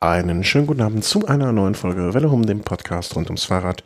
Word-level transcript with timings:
Einen 0.00 0.44
schönen 0.44 0.68
guten 0.68 0.80
Abend 0.80 1.02
zu 1.02 1.26
einer 1.26 1.50
neuen 1.50 1.74
Folge 1.74 2.14
Welle 2.14 2.28
um 2.28 2.46
dem 2.46 2.60
Podcast 2.60 3.16
rund 3.16 3.26
ums 3.26 3.42
Fahrrad. 3.42 3.82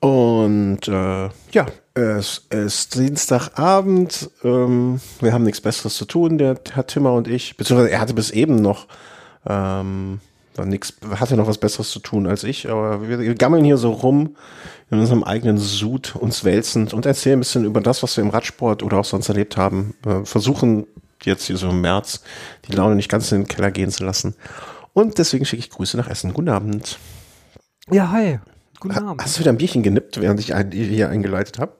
Und 0.00 0.88
äh, 0.88 1.28
ja, 1.52 1.66
es 1.92 2.46
ist 2.48 2.94
Dienstagabend. 2.94 4.30
Ähm, 4.42 5.02
wir 5.20 5.34
haben 5.34 5.44
nichts 5.44 5.60
Besseres 5.60 5.96
zu 5.98 6.06
tun, 6.06 6.38
der 6.38 6.58
Herr 6.72 6.86
Timmer 6.86 7.12
und 7.12 7.28
ich. 7.28 7.58
Beziehungsweise 7.58 7.90
er 7.90 8.00
hatte 8.00 8.14
bis 8.14 8.30
eben 8.30 8.56
noch 8.56 8.86
ähm, 9.46 10.20
nix, 10.64 10.94
hatte 11.16 11.36
noch 11.36 11.46
was 11.46 11.58
Besseres 11.58 11.90
zu 11.90 11.98
tun 11.98 12.26
als 12.26 12.42
ich. 12.42 12.70
Aber 12.70 13.06
wir, 13.06 13.18
wir 13.18 13.34
gammeln 13.34 13.66
hier 13.66 13.76
so 13.76 13.92
rum 13.92 14.34
in 14.90 14.98
unserem 14.98 15.24
eigenen 15.24 15.58
Sud, 15.58 16.16
uns 16.16 16.42
wälzend 16.42 16.94
und 16.94 17.04
erzählen 17.04 17.36
ein 17.36 17.40
bisschen 17.40 17.66
über 17.66 17.82
das, 17.82 18.02
was 18.02 18.16
wir 18.16 18.24
im 18.24 18.30
Radsport 18.30 18.82
oder 18.82 18.96
auch 18.96 19.04
sonst 19.04 19.28
erlebt 19.28 19.58
haben. 19.58 19.94
Äh, 20.06 20.24
versuchen 20.24 20.86
jetzt 21.22 21.44
hier 21.44 21.58
so 21.58 21.68
im 21.68 21.82
März 21.82 22.22
die 22.66 22.72
Laune 22.72 22.96
nicht 22.96 23.10
ganz 23.10 23.30
in 23.30 23.42
den 23.42 23.46
Keller 23.46 23.70
gehen 23.70 23.90
zu 23.90 24.04
lassen. 24.04 24.34
Und 24.98 25.16
deswegen 25.18 25.44
schicke 25.44 25.60
ich 25.60 25.70
Grüße 25.70 25.96
nach 25.96 26.08
Essen. 26.08 26.34
Guten 26.34 26.48
Abend. 26.48 26.98
Ja, 27.88 28.10
hi. 28.10 28.40
Guten 28.80 28.98
Abend. 28.98 29.22
Hast 29.22 29.36
du 29.36 29.40
wieder 29.42 29.52
ein 29.52 29.56
Bierchen 29.56 29.84
genippt, 29.84 30.20
während 30.20 30.40
ich 30.40 30.56
ein, 30.56 30.72
hier 30.72 31.08
eingeleitet 31.08 31.60
habe? 31.60 31.76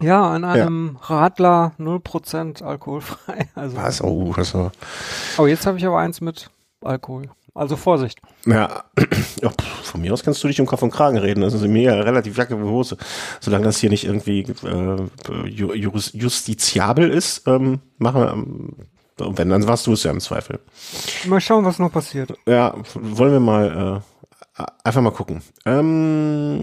Ja, 0.00 0.32
an 0.32 0.42
einem 0.42 0.98
ja. 1.00 1.06
Radler 1.06 1.72
0% 1.78 2.64
alkoholfrei. 2.64 3.46
Also, 3.54 3.76
Was? 3.76 4.02
Oh, 4.02 4.32
das 4.34 4.54
war. 4.54 4.72
Oh, 5.38 5.46
jetzt 5.46 5.66
habe 5.66 5.78
ich 5.78 5.86
aber 5.86 6.00
eins 6.00 6.20
mit 6.20 6.50
Alkohol. 6.80 7.30
Also 7.54 7.76
Vorsicht. 7.76 8.18
Ja, 8.44 8.82
ja 9.40 9.52
von 9.84 10.00
mir 10.00 10.12
aus 10.12 10.24
kannst 10.24 10.42
du 10.42 10.48
dich 10.48 10.60
um 10.60 10.66
Kopf 10.66 10.82
und 10.82 10.90
Kragen 10.90 11.18
reden. 11.18 11.42
Das 11.42 11.54
ist 11.54 11.62
mir 11.62 11.94
ja 11.94 12.00
relativ 12.00 12.36
jacke 12.36 12.58
Hose. 12.58 12.96
Solange 13.38 13.66
das 13.66 13.78
hier 13.78 13.90
nicht 13.90 14.04
irgendwie 14.04 14.40
äh, 14.64 15.46
justiziabel 15.46 17.08
ist, 17.08 17.46
ähm, 17.46 17.78
machen 17.98 18.20
wir. 18.20 18.32
Ähm, 18.32 18.76
und 19.20 19.38
wenn, 19.38 19.48
dann 19.48 19.66
warst 19.66 19.86
du 19.86 19.92
es 19.92 20.02
ja 20.02 20.10
im 20.10 20.20
Zweifel. 20.20 20.60
Mal 21.26 21.40
schauen, 21.40 21.64
was 21.64 21.78
noch 21.78 21.92
passiert. 21.92 22.34
Ja, 22.46 22.74
wollen 22.94 23.32
wir 23.32 23.40
mal 23.40 24.02
äh, 24.58 24.64
einfach 24.84 25.00
mal 25.00 25.12
gucken. 25.12 25.42
Ähm, 25.64 26.62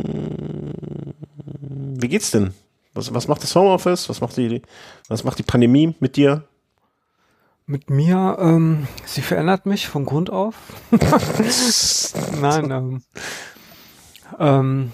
wie 1.99 2.07
geht's 2.07 2.31
denn? 2.31 2.53
Was, 2.93 3.13
was 3.13 3.27
macht 3.27 3.43
das 3.43 3.55
Homeoffice? 3.55 4.09
Was 4.09 4.21
macht 4.21 4.37
die, 4.37 4.61
was 5.07 5.23
macht 5.23 5.39
die 5.39 5.43
Pandemie 5.43 5.95
mit 5.99 6.15
dir? 6.15 6.43
Mit 7.65 7.89
mir, 7.89 8.37
ähm, 8.39 8.87
sie 9.05 9.21
verändert 9.21 9.65
mich 9.65 9.87
von 9.87 10.05
Grund 10.05 10.29
auf. 10.29 10.55
Nein, 12.41 12.71
ähm, 12.71 13.01
ähm, 14.39 14.91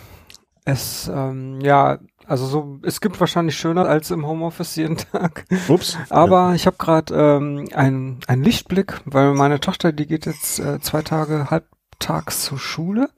es, 0.65 1.09
ähm, 1.13 1.59
ja, 1.61 1.97
also 2.29 2.45
so, 2.45 2.79
es 2.83 3.01
gibt 3.01 3.19
wahrscheinlich 3.19 3.57
schöner 3.57 3.85
als 3.85 4.11
im 4.11 4.25
Homeoffice 4.25 4.75
jeden 4.75 4.97
Tag. 4.97 5.45
Ups. 5.67 5.97
Aber 6.09 6.49
ja. 6.49 6.53
ich 6.53 6.67
habe 6.67 6.77
gerade 6.77 7.13
ähm, 7.15 7.67
einen, 7.73 8.19
einen 8.27 8.43
Lichtblick, 8.43 9.01
weil 9.05 9.33
meine 9.33 9.59
Tochter, 9.59 9.91
die 9.91 10.05
geht 10.05 10.27
jetzt 10.27 10.59
äh, 10.59 10.79
zwei 10.79 11.01
Tage 11.01 11.49
halbtags 11.49 12.43
zur 12.43 12.59
Schule. 12.59 13.09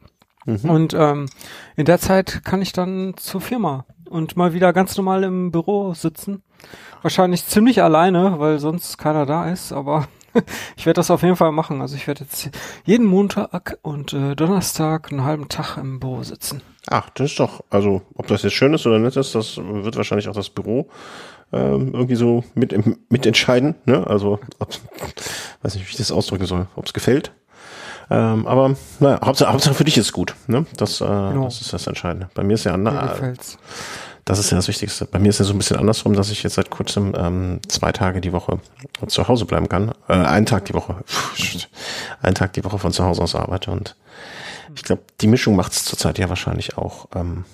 Mhm. 0.46 0.70
Und 0.70 0.94
ähm, 0.94 1.28
in 1.76 1.86
der 1.86 2.00
Zeit 2.00 2.44
kann 2.46 2.62
ich 2.62 2.72
dann 2.72 3.14
zur 3.18 3.42
Firma 3.42 3.86
und 4.10 4.38
mal 4.38 4.54
wieder 4.54 4.72
ganz 4.72 4.96
normal 4.96 5.24
im 5.24 5.52
Büro 5.52 5.94
sitzen. 5.94 6.42
Wahrscheinlich 7.02 7.46
ziemlich 7.46 7.84
alleine, 7.84 8.40
weil 8.40 8.60
sonst 8.60 8.98
keiner 8.98 9.26
da 9.26 9.50
ist, 9.50 9.74
aber 9.74 10.08
ich 10.78 10.86
werde 10.86 11.00
das 11.00 11.12
auf 11.12 11.24
jeden 11.24 11.36
Fall 11.36 11.52
machen. 11.52 11.82
Also 11.82 11.96
ich 11.96 12.08
werde 12.08 12.24
jetzt 12.24 12.50
jeden 12.86 13.06
Montag 13.06 13.78
und 13.82 14.14
äh, 14.14 14.36
Donnerstag 14.36 15.12
einen 15.12 15.24
halben 15.24 15.50
Tag 15.50 15.78
im 15.78 16.00
Büro 16.00 16.24
sitzen. 16.24 16.62
Ach, 16.88 17.10
das 17.12 17.32
ist 17.32 17.40
doch, 17.40 17.64
also 17.70 18.02
ob 18.16 18.28
das 18.28 18.44
jetzt 18.44 18.54
schön 18.54 18.74
ist 18.74 18.88
oder 18.88 19.00
nicht 19.00 19.16
ist, 19.16 19.36
das 19.36 19.58
wird 19.58 19.96
wahrscheinlich 19.96 20.28
auch 20.28 20.36
das 20.36 20.50
Büro 20.50 20.90
ähm, 21.54 21.92
irgendwie 21.94 22.16
so 22.16 22.44
mit, 22.56 22.74
mitentscheiden. 23.10 23.76
Ne? 23.86 24.06
Also, 24.08 24.40
ob, 24.60 24.70
weiß 25.62 25.76
nicht, 25.76 25.86
wie 25.88 25.92
ich 25.92 25.98
das 25.98 26.12
ausdrücken 26.12 26.46
soll, 26.46 26.68
ob 26.76 26.86
es 26.86 26.94
gefällt. 26.94 27.32
Ähm, 28.10 28.46
aber 28.46 28.76
naja, 29.00 29.20
Hauptsache, 29.24 29.54
Hauptsache 29.54 29.74
für 29.74 29.86
dich 29.86 29.98
ist 29.98 30.12
gut. 30.12 30.36
Ne? 30.48 30.66
Das, 30.76 31.00
äh, 31.00 31.06
genau. 31.06 31.46
das 31.46 31.62
ist 31.62 31.72
das 31.72 31.88
Entscheidende. 31.88 32.30
Bei 32.34 32.44
mir 32.44 32.56
ist 32.56 32.66
ja 32.66 32.74
anders. 32.74 33.58
Das 34.26 34.40
ist 34.40 34.52
ja 34.52 34.58
das 34.58 34.68
Wichtigste. 34.68 35.06
Bei 35.06 35.20
mir 35.20 35.30
ist 35.30 35.40
ja 35.40 35.46
so 35.46 35.54
ein 35.54 35.58
bisschen 35.58 35.78
andersrum, 35.78 36.14
dass 36.14 36.30
ich 36.30 36.44
jetzt 36.44 36.54
seit 36.54 36.70
kurzem 36.70 37.14
ähm, 37.18 37.60
zwei 37.68 37.92
Tage 37.92 38.22
die 38.22 38.32
Woche 38.32 38.60
zu 39.08 39.28
Hause 39.28 39.46
bleiben 39.46 39.68
kann. 39.68 39.94
Äh, 40.08 40.14
einen 40.14 40.46
Tag 40.46 40.66
die 40.66 40.74
Woche. 40.74 41.04
einen 42.22 42.36
Tag 42.36 42.54
die 42.54 42.64
Woche 42.64 42.78
von 42.78 42.92
zu 42.92 43.04
Hause 43.04 43.24
aus 43.24 43.36
arbeite. 43.36 43.72
Und 43.72 43.96
ich 44.76 44.84
glaube, 44.84 45.02
die 45.22 45.28
Mischung 45.28 45.56
macht 45.56 45.72
es 45.72 45.86
zurzeit 45.86 46.20
ja 46.20 46.30
wahrscheinlich 46.30 46.78
auch 46.78 47.08
ähm, 47.16 47.46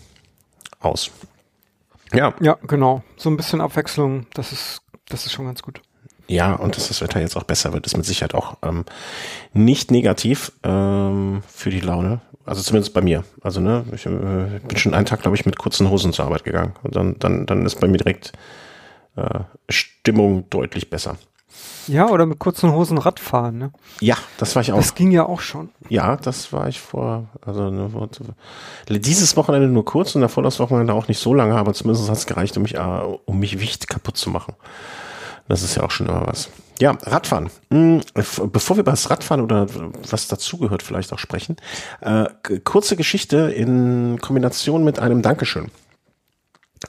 aus. 0.79 1.11
Ja. 2.13 2.33
Ja, 2.41 2.57
genau. 2.67 3.03
So 3.15 3.29
ein 3.29 3.37
bisschen 3.37 3.61
Abwechslung, 3.61 4.27
das 4.33 4.51
ist, 4.51 4.81
das 5.09 5.25
ist 5.25 5.33
schon 5.33 5.45
ganz 5.45 5.61
gut. 5.61 5.81
Ja, 6.27 6.53
und 6.53 6.75
dass 6.75 6.89
das 6.89 7.01
Wetter 7.01 7.21
jetzt 7.21 7.37
auch 7.37 7.43
besser 7.43 7.73
wird, 7.73 7.85
ist 7.85 7.95
mit 7.95 8.05
Sicherheit 8.05 8.33
auch 8.33 8.57
ähm, 8.61 8.85
nicht 9.53 9.91
negativ 9.91 10.51
ähm, 10.63 11.41
für 11.47 11.69
die 11.69 11.79
Laune. 11.79 12.19
Also 12.45 12.61
zumindest 12.61 12.93
bei 12.93 13.01
mir. 13.01 13.23
Also 13.41 13.59
ne, 13.59 13.85
ich 13.93 14.05
äh, 14.05 14.09
bin 14.09 14.77
schon 14.77 14.93
einen 14.93 15.05
Tag, 15.05 15.21
glaube 15.21 15.35
ich, 15.35 15.45
mit 15.45 15.57
kurzen 15.57 15.89
Hosen 15.89 16.13
zur 16.13 16.25
Arbeit 16.25 16.43
gegangen. 16.43 16.73
Und 16.83 16.95
dann, 16.95 17.19
dann, 17.19 17.45
dann 17.45 17.65
ist 17.65 17.79
bei 17.79 17.87
mir 17.87 17.97
direkt 17.97 18.33
äh, 19.15 19.39
Stimmung 19.69 20.49
deutlich 20.49 20.89
besser. 20.89 21.17
Ja, 21.87 22.09
oder 22.09 22.25
mit 22.25 22.39
kurzen 22.39 22.73
Hosen 22.73 22.97
Radfahren, 22.97 23.57
ne? 23.57 23.71
Ja, 24.01 24.17
das 24.37 24.55
war 24.55 24.61
ich 24.61 24.73
auch. 24.73 24.77
Das 24.77 24.95
ging 24.95 25.11
ja 25.11 25.25
auch 25.25 25.39
schon. 25.39 25.69
Ja, 25.87 26.17
das 26.17 26.51
war 26.51 26.67
ich 26.67 26.81
vor, 26.81 27.27
also 27.41 27.69
ne, 27.69 27.89
dieses 28.89 29.37
Wochenende 29.37 29.67
nur 29.67 29.85
kurz 29.85 30.13
und 30.13 30.21
davor 30.21 30.43
das 30.43 30.59
Wochenende 30.59 30.93
auch 30.93 31.07
nicht 31.07 31.19
so 31.19 31.33
lange, 31.33 31.55
aber 31.55 31.73
zumindest 31.73 32.09
hat 32.09 32.17
es 32.17 32.25
gereicht, 32.25 32.57
um 32.57 32.63
mich, 32.63 32.77
uh, 32.77 33.19
um 33.25 33.39
mich 33.39 33.59
wichtig 33.59 33.87
kaputt 33.87 34.17
zu 34.17 34.29
machen. 34.29 34.55
Das 35.47 35.63
ist 35.63 35.75
ja 35.75 35.83
auch 35.83 35.91
schon 35.91 36.07
immer 36.07 36.27
was. 36.27 36.49
Ja, 36.79 36.91
Radfahren. 36.91 37.49
Hm, 37.71 38.01
bevor 38.13 38.77
wir 38.77 38.81
über 38.81 38.91
das 38.91 39.09
Radfahren 39.09 39.41
oder 39.41 39.67
was 40.09 40.27
dazugehört 40.27 40.83
vielleicht 40.83 41.11
auch 41.13 41.19
sprechen, 41.19 41.57
äh, 42.01 42.25
kurze 42.63 42.95
Geschichte 42.95 43.51
in 43.51 44.19
Kombination 44.21 44.83
mit 44.83 44.99
einem 44.99 45.21
Dankeschön. 45.21 45.71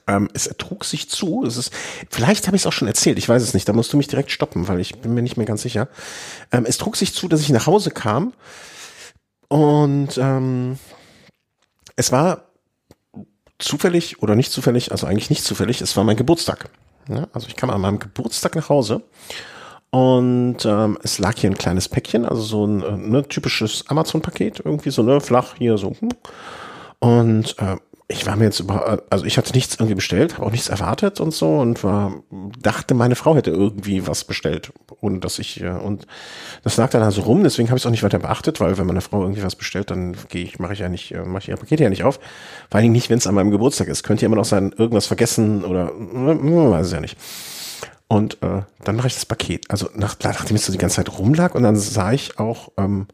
Ähm, 0.07 0.29
es 0.35 0.47
ertrug 0.47 0.85
sich 0.85 1.09
zu, 1.09 1.45
es 1.47 1.57
ist, 1.57 1.73
vielleicht 2.11 2.47
habe 2.47 2.57
ich 2.57 2.63
es 2.63 2.67
auch 2.67 2.73
schon 2.73 2.89
erzählt, 2.89 3.17
ich 3.17 3.29
weiß 3.29 3.43
es 3.43 3.55
nicht, 3.55 3.67
da 3.69 3.73
musst 3.73 3.91
du 3.93 3.97
mich 3.97 4.09
direkt 4.09 4.31
stoppen, 4.31 4.69
weil 4.69 4.81
ich 4.81 4.99
bin 5.01 5.15
mir 5.15 5.23
nicht 5.23 5.39
mehr 5.39 5.47
ganz 5.47 5.63
sicher. 5.63 5.89
Ähm, 6.53 6.67
es 6.69 6.77
trug 6.77 6.97
sich 6.97 7.15
zu, 7.15 7.27
dass 7.27 7.41
ich 7.41 7.49
nach 7.49 7.67
Hause 7.67 7.91
kam 7.91 8.35
und 9.49 10.19
ähm, 10.19 10.79
es 11.97 12.13
war 12.13 12.45
zufällig 13.59 14.23
oder 14.23 14.35
nicht 14.35 14.53
zufällig, 14.53 14.93
also 14.93 15.07
eigentlich 15.07 15.31
nicht 15.31 15.45
zufällig, 15.45 15.81
es 15.81 15.97
war 15.97 16.05
mein 16.05 16.17
Geburtstag. 16.17 16.69
Ja, 17.09 17.27
also 17.33 17.49
ich 17.49 17.57
kam 17.57 17.71
an 17.71 17.81
meinem 17.81 17.99
Geburtstag 17.99 18.57
nach 18.57 18.69
Hause 18.69 19.03
und 19.91 20.59
ähm, 20.65 20.99
es 21.03 21.19
lag 21.19 21.37
hier 21.37 21.51
ein 21.51 21.57
kleines 21.57 21.89
Päckchen, 21.89 22.27
also 22.27 22.43
so 22.43 22.67
ein 22.67 22.83
äh, 22.83 22.97
ne, 22.97 23.27
typisches 23.27 23.85
Amazon-Paket, 23.89 24.61
irgendwie 24.65 24.91
so 24.91 25.03
ne 25.03 25.21
flach 25.21 25.55
hier 25.57 25.79
so. 25.79 25.95
Hm. 25.99 26.11
Und 27.01 27.57
äh, 27.59 27.77
ich 28.11 28.25
war 28.27 28.37
mir 28.37 28.45
jetzt 28.45 28.59
über, 28.59 29.03
also 29.11 29.27
ich 29.27 29.37
hatte 29.37 29.53
nichts 29.53 29.75
irgendwie 29.75 29.95
bestellt, 29.95 30.35
habe 30.35 30.47
auch 30.47 30.51
nichts 30.51 30.71
erwartet 30.71 31.21
und 31.21 31.35
so 31.35 31.59
und 31.59 31.85
war, 31.85 32.15
dachte, 32.59 32.95
meine 32.95 33.17
Frau 33.17 33.37
hätte 33.37 33.51
irgendwie 33.51 34.07
was 34.07 34.25
bestellt, 34.25 34.73
ohne 35.03 35.19
dass 35.19 35.39
ich, 35.39 35.63
und 35.63 36.07
das 36.65 36.79
lag 36.79 36.89
dann 36.89 37.03
also 37.03 37.21
rum, 37.21 37.45
deswegen 37.45 37.69
habe 37.69 37.77
ich 37.77 37.83
es 37.83 37.87
auch 37.87 37.91
nicht 37.91 38.03
weiter 38.03 38.19
beachtet, 38.19 38.61
weil 38.61 38.79
wenn 38.79 38.87
meine 38.87 39.03
Frau 39.03 39.21
irgendwie 39.21 39.43
was 39.43 39.57
bestellt, 39.57 39.91
dann 39.91 40.17
gehe 40.31 40.43
ich, 40.43 40.59
mache 40.59 40.73
ich 40.73 40.79
ja 40.79 40.89
nicht, 40.89 41.15
mache 41.27 41.43
ich 41.43 41.49
ihr 41.51 41.57
Paket 41.57 41.81
ja 41.81 41.91
nicht 41.91 42.03
auf. 42.03 42.19
Vor 42.71 42.81
allem 42.81 42.93
nicht, 42.93 43.11
wenn 43.11 43.19
es 43.19 43.27
an 43.27 43.35
meinem 43.35 43.51
Geburtstag 43.51 43.89
ist. 43.89 44.05
Könnte 44.05 44.23
ja 44.23 44.27
immer 44.27 44.37
noch 44.37 44.47
sein, 44.47 44.73
irgendwas 44.77 45.07
vergessen 45.07 45.63
oder, 45.65 45.93
weiß 45.95 46.87
es 46.87 46.93
ja 46.93 47.01
nicht. 47.01 47.19
Und 48.09 48.43
äh, 48.43 48.63
dann 48.85 48.97
mache 48.97 49.09
ich 49.09 49.15
das 49.15 49.27
Paket. 49.27 49.71
Also 49.71 49.91
nach, 49.95 50.17
nachdem 50.23 50.57
es 50.57 50.65
so 50.65 50.73
die 50.73 50.79
ganze 50.79 50.97
Zeit 50.97 51.19
rumlag 51.19 51.55
und 51.55 51.63
dann 51.63 51.77
sah 51.77 52.13
ich 52.13 52.39
auch, 52.39 52.73
ähm, 52.79 53.07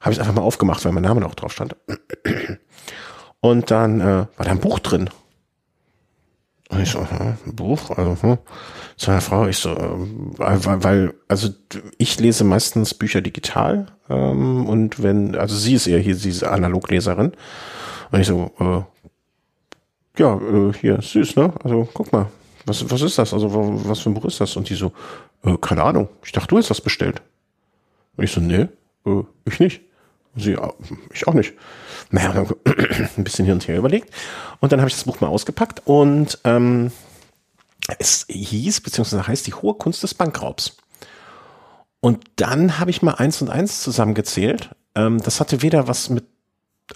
habe 0.00 0.12
ich 0.12 0.20
einfach 0.20 0.34
mal 0.34 0.42
aufgemacht, 0.42 0.84
weil 0.84 0.92
mein 0.92 1.02
Name 1.02 1.20
noch 1.20 1.34
drauf 1.34 1.52
stand. 1.52 1.74
Und 3.40 3.70
dann 3.70 4.00
äh, 4.00 4.04
war 4.04 4.44
da 4.44 4.50
ein 4.50 4.60
Buch 4.60 4.78
drin. 4.78 5.10
Und 6.70 6.82
ich 6.82 6.90
so, 6.90 6.98
ein 6.98 7.38
Buch? 7.46 7.90
Also, 7.90 8.16
hm. 8.20 8.38
zu 8.96 9.10
einer 9.10 9.20
Frau, 9.20 9.46
ich 9.46 9.56
so, 9.56 9.70
äh, 9.70 9.88
weil, 10.36 10.84
weil, 10.84 11.14
also 11.26 11.48
ich 11.96 12.20
lese 12.20 12.44
meistens 12.44 12.92
Bücher 12.94 13.22
digital 13.22 13.86
ähm, 14.10 14.66
und 14.66 15.02
wenn, 15.02 15.34
also 15.34 15.56
sie 15.56 15.74
ist 15.74 15.86
eher 15.86 15.98
hier 15.98 16.14
diese 16.14 16.50
Analogleserin. 16.50 17.32
Und 18.10 18.20
ich 18.20 18.26
so, 18.26 18.50
äh, 18.58 20.20
ja, 20.20 20.36
äh, 20.36 20.72
hier, 20.74 21.00
süß, 21.00 21.36
ne? 21.36 21.54
Also 21.62 21.88
guck 21.94 22.12
mal, 22.12 22.26
was, 22.66 22.90
was 22.90 23.00
ist 23.00 23.18
das? 23.18 23.32
Also 23.32 23.50
was 23.88 24.00
für 24.00 24.10
ein 24.10 24.14
Buch 24.14 24.26
ist 24.26 24.40
das? 24.40 24.56
Und 24.56 24.68
die 24.68 24.74
so, 24.74 24.92
äh, 25.44 25.56
keine 25.58 25.84
Ahnung, 25.84 26.08
ich 26.22 26.32
dachte, 26.32 26.48
du 26.48 26.58
hast 26.58 26.68
das 26.68 26.80
bestellt. 26.80 27.22
Und 28.16 28.24
ich 28.24 28.32
so, 28.32 28.40
nee, 28.40 28.68
äh, 29.06 29.22
ich 29.46 29.60
nicht. 29.60 29.80
Und 30.34 30.42
sie, 30.42 30.56
ich 31.14 31.26
auch 31.26 31.34
nicht 31.34 31.54
naja, 32.10 32.46
ein 33.16 33.24
bisschen 33.24 33.44
hin 33.44 33.54
und 33.54 33.68
her 33.68 33.78
überlegt. 33.78 34.12
Und 34.60 34.72
dann 34.72 34.80
habe 34.80 34.88
ich 34.88 34.94
das 34.94 35.04
Buch 35.04 35.20
mal 35.20 35.28
ausgepackt 35.28 35.82
und 35.84 36.38
ähm, 36.44 36.90
es 37.98 38.26
hieß, 38.28 38.80
beziehungsweise 38.80 39.26
heißt 39.26 39.46
die 39.46 39.54
hohe 39.54 39.74
Kunst 39.74 40.02
des 40.02 40.14
Bankraubs. 40.14 40.76
Und 42.00 42.24
dann 42.36 42.78
habe 42.78 42.90
ich 42.90 43.02
mal 43.02 43.14
eins 43.14 43.42
und 43.42 43.50
eins 43.50 43.82
zusammengezählt. 43.82 44.70
Ähm, 44.94 45.20
das 45.22 45.40
hatte 45.40 45.62
weder 45.62 45.88
was 45.88 46.10
mit 46.10 46.24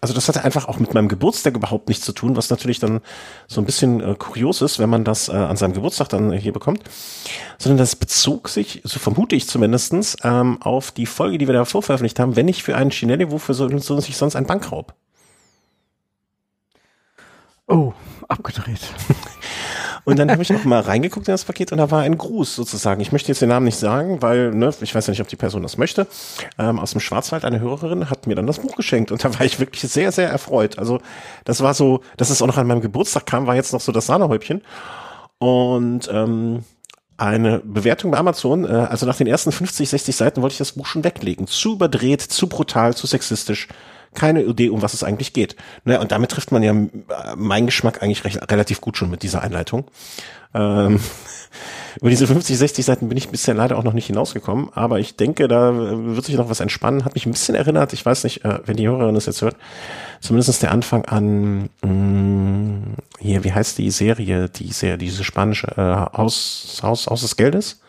also 0.01 0.15
das 0.15 0.29
hatte 0.29 0.43
einfach 0.43 0.69
auch 0.69 0.79
mit 0.79 0.95
meinem 0.95 1.09
Geburtstag 1.09 1.55
überhaupt 1.55 1.89
nichts 1.89 2.05
zu 2.05 2.13
tun, 2.13 2.37
was 2.37 2.49
natürlich 2.49 2.79
dann 2.79 3.01
so 3.47 3.61
ein 3.61 3.67
bisschen 3.67 4.01
äh, 4.01 4.15
kurios 4.19 4.63
ist, 4.63 4.79
wenn 4.79 4.89
man 4.89 5.05
das 5.05 5.29
äh, 5.29 5.33
an 5.33 5.57
seinem 5.57 5.75
Geburtstag 5.75 6.09
dann 6.09 6.33
hier 6.33 6.53
bekommt, 6.53 6.83
sondern 7.59 7.79
das 7.79 7.95
bezog 7.95 8.49
sich, 8.49 8.81
so 8.85 8.99
vermute 8.99 9.37
ich 9.37 9.49
zumindestens, 9.49 10.17
ähm, 10.23 10.63
auf 10.63 10.93
die 10.93 11.07
Folge, 11.07 11.39
die 11.39 11.47
wir 11.47 11.53
davor 11.53 11.83
veröffentlicht 11.83 12.19
haben, 12.21 12.37
wenn 12.37 12.47
nicht 12.47 12.63
für 12.63 12.75
einen 12.75 12.91
Chinelli, 12.91 13.31
wofür 13.31 13.55
so, 13.55 13.69
so 13.79 14.01
sich 14.01 14.17
sonst 14.17 14.35
ein 14.35 14.47
Bankraub. 14.47 14.95
Oh, 17.73 17.95
abgedreht. 18.29 18.81
Und 20.05 20.19
dann 20.19 20.31
habe 20.31 20.43
ich 20.43 20.51
noch 20.51 20.65
mal 20.65 20.81
reingeguckt 20.81 21.27
in 21.27 21.33
das 21.33 21.45
Paket 21.45 21.71
und 21.71 21.79
da 21.79 21.93
war 21.93 22.03
ein 22.03 22.19
Gruß 22.19 22.57
sozusagen. 22.57 23.01
Ich 23.01 23.13
möchte 23.13 23.29
jetzt 23.29 23.41
den 23.41 23.51
Namen 23.51 23.67
nicht 23.67 23.79
sagen, 23.79 24.21
weil 24.21 24.51
ne, 24.51 24.75
ich 24.81 24.93
weiß 24.93 25.07
ja 25.07 25.13
nicht, 25.13 25.21
ob 25.21 25.29
die 25.29 25.37
Person 25.37 25.63
das 25.63 25.79
möchte. 25.79 26.09
Ähm, 26.59 26.81
aus 26.81 26.91
dem 26.91 27.01
Schwarzwald 27.01 27.45
eine 27.45 27.61
Hörerin 27.61 28.11
hat 28.11 28.27
mir 28.27 28.35
dann 28.35 28.49
das 28.49 28.59
Buch 28.59 28.75
geschenkt 28.75 29.13
und 29.13 29.23
da 29.23 29.33
war 29.33 29.47
ich 29.47 29.61
wirklich 29.61 29.81
sehr, 29.83 30.11
sehr 30.11 30.29
erfreut. 30.29 30.77
Also 30.77 30.99
das 31.45 31.63
war 31.63 31.73
so, 31.73 32.01
dass 32.17 32.31
es 32.31 32.43
auch 32.43 32.49
noch 32.49 32.57
an 32.57 32.67
meinem 32.67 32.81
Geburtstag 32.81 33.27
kam, 33.27 33.47
war 33.47 33.55
jetzt 33.55 33.73
noch 33.73 33.81
so 33.81 33.93
das 33.93 34.07
Sahnehäubchen. 34.07 34.63
Und 35.39 36.11
ähm, 36.13 36.65
eine 37.17 37.61
Bewertung 37.61 38.11
bei 38.11 38.19
Amazon, 38.19 38.65
äh, 38.65 38.69
also 38.69 39.07
nach 39.07 39.17
den 39.17 39.29
ersten 39.29 39.53
50, 39.53 39.89
60 39.89 40.17
Seiten 40.17 40.43
wollte 40.43 40.55
ich 40.55 40.59
das 40.59 40.73
Buch 40.73 40.87
schon 40.87 41.05
weglegen. 41.05 41.47
Zu 41.47 41.75
überdreht, 41.75 42.23
zu 42.23 42.49
brutal, 42.49 42.97
zu 42.97 43.07
sexistisch 43.07 43.69
keine 44.15 44.43
Idee, 44.43 44.71
um 44.71 44.83
was 44.83 44.95
es 44.95 45.05
eigentlich 45.05 45.33
geht. 45.33 45.57
Ne, 45.85 46.01
und 46.01 46.13
damit 46.13 46.31
trifft 46.31 46.53
man 46.53 46.63
ja 46.63 46.73
äh, 46.73 47.37
meinen 47.37 47.67
Geschmack 47.67 48.03
eigentlich 48.03 48.25
recht, 48.25 48.51
relativ 48.51 48.81
gut 48.81 48.97
schon 48.97 49.11
mit 49.11 49.23
dieser 49.23 49.43
Einleitung. 49.43 49.85
Ähm, 50.55 51.01
über 52.01 52.11
diese 52.11 52.27
50, 52.27 52.59
60 52.59 52.85
Seiten 52.85 53.09
bin 53.09 53.17
ich 53.17 53.31
bisher 53.31 53.55
leider 53.55 53.79
auch 53.79 53.85
noch 53.85 53.93
nicht 53.93 54.07
hinausgekommen, 54.07 54.69
aber 54.75 54.99
ich 54.99 55.17
denke, 55.17 55.49
da 55.49 55.73
wird 55.75 56.25
sich 56.25 56.37
noch 56.37 56.51
was 56.51 56.61
entspannen. 56.61 57.05
Hat 57.05 57.15
mich 57.15 57.27
ein 57.27 57.33
bisschen 57.33 57.55
erinnert, 57.55 57.93
ich 57.93 58.05
weiß 58.05 58.25
nicht, 58.25 58.45
äh, 58.45 58.61
wenn 58.67 58.77
die 58.77 58.87
Hörerin 58.87 59.15
das 59.15 59.27
jetzt 59.27 59.43
hört, 59.43 59.57
zumindest 60.21 60.63
der 60.63 60.73
Anfang 60.73 61.05
an, 61.07 61.71
mh, 61.83 61.89
mm, 61.89 62.97
hier, 63.19 63.45
wie 63.45 63.53
heißt 63.53 63.79
die 63.79 63.91
Serie, 63.91 64.49
die 64.49 64.73
Serie, 64.73 64.99
diese 64.99 65.25
spanische 65.25 65.69
äh, 65.77 66.17
Haus, 66.17 66.81
Haus, 66.83 67.07
Haus 67.07 67.23
des 67.23 67.37
Geldes? 67.37 67.81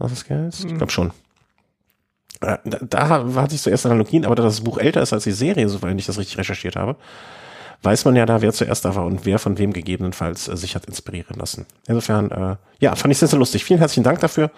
Haus 0.00 0.10
des 0.10 0.24
Geldes? 0.24 0.64
Ich 0.64 0.76
glaube 0.76 0.92
schon. 0.92 1.12
Äh, 2.40 2.58
da, 2.64 2.78
da 2.80 3.08
hatte 3.34 3.54
ich 3.54 3.62
zuerst 3.62 3.86
Analogien, 3.86 4.24
aber 4.24 4.34
da 4.34 4.42
das 4.42 4.60
Buch 4.60 4.78
älter 4.78 5.02
ist 5.02 5.12
als 5.12 5.24
die 5.24 5.32
Serie, 5.32 5.68
soweit 5.68 5.98
ich 5.98 6.06
das 6.06 6.18
richtig 6.18 6.38
recherchiert 6.38 6.76
habe, 6.76 6.96
weiß 7.82 8.04
man 8.04 8.16
ja 8.16 8.26
da, 8.26 8.42
wer 8.42 8.52
zuerst 8.52 8.84
da 8.84 8.94
war 8.94 9.04
und 9.04 9.24
wer 9.24 9.38
von 9.38 9.58
wem 9.58 9.72
gegebenenfalls 9.72 10.48
äh, 10.48 10.56
sich 10.56 10.74
hat 10.74 10.86
inspirieren 10.86 11.36
lassen. 11.38 11.66
Insofern, 11.86 12.30
äh, 12.30 12.56
ja, 12.80 12.94
fand 12.94 13.12
ich 13.12 13.18
sehr, 13.18 13.28
sehr 13.28 13.38
lustig. 13.38 13.64
Vielen 13.64 13.78
herzlichen 13.78 14.04
Dank 14.04 14.20
dafür. 14.20 14.50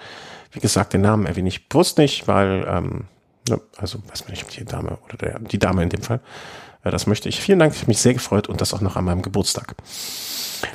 Wie 0.53 0.61
gesagt, 0.61 0.93
den 0.93 1.03
Namen 1.03 1.27
erwähne 1.27 1.49
ich 1.49 1.69
bewusst 1.69 1.99
nicht, 1.99 2.27
weil, 2.27 2.67
ähm, 2.69 3.05
ne, 3.49 3.61
also 3.77 3.99
weiß 4.09 4.25
man 4.25 4.33
nicht, 4.33 4.43
ob 4.43 4.50
die 4.50 4.65
Dame 4.65 4.99
oder 5.05 5.17
der, 5.17 5.38
die 5.38 5.59
Dame 5.59 5.83
in 5.83 5.91
dem 5.91 6.03
Fall, 6.03 6.21
äh, 6.85 6.91
das 6.91 7.06
möchte 7.06 7.29
ich. 7.29 7.41
Vielen 7.41 7.59
Dank, 7.59 7.75
ich 7.75 7.81
habe 7.81 7.91
mich 7.91 8.00
sehr 8.00 8.15
gefreut 8.15 8.49
und 8.49 8.61
das 8.61 8.75
auch 8.75 8.81
noch 8.81 8.97
an 8.97 9.05
meinem 9.05 9.23
Geburtstag. 9.23 9.75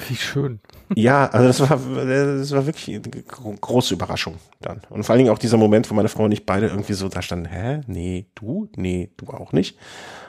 Wie 0.08 0.16
schön. 0.16 0.60
Ja, 0.96 1.28
also 1.28 1.48
das 1.48 1.60
war, 1.62 1.80
das 2.06 2.52
war 2.52 2.66
wirklich 2.66 2.96
eine 2.96 3.56
große 3.60 3.94
Überraschung 3.94 4.36
dann. 4.62 4.82
Und 4.90 5.04
vor 5.04 5.14
allen 5.14 5.20
Dingen 5.20 5.32
auch 5.32 5.40
dieser 5.40 5.58
Moment, 5.58 5.90
wo 5.90 5.96
meine 5.96 6.10
Frau 6.10 6.24
und 6.24 6.32
ich 6.32 6.46
beide 6.46 6.68
irgendwie 6.68 6.94
so 6.94 7.08
da 7.10 7.22
standen, 7.22 7.46
hä? 7.46 7.82
Nee, 7.88 8.28
du? 8.36 8.70
Nee, 8.76 9.12
du 9.18 9.28
auch 9.28 9.52
nicht. 9.52 9.78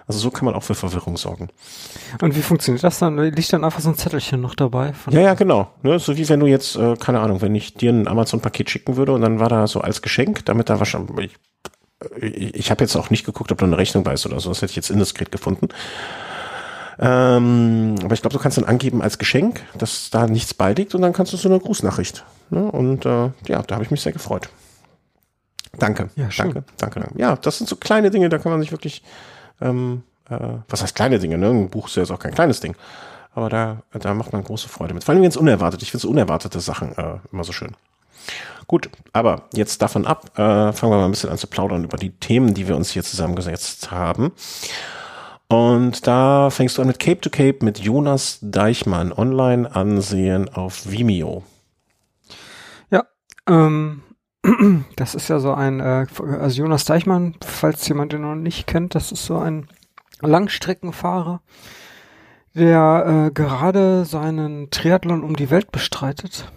Also 0.06 0.20
so 0.20 0.31
kann 0.31 0.44
man 0.44 0.55
auch 0.55 0.62
für 0.62 0.75
Verwirrung 0.75 1.17
sorgen. 1.17 1.49
Und 2.22 2.37
wie 2.37 2.43
funktioniert 2.43 2.84
das 2.84 2.99
dann? 3.00 3.19
Liegt 3.19 3.52
dann 3.52 3.64
einfach 3.64 3.81
so 3.81 3.88
ein 3.88 3.96
Zettelchen 3.96 4.40
noch 4.40 4.55
dabei? 4.55 4.94
Ja, 5.11 5.20
ja, 5.20 5.34
genau. 5.34 5.69
Ne, 5.82 5.99
so 5.99 6.17
wie 6.17 6.29
wenn 6.29 6.40
du 6.40 6.46
jetzt, 6.46 6.76
äh, 6.76 6.96
keine 6.96 7.20
Ahnung, 7.20 7.43
wenn 7.43 7.55
ich 7.55 7.75
dir 7.75 7.93
ein 7.93 8.06
Amazon-Paket 8.06 8.70
schicken 8.70 8.96
würde 8.96 9.12
und 9.12 9.22
dann 9.22 9.40
war 9.40 9.49
da 9.49 9.67
so 9.67 9.81
als 9.81 10.02
Geschenk, 10.02 10.44
damit 10.44 10.70
da 10.70 10.79
wahrscheinlich, 10.79 11.37
ich, 12.20 12.70
habe 12.70 12.84
jetzt 12.84 12.96
auch 12.96 13.10
nicht 13.10 13.25
geguckt, 13.25 13.52
ob 13.52 13.58
da 13.58 13.66
eine 13.66 13.78
Rechnung 13.78 14.04
bei 14.04 14.12
ist 14.12 14.26
oder 14.26 14.40
so, 14.40 14.50
das 14.50 14.58
hätte 14.62 14.70
ich 14.70 14.76
jetzt 14.76 14.90
indiskret 14.90 15.32
gefunden. 15.32 15.69
Ähm, 16.98 17.96
aber 18.02 18.14
ich 18.14 18.22
glaube, 18.22 18.37
du 18.37 18.38
kannst 18.38 18.58
dann 18.58 18.64
angeben 18.64 19.02
als 19.02 19.19
Geschenk, 19.19 19.62
dass 19.76 20.10
da 20.10 20.26
nichts 20.26 20.54
beiliegt 20.54 20.94
und 20.94 21.02
dann 21.02 21.12
kannst 21.12 21.32
du 21.32 21.37
so 21.37 21.48
eine 21.48 21.60
Grußnachricht. 21.60 22.25
Ne? 22.50 22.70
Und 22.70 23.04
äh, 23.04 23.31
ja, 23.46 23.62
da 23.62 23.75
habe 23.75 23.84
ich 23.84 23.90
mich 23.90 24.00
sehr 24.00 24.12
gefreut. 24.12 24.48
Danke. 25.78 26.08
Ja, 26.16 26.31
schön. 26.31 26.46
danke, 26.46 26.64
danke, 26.78 27.00
danke. 27.00 27.19
Ja, 27.19 27.37
das 27.37 27.58
sind 27.58 27.69
so 27.69 27.76
kleine 27.76 28.10
Dinge, 28.10 28.28
da 28.28 28.38
kann 28.38 28.52
man 28.52 28.60
sich 28.62 28.72
wirklich, 28.72 29.02
ähm, 29.60 30.04
äh, 30.31 30.38
was 30.69 30.82
heißt 30.82 30.94
kleine 30.94 31.19
Dinge, 31.19 31.37
ne? 31.37 31.50
Ein 31.50 31.69
Buch 31.69 31.88
ist 31.88 31.96
ja 31.96 32.02
jetzt 32.02 32.12
auch 32.12 32.19
kein 32.19 32.34
kleines 32.34 32.60
Ding. 32.60 32.76
Aber 33.34 33.50
da, 33.50 33.82
da 33.93 34.14
macht 34.14 34.32
man 34.32 34.43
große 34.43 34.69
Freude 34.69 34.94
mit. 34.94 35.04
Vor 35.04 35.12
allem, 35.12 35.22
wenn 35.22 35.28
es 35.28 35.37
unerwartet. 35.37 35.82
Ich 35.82 35.90
finde 35.90 36.00
so 36.00 36.08
unerwartete 36.08 36.58
Sachen 36.60 36.96
äh, 36.96 37.19
immer 37.31 37.44
so 37.44 37.52
schön. 37.52 37.76
Gut, 38.66 38.90
aber 39.12 39.44
jetzt 39.54 39.80
davon 39.80 40.06
ab, 40.06 40.30
äh, 40.34 40.72
fangen 40.72 40.92
wir 40.92 40.96
mal 40.96 41.04
ein 41.04 41.12
bisschen 41.12 41.30
an 41.30 41.38
zu 41.38 41.46
plaudern 41.46 41.84
über 41.84 41.96
die 41.96 42.10
Themen, 42.10 42.52
die 42.52 42.66
wir 42.66 42.76
uns 42.76 42.90
hier 42.90 43.04
zusammengesetzt 43.04 43.92
haben. 43.92 44.32
Und 45.48 46.06
da 46.08 46.50
fängst 46.50 46.76
du 46.76 46.82
an 46.82 46.88
mit 46.88 46.98
Cape 46.98 47.20
to 47.20 47.30
Cape 47.30 47.64
mit 47.64 47.78
Jonas 47.78 48.38
Deichmann 48.42 49.12
online 49.12 49.74
ansehen 49.74 50.48
auf 50.48 50.90
Vimeo. 50.90 51.44
Ja, 52.90 53.04
ähm, 53.48 54.02
das 54.96 55.14
ist 55.14 55.28
ja 55.28 55.38
so 55.38 55.54
ein, 55.54 55.78
äh, 55.78 56.06
also 56.40 56.62
Jonas 56.62 56.84
Deichmann, 56.84 57.36
falls 57.44 57.86
jemand 57.86 58.12
den 58.12 58.22
noch 58.22 58.34
nicht 58.34 58.66
kennt, 58.66 58.96
das 58.96 59.12
ist 59.12 59.26
so 59.26 59.38
ein 59.38 59.69
Langstreckenfahrer, 60.20 61.40
der 62.54 63.28
äh, 63.28 63.30
gerade 63.32 64.04
seinen 64.04 64.70
Triathlon 64.70 65.22
um 65.22 65.36
die 65.36 65.50
Welt 65.50 65.70
bestreitet. 65.70 66.50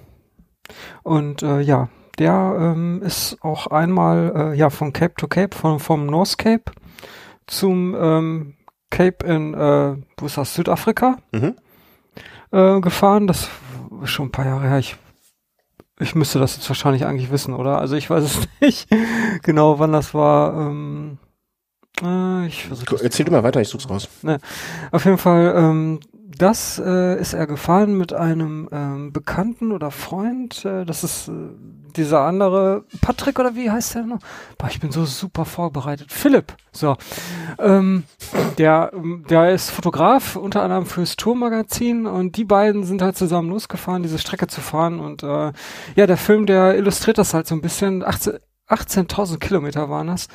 Und 1.03 1.43
äh, 1.43 1.59
ja, 1.61 1.89
der 2.19 2.57
ähm, 2.59 3.01
ist 3.01 3.37
auch 3.41 3.67
einmal 3.67 4.33
äh, 4.35 4.57
ja 4.57 4.69
von 4.69 4.93
Cape 4.93 5.15
to 5.15 5.27
Cape, 5.27 5.55
von, 5.55 5.79
vom 5.79 6.05
North 6.05 6.37
Cape 6.37 6.71
zum 7.47 7.95
ähm, 7.99 8.53
Cape 8.89 9.25
in, 9.25 9.53
äh, 9.53 9.95
wo 10.17 10.25
ist 10.25 10.37
das, 10.37 10.53
Südafrika 10.53 11.17
mhm. 11.31 11.55
äh, 12.51 12.79
gefahren. 12.81 13.27
Das 13.27 13.49
ist 14.03 14.09
schon 14.09 14.27
ein 14.27 14.31
paar 14.31 14.45
Jahre 14.45 14.67
her. 14.67 14.79
Ich, 14.79 14.97
ich 15.99 16.15
müsste 16.15 16.39
das 16.39 16.55
jetzt 16.55 16.69
wahrscheinlich 16.69 17.05
eigentlich 17.05 17.31
wissen, 17.31 17.53
oder? 17.53 17.79
Also 17.79 17.95
ich 17.95 18.09
weiß 18.09 18.23
es 18.23 18.39
nicht 18.61 18.87
genau, 19.41 19.79
wann 19.79 19.91
das 19.91 20.13
war. 20.13 20.53
Ähm, 20.53 21.17
äh, 22.03 22.47
ich 22.47 22.65
versuche. 22.65 23.03
Erzähl 23.03 23.25
du 23.25 23.31
mal 23.31 23.43
weiter, 23.43 23.61
ich 23.61 23.69
such's 23.69 23.89
raus. 23.89 24.09
Ne. 24.21 24.39
Auf 24.91 25.05
jeden 25.05 25.17
Fall, 25.17 25.53
ähm, 25.55 25.99
das 26.13 26.81
äh, 26.83 27.19
ist 27.19 27.33
er 27.33 27.47
gefahren 27.47 27.97
mit 27.97 28.13
einem 28.13 28.69
ähm, 28.71 29.13
Bekannten 29.13 29.71
oder 29.71 29.91
Freund. 29.91 30.63
Äh, 30.65 30.85
das 30.85 31.03
ist 31.03 31.27
äh, 31.27 31.31
dieser 31.95 32.21
andere 32.21 32.83
Patrick 33.01 33.39
oder 33.39 33.55
wie 33.55 33.69
heißt 33.69 33.95
der 33.95 34.03
noch? 34.03 34.19
Boah, 34.57 34.67
ich 34.69 34.79
bin 34.79 34.91
so 34.91 35.05
super 35.05 35.45
vorbereitet. 35.45 36.11
Philipp. 36.11 36.53
So, 36.71 36.97
ähm, 37.57 38.03
der 38.57 38.91
der 39.29 39.51
ist 39.51 39.71
Fotograf 39.71 40.35
unter 40.35 40.61
anderem 40.61 40.85
fürs 40.85 41.15
Tourmagazin 41.15 42.05
und 42.05 42.37
die 42.37 42.45
beiden 42.45 42.83
sind 42.83 43.01
halt 43.01 43.17
zusammen 43.17 43.49
losgefahren, 43.49 44.03
diese 44.03 44.19
Strecke 44.19 44.47
zu 44.47 44.61
fahren 44.61 44.99
und 44.99 45.23
äh, 45.23 45.51
ja, 45.95 46.07
der 46.07 46.17
Film, 46.17 46.45
der 46.45 46.75
illustriert 46.77 47.17
das 47.17 47.33
halt 47.33 47.47
so 47.47 47.55
ein 47.55 47.61
bisschen. 47.61 48.03
18.000 48.03 48.39
18 48.67 49.39
Kilometer 49.39 49.89
waren 49.89 50.07
das. 50.07 50.27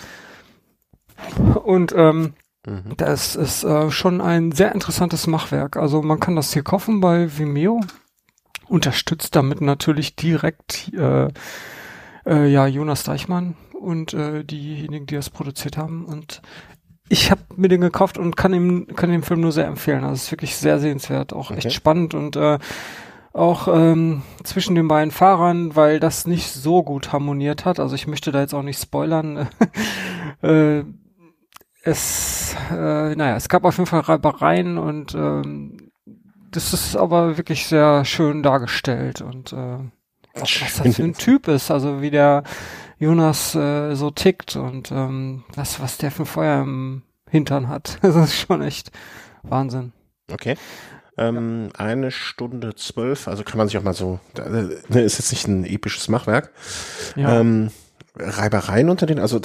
Und 1.65 1.95
ähm, 1.97 2.35
Mhm. 2.67 2.95
Das 2.97 3.37
ist 3.37 3.65
äh, 3.65 3.91
schon 3.91 4.21
ein 4.21 4.53
sehr 4.53 4.73
interessantes 4.73 5.27
Machwerk. 5.27 5.77
Also 5.77 6.03
man 6.03 6.21
kann 6.21 6.37
das 6.37 6.53
hier 6.53 6.63
kaufen 6.63 7.01
bei 7.01 7.29
Vimeo. 7.37 7.81
Unterstützt 8.69 9.37
damit 9.37 9.61
natürlich 9.61 10.17
direkt 10.17 10.93
äh, 10.95 11.29
äh, 12.27 12.47
ja 12.47 12.67
Jonas 12.67 13.05
Deichmann 13.05 13.57
und 13.73 14.15
äh, 14.15 14.45
diejenigen, 14.45 15.07
die 15.07 15.15
das 15.15 15.31
produziert 15.31 15.77
haben. 15.77 16.05
Und 16.05 16.43
ich 17.09 17.31
habe 17.31 17.43
mir 17.57 17.69
den 17.69 17.83
gekauft 17.83 18.19
und 18.19 18.37
kann 18.37 18.55
ihm 18.55 18.87
kann 18.97 19.11
den 19.11 19.23
Film 19.23 19.41
nur 19.41 19.53
sehr 19.53 19.67
empfehlen. 19.67 20.05
Also 20.05 20.15
es 20.15 20.23
ist 20.25 20.33
wirklich 20.33 20.57
sehr 20.57 20.79
sehenswert, 20.79 21.33
auch 21.33 21.51
okay. 21.51 21.59
echt 21.59 21.73
spannend 21.73 22.15
und 22.15 22.37
äh, 22.37 22.59
auch 23.35 23.69
ähm, 23.69 24.23
zwischen 24.45 24.77
den 24.77 24.89
beiden 24.89 25.11
Fahrern, 25.11 25.75
weil 25.75 25.99
das 26.01 26.27
nicht 26.27 26.51
so 26.53 26.83
gut 26.83 27.13
harmoniert 27.13 27.65
hat. 27.65 27.81
Also 27.81 27.95
ich 27.97 28.07
möchte 28.07 28.31
da 28.31 28.41
jetzt 28.41 28.55
auch 28.55 28.63
nicht 28.63 28.81
spoilern. 28.81 29.49
äh, 30.43 30.85
es, 31.83 32.57
äh, 32.71 33.15
naja, 33.15 33.37
es 33.37 33.49
gab 33.49 33.65
auf 33.65 33.77
jeden 33.77 33.87
Fall 33.87 34.01
Reibereien 34.01 34.79
und 34.79 35.15
ähm, 35.15 35.84
das 36.55 36.73
ist 36.73 36.97
aber 36.97 37.37
wirklich 37.37 37.67
sehr 37.67 38.05
schön 38.05 38.43
dargestellt 38.43 39.21
und 39.21 39.53
äh, 39.53 39.79
was, 40.35 40.61
was 40.63 40.83
das 40.83 40.97
für 40.97 41.03
ein 41.03 41.15
Typ 41.15 41.49
ist, 41.49 41.71
also 41.71 42.01
wie 42.03 42.11
der 42.11 42.43
Jonas 42.99 43.55
äh, 43.55 43.95
so 43.95 44.11
tickt 44.11 44.57
und 44.57 44.91
ähm, 44.91 45.45
das, 45.55 45.81
was 45.81 45.99
der 45.99 46.11
für 46.11 46.27
Feuer 46.27 46.63
im 46.63 47.03
Hintern 47.29 47.69
hat. 47.69 47.99
Das 48.03 48.15
ist 48.17 48.35
schon 48.35 48.63
echt 48.63 48.91
Wahnsinn. 49.43 49.93
Okay. 50.33 50.57
Ähm, 51.17 51.71
ja. 51.73 51.85
Eine 51.85 52.11
Stunde 52.11 52.75
zwölf, 52.75 53.29
also 53.29 53.45
kann 53.45 53.59
man 53.59 53.69
sich 53.69 53.79
auch 53.79 53.83
mal 53.83 53.95
so, 53.95 54.19
ne, 54.37 55.03
ist 55.03 55.19
jetzt 55.19 55.33
nicht 55.33 55.47
ein 55.47 55.65
episches 55.65 56.09
Machwerk. 56.09 56.53
Ja. 57.15 57.41
Ähm, 57.41 57.71
Reibereien 58.17 58.91
unter 58.91 59.07
den, 59.07 59.19
also 59.19 59.41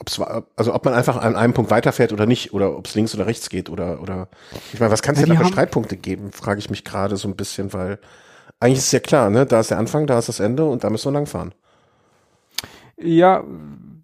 ob's, 0.00 0.20
also 0.56 0.74
ob 0.74 0.84
man 0.84 0.94
einfach 0.94 1.16
an 1.16 1.36
einem 1.36 1.52
Punkt 1.52 1.70
weiterfährt 1.70 2.12
oder 2.12 2.26
nicht, 2.26 2.52
oder 2.52 2.76
ob 2.76 2.86
es 2.86 2.94
links 2.94 3.14
oder 3.14 3.26
rechts 3.26 3.48
geht 3.48 3.70
oder 3.70 4.02
oder 4.02 4.28
ich 4.72 4.80
meine, 4.80 4.90
was 4.90 5.02
kann 5.02 5.14
es 5.14 5.20
ja, 5.20 5.26
denn 5.26 5.36
da 5.36 5.42
für 5.42 5.52
Streitpunkte 5.52 5.96
geben, 5.96 6.32
frage 6.32 6.58
ich 6.58 6.68
mich 6.68 6.84
gerade 6.84 7.16
so 7.16 7.28
ein 7.28 7.36
bisschen, 7.36 7.72
weil 7.72 7.98
eigentlich 8.58 8.78
ist 8.78 8.86
es 8.86 8.92
ja 8.92 9.00
klar, 9.00 9.30
ne, 9.30 9.46
da 9.46 9.60
ist 9.60 9.70
der 9.70 9.78
Anfang, 9.78 10.06
da 10.06 10.18
ist 10.18 10.28
das 10.28 10.40
Ende 10.40 10.64
und 10.64 10.82
da 10.82 10.90
müssen 10.90 11.06
wir 11.06 11.12
langfahren. 11.12 11.54
Ja, 12.98 13.44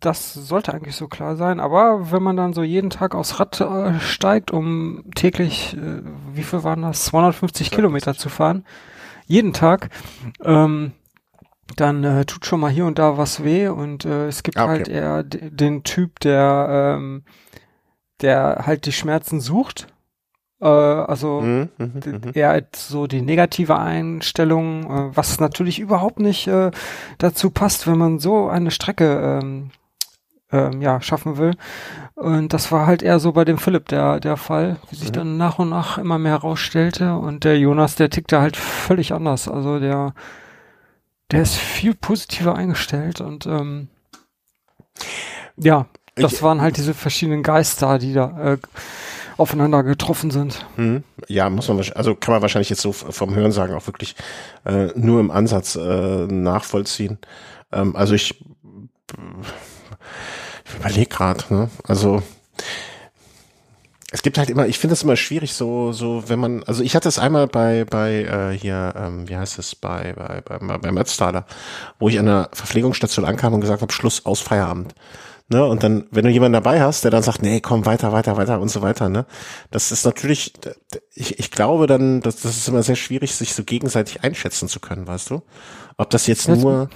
das 0.01 0.35
sollte 0.35 0.75
eigentlich 0.75 0.97
so 0.97 1.09
klar 1.09 1.37
sein. 1.37 1.61
Aber 1.61 2.12
wenn 2.12 2.23
man 2.23 2.37
dann 2.37 2.53
so 2.53 2.62
jeden 2.62 2.91
Tag 2.91 3.15
aufs 3.15 3.41
Rad 3.41 3.61
äh, 3.61 3.99
steigt, 4.01 4.51
um 4.51 5.05
täglich, 5.15 5.77
äh, 5.77 6.03
wie 6.35 6.43
viel 6.43 6.62
waren 6.62 6.83
das, 6.83 7.07
250 7.07 7.71
Kilometer 7.71 8.15
zu 8.15 8.29
fahren, 8.29 8.65
jeden 9.27 9.53
Tag, 9.53 9.89
ähm, 10.45 10.93
dann 11.76 12.05
äh, 12.05 12.25
tut 12.25 12.47
schon 12.47 12.61
mal 12.61 12.71
hier 12.71 12.87
und 12.87 12.99
da 12.99 13.17
was 13.19 13.43
weh 13.45 13.69
und 13.69 14.05
äh, 14.05 14.26
es 14.29 14.43
gibt 14.43 14.57
Ah, 14.59 14.64
okay. 14.64 14.73
halt 14.73 14.88
eher 14.88 15.23
den 15.23 15.83
Typ, 15.85 16.21
der 16.21 16.97
ähm, 16.99 17.25
der 18.21 18.62
halt 18.67 18.87
die 18.87 18.93
Schmerzen 18.93 19.41
sucht. 19.41 19.88
Äh, 20.61 20.67
also 20.67 21.41
Mhm, 21.41 21.69
mhm, 21.79 21.93
mhm. 22.05 22.21
eher 22.35 22.50
halt 22.50 22.76
so 22.76 23.07
die 23.07 23.23
negative 23.23 23.79
Einstellung, 23.79 24.85
äh, 24.85 25.17
was 25.17 25.41
natürlich 25.41 25.79
überhaupt 25.81 26.21
nicht 26.21 26.47
äh, 26.47 26.71
dazu 27.19 27.50
passt, 27.50 27.87
wenn 27.87 27.99
man 27.99 28.19
so 28.21 28.49
eine 28.49 28.71
Strecke 28.71 29.41
ähm, 29.43 29.71
ähm, 30.52 30.83
ja 30.83 31.00
schaffen 31.00 31.38
will. 31.38 31.55
Und 32.14 32.52
das 32.52 32.71
war 32.71 32.87
halt 32.87 33.02
eher 33.02 33.19
so 33.19 33.33
bei 33.33 33.45
dem 33.45 33.59
Philipp 33.59 33.88
der 33.88 34.21
der 34.21 34.37
Fall, 34.37 34.76
wie 34.91 34.97
sich 34.97 35.09
Mhm. 35.09 35.14
dann 35.14 35.37
nach 35.38 35.59
und 35.59 35.71
nach 35.71 35.99
immer 35.99 36.19
mehr 36.19 36.33
herausstellte. 36.33 37.17
Und 37.17 37.43
der 37.45 37.59
Jonas, 37.59 37.97
der 37.97 38.11
tickte 38.11 38.41
halt 38.41 38.57
völlig 38.57 39.12
anders. 39.14 39.49
Also 39.49 39.81
der 39.81 40.14
der 41.33 41.43
ist 41.43 41.57
viel 41.57 41.95
positiver 41.95 42.55
eingestellt 42.55 43.21
und 43.21 43.47
ähm, 43.47 43.89
ja, 45.57 45.87
das 46.15 46.35
Ich- 46.35 46.43
waren 46.43 46.61
halt 46.61 46.77
diese 46.77 46.95
verschiedenen 46.95 47.43
Geister, 47.43 47.99
die 47.99 48.12
da 48.12 48.53
äh, 48.55 48.59
aufeinander 49.39 49.83
getroffen 49.83 50.31
sind. 50.31 50.67
Mhm. 50.77 51.03
Ja, 51.27 51.49
muss 51.51 51.69
man 51.69 51.79
also 51.95 52.15
kann 52.15 52.35
man 52.35 52.43
wahrscheinlich 52.43 52.71
jetzt 52.71 52.83
so 52.83 52.93
vom 52.93 53.35
Hörensagen 53.35 53.75
auch 53.75 53.87
wirklich 53.87 54.15
äh, 54.65 54.89
nur 54.95 55.21
im 55.21 55.31
Ansatz 55.31 55.75
äh, 55.75 56.27
nachvollziehen. 56.27 57.19
Ähm, 57.73 57.97
also 57.97 58.15
ich, 58.15 58.45
ich 60.65 60.75
überlege 60.79 61.07
gerade, 61.07 61.43
ne? 61.53 61.71
Also 61.85 62.23
es 64.14 64.23
gibt 64.23 64.37
halt 64.37 64.50
immer, 64.50 64.66
ich 64.66 64.78
finde 64.78 64.92
es 64.92 65.02
immer 65.02 65.16
schwierig, 65.16 65.54
so, 65.54 65.92
so, 65.92 66.25
wenn 66.28 66.38
man, 66.38 66.62
also 66.64 66.83
ich 66.83 66.95
hatte 66.95 67.09
es 67.09 67.19
einmal 67.19 67.47
bei, 67.47 67.85
bei 67.87 68.23
äh, 68.25 68.57
hier, 68.59 68.92
ähm, 68.97 69.26
wie 69.28 69.37
heißt 69.37 69.59
es, 69.59 69.75
bei, 69.75 70.12
bei, 70.14 70.42
bei, 70.42 70.78
beim 70.78 70.99
Ötztaler, 70.99 71.47
wo 71.99 72.09
ich 72.11 72.19
an 72.19 72.26
der 72.26 72.50
Verpflegungsstation 72.52 73.25
ankam 73.25 73.54
und 73.54 73.62
gesagt 73.62 73.81
habe, 73.81 73.92
Schluss 73.92 74.26
aus 74.26 74.40
Feierabend. 74.40 74.95
Ne, 75.49 75.64
und 75.66 75.83
dann, 75.83 76.07
wenn 76.11 76.25
du 76.25 76.31
jemanden 76.31 76.52
dabei 76.54 76.81
hast, 76.81 77.04
der 77.04 77.11
dann 77.11 77.23
sagt, 77.23 77.42
nee, 77.42 77.61
komm, 77.61 77.85
weiter, 77.85 78.12
weiter, 78.12 78.37
weiter 78.37 78.61
und 78.61 78.69
so 78.69 78.81
weiter, 78.81 79.09
ne, 79.09 79.26
das 79.71 79.92
ist 79.92 80.04
natürlich, 80.04 80.52
ich, 81.14 81.38
ich 81.38 81.50
glaube 81.50 81.87
dann, 81.87 82.21
dass 82.21 82.37
das 82.37 82.57
ist 82.57 82.69
immer 82.69 82.83
sehr 82.83 82.97
schwierig, 82.97 83.35
sich 83.35 83.52
so 83.54 83.64
gegenseitig 83.64 84.23
einschätzen 84.23 84.69
zu 84.69 84.78
können, 84.78 85.07
weißt 85.07 85.31
du? 85.31 85.42
Ob 85.97 86.11
das 86.11 86.26
jetzt 86.26 86.49
Das- 86.49 86.59
nur, 86.59 86.88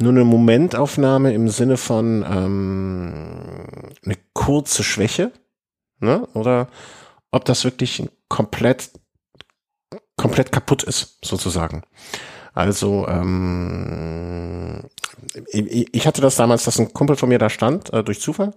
nur 0.00 0.10
eine 0.12 0.24
Momentaufnahme 0.24 1.32
im 1.32 1.48
Sinne 1.48 1.76
von 1.76 2.24
ähm, 2.28 3.32
eine 4.04 4.16
kurze 4.32 4.82
Schwäche, 4.82 5.30
ne, 6.02 6.26
oder 6.34 6.68
ob 7.30 7.44
das 7.44 7.64
wirklich 7.64 8.02
komplett, 8.28 8.90
komplett 10.16 10.52
kaputt 10.52 10.82
ist, 10.82 11.18
sozusagen. 11.24 11.82
Also, 12.54 13.06
ähm, 13.08 14.82
ich, 15.52 16.06
hatte 16.06 16.20
das 16.20 16.36
damals, 16.36 16.64
dass 16.64 16.78
ein 16.78 16.92
Kumpel 16.92 17.16
von 17.16 17.28
mir 17.30 17.38
da 17.38 17.48
stand, 17.48 17.92
äh, 17.92 18.04
durch 18.04 18.20
Zufall, 18.20 18.52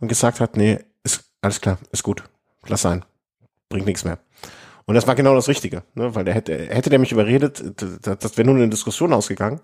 und 0.00 0.08
gesagt 0.08 0.40
hat, 0.40 0.56
nee, 0.56 0.78
ist 1.02 1.24
alles 1.40 1.60
klar, 1.60 1.78
ist 1.90 2.04
gut, 2.04 2.22
lass 2.68 2.82
sein, 2.82 3.04
bringt 3.68 3.86
nichts 3.86 4.04
mehr. 4.04 4.18
Und 4.84 4.94
das 4.94 5.06
war 5.06 5.14
genau 5.14 5.34
das 5.34 5.48
Richtige, 5.48 5.82
ne? 5.94 6.14
weil 6.14 6.24
der 6.24 6.34
hätte, 6.34 6.56
hätte 6.56 6.90
der 6.90 6.98
mich 6.98 7.12
überredet, 7.12 7.60
d- 7.80 7.98
d- 7.98 8.16
das 8.18 8.36
wäre 8.36 8.46
nur 8.46 8.56
eine 8.56 8.68
Diskussion 8.68 9.12
ausgegangen 9.12 9.60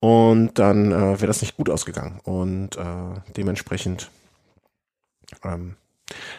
und 0.00 0.58
dann 0.58 0.92
äh, 0.92 1.20
wäre 1.20 1.26
das 1.26 1.42
nicht 1.42 1.56
gut 1.56 1.68
ausgegangen 1.68 2.20
und 2.24 2.76
äh, 2.76 3.20
dementsprechend 3.36 4.10
ähm, 5.44 5.76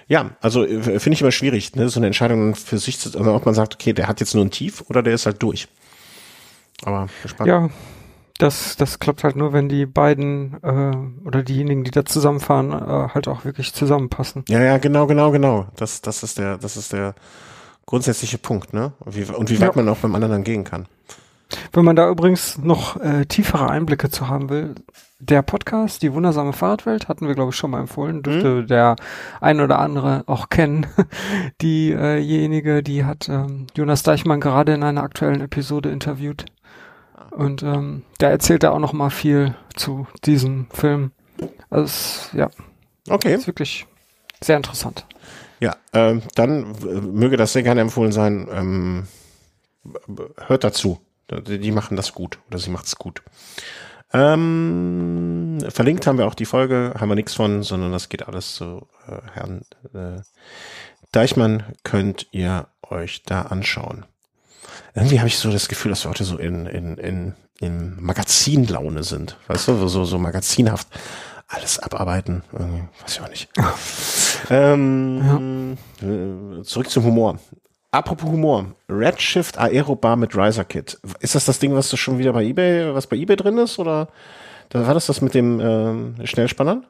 ja, 0.07 0.31
also 0.41 0.65
äh, 0.65 0.99
finde 0.99 1.13
ich 1.13 1.21
immer 1.21 1.31
schwierig, 1.31 1.75
ne? 1.75 1.89
so 1.89 1.99
eine 1.99 2.07
Entscheidung 2.07 2.55
für 2.55 2.77
sich 2.77 2.99
zu, 2.99 3.17
also 3.17 3.33
ob 3.33 3.45
man 3.45 3.55
sagt, 3.55 3.75
okay, 3.75 3.93
der 3.93 4.07
hat 4.07 4.19
jetzt 4.19 4.35
nur 4.35 4.43
ein 4.45 4.51
Tief 4.51 4.83
oder 4.89 5.03
der 5.03 5.13
ist 5.13 5.25
halt 5.25 5.41
durch. 5.41 5.67
Aber 6.83 7.07
gespannt. 7.21 7.47
Ja, 7.47 7.69
das, 8.37 8.75
das 8.75 8.99
klappt 8.99 9.23
halt 9.23 9.35
nur, 9.35 9.53
wenn 9.53 9.69
die 9.69 9.85
beiden 9.85 10.57
äh, 10.63 11.27
oder 11.27 11.43
diejenigen, 11.43 11.83
die 11.83 11.91
da 11.91 12.05
zusammenfahren, 12.05 12.71
äh, 12.71 13.09
halt 13.13 13.27
auch 13.27 13.45
wirklich 13.45 13.73
zusammenpassen. 13.73 14.43
Ja, 14.47 14.61
ja, 14.61 14.77
genau, 14.79 15.05
genau, 15.05 15.31
genau. 15.31 15.67
Das, 15.75 16.01
das 16.01 16.23
ist 16.23 16.39
der, 16.39 16.57
das 16.57 16.75
ist 16.75 16.91
der 16.91 17.13
grundsätzliche 17.85 18.39
Punkt, 18.39 18.73
ne? 18.73 18.93
Und 18.99 19.15
wie, 19.15 19.23
und 19.25 19.49
wie 19.49 19.59
weit 19.61 19.75
Ja. 19.75 19.83
man 19.83 19.89
auch 19.89 19.97
beim 19.97 20.15
anderen 20.15 20.31
dann 20.31 20.43
gehen 20.43 20.63
kann. 20.63 20.87
Wenn 21.73 21.85
man 21.85 21.95
da 21.95 22.09
übrigens 22.09 22.57
noch 22.57 22.99
äh, 22.99 23.25
tiefere 23.25 23.69
Einblicke 23.69 24.09
zu 24.09 24.27
haben 24.27 24.49
will, 24.49 24.75
der 25.19 25.41
Podcast, 25.43 26.01
die 26.01 26.13
wundersame 26.13 26.51
Fahrradwelt, 26.53 27.07
hatten 27.07 27.27
wir, 27.27 27.35
glaube 27.35 27.51
ich, 27.51 27.55
schon 27.55 27.71
mal 27.71 27.79
empfohlen, 27.81 28.23
dürfte 28.23 28.65
der 28.65 28.95
ein 29.39 29.61
oder 29.61 29.79
andere 29.79 30.23
auch 30.25 30.49
kennen. 30.49 30.87
Diejenige, 31.61 32.81
die 32.83 33.05
hat 33.05 33.29
ähm, 33.29 33.67
Jonas 33.75 34.03
Deichmann 34.03 34.41
gerade 34.41 34.73
in 34.73 34.83
einer 34.83 35.03
aktuellen 35.03 35.41
Episode 35.41 35.89
interviewt. 35.89 36.45
Und 37.31 37.63
ähm, 37.63 38.03
da 38.17 38.29
erzählt 38.29 38.63
er 38.63 38.73
auch 38.73 38.79
noch 38.79 38.93
mal 38.93 39.09
viel 39.09 39.55
zu 39.75 40.07
diesem 40.25 40.67
Film. 40.71 41.11
Also 41.69 41.85
es, 41.85 42.29
ja, 42.33 42.49
Okay. 43.09 43.35
ist 43.35 43.47
wirklich 43.47 43.87
sehr 44.43 44.57
interessant. 44.57 45.05
Ja, 45.59 45.75
ähm, 45.93 46.23
dann 46.35 46.75
äh, 46.83 47.01
möge 47.01 47.37
das 47.37 47.53
sehr 47.53 47.63
gerne 47.63 47.81
empfohlen 47.81 48.11
sein. 48.11 48.47
Ähm, 48.51 49.07
hört 50.47 50.63
dazu. 50.63 50.99
Die 51.47 51.59
die 51.59 51.71
machen 51.71 51.97
das 51.97 52.13
gut 52.13 52.39
oder 52.47 52.59
sie 52.59 52.69
macht's 52.69 52.95
gut. 52.95 53.21
Ähm, 54.13 55.59
verlinkt 55.69 56.05
haben 56.05 56.17
wir 56.17 56.27
auch 56.27 56.35
die 56.35 56.45
Folge, 56.45 56.93
haben 56.99 57.07
wir 57.09 57.15
nichts 57.15 57.33
von, 57.33 57.63
sondern 57.63 57.93
das 57.93 58.09
geht 58.09 58.27
alles 58.27 58.55
zu 58.55 58.87
äh, 59.07 59.17
Herrn 59.33 59.61
äh, 59.93 60.21
Deichmann, 61.11 61.63
könnt 61.83 62.27
ihr 62.31 62.67
euch 62.89 63.23
da 63.23 63.43
anschauen. 63.43 64.05
Irgendwie 64.93 65.19
habe 65.19 65.27
ich 65.27 65.37
so 65.37 65.51
das 65.51 65.69
Gefühl, 65.69 65.91
dass 65.91 66.03
wir 66.03 66.09
heute 66.09 66.25
so 66.25 66.37
in, 66.37 66.65
in, 66.65 66.97
in, 66.97 67.35
in 67.59 68.01
Magazinlaune 68.01 69.03
sind. 69.03 69.37
Weißt 69.47 69.69
du, 69.69 69.87
so, 69.87 70.03
so 70.03 70.17
magazinhaft 70.17 70.87
alles 71.47 71.79
abarbeiten. 71.79 72.43
Irgendwie, 72.51 72.83
weiß 73.01 73.13
ich 73.13 73.21
auch 73.21 73.29
nicht. 73.29 73.49
ähm, 74.49 75.77
äh, 76.01 76.63
Zurück 76.63 76.89
zum 76.89 77.03
Humor. 77.03 77.39
Apropos 77.91 78.29
Humor. 78.29 78.67
Redshift 78.89 79.57
Aerobar 79.57 80.15
mit 80.15 80.35
Riser 80.35 80.63
Kit. 80.63 80.97
Ist 81.19 81.35
das 81.35 81.43
das 81.43 81.59
Ding, 81.59 81.75
was 81.75 81.89
du 81.89 81.97
schon 81.97 82.17
wieder 82.17 82.31
bei 82.31 82.45
eBay, 82.45 82.95
was 82.95 83.07
bei 83.07 83.17
eBay 83.17 83.35
drin 83.35 83.57
ist? 83.57 83.79
Oder 83.79 84.07
war 84.71 84.93
das 84.93 85.07
das 85.07 85.19
mit 85.19 85.33
dem 85.33 85.59
ähm, 85.59 86.15
Schnellspannern? 86.23 86.87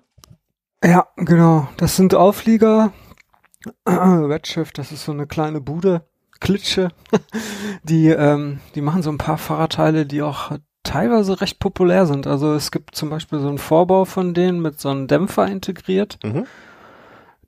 Ja, 0.83 1.07
genau. 1.15 1.67
Das 1.77 1.95
sind 1.95 2.13
Auflieger. 2.13 2.93
Redshift, 3.87 4.77
das 4.77 4.91
ist 4.91 5.05
so 5.05 5.11
eine 5.11 5.25
kleine 5.25 5.59
Bude, 5.59 6.03
Klitsche. 6.39 6.89
die, 7.83 8.09
ähm, 8.09 8.59
die 8.75 8.81
machen 8.81 9.01
so 9.01 9.11
ein 9.11 9.17
paar 9.17 9.39
Fahrradteile, 9.39 10.05
die 10.05 10.21
auch 10.21 10.51
teilweise 10.83 11.41
recht 11.41 11.59
populär 11.59 12.05
sind. 12.05 12.27
Also 12.27 12.53
es 12.53 12.71
gibt 12.71 12.95
zum 12.95 13.09
Beispiel 13.09 13.39
so 13.39 13.47
einen 13.47 13.57
Vorbau 13.57 14.05
von 14.05 14.35
denen 14.35 14.61
mit 14.61 14.79
so 14.79 14.89
einem 14.89 15.07
Dämpfer 15.07 15.47
integriert. 15.47 16.19
Mhm. 16.23 16.45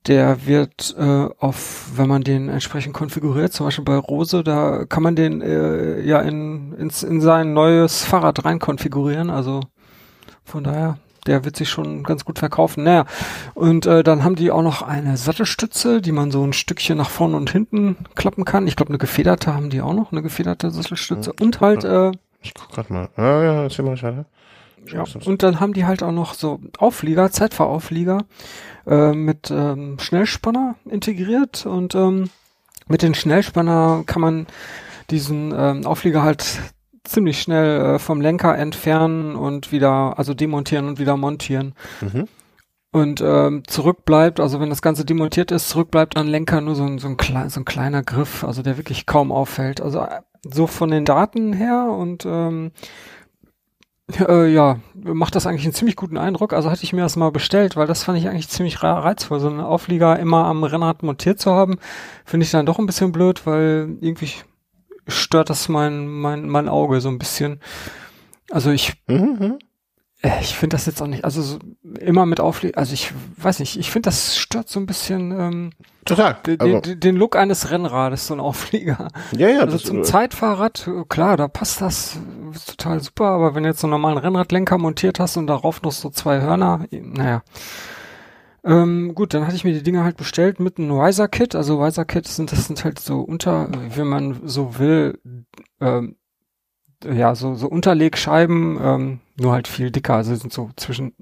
Der 0.08 0.46
wird 0.46 0.96
äh, 1.00 1.30
auf, 1.40 1.92
wenn 1.96 2.10
man 2.10 2.24
den 2.24 2.50
entsprechend 2.50 2.94
konfiguriert, 2.94 3.54
zum 3.54 3.68
Beispiel 3.68 3.86
bei 3.86 3.96
Rose, 3.96 4.44
da 4.44 4.84
kann 4.86 5.02
man 5.02 5.16
den 5.16 5.42
äh, 5.42 6.02
ja 6.02 6.20
in, 6.20 6.74
ins, 6.74 7.04
in 7.04 7.22
sein 7.22 7.54
neues 7.54 8.04
Fahrrad 8.04 8.44
rein 8.44 8.60
konfigurieren. 8.60 9.30
Also 9.30 9.62
von 10.44 10.66
daher, 10.66 10.98
der 11.26 11.46
wird 11.46 11.56
sich 11.56 11.70
schon 11.70 12.04
ganz 12.04 12.26
gut 12.26 12.38
verkaufen. 12.38 12.84
Naja, 12.84 13.06
und 13.54 13.86
äh, 13.86 14.04
dann 14.04 14.26
haben 14.26 14.36
die 14.36 14.52
auch 14.52 14.62
noch 14.62 14.82
eine 14.82 15.16
Sattelstütze, 15.16 16.02
die 16.02 16.12
man 16.12 16.32
so 16.32 16.44
ein 16.44 16.52
Stückchen 16.52 16.98
nach 16.98 17.10
vorne 17.10 17.38
und 17.38 17.50
hinten 17.50 17.96
klappen 18.16 18.44
kann. 18.44 18.68
Ich 18.68 18.76
glaube, 18.76 18.90
eine 18.90 18.98
gefederte 18.98 19.54
haben 19.54 19.70
die 19.70 19.82
auch 19.82 19.94
noch, 19.94 20.12
eine 20.12 20.22
gefederte 20.22 20.70
Sattelstütze. 20.70 21.32
Und 21.40 21.62
halt 21.62 21.86
äh, 21.86 22.12
Ich 22.42 22.54
guck 22.54 22.70
grad 22.72 22.90
mal. 22.90 23.08
Ah, 23.16 23.42
ja, 23.42 23.64
erzähl 23.64 23.86
mal 23.86 23.94
weiter. 23.96 24.26
ja, 24.92 25.06
und 25.24 25.44
dann 25.44 25.62
haben 25.62 25.72
die 25.72 25.86
halt 25.86 26.04
auch 26.04 26.12
noch 26.12 26.34
so 26.34 26.60
Auflieger, 26.78 27.32
Zeitfahrauflieger 27.32 28.26
äh, 28.88 29.14
mit 29.14 29.52
ähm, 29.52 29.98
Schnellspanner 30.00 30.76
integriert 30.86 31.66
und 31.66 31.96
ähm, 31.96 32.30
mit 32.88 33.02
den 33.02 33.16
Schnellspanner 33.16 34.04
kann 34.06 34.22
man 34.22 34.48
diesen 35.10 35.54
ähm, 35.56 35.86
Auflieger 35.86 36.24
halt 36.24 36.60
ziemlich 37.04 37.42
schnell 37.42 37.96
äh, 37.96 38.00
vom 38.00 38.22
Lenker 38.22 38.58
entfernen 38.58 39.36
und 39.36 39.72
wieder, 39.72 40.18
also 40.18 40.34
demontieren 40.34 40.88
und 40.88 41.00
wieder 41.00 41.18
montieren. 41.18 41.76
Mhm. 42.02 42.28
Und 42.92 43.22
ähm, 43.22 43.64
zurück 43.68 44.06
bleibt, 44.06 44.40
also 44.40 44.60
wenn 44.60 44.70
das 44.70 44.84
Ganze 44.84 45.04
demontiert 45.04 45.52
ist, 45.52 45.70
zurück 45.70 45.90
bleibt 45.90 46.16
an 46.16 46.28
Lenker 46.28 46.62
nur 46.62 46.76
so 46.76 46.84
ein, 46.84 47.00
so, 47.00 47.08
ein 47.08 47.18
klein, 47.18 47.50
so 47.50 47.60
ein 47.60 47.66
kleiner 47.66 48.04
Griff, 48.04 48.44
also 48.44 48.62
der 48.62 48.78
wirklich 48.78 49.08
kaum 49.08 49.32
auffällt. 49.32 49.82
Also 49.82 50.02
äh, 50.02 50.22
so 50.44 50.68
von 50.68 50.92
den 50.92 51.04
Daten 51.04 51.54
her 51.54 51.86
und 51.86 52.26
ähm, 52.26 52.72
äh, 54.20 54.48
ja, 54.48 54.80
macht 54.94 55.36
das 55.36 55.48
eigentlich 55.48 55.64
einen 55.66 55.74
ziemlich 55.74 55.96
guten 55.96 56.18
Eindruck. 56.18 56.54
Also 56.54 56.70
hatte 56.70 56.84
ich 56.84 56.94
mir 56.94 57.02
das 57.02 57.16
mal 57.16 57.32
bestellt, 57.32 57.76
weil 57.76 57.88
das 57.88 58.04
fand 58.04 58.18
ich 58.18 58.28
eigentlich 58.28 58.50
ziemlich 58.50 58.84
reizvoll. 58.84 59.40
So 59.40 59.50
einen 59.50 59.60
Auflieger 59.60 60.20
immer 60.20 60.46
am 60.46 60.64
Rennrad 60.64 61.04
montiert 61.04 61.40
zu 61.40 61.52
haben, 61.52 61.78
finde 62.26 62.46
ich 62.46 62.52
dann 62.52 62.66
doch 62.66 62.80
ein 62.80 62.86
bisschen 62.86 63.12
blöd, 63.12 63.46
weil 63.46 63.98
irgendwie 64.02 64.32
stört 65.08 65.50
das 65.50 65.70
mein, 65.70 66.08
mein, 66.08 66.48
mein 66.48 66.70
Auge 66.70 67.02
so 67.02 67.10
ein 67.10 67.20
bisschen. 67.20 67.60
Also 68.52 68.72
ich 68.72 68.94
Mhm. 69.08 69.60
Äh, 70.24 70.40
ich 70.42 70.58
finde 70.58 70.76
das 70.76 70.86
jetzt 70.88 71.02
auch 71.02 71.08
nicht, 71.08 71.26
also 71.26 71.42
so, 71.42 71.60
immer 72.00 72.26
mit 72.26 72.40
Auflegen, 72.40 72.78
also 72.78 72.94
ich 72.94 73.14
weiß 73.38 73.60
nicht, 73.60 73.78
ich 73.78 73.92
finde 73.92 74.08
das 74.08 74.38
stört 74.38 74.70
so 74.70 74.80
ein 74.80 74.86
bisschen 74.86 75.32
ähm, 75.32 75.70
Total. 76.06 76.38
den, 76.46 76.60
Also, 76.60 76.80
den, 76.80 77.00
den 77.00 77.16
Look 77.16 77.36
eines 77.36 77.70
Rennrades, 77.70 78.28
so 78.28 78.34
ein 78.34 78.40
Auflieger. 78.40 79.10
ja, 79.38 79.50
ja, 79.50 79.60
Also 79.60 79.78
zum 79.78 80.00
äh, 80.00 80.04
Zeitfahrrad, 80.04 80.88
äh, 80.88 81.04
klar, 81.08 81.38
da 81.38 81.48
passt 81.48 81.82
das 81.82 82.18
total 82.66 83.02
super, 83.02 83.26
aber 83.26 83.54
wenn 83.54 83.64
du 83.64 83.70
jetzt 83.70 83.82
so 83.82 83.88
einen 83.88 83.92
normalen 83.92 84.18
Rennradlenker 84.18 84.78
montiert 84.78 85.20
hast 85.20 85.38
und 85.38 85.48
darauf 85.48 85.82
noch 85.82 85.92
so 85.92 86.10
zwei 86.10 86.42
Hörner, 86.42 86.86
naja. 86.92 87.44
Ähm, 88.66 89.14
gut, 89.14 89.34
dann 89.34 89.46
hatte 89.46 89.58
ich 89.58 89.66
mir 89.66 89.74
die 89.74 89.84
Dinger 89.84 90.06
halt 90.06 90.16
bestellt 90.16 90.62
mit 90.62 90.78
einem 90.78 90.92
Riser-Kit. 90.92 91.54
Also 91.54 91.84
Riser-Kits 91.84 92.38
sind, 92.38 92.54
das 92.54 92.68
sind 92.68 92.86
halt 92.86 92.98
so 92.98 93.20
unter, 93.20 93.68
wenn 93.94 94.08
man 94.08 94.48
so 94.48 94.80
will, 94.80 95.20
ähm, 95.82 96.16
ja, 97.04 97.36
so, 97.36 97.56
so 97.56 97.68
Unterlegscheiben, 97.68 98.80
ähm, 98.82 99.20
nur 99.38 99.54
halt 99.54 99.68
viel 99.68 99.92
dicker, 99.92 100.16
also 100.16 100.36
sind 100.36 100.54
so 100.54 100.70
zwischen 100.76 101.14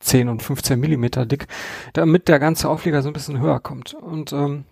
10 0.00 0.28
und 0.28 0.42
15 0.42 0.78
Millimeter 0.78 1.26
dick, 1.26 1.46
damit 1.92 2.28
der 2.28 2.38
ganze 2.38 2.68
Auflieger 2.68 3.02
so 3.02 3.08
ein 3.08 3.14
bisschen 3.14 3.40
höher 3.40 3.60
kommt. 3.60 3.94
Und 3.94 4.32
ähm, 4.32 4.64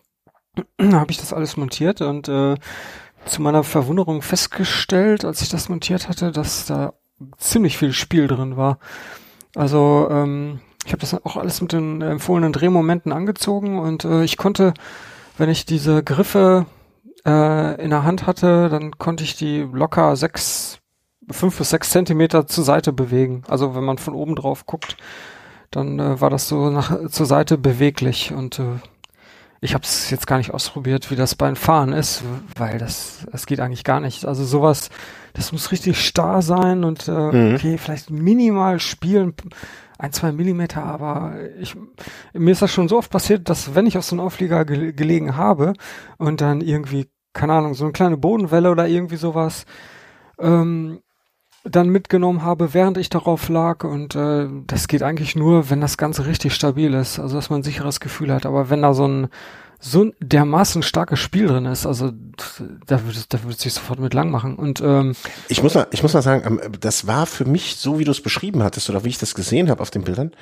habe 0.80 1.10
ich 1.10 1.18
das 1.18 1.32
alles 1.32 1.56
montiert 1.56 2.00
und 2.00 2.28
äh, 2.28 2.56
zu 3.24 3.42
meiner 3.42 3.64
Verwunderung 3.64 4.22
festgestellt, 4.22 5.24
als 5.24 5.42
ich 5.42 5.48
das 5.48 5.68
montiert 5.68 6.08
hatte, 6.08 6.30
dass 6.30 6.66
da 6.66 6.94
ziemlich 7.38 7.78
viel 7.78 7.92
Spiel 7.92 8.26
drin 8.26 8.56
war. 8.56 8.78
Also 9.54 10.08
ähm, 10.10 10.60
ich 10.84 10.92
habe 10.92 11.00
das 11.00 11.14
auch 11.14 11.36
alles 11.36 11.60
mit 11.60 11.72
den 11.72 12.02
empfohlenen 12.02 12.52
Drehmomenten 12.52 13.12
angezogen 13.12 13.78
und 13.78 14.04
äh, 14.04 14.24
ich 14.24 14.36
konnte, 14.36 14.74
wenn 15.38 15.48
ich 15.48 15.64
diese 15.64 16.02
Griffe 16.02 16.66
äh, 17.24 17.82
in 17.82 17.90
der 17.90 18.04
Hand 18.04 18.26
hatte, 18.26 18.68
dann 18.68 18.98
konnte 18.98 19.24
ich 19.24 19.36
die 19.36 19.60
locker 19.60 20.16
sechs, 20.16 20.80
fünf 21.30 21.58
bis 21.58 21.70
sechs 21.70 21.90
Zentimeter 21.90 22.46
zur 22.46 22.64
Seite 22.64 22.92
bewegen. 22.92 23.42
Also 23.48 23.74
wenn 23.74 23.84
man 23.84 23.98
von 23.98 24.14
oben 24.14 24.36
drauf 24.36 24.66
guckt, 24.66 24.96
dann 25.70 25.98
äh, 25.98 26.20
war 26.20 26.30
das 26.30 26.48
so 26.48 26.70
nach 26.70 27.08
zur 27.08 27.26
Seite 27.26 27.58
beweglich 27.58 28.32
und 28.32 28.58
äh, 28.58 28.64
ich 29.60 29.72
habe 29.72 29.84
es 29.84 30.10
jetzt 30.10 30.26
gar 30.26 30.36
nicht 30.36 30.52
ausprobiert, 30.52 31.10
wie 31.10 31.16
das 31.16 31.34
beim 31.34 31.56
Fahren 31.56 31.92
ist, 31.94 32.22
weil 32.56 32.78
das 32.78 33.26
das 33.32 33.46
geht 33.46 33.60
eigentlich 33.60 33.82
gar 33.84 33.98
nicht. 34.00 34.26
Also 34.26 34.44
sowas, 34.44 34.90
das 35.32 35.52
muss 35.52 35.72
richtig 35.72 36.04
starr 36.04 36.42
sein 36.42 36.84
und 36.84 37.08
äh, 37.08 37.12
Mhm. 37.12 37.54
okay, 37.54 37.78
vielleicht 37.78 38.10
minimal 38.10 38.78
spielen, 38.78 39.34
ein, 39.98 40.12
zwei 40.12 40.32
Millimeter, 40.32 40.82
aber 40.84 41.34
ich, 41.60 41.76
mir 42.34 42.50
ist 42.50 42.60
das 42.62 42.72
schon 42.72 42.88
so 42.88 42.98
oft 42.98 43.10
passiert, 43.10 43.48
dass 43.48 43.74
wenn 43.74 43.86
ich 43.86 43.96
auf 43.96 44.04
so 44.04 44.14
einen 44.16 44.20
Auflieger 44.26 44.64
gel 44.64 44.92
gelegen 44.92 45.36
habe 45.36 45.72
und 46.18 46.40
dann 46.40 46.60
irgendwie, 46.60 47.08
keine 47.32 47.54
Ahnung, 47.54 47.74
so 47.74 47.84
eine 47.84 47.92
kleine 47.92 48.16
Bodenwelle 48.18 48.70
oder 48.70 48.86
irgendwie 48.88 49.16
sowas, 49.16 49.64
ähm, 50.38 51.00
dann 51.64 51.88
mitgenommen 51.88 52.42
habe, 52.42 52.74
während 52.74 52.98
ich 52.98 53.08
darauf 53.08 53.48
lag 53.48 53.84
und 53.84 54.14
äh, 54.14 54.46
das 54.66 54.86
geht 54.86 55.02
eigentlich 55.02 55.34
nur, 55.34 55.70
wenn 55.70 55.80
das 55.80 55.96
Ganze 55.96 56.26
richtig 56.26 56.54
stabil 56.54 56.92
ist, 56.92 57.18
also 57.18 57.36
dass 57.36 57.50
man 57.50 57.60
ein 57.60 57.64
sicheres 57.64 58.00
Gefühl 58.00 58.32
hat, 58.32 58.44
aber 58.46 58.70
wenn 58.70 58.82
da 58.82 58.94
so 58.94 59.08
ein 59.08 59.28
so 59.86 60.04
ein 60.04 60.14
dermaßen 60.20 60.82
starkes 60.82 61.18
Spiel 61.18 61.46
drin 61.46 61.66
ist, 61.66 61.84
also 61.84 62.10
da 62.86 63.04
würde 63.04 63.18
da 63.28 63.42
würde 63.42 63.56
sich 63.56 63.74
sofort 63.74 63.98
mit 63.98 64.14
lang 64.14 64.30
machen 64.30 64.56
und 64.56 64.80
ähm, 64.80 65.14
Ich 65.48 65.62
muss 65.62 65.74
mal, 65.74 65.86
ich 65.90 66.02
muss 66.02 66.14
mal 66.14 66.22
sagen, 66.22 66.42
ähm, 66.46 66.72
das 66.80 67.06
war 67.06 67.26
für 67.26 67.44
mich, 67.44 67.76
so 67.76 67.98
wie 67.98 68.04
du 68.04 68.10
es 68.10 68.22
beschrieben 68.22 68.62
hattest 68.62 68.88
oder 68.88 69.04
wie 69.04 69.10
ich 69.10 69.18
das 69.18 69.34
gesehen 69.34 69.68
habe 69.68 69.82
auf 69.82 69.90
den 69.90 70.04
Bildern, 70.04 70.32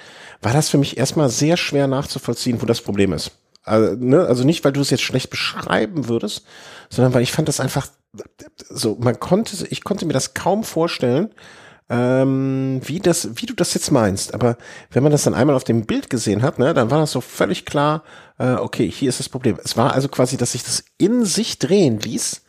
war 0.43 0.53
das 0.53 0.69
für 0.69 0.79
mich 0.79 0.97
erstmal 0.97 1.29
sehr 1.29 1.57
schwer 1.57 1.89
nachzuvollziehen, 1.89 2.63
wo 2.63 2.67
das 2.67 2.81
Problem 2.81 3.13
ist. 3.13 3.33
Also, 3.65 3.97
ne? 3.97 4.27
also 4.27 4.45
nicht, 4.45 4.65
weil 4.65 4.73
du 4.73 4.81
es 4.81 4.91
jetzt 4.91 5.03
schlecht 5.03 5.31
beschreiben 5.31 6.09
würdest, 6.09 6.45
sondern 6.89 7.15
weil 7.15 7.23
ich 7.23 7.33
fand 7.33 7.49
das 7.49 7.61
einfach 7.61 7.87
so, 8.69 8.97
man 9.01 9.19
konnte, 9.19 9.67
ich 9.69 9.85
konnte 9.85 10.07
mir 10.07 10.13
das 10.13 10.35
kaum 10.35 10.65
vorstellen, 10.65 11.31
ähm, 11.89 12.81
wie 12.85 13.01
das, 13.01 13.31
wie 13.35 13.47
du 13.47 13.55
das 13.55 13.75
jetzt 13.75 13.91
meinst. 13.91 14.35
Aber 14.35 14.57
wenn 14.91 15.03
man 15.03 15.13
das 15.13 15.25
dann 15.25 15.35
einmal 15.35 15.57
auf 15.57 15.65
dem 15.65 15.85
Bild 15.87 16.11
gesehen 16.11 16.43
hat, 16.43 16.59
ne, 16.59 16.75
dann 16.75 16.91
war 16.91 17.01
das 17.01 17.13
so 17.13 17.21
völlig 17.21 17.65
klar, 17.67 18.03
äh, 18.39 18.53
okay, 18.55 18.91
hier 18.91 19.09
ist 19.09 19.19
das 19.19 19.29
Problem. 19.29 19.59
Es 19.63 19.77
war 19.77 19.93
also 19.93 20.09
quasi, 20.09 20.37
dass 20.37 20.53
sich 20.53 20.63
das 20.63 20.85
in 20.99 21.25
sich 21.25 21.59
drehen 21.59 21.99
ließ 22.01 22.43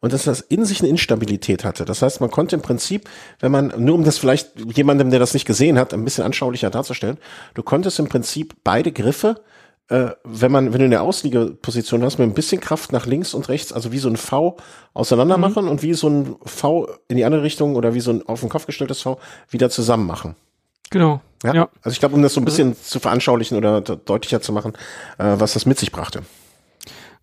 und 0.00 0.12
dass 0.12 0.24
das 0.24 0.40
in 0.40 0.64
sich 0.64 0.80
eine 0.80 0.88
Instabilität 0.88 1.64
hatte. 1.64 1.84
Das 1.84 2.02
heißt, 2.02 2.20
man 2.20 2.30
konnte 2.30 2.56
im 2.56 2.62
Prinzip, 2.62 3.08
wenn 3.40 3.52
man, 3.52 3.72
nur 3.76 3.94
um 3.94 4.04
das 4.04 4.18
vielleicht 4.18 4.52
jemandem, 4.74 5.10
der 5.10 5.18
das 5.18 5.34
nicht 5.34 5.46
gesehen 5.46 5.78
hat, 5.78 5.92
ein 5.92 6.04
bisschen 6.04 6.24
anschaulicher 6.24 6.70
darzustellen, 6.70 7.18
du 7.54 7.62
konntest 7.62 7.98
im 7.98 8.08
Prinzip 8.08 8.54
beide 8.64 8.92
Griffe, 8.92 9.42
äh, 9.88 10.10
wenn 10.24 10.52
man, 10.52 10.72
wenn 10.72 10.80
du 10.80 10.84
eine 10.84 11.00
Ausliegeposition 11.00 12.02
hast, 12.02 12.18
mit 12.18 12.28
ein 12.28 12.34
bisschen 12.34 12.60
Kraft 12.60 12.92
nach 12.92 13.06
links 13.06 13.34
und 13.34 13.48
rechts, 13.48 13.72
also 13.72 13.90
wie 13.92 13.98
so 13.98 14.08
ein 14.08 14.16
V 14.16 14.56
auseinander 14.94 15.38
machen 15.38 15.66
und 15.68 15.82
wie 15.82 15.94
so 15.94 16.08
ein 16.08 16.36
V 16.44 16.88
in 17.08 17.16
die 17.16 17.24
andere 17.24 17.42
Richtung 17.42 17.74
oder 17.76 17.94
wie 17.94 18.00
so 18.00 18.10
ein 18.10 18.26
auf 18.26 18.40
den 18.40 18.48
Kopf 18.48 18.66
gestelltes 18.66 19.02
V 19.02 19.18
wieder 19.50 19.70
zusammen 19.70 20.06
machen. 20.06 20.34
genau. 20.90 21.20
Ja. 21.44 21.54
ja. 21.54 21.68
Also 21.82 21.92
ich 21.92 22.00
glaube, 22.00 22.16
um 22.16 22.22
das 22.22 22.34
so 22.34 22.40
ein 22.40 22.44
bisschen 22.44 22.76
zu 22.76 22.98
veranschaulichen 22.98 23.56
oder 23.56 23.80
de- 23.80 23.96
deutlicher 24.04 24.40
zu 24.40 24.52
machen, 24.52 24.72
äh, 25.18 25.36
was 25.38 25.52
das 25.54 25.66
mit 25.66 25.78
sich 25.78 25.92
brachte. 25.92 26.22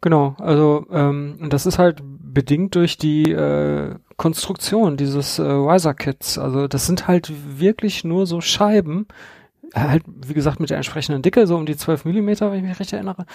Genau, 0.01 0.36
also 0.39 0.86
ähm, 0.91 1.38
das 1.49 1.65
ist 1.65 1.78
halt 1.80 2.01
bedingt 2.04 2.75
durch 2.75 2.97
die 2.97 3.32
äh, 3.32 3.95
Konstruktion 4.17 4.97
dieses 4.97 5.39
äh, 5.39 5.43
Riser-Kits. 5.43 6.38
Also 6.38 6.67
das 6.67 6.86
sind 6.86 7.08
halt 7.08 7.32
wirklich 7.60 8.04
nur 8.04 8.25
so 8.25 8.39
Scheiben, 8.39 9.08
halt 9.73 10.04
wie 10.08 10.34
gesagt 10.34 10.60
mit 10.60 10.69
der 10.69 10.78
entsprechenden 10.78 11.21
Dicke, 11.21 11.47
so 11.47 11.56
um 11.56 11.65
die 11.65 11.78
12 11.78 12.06
Millimeter, 12.06 12.51
wenn 12.51 12.60
ich 12.60 12.65
mich 12.65 12.80
recht 12.80 12.93
erinnere. 12.93 13.25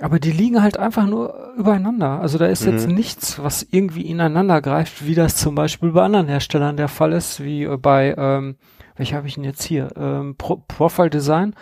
Aber 0.00 0.18
die 0.18 0.30
liegen 0.30 0.62
halt 0.62 0.78
einfach 0.78 1.06
nur 1.06 1.54
übereinander. 1.56 2.20
Also 2.20 2.36
da 2.36 2.46
ist 2.46 2.64
jetzt 2.66 2.86
nichts, 2.86 3.42
was 3.42 3.66
irgendwie 3.70 4.02
ineinander 4.02 4.60
greift, 4.60 5.06
wie 5.06 5.14
das 5.14 5.36
zum 5.36 5.54
Beispiel 5.54 5.92
bei 5.92 6.02
anderen 6.02 6.28
Herstellern 6.28 6.76
der 6.76 6.88
Fall 6.88 7.12
ist, 7.12 7.42
wie 7.42 7.64
äh, 7.64 7.78
bei, 7.78 8.14
ähm, 8.18 8.56
welche 8.96 9.16
habe 9.16 9.26
ich 9.26 9.34
denn 9.36 9.44
jetzt 9.44 9.62
hier? 9.62 9.88
Ähm, 9.96 10.34
Pro 10.36 10.56
Profile 10.68 11.08
Design. 11.10 11.54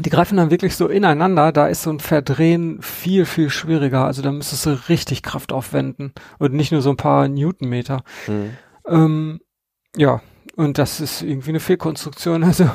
Die 0.00 0.10
greifen 0.10 0.36
dann 0.36 0.50
wirklich 0.52 0.76
so 0.76 0.86
ineinander, 0.86 1.50
da 1.52 1.66
ist 1.66 1.82
so 1.82 1.90
ein 1.90 1.98
Verdrehen 2.00 2.80
viel, 2.80 3.24
viel 3.26 3.50
schwieriger. 3.50 4.04
Also 4.04 4.22
da 4.22 4.30
müsstest 4.30 4.64
du 4.64 4.88
richtig 4.88 5.22
Kraft 5.22 5.52
aufwenden 5.52 6.12
und 6.38 6.54
nicht 6.54 6.70
nur 6.72 6.82
so 6.82 6.90
ein 6.90 6.96
paar 6.96 7.28
Newtonmeter. 7.28 8.04
Ähm, 8.86 9.40
ja, 9.96 10.22
und 10.58 10.76
das 10.76 11.00
ist 11.00 11.22
irgendwie 11.22 11.50
eine 11.50 11.60
Fehlkonstruktion. 11.60 12.42
Also 12.48 12.68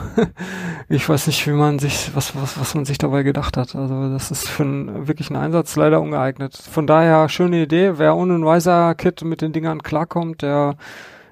ich 0.88 1.08
weiß 1.08 1.28
nicht, 1.28 1.46
wie 1.48 1.52
man 1.52 1.80
sich, 1.80 2.12
was, 2.13 2.34
was, 2.34 2.58
was 2.58 2.76
man 2.76 2.86
sich 2.86 2.98
dabei 2.98 3.24
gedacht 3.24 3.58
hat. 3.58 3.76
Also 3.76 4.10
das 4.10 4.32
ist 4.32 4.48
für 4.48 4.63
einen 4.63 5.08
wirklichen 5.08 5.36
Einsatz 5.36 5.76
leider 5.76 6.00
ungeeignet. 6.00 6.56
Von 6.56 6.88
daher 6.88 7.28
schöne 7.28 7.63
Idee. 7.63 7.98
Wer 7.98 8.15
ohne 8.15 8.36
ein 8.36 8.48
Riser-Kit 8.48 9.24
mit 9.24 9.41
den 9.41 9.52
Dingern 9.52 9.84
klarkommt, 9.84 10.43
der 10.43 10.78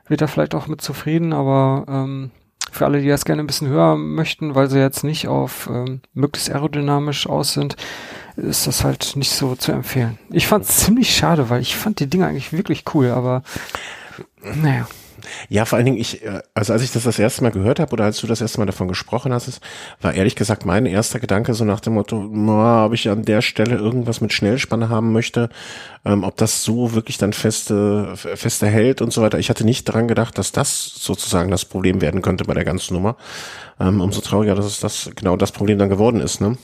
wird 0.08 0.22
da 0.22 0.28
vielleicht 0.28 0.54
auch 0.54 0.68
mit 0.68 0.82
zufrieden, 0.82 1.32
aber 1.32 1.86
ähm, 1.88 2.32
für 2.70 2.86
alle, 2.86 3.00
die 3.00 3.08
das 3.08 3.24
gerne 3.24 3.44
ein 3.44 3.48
bisschen 3.48 3.70
höher 3.70 3.96
möchten, 3.96 4.54
weil 4.54 4.70
sie 4.70 4.80
jetzt 4.80 5.06
nicht 5.06 5.30
auf 5.30 5.70
ähm, 5.72 6.02
möglichst 6.14 6.52
aerodynamisch 6.52 7.28
aus 7.28 7.54
sind, 7.54 7.78
ist 8.36 8.68
das 8.68 8.84
halt 8.84 9.16
nicht 9.16 9.32
so 9.32 9.56
zu 9.56 9.72
empfehlen. 9.72 10.18
Ich 10.32 10.48
fand 10.48 10.66
es 10.66 10.78
ziemlich 10.78 11.16
schade, 11.16 11.50
weil 11.50 11.62
ich 11.62 11.78
fand 11.78 12.02
die 12.02 12.10
Dinge 12.10 12.28
eigentlich 12.28 12.52
wirklich 12.52 12.84
cool, 12.94 13.12
aber 13.12 13.44
naja. 14.62 14.86
Ja, 15.50 15.66
vor 15.66 15.78
allen 15.78 15.86
Dingen, 15.86 15.98
ich, 15.98 16.24
äh, 16.24 16.42
also 16.54 16.74
als 16.74 16.84
ich 16.84 16.92
das 16.92 17.04
das 17.04 17.20
erste 17.20 17.44
Mal 17.44 17.52
gehört 17.52 17.80
habe 17.80 17.94
oder 17.94 18.06
als 18.06 18.20
du 18.20 18.28
das 18.28 18.42
erste 18.42 18.60
Mal 18.60 18.66
davon 18.66 18.88
gesprochen 18.88 19.34
hast, 19.34 19.62
war 20.02 20.14
ehrlich 20.14 20.36
gesagt 20.36 20.66
mein 20.66 20.86
erster 20.86 21.20
Gedanke 21.20 21.54
so 21.54 21.66
nach 21.66 21.80
dem 21.80 21.94
Motto, 21.94 22.18
ob 22.86 22.94
ich 22.94 23.10
an 23.10 23.24
der 23.24 23.42
Stelle 23.42 23.76
irgendwas 23.76 24.22
mit 24.22 24.34
Schnellspanne 24.34 24.90
haben 24.90 25.12
möchte, 25.12 25.50
ähm, 26.06 26.24
ob 26.24 26.38
das 26.38 26.64
so 26.64 26.94
wirklich 26.94 27.18
dann 27.18 27.34
feste, 27.34 28.16
feste 28.16 28.68
hält 28.68 29.02
und 29.02 29.14
so 29.14 29.22
weiter. 29.22 29.40
Ich 29.40 29.50
hatte 29.50 29.66
nicht 29.66 29.88
daran 29.88 30.08
gedacht, 30.08 30.38
dass 30.38 30.52
das 30.52 30.86
sozusagen 30.96 31.52
das 31.52 31.66
Problem 31.66 32.02
werden 32.02 32.22
könnte 32.22 32.46
bei 32.46 32.54
der 32.54 32.66
ganzen 32.66 32.94
Nummer. 32.94 33.18
Ähm, 33.80 34.02
umso 34.02 34.22
trauriger, 34.22 34.56
dass 34.56 34.66
es 34.66 34.80
das 34.80 35.10
genau 35.16 35.38
das 35.38 35.52
Problem 35.52 35.78
dann 35.78 35.90
geworden 35.90 36.20
ist, 36.20 36.42
ne? 36.42 36.58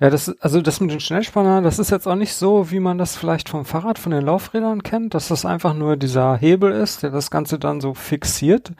Ja, 0.00 0.10
das, 0.10 0.34
also 0.40 0.60
das 0.60 0.80
mit 0.80 0.90
den 0.90 1.00
Schnellspannern, 1.00 1.64
das 1.64 1.78
ist 1.78 1.90
jetzt 1.90 2.06
auch 2.06 2.14
nicht 2.16 2.34
so, 2.34 2.70
wie 2.70 2.80
man 2.80 2.98
das 2.98 3.16
vielleicht 3.16 3.48
vom 3.48 3.64
Fahrrad, 3.64 3.98
von 3.98 4.12
den 4.12 4.24
Laufrädern 4.24 4.82
kennt, 4.82 5.14
dass 5.14 5.28
das 5.28 5.44
einfach 5.44 5.74
nur 5.74 5.96
dieser 5.96 6.36
Hebel 6.36 6.72
ist, 6.72 7.02
der 7.02 7.10
das 7.10 7.30
Ganze 7.30 7.58
dann 7.58 7.80
so 7.80 7.94
fixiert. 7.94 8.72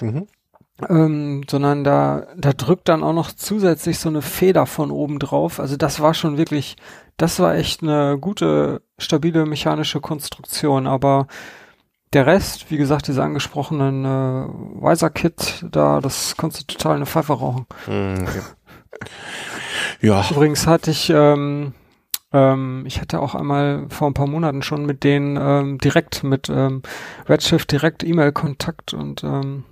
Mhm. 0.00 0.26
Ähm, 0.90 1.42
sondern 1.48 1.84
da, 1.84 2.26
da 2.36 2.52
drückt 2.52 2.90
dann 2.90 3.02
auch 3.02 3.14
noch 3.14 3.32
zusätzlich 3.32 3.98
so 3.98 4.10
eine 4.10 4.20
Feder 4.20 4.66
von 4.66 4.90
oben 4.90 5.18
drauf. 5.18 5.58
Also 5.58 5.78
das 5.78 6.00
war 6.00 6.12
schon 6.12 6.36
wirklich, 6.36 6.76
das 7.16 7.40
war 7.40 7.54
echt 7.54 7.82
eine 7.82 8.18
gute, 8.20 8.82
stabile 8.98 9.46
mechanische 9.46 10.00
Konstruktion, 10.00 10.86
aber 10.86 11.28
der 12.12 12.26
Rest, 12.26 12.70
wie 12.70 12.76
gesagt, 12.76 13.08
diese 13.08 13.22
angesprochenen 13.22 14.04
äh, 14.04 14.48
Wiser-Kit, 14.82 15.66
da, 15.70 16.00
das 16.00 16.36
konntest 16.36 16.62
du 16.62 16.74
total 16.74 16.96
eine 16.96 17.06
Pfeife 17.06 17.32
rauchen. 17.32 17.66
Mhm. 17.86 18.26
Ja, 20.06 20.24
Übrigens 20.30 20.66
hatte 20.66 20.90
ich, 20.90 21.10
ähm, 21.10 21.72
ähm, 22.32 22.84
ich 22.86 23.00
hatte 23.00 23.20
auch 23.20 23.34
einmal 23.34 23.86
vor 23.88 24.08
ein 24.08 24.14
paar 24.14 24.26
Monaten 24.28 24.62
schon 24.62 24.86
mit 24.86 25.02
denen 25.04 25.36
ähm, 25.40 25.78
direkt 25.78 26.22
mit 26.22 26.48
ähm, 26.48 26.82
Redshift 27.28 27.72
direkt 27.72 28.04
E-Mail-Kontakt 28.04 28.94
und 28.94 29.24
ähm, 29.24 29.64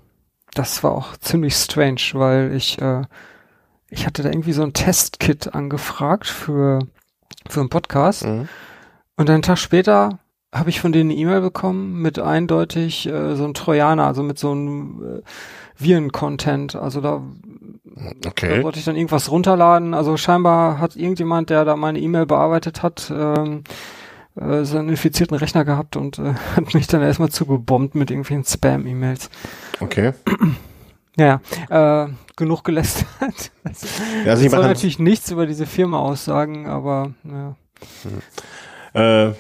das 0.55 0.83
war 0.83 0.93
auch 0.93 1.17
ziemlich 1.19 1.55
strange, 1.55 2.01
weil 2.15 2.53
ich 2.55 2.81
äh, 2.81 3.03
ich 3.91 4.07
hatte 4.07 4.23
da 4.25 4.29
irgendwie 4.31 4.53
so 4.53 4.63
ein 4.63 4.73
Testkit 4.73 5.55
angefragt 5.55 6.27
für 6.27 6.81
für 7.49 7.61
einen 7.61 7.71
Podcast 7.71 8.25
Mhm. 8.25 8.49
und 9.17 9.31
einen 9.31 9.43
Tag 9.43 9.59
später 9.59 10.19
habe 10.53 10.71
ich 10.71 10.81
von 10.81 10.93
denen 10.93 11.11
eine 11.11 11.19
E-Mail 11.21 11.41
bekommen 11.41 12.01
mit 12.01 12.19
eindeutig 12.21 13.07
äh, 13.07 13.35
so 13.35 13.45
einem 13.45 13.55
Trojaner, 13.55 14.07
also 14.07 14.23
mit 14.23 14.39
so 14.39 14.53
einem 14.53 15.19
äh, 15.19 15.23
Viren-Content. 15.77 16.77
Also 16.77 17.01
da, 17.01 17.23
Okay. 18.27 18.57
da 18.57 18.63
wollte 18.63 18.79
ich 18.79 18.85
dann 18.85 18.97
irgendwas 18.97 19.31
runterladen. 19.31 19.95
Also 19.95 20.17
scheinbar 20.17 20.79
hat 20.79 20.97
irgendjemand, 20.97 21.51
der 21.51 21.65
da 21.65 21.77
meine 21.77 22.01
E-Mail 22.01 22.27
bearbeitet 22.27 22.83
hat, 22.83 23.13
ähm, 23.15 23.63
äh, 24.37 24.65
so 24.65 24.79
einen 24.79 24.89
infizierten 24.89 25.37
Rechner 25.37 25.65
gehabt 25.65 25.97
und 25.97 26.19
äh, 26.19 26.35
hat 26.57 26.75
mich 26.75 26.87
dann 26.87 27.03
erstmal 27.03 27.31
zugebombt 27.31 27.95
mit 27.95 28.11
irgendwelchen 28.11 28.45
Spam-E-Mails. 28.45 29.31
Okay. 29.81 30.13
Ja, 31.17 31.41
äh, 31.71 32.09
genug 32.35 32.65
gelästert. 32.65 33.07
Also, 33.63 33.87
Ja, 34.25 34.33
also 34.33 34.45
ich 34.45 34.51
soll 34.51 34.67
natürlich 34.67 34.99
nichts 34.99 35.31
über 35.31 35.47
diese 35.47 35.65
Firma 35.65 36.01
aussagen, 36.01 36.67
aber 36.67 37.13
ja. 37.23 37.55
Äh, 38.95 39.33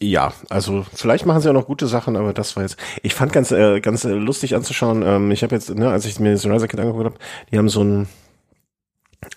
ja, 0.00 0.32
also 0.48 0.84
vielleicht 0.94 1.26
machen 1.26 1.40
sie 1.42 1.48
auch 1.50 1.54
noch 1.54 1.66
gute 1.66 1.86
Sachen, 1.86 2.16
aber 2.16 2.32
das 2.32 2.56
war 2.56 2.62
jetzt. 2.62 2.76
Ich 3.02 3.14
fand 3.14 3.32
ganz 3.32 3.50
äh, 3.52 3.80
ganz 3.80 4.04
lustig 4.04 4.54
anzuschauen. 4.56 5.02
Ähm, 5.02 5.30
ich 5.30 5.42
habe 5.42 5.54
jetzt, 5.54 5.74
ne, 5.74 5.90
als 5.90 6.06
ich 6.06 6.18
mir 6.18 6.32
das 6.32 6.44
Riser 6.46 6.68
Kit 6.68 6.80
angeguckt 6.80 7.04
habe, 7.04 7.16
die 7.50 7.58
haben 7.58 7.68
so 7.68 7.82
ein 7.84 8.08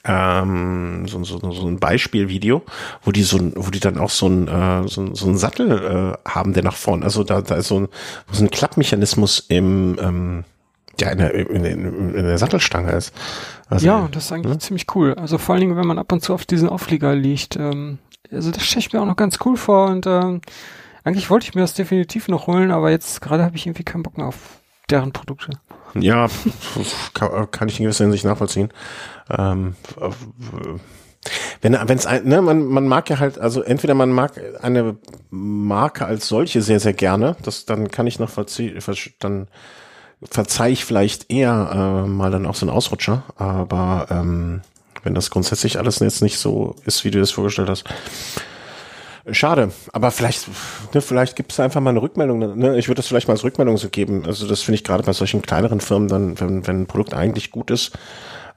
ähm, 0.04 1.08
so, 1.08 1.24
so, 1.24 1.40
so 1.52 1.68
ein 1.68 1.80
Beispielvideo, 1.80 2.64
wo 3.04 3.12
die 3.12 3.24
so 3.24 3.38
ein, 3.38 3.54
wo 3.56 3.70
die 3.70 3.80
dann 3.80 3.98
auch 4.00 4.10
so 4.10 4.28
ein 4.28 4.48
äh, 4.48 4.88
so, 4.88 5.02
ein- 5.02 5.16
so 5.16 5.28
einen 5.28 5.38
Sattel 5.38 6.18
äh, 6.26 6.30
haben, 6.30 6.54
der 6.54 6.64
nach 6.64 6.76
vorn, 6.76 7.04
also 7.04 7.24
da 7.24 7.42
da 7.42 7.56
ist 7.56 7.68
so 7.68 7.82
ein, 7.82 7.88
so 8.32 8.44
ein 8.44 8.50
Klappmechanismus 8.50 9.46
im 9.48 9.98
ähm, 10.02 10.44
ja 11.00 11.10
in 11.10 11.18
der, 11.20 11.34
in, 11.34 11.64
der, 11.64 11.72
in 11.74 12.14
der 12.14 12.38
Sattelstange 12.38 12.94
ist. 12.94 13.14
Also, 13.68 13.86
ja, 13.86 14.08
das 14.12 14.26
ist 14.26 14.32
eigentlich 14.32 14.54
ne? 14.54 14.60
ziemlich 14.60 14.86
cool. 14.96 15.14
Also 15.16 15.38
vor 15.38 15.54
allen 15.54 15.62
Dingen, 15.62 15.78
wenn 15.78 15.88
man 15.88 16.00
ab 16.00 16.12
und 16.12 16.24
zu 16.24 16.34
auf 16.34 16.46
diesen 16.46 16.70
Auflieger 16.70 17.14
liegt. 17.16 17.56
Ähm, 17.58 18.00
also 18.32 18.52
das 18.52 18.64
stelle 18.64 18.80
ich 18.80 18.94
mir 18.94 19.02
auch 19.02 19.06
noch 19.06 19.16
ganz 19.16 19.40
cool 19.46 19.58
vor 19.58 19.88
und 19.88 20.06
ähm, 20.08 20.42
eigentlich 21.04 21.30
wollte 21.30 21.48
ich 21.48 21.56
mir 21.56 21.62
das 21.62 21.74
definitiv 21.74 22.28
noch 22.28 22.48
holen, 22.48 22.72
aber 22.72 22.92
jetzt 22.92 23.22
gerade 23.22 23.44
habe 23.44 23.56
ich 23.56 23.68
irgendwie 23.68 23.84
keinen 23.84 24.04
Bock 24.04 24.18
mehr 24.18 24.28
auf 24.28 24.60
deren 24.90 25.12
Produkte. 25.12 25.52
Ja, 25.94 26.28
kann, 27.14 27.52
kann 27.52 27.70
ich 27.70 27.80
in 27.80 27.86
gewisser 27.86 28.04
Hinsicht 28.04 28.26
nachvollziehen. 28.26 28.70
Ähm, 29.30 29.76
wenn 31.62 31.74
wenn 31.74 31.98
es 31.98 32.06
ne, 32.24 32.42
man 32.42 32.66
man 32.66 32.88
mag 32.88 33.10
ja 33.10 33.20
halt 33.20 33.40
also 33.40 33.62
entweder 33.62 33.94
man 33.94 34.12
mag 34.12 34.40
eine 34.62 34.98
Marke 35.30 36.06
als 36.06 36.28
solche 36.28 36.62
sehr 36.62 36.80
sehr 36.80 36.94
gerne, 36.94 37.36
das 37.42 37.66
dann 37.66 37.90
kann 37.90 38.08
ich 38.08 38.20
noch 38.20 38.30
verziehen, 38.30 38.78
dann 39.20 39.48
verzeih 40.24 40.72
ich 40.72 40.86
vielleicht 40.86 41.32
eher 41.32 42.04
äh, 42.06 42.08
mal 42.08 42.32
dann 42.32 42.46
auch 42.46 42.56
so 42.56 42.66
einen 42.66 42.76
Ausrutscher, 42.76 43.24
aber 43.38 44.08
ähm, 44.10 44.62
wenn 45.06 45.16
das 45.16 45.30
grundsätzlich 45.30 45.80
alles 45.80 46.00
jetzt 46.00 46.22
nicht 46.22 46.38
so 46.38 46.76
ist, 46.86 47.06
wie 47.06 47.12
du 47.12 47.22
es 47.22 47.32
vorgestellt 47.32 47.70
hast, 47.70 47.86
Schade, 49.32 49.72
aber 49.92 50.12
vielleicht, 50.12 50.48
ne, 50.94 51.02
vielleicht 51.02 51.36
gibt 51.36 51.52
es 51.52 51.60
einfach 51.60 51.82
mal 51.82 51.90
eine 51.90 52.02
Rückmeldung. 52.02 52.38
Ne? 52.58 52.78
Ich 52.78 52.88
würde 52.88 52.98
das 52.98 53.08
vielleicht 53.08 53.28
mal 53.28 53.34
als 53.34 53.44
Rückmeldung 53.44 53.76
so 53.78 53.90
geben. 53.90 54.24
Also 54.26 54.48
das 54.48 54.62
finde 54.62 54.76
ich 54.76 54.84
gerade 54.84 55.02
bei 55.02 55.14
solchen 55.14 55.42
kleineren 55.42 55.82
Firmen 55.82 56.08
dann, 56.08 56.40
wenn, 56.40 56.68
wenn 56.68 56.82
ein 56.82 56.86
Produkt 56.86 57.16
eigentlich 57.16 57.50
gut 57.50 57.72
ist, 57.72 57.98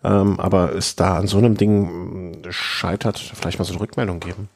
ähm, 0.04 0.38
aber 0.38 0.74
es 0.74 0.94
da 0.94 1.16
an 1.16 1.26
so 1.26 1.38
einem 1.38 1.56
Ding 1.56 2.42
mh, 2.42 2.50
scheitert, 2.52 3.18
vielleicht 3.18 3.58
mal 3.58 3.64
so 3.64 3.72
eine 3.72 3.80
Rückmeldung 3.80 4.20
geben. 4.20 4.50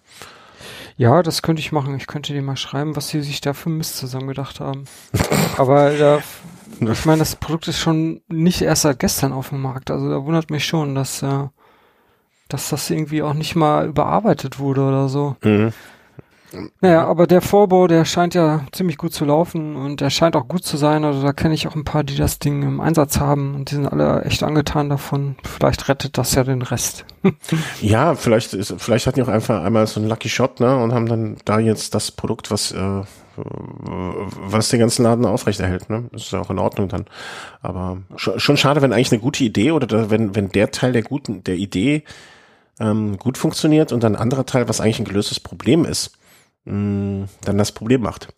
Ja, 0.99 1.23
das 1.23 1.41
könnte 1.41 1.61
ich 1.61 1.73
machen. 1.73 1.97
Ich 1.97 2.07
könnte 2.07 2.35
dir 2.35 2.43
mal 2.43 2.59
schreiben, 2.59 2.95
was 2.95 3.09
sie 3.09 3.23
sich 3.23 3.41
da 3.41 3.55
für 3.55 3.71
Mist 3.71 3.97
zusammengedacht 3.97 4.61
haben. 4.61 4.85
aber 5.57 5.93
da, 5.93 6.19
ich 6.79 7.07
meine, 7.07 7.21
das 7.21 7.37
Produkt 7.37 7.69
ist 7.69 7.81
schon 7.81 8.21
nicht 8.29 8.61
erst 8.61 8.83
seit 8.83 8.99
gestern 8.99 9.33
auf 9.33 9.49
dem 9.49 9.63
Markt. 9.63 9.91
Also 9.91 10.11
da 10.11 10.23
wundert 10.23 10.51
mich 10.51 10.67
schon, 10.67 10.95
dass, 10.95 11.23
äh, 11.23 11.47
dass 12.53 12.69
das 12.71 12.91
irgendwie 12.91 13.23
auch 13.23 13.35
nicht 13.35 13.57
mal 13.57 13.87
überarbeitet 13.87 14.59
wurde 14.59 14.83
oder 14.83 15.09
so. 15.09 15.37
Mhm. 15.43 15.73
Naja, 16.81 17.07
aber 17.07 17.27
der 17.27 17.41
Vorbau, 17.41 17.87
der 17.87 18.05
scheint 18.05 18.35
ja 18.35 18.67
ziemlich 18.73 18.99
gut 18.99 19.13
zu 19.13 19.25
laufen 19.25 19.77
und 19.77 20.01
der 20.01 20.11
scheint 20.11 20.37
auch 20.37 20.49
gut 20.49 20.65
zu 20.65 20.77
sein. 20.77 21.05
Also 21.05 21.23
da 21.23 21.33
kenne 21.33 21.55
ich 21.55 21.67
auch 21.67 21.75
ein 21.75 21.85
paar, 21.85 22.05
die 22.05 22.17
das 22.17 22.39
Ding 22.39 22.63
im 22.63 22.81
Einsatz 22.81 23.19
haben 23.19 23.55
und 23.55 23.71
die 23.71 23.77
sind 23.77 23.87
alle 23.87 24.23
echt 24.25 24.43
angetan 24.43 24.89
davon. 24.89 25.37
Vielleicht 25.45 25.89
rettet 25.89 26.19
das 26.19 26.35
ja 26.35 26.45
den 26.45 26.63
Rest. 26.63 27.05
Ja, 27.81 28.15
vielleicht 28.15 28.53
ist, 28.55 28.75
vielleicht 28.79 29.07
hatten 29.07 29.17
die 29.17 29.23
auch 29.23 29.29
einfach 29.29 29.63
einmal 29.63 29.87
so 29.87 30.01
einen 30.01 30.09
Lucky 30.09 30.29
Shot, 30.29 30.61
ne, 30.61 30.77
und 30.77 30.93
haben 30.93 31.07
dann 31.07 31.37
da 31.45 31.59
jetzt 31.59 31.95
das 31.95 32.11
Produkt, 32.11 32.51
was 32.51 32.73
äh, 32.73 33.03
was 33.37 34.69
den 34.69 34.81
ganzen 34.81 35.05
Laden 35.05 35.25
aufrechterhält, 35.25 35.89
ne? 35.89 36.05
Das 36.13 36.23
ist 36.23 36.33
ja 36.33 36.41
auch 36.41 36.51
in 36.51 36.59
Ordnung 36.59 36.89
dann. 36.89 37.07
Aber 37.63 37.99
schon, 38.17 38.39
schon 38.41 38.57
schade, 38.57 38.83
wenn 38.83 38.93
eigentlich 38.93 39.13
eine 39.13 39.21
gute 39.21 39.45
Idee 39.45 39.71
oder 39.71 39.87
da, 39.87 40.11
wenn 40.11 40.35
wenn 40.35 40.51
der 40.51 40.71
Teil 40.71 40.93
der 40.93 41.03
guten 41.03 41.43
der 41.45 41.57
Idee 41.57 42.05
ähm, 42.81 43.19
gut 43.19 43.39
funktioniert 43.39 43.93
und 43.93 44.03
dann 44.03 44.17
ein 44.17 44.23
anderer 44.23 44.47
Teil, 44.47 44.69
was 44.69 44.81
eigentlich 44.81 44.99
ein 45.01 45.05
gelöstes 45.05 45.41
Problem 45.41 45.85
ist, 45.85 46.13
mh, 46.65 47.29
dann 47.45 47.59
das 47.59 47.73
Problem 47.73 48.03
macht. 48.03 48.29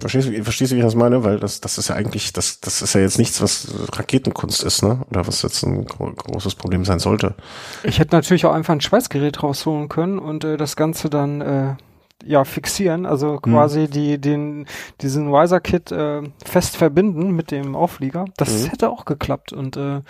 Verstehst 0.00 0.26
du, 0.28 0.42
verstehst 0.42 0.72
du, 0.72 0.74
wie 0.76 0.80
ich 0.80 0.84
das 0.84 0.96
meine? 0.96 1.22
Weil 1.22 1.38
das, 1.38 1.60
das 1.60 1.78
ist 1.78 1.88
ja 1.88 1.94
eigentlich, 1.94 2.32
das, 2.32 2.60
das 2.60 2.82
ist 2.82 2.94
ja 2.94 3.00
jetzt 3.00 3.16
nichts, 3.16 3.40
was 3.40 3.68
Raketenkunst 3.92 4.64
ist, 4.64 4.82
ne? 4.82 5.02
Oder 5.08 5.26
was 5.28 5.42
jetzt 5.42 5.62
ein 5.62 5.84
gro 5.86 6.10
großes 6.12 6.56
Problem 6.56 6.84
sein 6.84 6.98
sollte. 6.98 7.36
Ich 7.84 8.00
hätte 8.00 8.16
natürlich 8.16 8.44
auch 8.44 8.52
einfach 8.52 8.74
ein 8.74 8.80
Schweißgerät 8.80 9.40
rausholen 9.42 9.88
können 9.88 10.18
und 10.18 10.42
äh, 10.42 10.56
das 10.56 10.74
Ganze 10.74 11.10
dann 11.10 11.40
äh, 11.40 11.76
ja 12.24 12.42
fixieren, 12.44 13.06
also 13.06 13.36
quasi 13.38 13.88
die 13.88 14.20
den 14.20 14.66
diesen 15.00 15.30
Wiser 15.30 15.60
Kit 15.60 15.92
äh, 15.92 16.22
fest 16.44 16.76
verbinden 16.76 17.30
mit 17.30 17.52
dem 17.52 17.76
Auflieger. 17.76 18.24
Das 18.36 18.64
Mhm. 18.64 18.70
hätte 18.70 18.90
auch 18.90 19.04
geklappt 19.04 19.52
und 19.52 19.76
äh, 19.76 20.00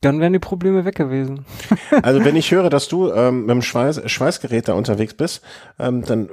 dann 0.00 0.20
wären 0.20 0.32
die 0.32 0.38
Probleme 0.38 0.84
weg 0.84 0.94
gewesen. 0.94 1.44
Also 2.02 2.24
wenn 2.24 2.36
ich 2.36 2.50
höre, 2.50 2.70
dass 2.70 2.88
du 2.88 3.10
ähm, 3.12 3.40
mit 3.42 3.50
dem 3.50 3.62
Schweiß, 3.62 4.02
Schweißgerät 4.10 4.68
da 4.68 4.74
unterwegs 4.74 5.14
bist, 5.14 5.42
ähm, 5.78 6.04
dann 6.04 6.28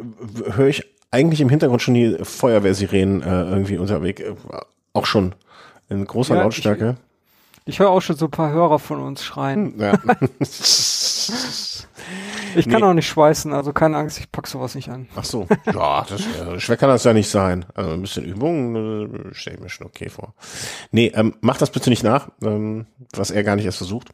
höre 0.51 0.67
ich 0.67 0.83
eigentlich 1.11 1.41
im 1.41 1.49
Hintergrund 1.49 1.81
schon 1.81 1.93
die 1.93 2.17
Feuerwehrsirenen 2.21 3.21
äh, 3.23 3.43
irgendwie 3.49 3.77
unterwegs, 3.77 4.21
äh, 4.21 4.35
auch 4.93 5.05
schon 5.05 5.33
in 5.89 6.05
großer 6.05 6.35
Ja, 6.35 6.43
Lautstärke. 6.43 6.97
Ich 7.65 7.79
höre 7.79 7.89
auch 7.89 8.01
schon 8.01 8.15
so 8.15 8.25
ein 8.25 8.31
paar 8.31 8.51
Hörer 8.51 8.77
von 8.79 9.01
uns 9.01 9.23
schreien. 9.23 9.79
Ja. 9.79 9.93
Ich 12.55 12.69
kann 12.69 12.81
Nee. 12.81 12.87
auch 12.87 12.93
nicht 12.93 13.07
schweißen, 13.07 13.51
also 13.51 13.73
keine 13.73 13.97
Angst, 13.97 14.19
ich 14.19 14.31
pack 14.31 14.47
sowas 14.47 14.75
nicht 14.75 14.89
an. 14.89 15.07
Ach 15.15 15.25
so, 15.25 15.47
ja, 15.73 16.05
das, 16.07 16.21
äh, 16.21 16.59
schwer 16.59 16.77
kann 16.77 16.89
das 16.89 17.03
ja 17.03 17.11
nicht 17.13 17.29
sein. 17.29 17.65
Also 17.73 17.91
ein 17.91 18.01
bisschen 18.01 18.23
Übung 18.23 18.75
äh, 18.75 19.33
stelle 19.33 19.57
ich 19.57 19.61
mir 19.63 19.69
schon 19.69 19.87
okay 19.87 20.07
vor. 20.09 20.35
Nee, 20.91 21.11
ähm, 21.15 21.35
mach 21.41 21.57
das 21.57 21.71
bitte 21.71 21.89
nicht 21.89 22.03
nach, 22.03 22.29
ähm, 22.43 22.85
was 23.13 23.31
er 23.31 23.43
gar 23.43 23.55
nicht 23.55 23.65
erst 23.65 23.79
versucht. 23.79 24.09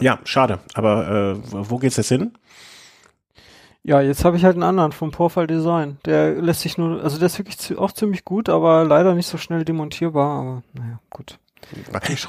Ja, 0.00 0.18
schade. 0.24 0.58
Aber 0.74 1.36
äh, 1.36 1.36
wo 1.52 1.78
geht's 1.78 1.96
jetzt 1.96 2.08
hin? 2.08 2.32
Ja, 3.84 4.00
jetzt 4.00 4.24
habe 4.24 4.36
ich 4.36 4.44
halt 4.44 4.54
einen 4.56 4.64
anderen 4.64 4.92
vom 4.92 5.10
Profile 5.12 5.46
Design. 5.46 5.98
Der 6.06 6.32
lässt 6.42 6.62
sich 6.62 6.76
nur, 6.78 7.02
also 7.04 7.18
der 7.18 7.26
ist 7.26 7.38
wirklich 7.38 7.78
auch 7.78 7.92
ziemlich 7.92 8.24
gut, 8.24 8.48
aber 8.48 8.84
leider 8.84 9.14
nicht 9.14 9.28
so 9.28 9.38
schnell 9.38 9.64
demontierbar, 9.64 10.40
aber 10.40 10.62
naja, 10.72 11.00
gut. 11.10 11.38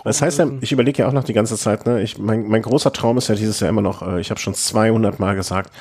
Was 0.04 0.22
heißt 0.22 0.44
ich 0.62 0.72
überlege 0.72 1.04
ja 1.04 1.08
auch 1.08 1.14
noch 1.14 1.24
die 1.24 1.34
ganze 1.34 1.58
Zeit, 1.58 1.86
ne? 1.86 2.02
Ich, 2.02 2.18
mein, 2.18 2.48
mein 2.48 2.62
großer 2.62 2.92
Traum 2.92 3.18
ist 3.18 3.30
ja 3.30 3.36
dieses 3.36 3.60
Jahr 3.60 3.70
immer 3.70 3.82
noch, 3.82 4.02
äh, 4.02 4.20
ich 4.20 4.30
habe 4.30 4.40
schon 4.40 4.54
200 4.54 5.20
Mal 5.20 5.36
gesagt, 5.36 5.72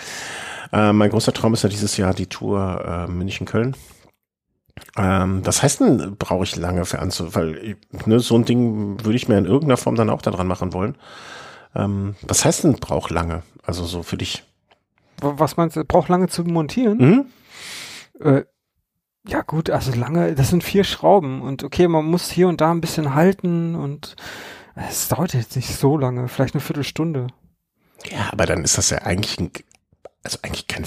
äh, 0.72 0.92
mein 0.92 1.10
großer 1.10 1.32
Traum 1.32 1.54
ist 1.54 1.62
ja 1.62 1.68
dieses 1.68 1.96
Jahr 1.96 2.14
die 2.14 2.26
Tour 2.26 3.06
äh, 3.08 3.10
München-Köln. 3.10 3.74
Ähm, 4.96 5.44
was 5.44 5.62
heißt 5.62 5.80
denn, 5.80 6.16
brauche 6.18 6.44
ich 6.44 6.56
lange 6.56 6.84
für 6.84 7.00
anzu, 7.00 7.34
weil 7.34 7.76
ne, 8.06 8.20
so 8.20 8.36
ein 8.36 8.44
Ding 8.44 9.04
würde 9.04 9.16
ich 9.16 9.28
mir 9.28 9.38
in 9.38 9.44
irgendeiner 9.44 9.76
Form 9.76 9.96
dann 9.96 10.10
auch 10.10 10.22
da 10.22 10.30
dran 10.30 10.46
machen 10.46 10.72
wollen. 10.72 10.96
Ähm, 11.74 12.14
was 12.22 12.44
heißt 12.44 12.64
denn, 12.64 12.74
braucht 12.74 13.10
lange? 13.10 13.42
Also 13.62 13.84
so 13.84 14.02
für 14.02 14.16
dich. 14.16 14.44
Was 15.20 15.56
meinst 15.56 15.76
du, 15.76 15.84
braucht 15.84 16.08
lange 16.08 16.28
zu 16.28 16.44
montieren? 16.44 16.98
Mhm. 16.98 17.26
Äh, 18.20 18.44
ja 19.28 19.42
gut, 19.42 19.70
also 19.70 19.92
lange, 19.92 20.34
das 20.34 20.48
sind 20.48 20.64
vier 20.64 20.84
Schrauben 20.84 21.42
und 21.42 21.62
okay, 21.62 21.86
man 21.86 22.06
muss 22.06 22.30
hier 22.30 22.48
und 22.48 22.60
da 22.60 22.70
ein 22.70 22.80
bisschen 22.80 23.14
halten 23.14 23.74
und 23.74 24.16
es 24.74 25.08
dauert 25.08 25.34
jetzt 25.34 25.56
nicht 25.56 25.74
so 25.74 25.96
lange, 25.98 26.28
vielleicht 26.28 26.54
eine 26.54 26.60
Viertelstunde. 26.60 27.26
Ja, 28.10 28.30
aber 28.32 28.46
dann 28.46 28.64
ist 28.64 28.78
das 28.78 28.90
ja 28.90 28.98
eigentlich 28.98 29.38
ein, 29.38 29.50
also 30.22 30.38
eigentlich 30.42 30.66
kein, 30.66 30.84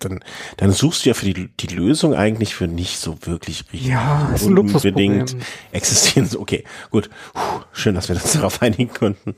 dann, 0.00 0.20
dann, 0.56 0.72
suchst 0.72 1.04
du 1.04 1.10
ja 1.10 1.14
für 1.14 1.32
die, 1.32 1.48
die 1.48 1.66
Lösung 1.74 2.14
eigentlich 2.14 2.54
für 2.54 2.66
nicht 2.66 2.98
so 2.98 3.18
wirklich 3.22 3.64
richtig 3.72 3.88
Ja, 3.88 4.30
ist 4.34 4.46
ein 4.46 4.58
unbedingt 4.58 5.36
existieren. 5.72 6.28
Okay, 6.36 6.64
gut. 6.90 7.08
Puh, 7.32 7.60
schön, 7.72 7.94
dass 7.94 8.08
wir 8.08 8.16
uns 8.16 8.32
darauf 8.34 8.60
einigen 8.60 8.92
konnten. 8.92 9.34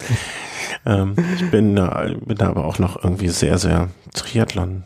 ähm, 0.86 1.14
ich 1.36 1.50
bin 1.50 1.76
da, 1.76 2.06
bin 2.24 2.36
da 2.36 2.48
aber 2.48 2.64
auch 2.64 2.78
noch 2.78 3.02
irgendwie 3.02 3.28
sehr, 3.28 3.58
sehr 3.58 3.90
Triathlon, 4.14 4.84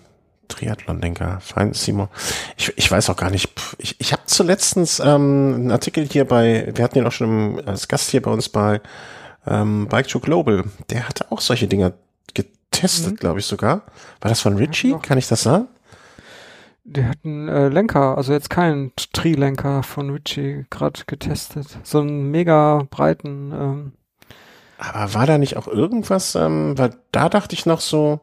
Triathlon-Denker. 0.55 1.38
Fein, 1.40 1.73
Simon. 1.75 2.09
Ich, 2.57 2.73
ich 2.77 2.90
weiß 2.90 3.11
auch 3.11 3.17
gar 3.17 3.31
nicht. 3.31 3.51
Ich, 3.79 3.97
ich 4.01 4.12
habe 4.12 4.23
zuletzt 4.27 4.77
ähm, 4.77 5.55
einen 5.55 5.71
Artikel 5.71 6.07
hier 6.07 6.25
bei, 6.27 6.71
wir 6.75 6.85
hatten 6.85 6.99
ihn 6.99 7.07
auch 7.07 7.12
schon 7.12 7.29
im, 7.59 7.69
als 7.69 7.88
Gast 7.88 8.11
hier 8.11 8.23
bei 8.23 8.31
uns 8.31 8.49
bei 8.49 8.81
ähm, 9.47 9.88
Bike 9.88 10.09
to 10.09 10.21
Global. 10.21 10.64
Der 10.90 11.09
hatte 11.09 11.31
auch 11.31 11.40
solche 11.40 11.67
Dinger 11.69 11.93
getestet, 12.35 13.12
Mhm. 13.12 13.17
glaube 13.17 13.40
ich 13.40 13.47
sogar. 13.47 13.83
War 14.21 14.29
das 14.29 14.40
von 14.40 14.57
Richie? 14.57 14.90
doch. 14.90 15.03
Kann 15.03 15.19
ich 15.19 15.29
das 15.29 15.43
sagen? 15.43 15.67
Der 16.87 17.09
hat 17.09 17.19
einen 17.25 17.49
äh, 17.49 17.69
Lenker, 17.69 18.17
also 18.19 18.33
jetzt 18.33 18.51
keinen 18.51 18.93
Tri-Lenker 19.14 19.83
von 19.83 20.11
Ritchie 20.11 20.67
gerade 20.69 21.01
getestet. 21.07 21.79
So 21.83 22.01
einen 22.01 22.31
mega 22.31 22.87
breiten, 22.90 23.53
ähm, 23.53 23.93
Aber 24.77 25.14
war 25.14 25.27
da 25.27 25.38
nicht 25.38 25.57
auch 25.57 25.67
irgendwas, 25.67 26.35
ähm, 26.35 26.77
weil 26.77 26.95
da 27.11 27.31
dachte 27.31 27.55
ich 27.55 27.64
noch 27.64 27.81
so, 27.81 28.21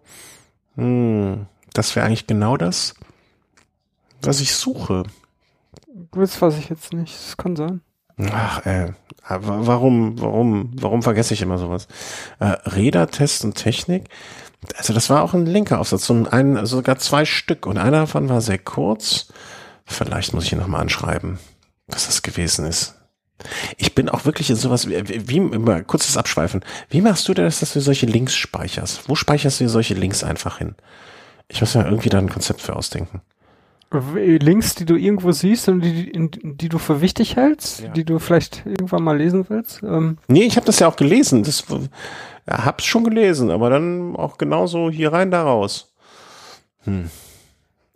hm, 0.76 1.48
das 1.74 1.96
wäre 1.96 2.06
eigentlich 2.06 2.28
genau 2.28 2.58
das. 2.58 2.96
was 4.22 4.40
ich 4.40 4.54
suche. 4.54 5.04
Das 6.12 6.42
weiß 6.42 6.58
ich 6.58 6.70
jetzt 6.70 6.94
nicht. 6.94 7.14
Das 7.14 7.38
kann 7.38 7.56
sein. 7.56 7.82
Ach, 8.32 8.66
äh, 8.66 8.94
warum, 9.28 10.20
warum, 10.22 10.72
warum 10.76 11.02
vergesse 11.02 11.34
ich 11.34 11.42
immer 11.42 11.58
sowas? 11.58 11.88
Äh, 12.40 12.46
Räder, 12.70 13.08
Test 13.08 13.44
und 13.44 13.56
Technik. 13.56 14.10
Also 14.78 14.94
das 14.94 15.10
war 15.10 15.24
auch 15.24 15.34
ein 15.34 15.48
linker 15.48 15.80
Aufsatz, 15.80 16.06
so 16.06 16.14
ein, 16.14 16.58
also 16.58 16.78
sogar 16.78 17.00
zwei 17.00 17.26
Stück 17.26 17.66
und 17.66 17.78
einer 17.78 18.02
davon 18.02 18.30
war 18.30 18.42
sehr 18.42 18.60
kurz. 18.60 19.28
Vielleicht 19.86 20.34
muss 20.34 20.46
ich 20.46 20.52
ihn 20.54 20.60
nochmal 20.60 20.82
anschreiben, 20.82 21.40
was 21.88 22.06
das 22.06 22.22
gewesen 22.22 22.66
ist. 22.66 22.96
Ich 23.78 23.96
bin 23.96 24.08
auch 24.08 24.26
wirklich 24.26 24.52
in 24.52 24.56
sowas, 24.56 24.88
wie, 24.88 25.28
wie 25.28 25.38
immer, 25.38 25.82
kurzes 25.82 26.16
Abschweifen. 26.16 26.64
Wie 26.90 27.02
machst 27.02 27.28
du 27.28 27.34
das, 27.34 27.60
dass 27.60 27.74
du 27.74 27.82
solche 27.82 28.06
Links 28.06 28.36
speicherst? 28.36 29.10
Wo 29.10 29.16
speicherst 29.16 29.60
du 29.60 29.68
solche 29.68 29.96
Links 29.96 30.24
einfach 30.24 30.60
hin? 30.60 30.76
Ich 31.52 31.60
muss 31.60 31.74
ja 31.74 31.84
irgendwie 31.84 32.10
da 32.10 32.18
ein 32.18 32.30
Konzept 32.30 32.62
für 32.62 32.76
ausdenken. 32.76 33.22
Links, 33.94 34.76
die 34.76 34.86
du 34.86 34.96
irgendwo 34.96 35.34
siehst 35.34 35.68
und 35.68 35.82
die, 35.82 36.14
die, 36.14 36.30
die 36.56 36.70
du 36.70 36.78
für 36.78 37.02
wichtig 37.02 37.36
hältst, 37.36 37.82
ja. 37.82 37.90
die 37.90 38.06
du 38.06 38.20
vielleicht 38.20 38.66
irgendwann 38.66 39.04
mal 39.04 39.18
lesen 39.18 39.46
willst? 39.50 39.84
Ähm. 39.84 40.18
Nee, 40.30 40.44
ich 40.44 40.56
habe 40.56 40.66
das 40.66 40.80
ja 40.80 40.88
auch 40.88 40.96
gelesen. 40.96 41.44
Das 41.44 41.66
ja, 42.48 42.66
hab's 42.66 42.86
schon 42.86 43.04
gelesen, 43.04 43.52
aber 43.52 43.70
dann 43.70 44.16
auch 44.16 44.38
genauso 44.38 44.90
hier 44.90 45.12
rein, 45.12 45.30
da 45.30 45.44
raus. 45.44 45.94
Hm. 46.84 47.10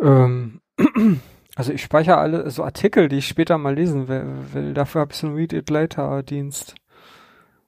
Ähm, 0.01 0.59
also 1.55 1.71
ich 1.71 1.81
speichere 1.81 2.17
alle 2.17 2.51
so 2.51 2.65
Artikel, 2.65 3.07
die 3.07 3.19
ich 3.19 3.27
später 3.29 3.57
mal 3.57 3.73
lesen 3.73 4.09
will. 4.09 4.25
will. 4.51 4.73
Dafür 4.73 4.99
habe 4.99 5.13
ich 5.13 5.17
so 5.17 5.27
einen 5.27 5.37
Read 5.37 5.53
It 5.53 5.69
Later 5.69 6.23
Dienst. 6.23 6.75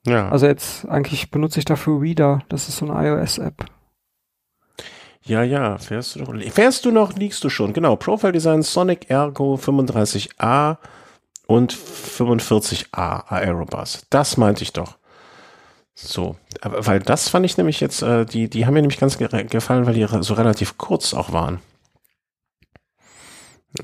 Ja. 0.06 0.28
Also 0.28 0.48
jetzt 0.48 0.86
eigentlich 0.90 1.32
benutze 1.32 1.60
ich 1.60 1.66
dafür 1.66 2.02
Reader. 2.02 2.42
Das 2.50 2.68
ist 2.68 2.76
so 2.76 2.92
eine 2.92 3.08
iOS-App. 3.08 3.66
Ja, 5.28 5.44
ja, 5.44 5.78
fährst 5.78 6.16
du 6.16 6.20
noch, 6.20 6.52
fährst 6.52 6.86
du 6.86 6.92
noch, 6.92 7.14
liegst 7.14 7.44
du 7.44 7.50
schon. 7.50 7.74
Genau, 7.74 7.98
Profile 7.98 8.32
Design 8.32 8.64
Sonic 8.64 9.10
Ergo 9.10 9.56
35A 9.56 10.78
und 11.48 11.74
45A 11.74 13.28
Aerobus. 13.28 14.06
Das 14.10 14.38
meinte 14.38 14.64
ich 14.64 14.72
doch. 14.72 14.98
So, 15.96 16.38
aber, 16.62 16.86
weil 16.86 17.00
das 17.00 17.28
fand 17.28 17.46
ich 17.46 17.58
nämlich 17.58 17.82
jetzt, 17.82 18.04
äh, 18.04 18.26
die, 18.26 18.50
die 18.50 18.66
haben 18.66 18.74
mir 18.74 18.82
nämlich 18.82 19.00
ganz 19.00 19.18
ge 19.18 19.44
gefallen, 19.46 19.86
weil 19.86 19.96
die 19.96 20.08
so 20.22 20.34
relativ 20.36 20.78
kurz 20.78 21.14
auch 21.14 21.34
waren. 21.34 21.60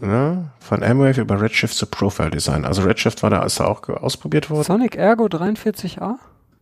Ja, 0.02 0.54
von 0.60 0.82
M-Wave 0.82 1.22
über 1.22 1.42
Redshift 1.42 1.76
zu 1.76 1.86
Profile 1.88 2.30
Design. 2.30 2.64
Also 2.64 2.84
Redshift 2.84 3.22
war 3.22 3.30
da, 3.30 3.44
ist 3.44 3.60
da 3.60 3.66
auch 3.66 3.90
ausprobiert 3.90 4.50
worden. 4.50 4.64
Sonic 4.64 4.96
Ergo 4.96 5.26
43A? 5.26 6.16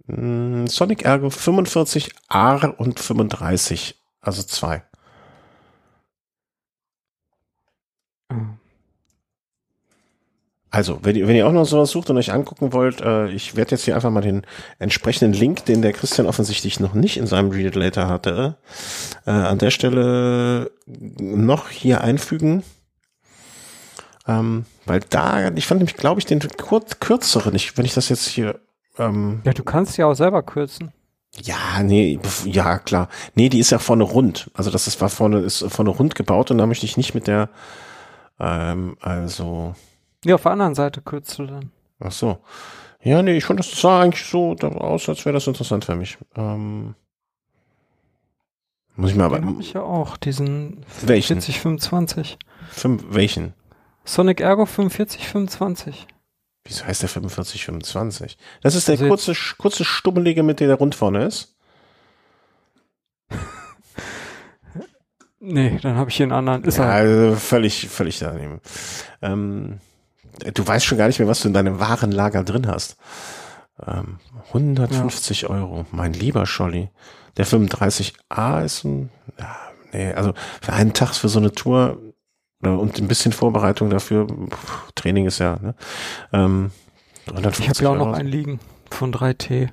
Mm, 0.07 0.65
Sonic 0.65 1.03
Ergo 1.03 1.27
45A 1.27 2.75
und 2.75 2.99
35 2.99 4.00
also 4.21 4.43
zwei. 4.43 4.83
Also, 10.73 10.99
wenn 11.03 11.17
ihr, 11.17 11.27
wenn 11.27 11.35
ihr 11.35 11.45
auch 11.45 11.51
noch 11.51 11.65
sowas 11.65 11.91
sucht 11.91 12.09
und 12.09 12.17
euch 12.17 12.31
angucken 12.31 12.71
wollt, 12.71 13.01
äh, 13.01 13.27
ich 13.27 13.57
werde 13.57 13.71
jetzt 13.71 13.83
hier 13.83 13.93
einfach 13.93 14.09
mal 14.09 14.21
den 14.21 14.45
entsprechenden 14.79 15.33
Link, 15.33 15.65
den 15.65 15.81
der 15.81 15.91
Christian 15.91 16.27
offensichtlich 16.27 16.79
noch 16.79 16.93
nicht 16.93 17.17
in 17.17 17.27
seinem 17.27 17.51
Read 17.51 17.67
It 17.67 17.75
Later 17.75 18.07
hatte, 18.07 18.55
äh, 19.25 19.31
an 19.31 19.57
der 19.57 19.71
Stelle 19.71 20.71
noch 20.87 21.69
hier 21.69 21.99
einfügen. 22.01 22.63
Ähm, 24.27 24.65
weil 24.85 25.01
da, 25.01 25.49
ich 25.49 25.67
fand 25.67 25.79
nämlich, 25.79 25.97
glaube 25.97 26.21
ich, 26.21 26.25
den 26.25 26.39
kur 26.39 26.85
kürzeren, 27.01 27.53
ich, 27.53 27.77
wenn 27.77 27.85
ich 27.85 27.93
das 27.93 28.07
jetzt 28.07 28.27
hier. 28.27 28.61
Ähm, 28.97 29.41
ja, 29.43 29.51
du 29.51 29.63
kannst 29.63 29.97
ja 29.97 30.05
auch 30.05 30.13
selber 30.13 30.41
kürzen. 30.41 30.93
Ja, 31.39 31.81
nee, 31.81 32.19
ja, 32.45 32.77
klar. 32.79 33.07
Nee, 33.35 33.49
die 33.49 33.59
ist 33.59 33.71
ja 33.71 33.79
vorne 33.79 34.03
rund. 34.03 34.51
Also 34.53 34.69
das 34.69 34.87
ist, 34.87 34.99
war 34.99 35.09
vorne, 35.09 35.39
ist 35.39 35.65
vorne 35.69 35.91
rund 35.91 36.15
gebaut 36.15 36.51
und 36.51 36.57
da 36.57 36.65
möchte 36.65 36.85
ich 36.85 36.97
nicht 36.97 37.13
mit 37.13 37.27
der, 37.27 37.49
ähm, 38.39 38.97
also. 38.99 39.75
Ja, 40.25 40.35
auf 40.35 40.43
der 40.43 40.51
anderen 40.51 40.75
Seite 40.75 41.01
kürzt 41.01 41.37
du 41.39 41.45
dann. 41.45 41.71
Ach 41.99 42.11
so. 42.11 42.39
Ja, 43.03 43.21
nee, 43.23 43.37
ich 43.37 43.45
fand 43.45 43.59
das 43.59 43.71
sah 43.71 44.01
eigentlich 44.01 44.25
so 44.25 44.51
aus, 44.51 45.09
als 45.09 45.25
wäre 45.25 45.33
das 45.33 45.47
interessant 45.47 45.85
für 45.85 45.95
mich. 45.95 46.17
Ähm, 46.35 46.95
muss 48.95 49.11
ich 49.11 49.15
mal 49.15 49.25
aber. 49.25 49.39
Den 49.39 49.47
hab 49.47 49.59
ich 49.59 49.73
ja 49.73 49.81
auch, 49.81 50.17
diesen 50.17 50.85
welchen? 51.01 51.41
4025. 51.41 52.37
Fünf, 52.69 53.05
welchen? 53.09 53.53
Sonic 54.03 54.41
Ergo 54.41 54.65
4525. 54.65 56.07
Wieso 56.63 56.85
heißt 56.85 57.01
der 57.01 57.09
4525? 57.09 58.37
Das 58.61 58.75
ist 58.75 58.87
der 58.87 58.93
also 58.93 59.07
kurze, 59.07 59.33
kurze 59.57 59.83
Stummelige, 59.83 60.43
mit 60.43 60.59
dem 60.59 60.67
der 60.67 60.77
rund 60.77 60.93
vorne 60.95 61.25
ist? 61.25 61.55
nee, 65.39 65.79
dann 65.81 65.95
habe 65.95 66.09
ich 66.09 66.17
hier 66.17 66.25
einen 66.25 66.33
anderen. 66.33 66.63
Ist 66.63 66.77
ja, 66.77 66.89
also 66.89 67.35
völlig, 67.35 67.89
völlig 67.89 68.19
daneben. 68.19 68.61
Ähm, 69.21 69.79
du 70.53 70.67
weißt 70.67 70.85
schon 70.85 70.97
gar 70.97 71.07
nicht 71.07 71.19
mehr, 71.19 71.27
was 71.27 71.41
du 71.41 71.47
in 71.47 71.53
deinem 71.53 71.79
Warenlager 71.79 72.43
drin 72.43 72.67
hast. 72.67 72.97
Ähm, 73.85 74.19
150 74.49 75.41
ja. 75.41 75.49
Euro, 75.49 75.85
mein 75.91 76.13
lieber 76.13 76.45
Scholli. 76.45 76.89
Der 77.37 77.47
35a 77.47 78.63
ist 78.63 78.83
ein, 78.83 79.09
ja, 79.39 79.57
nee, 79.93 80.13
also 80.13 80.33
für 80.61 80.73
einen 80.73 80.93
Tag 80.93 81.15
für 81.15 81.29
so 81.29 81.39
eine 81.39 81.51
Tour 81.53 81.97
und 82.69 82.99
ein 82.99 83.07
bisschen 83.07 83.31
Vorbereitung 83.31 83.89
dafür. 83.89 84.27
Training 84.95 85.25
ist 85.25 85.39
ja. 85.39 85.57
Ne? 85.61 85.75
Ähm, 86.31 86.71
ich 87.27 87.69
habe 87.69 87.83
ja 87.83 87.89
auch 87.89 87.95
noch 87.95 88.13
einen 88.13 88.27
liegen 88.27 88.59
von 88.89 89.13
3T. 89.13 89.69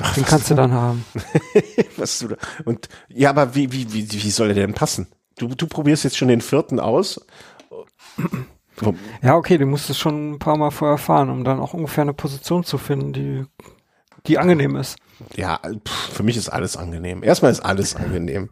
Ach, 0.00 0.14
Den 0.14 0.24
kannst 0.24 0.50
du 0.50 0.54
dann 0.54 0.72
haben. 0.72 1.04
was 1.96 2.18
du 2.18 2.28
da, 2.28 2.36
und 2.64 2.88
ja, 3.08 3.30
aber 3.30 3.54
wie, 3.54 3.72
wie, 3.72 3.92
wie, 3.92 4.10
wie 4.10 4.30
soll 4.30 4.48
er 4.48 4.54
denn 4.54 4.74
passen? 4.74 5.06
Du, 5.38 5.48
du 5.48 5.66
probierst 5.66 6.04
jetzt 6.04 6.16
schon 6.16 6.28
den 6.28 6.40
vierten 6.40 6.80
aus. 6.80 7.24
Ja, 9.22 9.36
okay, 9.36 9.58
du 9.58 9.66
musst 9.66 9.90
es 9.90 9.98
schon 9.98 10.32
ein 10.32 10.38
paar 10.38 10.56
Mal 10.56 10.70
vorher 10.70 10.98
fahren, 10.98 11.30
um 11.30 11.44
dann 11.44 11.60
auch 11.60 11.74
ungefähr 11.74 12.02
eine 12.02 12.14
Position 12.14 12.64
zu 12.64 12.78
finden, 12.78 13.12
die, 13.12 13.44
die 14.26 14.38
angenehm 14.38 14.76
ist 14.76 14.96
ja, 15.36 15.60
für 16.12 16.22
mich 16.22 16.36
ist 16.36 16.48
alles 16.48 16.76
angenehm. 16.76 17.22
Erstmal 17.22 17.50
ist 17.50 17.60
alles 17.60 17.96
angenehm. 17.96 18.48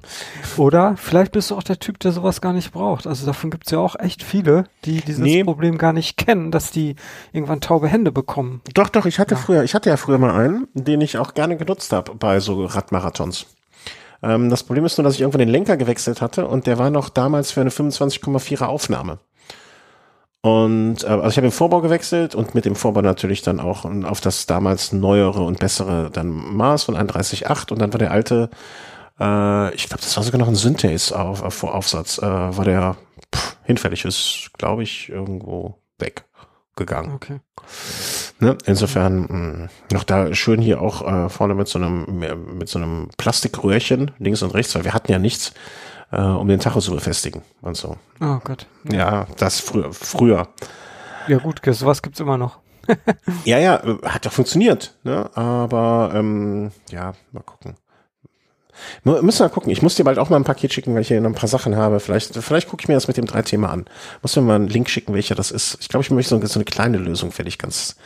Oder 0.56 0.96
vielleicht 0.96 1.32
bist 1.32 1.50
du 1.50 1.56
auch 1.56 1.62
der 1.62 1.78
Typ, 1.78 1.98
der 2.00 2.12
sowas 2.12 2.40
gar 2.40 2.52
nicht 2.52 2.72
braucht. 2.72 3.06
Also 3.06 3.26
davon 3.26 3.50
gibt's 3.50 3.70
ja 3.70 3.78
auch 3.78 3.96
echt 3.98 4.22
viele, 4.22 4.64
die 4.84 5.00
dieses 5.00 5.22
nee. 5.22 5.44
Problem 5.44 5.78
gar 5.78 5.92
nicht 5.92 6.16
kennen, 6.16 6.50
dass 6.50 6.70
die 6.70 6.96
irgendwann 7.32 7.60
taube 7.60 7.88
Hände 7.88 8.12
bekommen. 8.12 8.60
Doch, 8.74 8.88
doch, 8.88 9.06
ich 9.06 9.18
hatte 9.18 9.34
ja. 9.34 9.40
früher, 9.40 9.64
ich 9.64 9.74
hatte 9.74 9.90
ja 9.90 9.96
früher 9.96 10.18
mal 10.18 10.32
einen, 10.32 10.68
den 10.74 11.00
ich 11.00 11.18
auch 11.18 11.34
gerne 11.34 11.56
genutzt 11.56 11.92
habe 11.92 12.14
bei 12.14 12.40
so 12.40 12.64
Radmarathons. 12.64 13.46
Ähm, 14.22 14.50
das 14.50 14.62
Problem 14.64 14.84
ist 14.84 14.98
nur, 14.98 15.04
dass 15.04 15.14
ich 15.14 15.20
irgendwann 15.20 15.40
den 15.40 15.48
Lenker 15.48 15.76
gewechselt 15.76 16.20
hatte 16.20 16.46
und 16.46 16.66
der 16.66 16.78
war 16.78 16.90
noch 16.90 17.08
damals 17.08 17.50
für 17.50 17.60
eine 17.60 17.70
25,4er 17.70 18.66
Aufnahme. 18.66 19.18
Und 20.42 21.04
äh, 21.04 21.08
also 21.08 21.28
ich 21.28 21.36
habe 21.36 21.48
den 21.48 21.52
Vorbau 21.52 21.80
gewechselt 21.80 22.34
und 22.34 22.54
mit 22.54 22.64
dem 22.64 22.74
Vorbau 22.74 23.02
natürlich 23.02 23.42
dann 23.42 23.60
auch 23.60 23.84
auf 23.84 24.20
das 24.20 24.46
damals 24.46 24.92
neuere 24.92 25.42
und 25.42 25.58
bessere 25.58 26.10
dann 26.10 26.30
Maß 26.30 26.84
von 26.84 26.96
31,8 26.96 27.72
und 27.72 27.80
dann 27.80 27.92
war 27.92 27.98
der 27.98 28.10
alte, 28.10 28.48
äh, 29.18 29.74
ich 29.74 29.88
glaube, 29.88 30.02
das 30.02 30.16
war 30.16 30.24
sogar 30.24 30.38
noch 30.38 30.48
ein 30.48 30.54
Synthes 30.54 31.12
auf, 31.12 31.42
auf 31.42 31.62
Aufsatz, 31.64 32.18
äh, 32.18 32.22
war 32.22 32.64
der 32.64 32.96
pff, 33.34 33.56
hinfällig 33.64 34.06
ist, 34.06 34.50
glaube 34.56 34.82
ich, 34.82 35.10
irgendwo 35.10 35.78
weggegangen. 35.98 37.12
Okay. 37.14 37.40
Ne? 38.38 38.56
Insofern 38.64 39.20
mh, 39.20 39.28
hm, 39.28 39.68
noch 39.92 40.04
da 40.04 40.34
schön 40.34 40.62
hier 40.62 40.80
auch 40.80 41.06
äh, 41.06 41.28
vorne 41.28 41.54
mit 41.54 41.68
so 41.68 41.78
einem 41.78 42.06
mit 42.56 42.70
so 42.70 42.78
einem 42.78 43.10
Plastikröhrchen 43.18 44.12
links 44.18 44.42
und 44.42 44.54
rechts, 44.54 44.74
weil 44.74 44.84
wir 44.84 44.94
hatten 44.94 45.12
ja 45.12 45.18
nichts 45.18 45.52
äh, 46.12 46.20
um 46.20 46.48
den 46.48 46.60
Tacho 46.60 46.80
zu 46.80 46.92
befestigen 46.92 47.42
und 47.62 47.76
so. 47.76 47.96
Oh 48.20 48.38
Gott. 48.42 48.66
Ja, 48.90 48.98
ja 48.98 49.26
das 49.36 49.60
früher. 49.60 49.92
früher. 49.92 50.48
Ja 51.28 51.38
gut, 51.38 51.60
sowas 51.64 52.02
gibt's 52.02 52.20
immer 52.20 52.38
noch. 52.38 52.58
ja, 53.44 53.58
ja, 53.58 53.82
hat 54.04 54.24
ja 54.24 54.30
funktioniert, 54.30 54.96
ne? 55.04 55.30
Aber 55.34 56.12
ähm, 56.14 56.72
ja, 56.90 57.12
mal 57.32 57.42
gucken. 57.42 57.76
Müssen 59.04 59.40
wir 59.40 59.48
gucken. 59.50 59.70
Ich 59.70 59.82
muss 59.82 59.94
dir 59.94 60.04
bald 60.04 60.18
auch 60.18 60.30
mal 60.30 60.36
ein 60.36 60.44
Paket 60.44 60.72
schicken, 60.72 60.94
weil 60.94 61.02
ich 61.02 61.08
hier 61.08 61.20
noch 61.20 61.30
ein 61.30 61.34
paar 61.34 61.48
Sachen 61.48 61.76
habe. 61.76 62.00
Vielleicht, 62.00 62.34
vielleicht 62.34 62.68
gucke 62.68 62.82
ich 62.82 62.88
mir 62.88 62.94
das 62.94 63.08
mit 63.08 63.16
dem 63.18 63.26
drei 63.26 63.42
Thema 63.42 63.70
an. 63.70 63.84
Muss 64.22 64.36
mir 64.36 64.42
mal 64.42 64.54
einen 64.54 64.68
Link 64.68 64.88
schicken, 64.88 65.14
welcher 65.14 65.34
das 65.34 65.50
ist. 65.50 65.78
Ich 65.80 65.88
glaube, 65.88 66.02
ich 66.02 66.10
möchte 66.10 66.30
so, 66.30 66.46
so 66.46 66.58
eine 66.58 66.64
kleine 66.64 66.98
Lösung, 66.98 67.30
fertig 67.30 67.58
ganz 67.58 67.96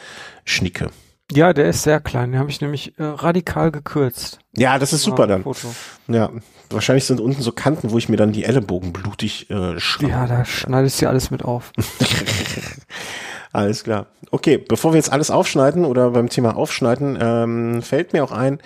schnicke. 0.45 0.91
Ja, 1.33 1.53
der 1.53 1.69
ist 1.69 1.83
sehr 1.83 2.01
klein. 2.01 2.33
Den 2.33 2.41
habe 2.41 2.51
ich 2.51 2.61
nämlich 2.61 2.99
äh, 2.99 3.05
radikal 3.05 3.71
gekürzt. 3.71 4.41
Ja, 4.57 4.79
das 4.79 4.93
ist 4.93 5.03
super 5.03 5.27
dann. 5.27 5.43
Foto. 5.43 5.75
Ja, 6.07 6.31
wahrscheinlich 6.71 7.07
sind 7.07 7.21
unten 7.21 7.41
so 7.41 7.51
Kanten, 7.51 7.91
wo 7.91 7.99
ich 7.99 8.09
mir 8.09 8.17
dann 8.17 8.33
die 8.33 8.45
Ellenbogen 8.45 8.93
blutig 8.93 9.51
äh, 9.51 9.81
schraube. 9.81 10.11
Ja, 10.11 10.27
da 10.27 10.45
schneidest 10.45 11.01
du 11.01 11.09
alles 11.09 11.31
mit 11.31 11.45
auf. 11.45 11.73
alles 13.53 13.85
klar. 13.85 14.07
Okay, 14.31 14.59
bevor 14.59 14.93
wir 14.93 14.99
jetzt 14.99 15.13
alles 15.13 15.31
aufschneiden 15.31 15.85
oder 15.85 16.11
beim 16.11 16.29
Thema 16.29 16.57
Aufschneiden, 16.57 17.19
ähm, 17.21 17.83
fällt 17.83 18.13
mir 18.13 18.23
auch 18.23 18.33
ein, 18.33 18.61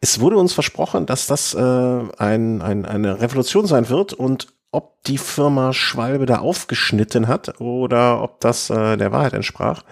es 0.00 0.20
wurde 0.20 0.36
uns 0.36 0.52
versprochen, 0.52 1.06
dass 1.06 1.26
das 1.26 1.54
äh, 1.54 1.58
ein, 1.60 2.60
ein, 2.60 2.84
eine 2.84 3.20
Revolution 3.20 3.66
sein 3.66 3.88
wird 3.88 4.12
und 4.12 4.48
ob 4.70 5.02
die 5.04 5.18
Firma 5.18 5.72
Schwalbe 5.72 6.26
da 6.26 6.38
aufgeschnitten 6.40 7.28
hat 7.28 7.60
oder 7.60 8.22
ob 8.22 8.40
das 8.40 8.68
äh, 8.70 8.96
der 8.96 9.12
Wahrheit 9.12 9.32
entsprach, 9.32 9.82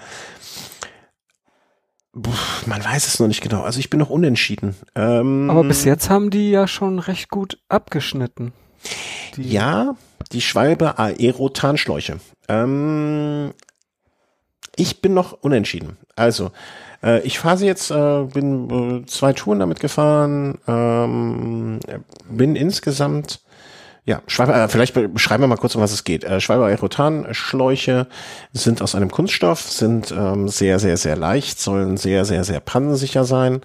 Puh, 2.12 2.30
man 2.66 2.84
weiß 2.84 3.06
es 3.06 3.20
noch 3.20 3.28
nicht 3.28 3.40
genau. 3.40 3.62
Also 3.62 3.78
ich 3.78 3.88
bin 3.88 3.98
noch 3.98 4.10
unentschieden. 4.10 4.76
Ähm, 4.94 5.48
Aber 5.50 5.64
bis 5.64 5.84
jetzt 5.84 6.10
haben 6.10 6.30
die 6.30 6.50
ja 6.50 6.68
schon 6.68 6.98
recht 6.98 7.30
gut 7.30 7.58
abgeschnitten. 7.68 8.52
Die 9.36 9.50
ja, 9.50 9.94
die 10.32 10.42
Schwalbe 10.42 10.98
Aerotanschläuche. 10.98 12.18
Ähm, 12.48 13.52
ich 14.76 15.00
bin 15.00 15.14
noch 15.14 15.32
unentschieden. 15.32 15.96
Also, 16.16 16.50
äh, 17.02 17.20
ich 17.22 17.38
fahre 17.38 17.58
sie 17.58 17.66
jetzt, 17.66 17.90
äh, 17.90 18.24
bin 18.24 19.02
äh, 19.02 19.06
zwei 19.06 19.32
Touren 19.32 19.60
damit 19.60 19.80
gefahren, 19.80 20.58
ähm, 20.66 21.80
bin 22.28 22.56
insgesamt 22.56 23.40
ja, 24.04 24.20
Schwalbe, 24.26 24.54
äh, 24.54 24.68
vielleicht 24.68 24.94
beschreiben 24.94 25.44
wir 25.44 25.48
mal 25.48 25.56
kurz, 25.56 25.76
um 25.76 25.82
was 25.82 25.92
es 25.92 26.02
geht. 26.02 26.24
Äh, 26.24 26.40
Schwalbe 26.40 26.64
Aerotan-Schläuche 26.66 28.08
sind 28.52 28.82
aus 28.82 28.94
einem 28.94 29.10
Kunststoff, 29.10 29.60
sind 29.60 30.10
ähm, 30.10 30.48
sehr, 30.48 30.80
sehr, 30.80 30.96
sehr 30.96 31.16
leicht, 31.16 31.60
sollen 31.60 31.96
sehr, 31.96 32.24
sehr, 32.24 32.42
sehr 32.42 32.60
pannensicher 32.60 33.24
sein. 33.24 33.60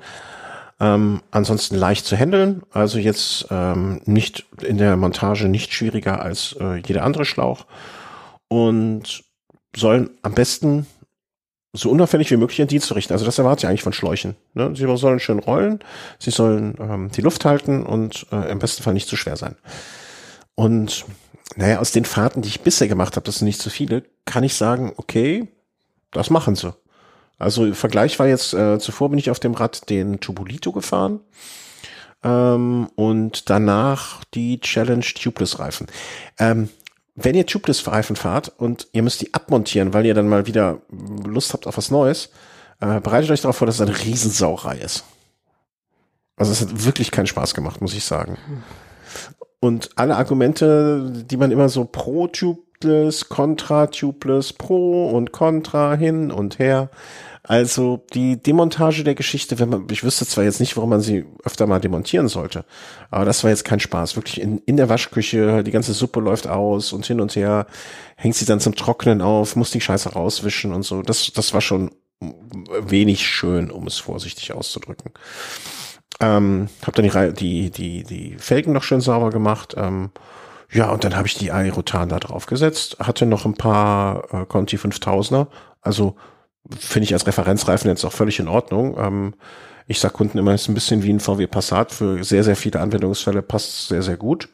Ähm, 0.79 1.21
ansonsten 1.31 1.75
leicht 1.75 2.05
zu 2.05 2.15
handeln, 2.15 2.61
also 2.71 2.99
jetzt 2.99 3.47
ähm, 3.49 4.01
nicht 4.05 4.45
in 4.61 4.77
der 4.77 4.95
Montage 4.95 5.49
nicht 5.49 5.73
schwieriger 5.73 6.21
als 6.21 6.55
äh, 6.59 6.75
jeder 6.85 7.03
andere 7.03 7.25
Schlauch 7.25 7.65
und 8.47 9.23
sollen 9.75 10.11
am 10.21 10.35
besten 10.35 10.85
so 11.73 11.89
unauffällig 11.89 12.29
wie 12.29 12.37
möglich 12.37 12.59
ihren 12.59 12.67
Dienst 12.67 12.87
verrichten. 12.87 13.13
Also 13.13 13.25
das 13.25 13.39
erwarte 13.39 13.65
ich 13.65 13.69
eigentlich 13.69 13.81
von 13.81 13.93
Schläuchen. 13.93 14.35
Ne? 14.53 14.75
Sie 14.75 14.85
sollen 14.97 15.19
schön 15.19 15.39
rollen, 15.39 15.79
sie 16.19 16.31
sollen 16.31 16.75
ähm, 16.79 17.09
die 17.11 17.21
Luft 17.21 17.43
halten 17.43 17.83
und 17.83 18.27
äh, 18.31 18.51
im 18.51 18.59
besten 18.59 18.83
Fall 18.83 18.93
nicht 18.93 19.07
zu 19.07 19.15
schwer 19.15 19.35
sein. 19.35 19.55
Und 20.57 21.05
naja, 21.55 21.77
aus 21.77 21.91
den 21.91 22.03
Fahrten, 22.03 22.41
die 22.41 22.49
ich 22.49 22.61
bisher 22.61 22.87
gemacht 22.87 23.15
habe, 23.15 23.25
das 23.25 23.37
sind 23.37 23.45
nicht 23.45 23.61
so 23.61 23.69
viele, 23.69 24.03
kann 24.25 24.43
ich 24.43 24.55
sagen, 24.55 24.91
okay, 24.97 25.47
das 26.11 26.31
machen 26.31 26.55
sie. 26.55 26.73
Also 27.37 27.71
Vergleich 27.75 28.17
war 28.17 28.27
jetzt, 28.27 28.55
äh, 28.55 28.79
zuvor 28.79 29.09
bin 29.09 29.19
ich 29.19 29.29
auf 29.29 29.39
dem 29.39 29.53
Rad 29.53 29.87
den 29.91 30.19
Tubolito 30.19 30.71
gefahren 30.71 31.19
ähm, 32.23 32.89
und 32.95 33.51
danach 33.51 34.23
die 34.33 34.59
Challenge 34.59 35.05
Tubeless 35.05 35.59
Reifen. 35.59 35.85
Ähm, 36.39 36.69
wenn 37.13 37.35
ihr 37.35 37.45
Tubeless 37.45 37.85
Reifen 37.85 38.15
fahrt 38.15 38.49
und 38.57 38.87
ihr 38.93 39.03
müsst 39.03 39.21
die 39.21 39.35
abmontieren, 39.35 39.93
weil 39.93 40.07
ihr 40.07 40.15
dann 40.15 40.27
mal 40.27 40.47
wieder 40.47 40.81
Lust 41.23 41.53
habt 41.53 41.67
auf 41.67 41.77
was 41.77 41.91
Neues, 41.91 42.31
äh, 42.79 42.99
bereitet 42.99 43.29
euch 43.29 43.41
darauf 43.41 43.57
vor, 43.57 43.67
dass 43.67 43.79
es 43.79 43.81
eine 43.81 43.95
Riesensauerei 43.95 44.79
ist. 44.79 45.03
Also 46.35 46.51
es 46.51 46.61
hat 46.61 46.83
wirklich 46.83 47.11
keinen 47.11 47.27
Spaß 47.27 47.53
gemacht, 47.53 47.79
muss 47.79 47.93
ich 47.93 48.05
sagen. 48.05 48.39
Und 49.59 49.89
alle 49.95 50.15
Argumente, 50.15 51.23
die 51.25 51.37
man 51.37 51.51
immer 51.51 51.69
so 51.69 51.85
pro 51.85 52.27
Tubeless, 52.27 53.27
contra 53.27 53.87
Tubeless, 53.87 54.53
pro 54.53 55.09
und 55.09 55.31
contra 55.31 55.95
hin 55.95 56.31
und 56.31 56.59
her, 56.59 56.89
also 57.47 58.05
die 58.13 58.35
Demontage 58.43 59.05
der 59.05 59.15
Geschichte, 59.15 59.57
wenn 59.57 59.69
man, 59.69 59.87
ich 59.89 60.03
wüsste 60.03 60.25
zwar 60.25 60.43
jetzt 60.43 60.59
nicht, 60.59 60.75
warum 60.75 60.89
man 60.89 60.99
sie 60.99 61.25
öfter 61.45 61.65
mal 61.65 61.79
demontieren 61.79 62.27
sollte, 62.27 62.65
aber 63.09 63.23
das 63.23 63.43
war 63.43 63.49
jetzt 63.49 63.63
kein 63.63 63.79
Spaß. 63.79 64.17
Wirklich 64.17 64.41
in, 64.41 64.57
in 64.65 64.75
der 64.75 64.89
Waschküche, 64.89 65.63
die 65.63 65.71
ganze 65.71 65.93
Suppe 65.93 66.19
läuft 66.19 66.45
aus 66.47 66.91
und 66.91 67.05
hin 67.05 67.21
und 67.21 67.37
her, 67.37 67.65
hängt 68.17 68.35
sie 68.35 68.45
dann 68.45 68.59
zum 68.59 68.75
Trocknen 68.75 69.21
auf, 69.21 69.55
muss 69.55 69.71
die 69.71 69.79
Scheiße 69.79 70.09
rauswischen 70.09 70.73
und 70.73 70.83
so. 70.83 71.01
Das, 71.01 71.31
das 71.33 71.53
war 71.53 71.61
schon 71.61 71.91
wenig 72.19 73.25
schön, 73.25 73.71
um 73.71 73.87
es 73.87 73.97
vorsichtig 73.97 74.51
auszudrücken. 74.51 75.11
Ähm, 76.19 76.67
hab 76.85 76.95
dann 76.95 77.05
die, 77.05 77.33
die, 77.33 77.71
die, 77.71 78.03
die 78.03 78.37
Felgen 78.39 78.73
noch 78.73 78.83
schön 78.83 79.01
sauber 79.01 79.29
gemacht. 79.29 79.75
Ähm, 79.77 80.09
ja, 80.71 80.89
und 80.89 81.03
dann 81.03 81.15
habe 81.15 81.27
ich 81.27 81.35
die 81.35 81.51
Aerotan 81.51 82.09
da 82.09 82.19
drauf 82.19 82.45
gesetzt, 82.45 82.97
hatte 82.99 83.25
noch 83.25 83.45
ein 83.45 83.53
paar 83.53 84.33
äh, 84.33 84.45
Conti 84.45 84.77
5000er, 84.77 85.47
also 85.81 86.15
finde 86.77 87.05
ich 87.05 87.13
als 87.13 87.25
Referenzreifen 87.25 87.89
jetzt 87.89 88.03
auch 88.03 88.11
völlig 88.11 88.39
in 88.39 88.47
Ordnung. 88.49 88.97
Ähm, 88.97 89.33
ich 89.87 89.99
sag 89.99 90.13
Kunden 90.13 90.37
immer, 90.37 90.53
ist 90.53 90.67
ein 90.67 90.73
bisschen 90.73 91.03
wie 91.03 91.13
ein 91.13 91.21
VW 91.21 91.47
Passat. 91.47 91.93
Für 91.93 92.21
sehr, 92.23 92.43
sehr 92.43 92.57
viele 92.57 92.81
Anwendungsfälle 92.81 93.41
passt 93.41 93.87
sehr, 93.87 94.01
sehr 94.01 94.17
gut. 94.17 94.49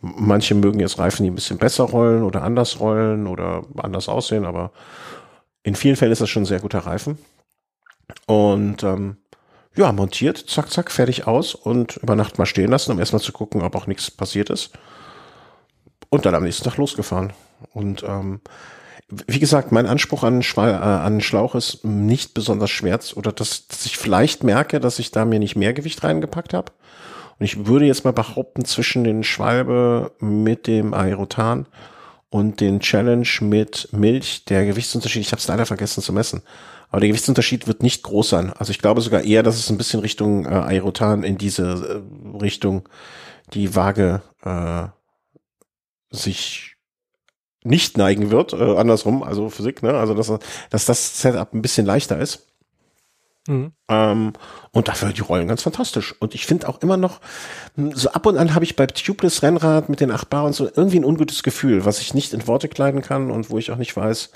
Manche 0.00 0.54
mögen 0.54 0.78
jetzt 0.78 0.98
Reifen, 0.98 1.24
die 1.24 1.30
ein 1.30 1.34
bisschen 1.34 1.58
besser 1.58 1.84
rollen 1.84 2.22
oder 2.22 2.42
anders 2.42 2.78
rollen 2.78 3.26
oder 3.26 3.64
anders 3.78 4.08
aussehen, 4.08 4.44
aber 4.44 4.70
in 5.64 5.74
vielen 5.74 5.96
Fällen 5.96 6.12
ist 6.12 6.20
das 6.20 6.30
schon 6.30 6.42
ein 6.42 6.46
sehr 6.46 6.60
guter 6.60 6.80
Reifen. 6.80 7.18
Und 8.26 8.84
ähm, 8.84 9.16
ja, 9.78 9.92
montiert, 9.92 10.38
zack, 10.38 10.70
zack, 10.70 10.90
fertig 10.90 11.28
aus 11.28 11.54
und 11.54 11.98
über 11.98 12.16
Nacht 12.16 12.36
mal 12.36 12.46
stehen 12.46 12.70
lassen, 12.70 12.90
um 12.90 12.98
erstmal 12.98 13.22
zu 13.22 13.32
gucken, 13.32 13.62
ob 13.62 13.76
auch 13.76 13.86
nichts 13.86 14.10
passiert 14.10 14.50
ist. 14.50 14.72
Und 16.10 16.26
dann 16.26 16.34
am 16.34 16.42
nächsten 16.42 16.64
Tag 16.64 16.78
losgefahren. 16.78 17.32
Und 17.72 18.02
ähm, 18.02 18.40
wie 19.08 19.38
gesagt, 19.38 19.70
mein 19.70 19.86
Anspruch 19.86 20.24
an, 20.24 20.42
Schwa 20.42 20.68
äh, 20.68 21.06
an 21.06 21.20
Schlauch 21.20 21.54
ist 21.54 21.84
nicht 21.84 22.34
besonders 22.34 22.70
schwer 22.70 22.98
oder 23.14 23.30
dass, 23.30 23.68
dass 23.68 23.86
ich 23.86 23.96
vielleicht 23.96 24.42
merke, 24.42 24.80
dass 24.80 24.98
ich 24.98 25.12
da 25.12 25.24
mir 25.24 25.38
nicht 25.38 25.54
mehr 25.54 25.72
Gewicht 25.72 26.02
reingepackt 26.02 26.54
habe. 26.54 26.72
Und 27.38 27.44
ich 27.44 27.66
würde 27.66 27.86
jetzt 27.86 28.04
mal 28.04 28.12
behaupten, 28.12 28.64
zwischen 28.64 29.04
den 29.04 29.22
Schwalbe 29.22 30.10
mit 30.18 30.66
dem 30.66 30.92
Aerotan 30.92 31.66
und 32.30 32.60
den 32.60 32.80
Challenge 32.80 33.28
mit 33.40 33.88
Milch, 33.92 34.44
der 34.44 34.66
Gewichtsunterschied, 34.66 35.22
ich 35.22 35.32
habe 35.32 35.40
es 35.40 35.48
leider 35.48 35.66
vergessen 35.66 36.02
zu 36.02 36.12
messen, 36.12 36.42
aber 36.90 37.00
der 37.00 37.08
Gewichtsunterschied 37.08 37.66
wird 37.66 37.82
nicht 37.82 38.02
groß 38.02 38.28
sein. 38.28 38.52
Also 38.52 38.70
ich 38.70 38.78
glaube 38.78 39.00
sogar 39.00 39.22
eher, 39.22 39.42
dass 39.42 39.56
es 39.56 39.70
ein 39.70 39.78
bisschen 39.78 40.00
Richtung 40.00 40.46
äh, 40.46 40.48
Aerotan 40.48 41.22
in 41.22 41.38
diese 41.38 42.02
äh, 42.02 42.38
Richtung 42.38 42.88
die 43.54 43.74
Waage 43.74 44.22
äh, 44.44 44.88
sich 46.10 46.76
nicht 47.64 47.98
neigen 47.98 48.30
wird, 48.30 48.52
äh, 48.52 48.76
andersrum, 48.76 49.22
also 49.22 49.50
Physik, 49.50 49.82
ne? 49.82 49.94
Also 49.94 50.14
dass, 50.14 50.32
dass 50.70 50.84
das 50.86 51.20
Setup 51.20 51.52
ein 51.52 51.62
bisschen 51.62 51.86
leichter 51.86 52.18
ist. 52.18 52.46
Mhm. 53.48 53.72
Ähm, 53.88 54.34
und 54.72 54.88
dafür 54.88 55.08
die 55.12 55.22
Rollen 55.22 55.48
ganz 55.48 55.62
fantastisch. 55.62 56.14
Und 56.20 56.34
ich 56.34 56.44
finde 56.44 56.68
auch 56.68 56.82
immer 56.82 56.98
noch, 56.98 57.20
hm, 57.76 57.92
so 57.94 58.10
ab 58.10 58.26
und 58.26 58.36
an 58.36 58.54
habe 58.54 58.64
ich 58.64 58.76
bei 58.76 58.86
Tubeless 58.86 59.42
Rennrad 59.42 59.88
mit 59.88 60.00
den 60.00 60.10
8 60.10 60.28
Bar 60.28 60.44
und 60.44 60.52
so 60.52 60.66
irgendwie 60.66 61.00
ein 61.00 61.04
ungutes 61.04 61.42
Gefühl, 61.42 61.86
was 61.86 62.00
ich 62.00 62.12
nicht 62.12 62.34
in 62.34 62.46
Worte 62.46 62.68
kleiden 62.68 63.00
kann 63.00 63.30
und 63.30 63.48
wo 63.48 63.56
ich 63.56 63.70
auch 63.70 63.76
nicht 63.76 63.96
weiß, 63.96 64.30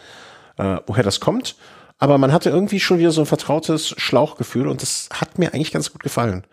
äh, 0.56 0.78
woher 0.86 1.02
das 1.02 1.20
kommt. 1.20 1.56
Aber 1.98 2.16
man 2.16 2.32
hatte 2.32 2.48
irgendwie 2.48 2.80
schon 2.80 2.98
wieder 2.98 3.12
so 3.12 3.20
ein 3.20 3.26
vertrautes 3.26 3.90
Schlauchgefühl 3.90 4.66
und 4.66 4.80
das 4.80 5.10
hat 5.12 5.38
mir 5.38 5.52
eigentlich 5.52 5.72
ganz 5.72 5.92
gut 5.92 6.02
gefallen. 6.02 6.46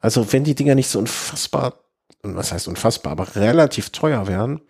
Also 0.00 0.32
wenn 0.32 0.42
die 0.42 0.54
Dinger 0.54 0.74
nicht 0.74 0.88
so 0.88 0.98
unfassbar, 0.98 1.74
was 2.22 2.50
heißt 2.50 2.66
unfassbar, 2.66 3.12
aber 3.12 3.36
relativ 3.36 3.90
teuer 3.90 4.26
wären, 4.26 4.62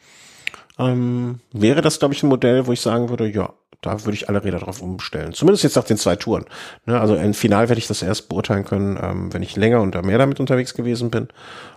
ähm, 0.81 1.41
wäre 1.53 1.83
das, 1.83 1.99
glaube 1.99 2.15
ich, 2.15 2.23
ein 2.23 2.29
Modell, 2.29 2.67
wo 2.67 2.73
ich 2.73 2.81
sagen 2.81 3.09
würde, 3.09 3.29
ja, 3.29 3.53
da 3.83 4.05
würde 4.05 4.15
ich 4.15 4.29
alle 4.29 4.43
Räder 4.43 4.59
drauf 4.59 4.83
umstellen. 4.83 5.33
Zumindest 5.33 5.65
jetzt 5.65 5.77
nach 5.77 5.85
den 5.85 5.97
zwei 5.97 6.17
Touren. 6.17 6.45
Ne, 6.87 7.01
also 7.01 7.15
im 7.15 7.35
Final 7.35 7.69
werde 7.69 7.79
ich 7.79 7.87
das 7.87 8.03
erst 8.03 8.29
beurteilen 8.29 8.65
können, 8.65 8.99
ähm, 9.01 9.33
wenn 9.33 9.43
ich 9.43 9.57
länger 9.57 9.81
und 9.81 10.01
mehr 10.05 10.19
damit 10.19 10.41
unterwegs 10.41 10.75
gewesen 10.75 11.11
bin. 11.11 11.29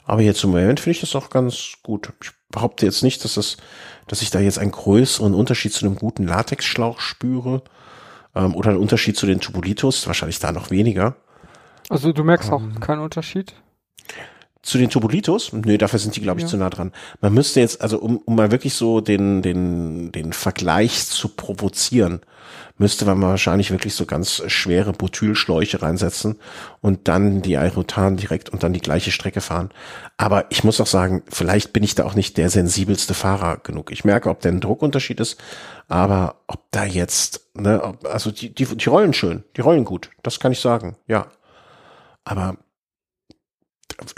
Aber 0.05 0.21
jetzt 0.21 0.43
im 0.43 0.51
Moment 0.51 0.79
finde 0.79 0.95
ich 0.95 1.01
das 1.01 1.15
auch 1.15 1.29
ganz 1.29 1.73
gut. 1.83 2.11
Ich 2.21 2.31
behaupte 2.49 2.85
jetzt 2.85 3.03
nicht, 3.03 3.23
dass 3.23 3.35
das, 3.35 3.57
dass 4.07 4.21
ich 4.21 4.31
da 4.31 4.39
jetzt 4.39 4.59
einen 4.59 4.71
größeren 4.71 5.33
Unterschied 5.33 5.73
zu 5.73 5.85
einem 5.85 5.95
guten 5.95 6.25
Latexschlauch 6.25 6.99
spüre. 6.99 7.63
Ähm, 8.35 8.55
oder 8.55 8.71
einen 8.71 8.79
Unterschied 8.79 9.15
zu 9.15 9.25
den 9.25 9.39
Tubulitos, 9.39 10.07
wahrscheinlich 10.07 10.39
da 10.39 10.51
noch 10.51 10.71
weniger. 10.71 11.15
Also 11.89 12.11
du 12.13 12.23
merkst 12.23 12.49
ähm, 12.49 12.53
auch 12.53 12.79
keinen 12.79 13.01
Unterschied? 13.01 13.53
Zu 14.63 14.77
den 14.77 14.89
Tubulitos? 14.89 15.51
Nö, 15.51 15.77
dafür 15.77 15.99
sind 15.99 16.15
die, 16.15 16.21
glaube 16.21 16.39
ich, 16.39 16.45
ja. 16.45 16.49
zu 16.49 16.57
nah 16.57 16.69
dran. 16.69 16.93
Man 17.21 17.33
müsste 17.33 17.59
jetzt, 17.59 17.81
also 17.81 17.99
um, 17.99 18.17
um 18.17 18.35
mal 18.35 18.51
wirklich 18.51 18.73
so 18.73 19.01
den, 19.01 19.41
den, 19.41 20.11
den 20.13 20.31
Vergleich 20.33 21.05
zu 21.05 21.27
provozieren, 21.27 22.21
müsste 22.77 23.05
man 23.05 23.21
wahrscheinlich 23.21 23.71
wirklich 23.71 23.93
so 23.93 24.05
ganz 24.05 24.41
schwere 24.47 24.93
Butylschläuche 24.93 25.81
reinsetzen 25.81 26.39
und 26.81 27.07
dann 27.07 27.41
die 27.41 27.57
Aerotan 27.57 28.17
direkt 28.17 28.49
und 28.49 28.63
dann 28.63 28.73
die 28.73 28.81
gleiche 28.81 29.11
Strecke 29.11 29.41
fahren. 29.41 29.69
Aber 30.17 30.45
ich 30.49 30.63
muss 30.63 30.81
auch 30.81 30.87
sagen, 30.87 31.23
vielleicht 31.29 31.73
bin 31.73 31.83
ich 31.83 31.95
da 31.95 32.05
auch 32.05 32.15
nicht 32.15 32.37
der 32.37 32.49
sensibelste 32.49 33.13
Fahrer 33.13 33.57
genug. 33.57 33.91
Ich 33.91 34.05
merke, 34.05 34.29
ob 34.29 34.41
der 34.41 34.53
ein 34.53 34.61
Druckunterschied 34.61 35.19
ist, 35.19 35.39
aber 35.87 36.35
ob 36.47 36.63
da 36.71 36.85
jetzt, 36.85 37.47
ne, 37.53 37.95
also 38.03 38.31
die, 38.31 38.53
die, 38.53 38.65
die 38.65 38.89
rollen 38.89 39.13
schön, 39.13 39.43
die 39.55 39.61
rollen 39.61 39.85
gut, 39.85 40.09
das 40.23 40.39
kann 40.39 40.51
ich 40.51 40.59
sagen, 40.59 40.95
ja. 41.07 41.27
Aber 42.25 42.57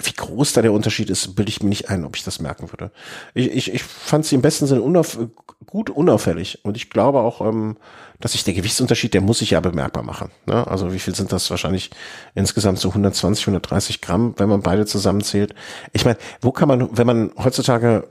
wie 0.04 0.14
groß 0.14 0.54
da 0.54 0.62
der 0.62 0.74
Unterschied 0.74 1.10
ist, 1.10 1.36
bilde 1.36 1.50
ich 1.50 1.62
mir 1.62 1.70
nicht 1.70 1.90
ein, 1.90 2.06
ob 2.06 2.16
ich 2.16 2.24
das 2.24 2.40
merken 2.40 2.72
würde. 2.72 2.92
Ich, 3.34 3.52
ich, 3.52 3.74
ich 3.74 3.84
fand 3.84 4.26
sie 4.26 4.36
im 4.36 4.42
besten 4.42 4.68
Sinne 4.68 4.82
unauf, 4.82 5.18
gut 5.66 5.90
unauffällig 5.90 6.60
und 6.64 6.78
ich 6.78 6.90
glaube 6.90 7.20
auch, 7.20 7.42
ähm, 7.42 7.78
dass 8.20 8.32
sich 8.32 8.44
der 8.44 8.54
Gewichtsunterschied, 8.54 9.14
der 9.14 9.22
muss 9.22 9.40
sich 9.40 9.52
ja 9.52 9.60
bemerkbar 9.60 10.04
machen. 10.04 10.32
Ne? 10.46 10.66
Also 10.68 10.94
wie 10.94 11.00
viel 11.00 11.16
sind 11.16 11.32
das 11.32 11.50
wahrscheinlich 11.50 11.92
insgesamt 12.34 12.80
so 12.80 12.90
120, 12.90 13.48
130 13.48 14.02
Gramm, 14.02 14.34
wenn 14.38 14.50
man 14.50 14.62
beide 14.62 14.86
zusammenzählt? 14.86 15.54
Ich 15.92 16.06
meine, 16.06 16.18
wo 16.42 16.52
kann 16.52 16.68
man, 16.68 16.98
wenn 16.98 17.08
man 17.08 17.32
heutzutage 17.38 18.08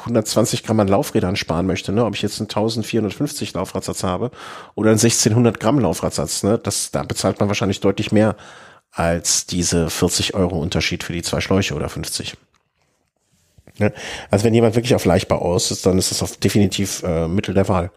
120 0.00 0.64
Gramm 0.64 0.80
an 0.80 0.88
Laufrädern 0.88 1.36
sparen 1.36 1.66
möchte, 1.66 1.92
ne? 1.92 2.04
ob 2.04 2.14
ich 2.14 2.22
jetzt 2.22 2.40
einen 2.40 2.48
1450 2.48 3.54
Laufradsatz 3.54 4.02
habe 4.02 4.30
oder 4.74 4.90
einen 4.90 4.98
1600 4.98 5.60
Gramm 5.60 5.78
Laufradsatz, 5.78 6.42
ne? 6.42 6.58
das, 6.58 6.90
da 6.90 7.02
bezahlt 7.02 7.40
man 7.40 7.48
wahrscheinlich 7.48 7.80
deutlich 7.80 8.12
mehr 8.12 8.36
als 8.94 9.46
diese 9.46 9.90
40 9.90 10.34
Euro 10.34 10.58
Unterschied 10.58 11.02
für 11.02 11.12
die 11.12 11.22
zwei 11.22 11.40
Schläuche 11.40 11.74
oder 11.74 11.88
50. 11.88 12.36
Ja, 13.76 13.90
also 14.30 14.44
wenn 14.44 14.54
jemand 14.54 14.76
wirklich 14.76 14.94
auf 14.94 15.04
Leichtbau 15.04 15.38
aus 15.38 15.72
ist, 15.72 15.84
dann 15.84 15.98
ist 15.98 16.12
das 16.12 16.22
auf 16.22 16.36
definitiv 16.36 17.02
äh, 17.02 17.26
Mittel 17.26 17.54
der 17.54 17.68
Wahl, 17.68 17.90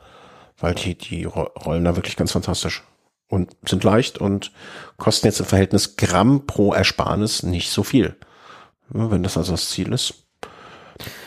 weil 0.58 0.74
die, 0.74 0.96
die 0.96 1.26
rollen 1.26 1.84
da 1.84 1.96
wirklich 1.96 2.16
ganz 2.16 2.32
fantastisch 2.32 2.84
und 3.30 3.56
sind 3.64 3.84
leicht 3.84 4.18
und 4.18 4.52
kosten 4.98 5.28
jetzt 5.28 5.40
im 5.40 5.46
Verhältnis 5.46 5.98
Gramm 5.98 6.48
pro 6.48 6.74
Ersparnis 6.74 7.44
nicht 7.44 7.70
so 7.70 7.84
viel. 7.84 8.16
Ja, 8.92 9.12
wenn 9.12 9.22
das 9.22 9.38
also 9.38 9.52
das 9.52 9.70
Ziel 9.70 9.94
ist. 9.94 10.26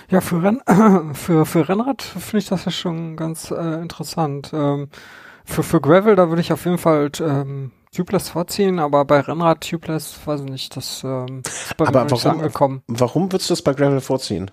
Ja, 0.09 0.21
für, 0.21 0.43
Renn 0.43 0.63
für, 1.15 1.47
für 1.47 1.69
Rennrad 1.69 2.03
finde 2.03 2.39
ich 2.39 2.49
das 2.49 2.65
ja 2.65 2.73
schon 2.73 3.17
ganz 3.17 3.53
äh, 3.53 3.81
interessant. 3.81 4.51
Ähm, 4.53 4.89
für, 5.45 5.63
für 5.63 5.81
Gravel, 5.81 6.17
da 6.17 6.29
würde 6.29 6.41
ich 6.41 6.53
auf 6.53 6.65
jeden 6.65 6.79
Fall 6.79 7.13
ähm, 7.21 7.71
Tubeless 7.93 8.29
vorziehen, 8.29 8.79
aber 8.79 9.05
bei 9.05 9.21
Rennrad 9.21 9.69
Tubeless, 9.69 10.19
weiß 10.25 10.43
ich 10.43 10.51
nicht, 10.51 10.77
das 10.77 11.03
ähm, 11.03 11.43
ist 11.45 11.77
bei 11.77 11.87
aber 11.87 12.05
mir 12.05 12.11
warum, 12.11 12.31
angekommen. 12.41 12.83
Warum 12.87 13.33
würdest 13.33 13.51
du 13.51 13.53
das 13.53 13.63
bei 13.63 13.75
Gravel 13.75 14.01
vorziehen? 14.01 14.51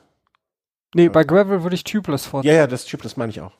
Nee, 0.95 1.09
bei 1.09 1.23
Gravel 1.23 1.63
würde 1.63 1.75
ich 1.75 1.83
Tubeless 1.83 2.25
vorziehen. 2.25 2.51
Ja, 2.51 2.57
ja, 2.57 2.67
das 2.67 2.85
Tubeless 2.85 3.15
meine 3.15 3.29
ich 3.29 3.41
auch. 3.41 3.53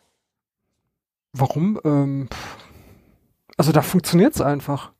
Warum? 1.34 1.80
Ähm, 1.84 2.30
also 3.58 3.72
da 3.72 3.82
funktioniert 3.82 4.34
es 4.34 4.42
einfach. 4.42 4.92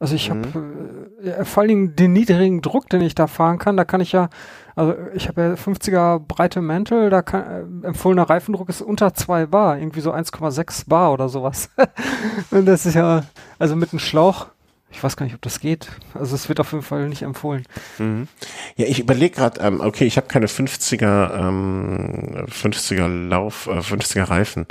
Also 0.00 0.14
ich 0.14 0.30
mhm. 0.30 0.44
habe 0.44 1.10
äh, 1.22 1.44
vor 1.44 1.60
allen 1.60 1.68
Dingen 1.68 1.96
den 1.96 2.12
niedrigen 2.12 2.62
Druck, 2.62 2.88
den 2.88 3.02
ich 3.02 3.14
da 3.14 3.26
fahren 3.26 3.58
kann, 3.58 3.76
da 3.76 3.84
kann 3.84 4.00
ich 4.00 4.12
ja, 4.12 4.30
also 4.76 4.94
ich 5.14 5.28
habe 5.28 5.40
ja 5.42 5.54
50er 5.54 6.18
breite 6.18 6.60
Mantel, 6.60 7.10
da 7.10 7.22
kann 7.22 7.82
äh, 7.82 7.86
empfohlener 7.86 8.28
Reifendruck 8.28 8.68
ist 8.68 8.82
unter 8.82 9.14
2 9.14 9.46
Bar, 9.46 9.78
irgendwie 9.78 10.00
so 10.00 10.12
1,6 10.12 10.88
Bar 10.88 11.12
oder 11.12 11.28
sowas. 11.28 11.70
Und 12.50 12.66
das 12.66 12.86
ist 12.86 12.94
ja, 12.94 13.24
also 13.58 13.76
mit 13.76 13.92
einem 13.92 14.00
Schlauch, 14.00 14.46
ich 14.92 15.02
weiß 15.02 15.16
gar 15.16 15.24
nicht, 15.24 15.34
ob 15.34 15.42
das 15.42 15.60
geht. 15.60 15.88
Also 16.14 16.34
es 16.34 16.48
wird 16.48 16.60
auf 16.60 16.72
jeden 16.72 16.84
Fall 16.84 17.08
nicht 17.08 17.22
empfohlen. 17.22 17.64
Mhm. 17.98 18.28
Ja, 18.76 18.86
ich 18.86 18.98
überlege 18.98 19.36
gerade, 19.36 19.60
ähm, 19.60 19.80
okay, 19.80 20.04
ich 20.04 20.16
habe 20.16 20.26
keine 20.26 20.46
50er, 20.46 21.34
ähm, 21.38 22.46
50er 22.48 23.28
Lauf, 23.28 23.66
äh, 23.66 23.78
50er 23.78 24.28
Reifen. 24.28 24.66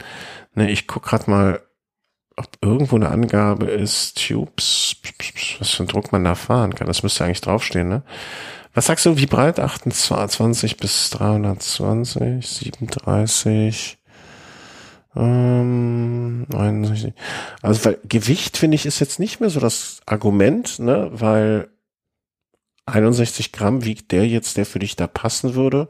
Ne, 0.56 0.70
ich 0.70 0.88
guck 0.88 1.04
gerade 1.04 1.30
mal, 1.30 1.62
ob 2.36 2.48
irgendwo 2.62 2.96
eine 2.96 3.10
Angabe 3.10 3.66
ist, 3.66 4.28
Tubes, 4.28 4.96
was 5.60 5.72
für 5.72 5.84
ein 5.84 5.88
Druck 5.88 6.12
man 6.12 6.24
da 6.24 6.36
fahren 6.36 6.74
kann. 6.74 6.88
Das 6.88 7.04
müsste 7.04 7.26
eigentlich 7.26 7.42
draufstehen, 7.42 7.90
ne? 7.90 8.04
Was 8.74 8.86
sagst 8.86 9.06
du, 9.06 9.18
wie 9.18 9.26
breit? 9.26 9.60
28 9.60 10.78
bis 10.78 11.10
320, 11.10 12.48
37, 12.48 13.98
ähm, 15.16 16.46
61. 16.54 17.14
Also 17.62 17.86
weil 17.86 18.00
Gewicht 18.08 18.58
finde 18.58 18.76
ich 18.76 18.86
ist 18.86 19.00
jetzt 19.00 19.20
nicht 19.20 19.40
mehr 19.40 19.50
so 19.50 19.60
das 19.60 20.02
Argument, 20.06 20.80
ne? 20.80 21.10
Weil 21.12 21.70
61 22.86 23.52
Gramm 23.52 23.86
wiegt 23.86 24.12
der 24.12 24.28
jetzt, 24.28 24.58
der 24.58 24.66
für 24.66 24.80
dich 24.80 24.96
da 24.96 25.08
passen 25.08 25.56
würde. 25.56 25.88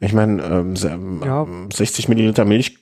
Ich 0.00 0.12
meine, 0.12 0.42
ähm, 0.42 1.22
ja. 1.24 1.46
60 1.72 2.08
Milliliter 2.08 2.44
Milch 2.44 2.78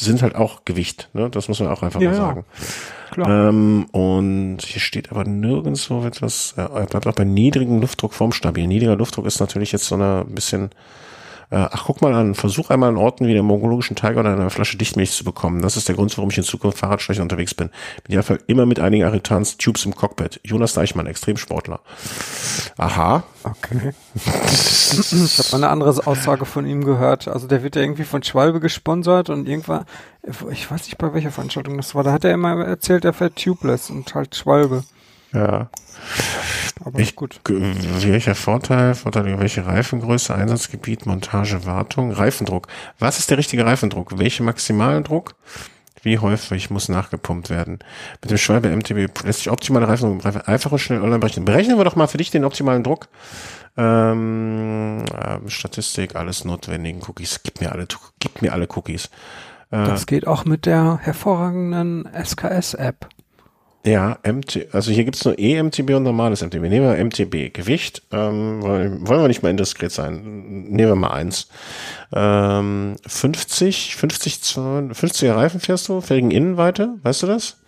sind 0.00 0.22
halt 0.22 0.34
auch 0.34 0.64
Gewicht, 0.64 1.10
ne? 1.12 1.30
Das 1.30 1.48
muss 1.48 1.60
man 1.60 1.68
auch 1.70 1.82
einfach 1.82 2.00
ja, 2.00 2.10
mal 2.10 2.16
sagen. 2.16 2.44
Ja, 2.46 2.64
klar. 3.10 3.48
Ähm, 3.48 3.86
und 3.92 4.58
hier 4.62 4.80
steht 4.80 5.10
aber 5.10 5.24
nirgendwo 5.24 6.04
etwas, 6.04 6.54
er 6.56 6.86
bleibt 6.86 7.06
auch 7.06 7.14
bei 7.14 7.24
niedrigem 7.24 7.80
Luftdruck 7.80 8.14
formstabil. 8.14 8.66
Niedriger 8.66 8.96
Luftdruck 8.96 9.26
ist 9.26 9.40
natürlich 9.40 9.72
jetzt 9.72 9.86
so 9.86 9.94
eine 9.94 10.24
bisschen 10.28 10.70
ach, 11.50 11.84
guck 11.86 12.02
mal 12.02 12.14
an, 12.14 12.34
versuch 12.34 12.70
einmal 12.70 12.90
an 12.90 12.96
Orten 12.96 13.26
wie 13.26 13.32
der 13.32 13.42
mongolischen 13.42 13.96
Tiger 13.96 14.20
oder 14.20 14.32
eine 14.32 14.50
Flasche 14.50 14.76
Dichtmilch 14.76 15.12
zu 15.12 15.24
bekommen. 15.24 15.62
Das 15.62 15.76
ist 15.76 15.88
der 15.88 15.94
Grund, 15.94 16.16
warum 16.18 16.30
ich 16.30 16.38
in 16.38 16.44
Zukunft 16.44 16.78
Fahrradschläger 16.78 17.22
unterwegs 17.22 17.54
bin. 17.54 17.70
Bin 18.04 18.14
ja 18.14 18.36
immer 18.46 18.66
mit 18.66 18.80
einigen 18.80 19.04
Aritans 19.04 19.56
Tubes 19.56 19.84
im 19.86 19.94
Cockpit. 19.94 20.40
Jonas 20.44 20.74
Deichmann, 20.74 21.06
Extremsportler. 21.06 21.80
Aha. 22.76 23.22
Okay. 23.44 23.94
ich 24.14 25.38
habe 25.38 25.56
eine 25.56 25.68
andere 25.68 26.06
Aussage 26.06 26.44
von 26.44 26.66
ihm 26.66 26.84
gehört. 26.84 27.28
Also 27.28 27.46
der 27.46 27.62
wird 27.62 27.76
ja 27.76 27.82
irgendwie 27.82 28.04
von 28.04 28.22
Schwalbe 28.22 28.60
gesponsert 28.60 29.30
und 29.30 29.48
irgendwann, 29.48 29.84
ich 30.50 30.70
weiß 30.70 30.84
nicht 30.84 30.98
bei 30.98 31.14
welcher 31.14 31.30
Veranstaltung 31.30 31.76
das 31.76 31.94
war, 31.94 32.04
da 32.04 32.12
hat 32.12 32.24
er 32.24 32.32
immer 32.32 32.64
erzählt, 32.64 33.04
er 33.04 33.14
fährt 33.14 33.36
Tubeless 33.36 33.90
und 33.90 34.14
halt 34.14 34.36
Schwalbe. 34.36 34.84
Ja. 35.32 35.70
Aber 36.84 36.98
ich, 36.98 37.16
gut. 37.16 37.40
Welcher 37.46 38.34
Vorteil? 38.34 38.94
Vorteil, 38.94 39.38
welche 39.38 39.66
Reifengröße, 39.66 40.34
Einsatzgebiet, 40.34 41.06
Montage, 41.06 41.64
Wartung, 41.64 42.12
Reifendruck. 42.12 42.68
Was 42.98 43.18
ist 43.18 43.30
der 43.30 43.38
richtige 43.38 43.64
Reifendruck? 43.64 44.18
Welche 44.18 44.42
maximalen 44.42 45.04
Druck? 45.04 45.34
Wie 46.02 46.18
häufig 46.18 46.70
muss 46.70 46.88
nachgepumpt 46.88 47.50
werden? 47.50 47.80
Mit 48.22 48.30
dem 48.30 48.38
Schwalbe 48.38 48.74
MTB 48.74 49.24
lässt 49.24 49.40
sich 49.40 49.50
optimale 49.50 49.88
Reifendruck 49.88 50.48
einfach 50.48 50.72
und 50.72 50.78
schnell 50.78 51.00
online 51.00 51.18
berechnen. 51.18 51.44
Berechnen 51.44 51.76
wir 51.76 51.84
doch 51.84 51.96
mal 51.96 52.06
für 52.06 52.18
dich 52.18 52.30
den 52.30 52.44
optimalen 52.44 52.84
Druck. 52.84 53.08
Ähm, 53.76 55.04
äh, 55.06 55.48
Statistik, 55.50 56.16
alles 56.16 56.44
notwendigen 56.44 57.00
Cookies. 57.06 57.40
Gib 57.42 57.60
mir 57.60 57.72
alle, 57.72 57.86
gib 58.18 58.42
mir 58.42 58.52
alle 58.52 58.66
Cookies. 58.74 59.06
Äh, 59.70 59.84
das 59.84 60.06
geht 60.06 60.26
auch 60.26 60.44
mit 60.44 60.66
der 60.66 60.98
hervorragenden 61.02 62.08
SKS-App. 62.12 63.08
Ja, 63.84 64.18
MT, 64.26 64.68
also 64.72 64.90
hier 64.90 65.04
gibt's 65.04 65.24
nur 65.24 65.38
EMTB 65.38 65.90
und 65.90 66.02
normales 66.02 66.42
MTB. 66.42 66.62
Nehmen 66.62 66.82
wir 66.82 67.02
MTB. 67.02 67.54
Gewicht, 67.54 68.02
ähm, 68.10 68.60
wollen, 68.60 69.06
wir 69.06 69.28
nicht 69.28 69.42
mal 69.42 69.50
indiskret 69.50 69.92
sein. 69.92 70.22
Nehmen 70.68 70.88
wir 70.88 70.94
mal 70.96 71.12
eins. 71.12 71.48
Ähm, 72.12 72.96
50, 73.06 73.96
50, 73.96 74.34
50er 74.34 75.34
Reifen 75.34 75.60
fährst 75.60 75.88
du? 75.88 76.00
Felgen 76.00 76.30
Innenweite, 76.30 76.98
weißt 77.02 77.22
du 77.22 77.28
das? 77.28 77.58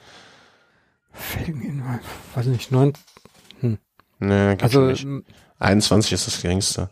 Felgen 1.13 1.63
Innenweite, 1.63 2.05
weiß 2.35 2.47
nicht, 2.47 2.73
neun. 2.73 2.93
Hm. 3.61 3.79
Nee, 4.19 4.57
also, 4.61 4.83
nicht. 4.87 5.07
21 5.61 6.13
ist 6.13 6.27
das 6.27 6.43
geringste. 6.43 6.91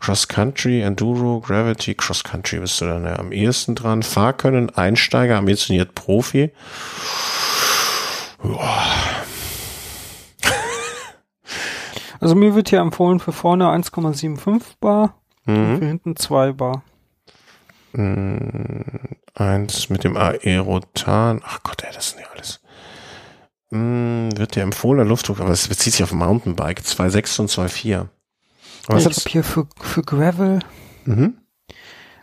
Cross 0.00 0.28
Country, 0.28 0.80
Enduro, 0.80 1.40
Gravity, 1.40 1.94
Cross 1.94 2.24
Country 2.24 2.58
bist 2.58 2.80
du 2.80 2.86
dann 2.86 3.04
ja 3.04 3.18
am 3.18 3.32
ehesten 3.32 3.74
dran. 3.74 4.02
Fahrkönnen, 4.02 4.70
Einsteiger, 4.70 5.36
ambitioniert 5.36 5.94
Profi. 5.94 6.50
Also 12.20 12.34
mir 12.34 12.54
wird 12.54 12.68
hier 12.68 12.80
empfohlen 12.80 13.18
für 13.18 13.32
vorne 13.32 13.66
1,75 13.66 14.62
Bar 14.78 15.14
mhm. 15.46 15.56
und 15.56 15.78
für 15.78 15.86
hinten 15.86 16.16
2 16.16 16.52
Bar. 16.52 16.82
Mhm. 17.92 18.84
Eins 19.34 19.88
mit 19.88 20.04
dem 20.04 20.16
Aerotan. 20.16 21.40
Ach 21.44 21.62
Gott, 21.62 21.82
ey, 21.82 21.90
das 21.94 22.08
ist 22.08 22.16
nicht 22.16 22.28
alles. 22.34 22.60
Mhm, 23.70 24.36
wird 24.36 24.54
dir 24.54 24.62
empfohlener 24.62 25.08
Luftdruck, 25.08 25.40
aber 25.40 25.50
es 25.50 25.68
bezieht 25.68 25.94
sich 25.94 26.02
auf 26.02 26.12
Mountainbike. 26.12 26.80
2,6 26.80 27.40
und 27.40 27.50
2,4. 27.50 28.08
Was 28.88 29.06
ich 29.06 29.16
habe 29.16 29.30
hier 29.30 29.44
für, 29.44 29.66
für 29.80 30.02
Gravel 30.02 30.58
mhm. 31.04 31.38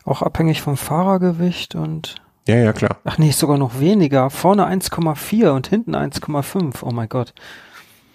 auch 0.04 0.22
abhängig 0.22 0.62
vom 0.62 0.78
Fahrergewicht 0.78 1.76
und 1.76 2.16
ja, 2.48 2.56
ja, 2.56 2.74
klar. 2.74 2.98
Ach 3.04 3.18
nee, 3.18 3.32
sogar 3.32 3.58
noch 3.58 3.80
weniger. 3.80 4.30
Vorne 4.30 4.68
1,4 4.68 5.50
und 5.50 5.68
hinten 5.68 5.96
1,5. 5.96 6.78
Oh 6.82 6.92
mein 6.92 7.10
Gott. 7.10 7.34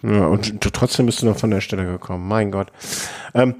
Ja, 0.03 0.27
und 0.27 0.61
trotzdem 0.61 1.07
bist 1.07 1.23
du 1.23 1.27
noch 1.27 1.37
von 1.37 1.51
der 1.51 1.61
Stelle 1.61 1.85
gekommen. 1.87 2.27
Mein 2.27 2.51
Gott. 2.51 2.73
Ähm, 3.35 3.55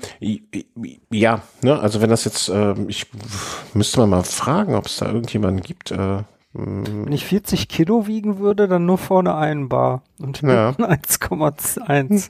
ja, 1.11 1.43
ne, 1.63 1.79
also 1.79 2.01
wenn 2.01 2.11
das 2.11 2.25
jetzt, 2.25 2.49
äh, 2.49 2.75
ich 2.89 3.07
müsste 3.75 4.01
mal 4.01 4.07
mal 4.07 4.25
fragen, 4.25 4.75
ob 4.75 4.87
es 4.87 4.97
da 4.97 5.07
irgendjemanden 5.07 5.63
gibt. 5.63 5.93
Äh, 5.93 6.25
wenn 6.55 7.13
ich 7.13 7.27
40 7.27 7.69
Kilo 7.69 8.07
wiegen 8.07 8.39
würde, 8.39 8.67
dann 8.67 8.85
nur 8.85 8.99
vorne 8.99 9.37
ein 9.37 9.69
Bar 9.69 10.03
und 10.19 10.39
hinten 10.39 10.55
ja. 10.55 10.71
1,1. 10.71 12.29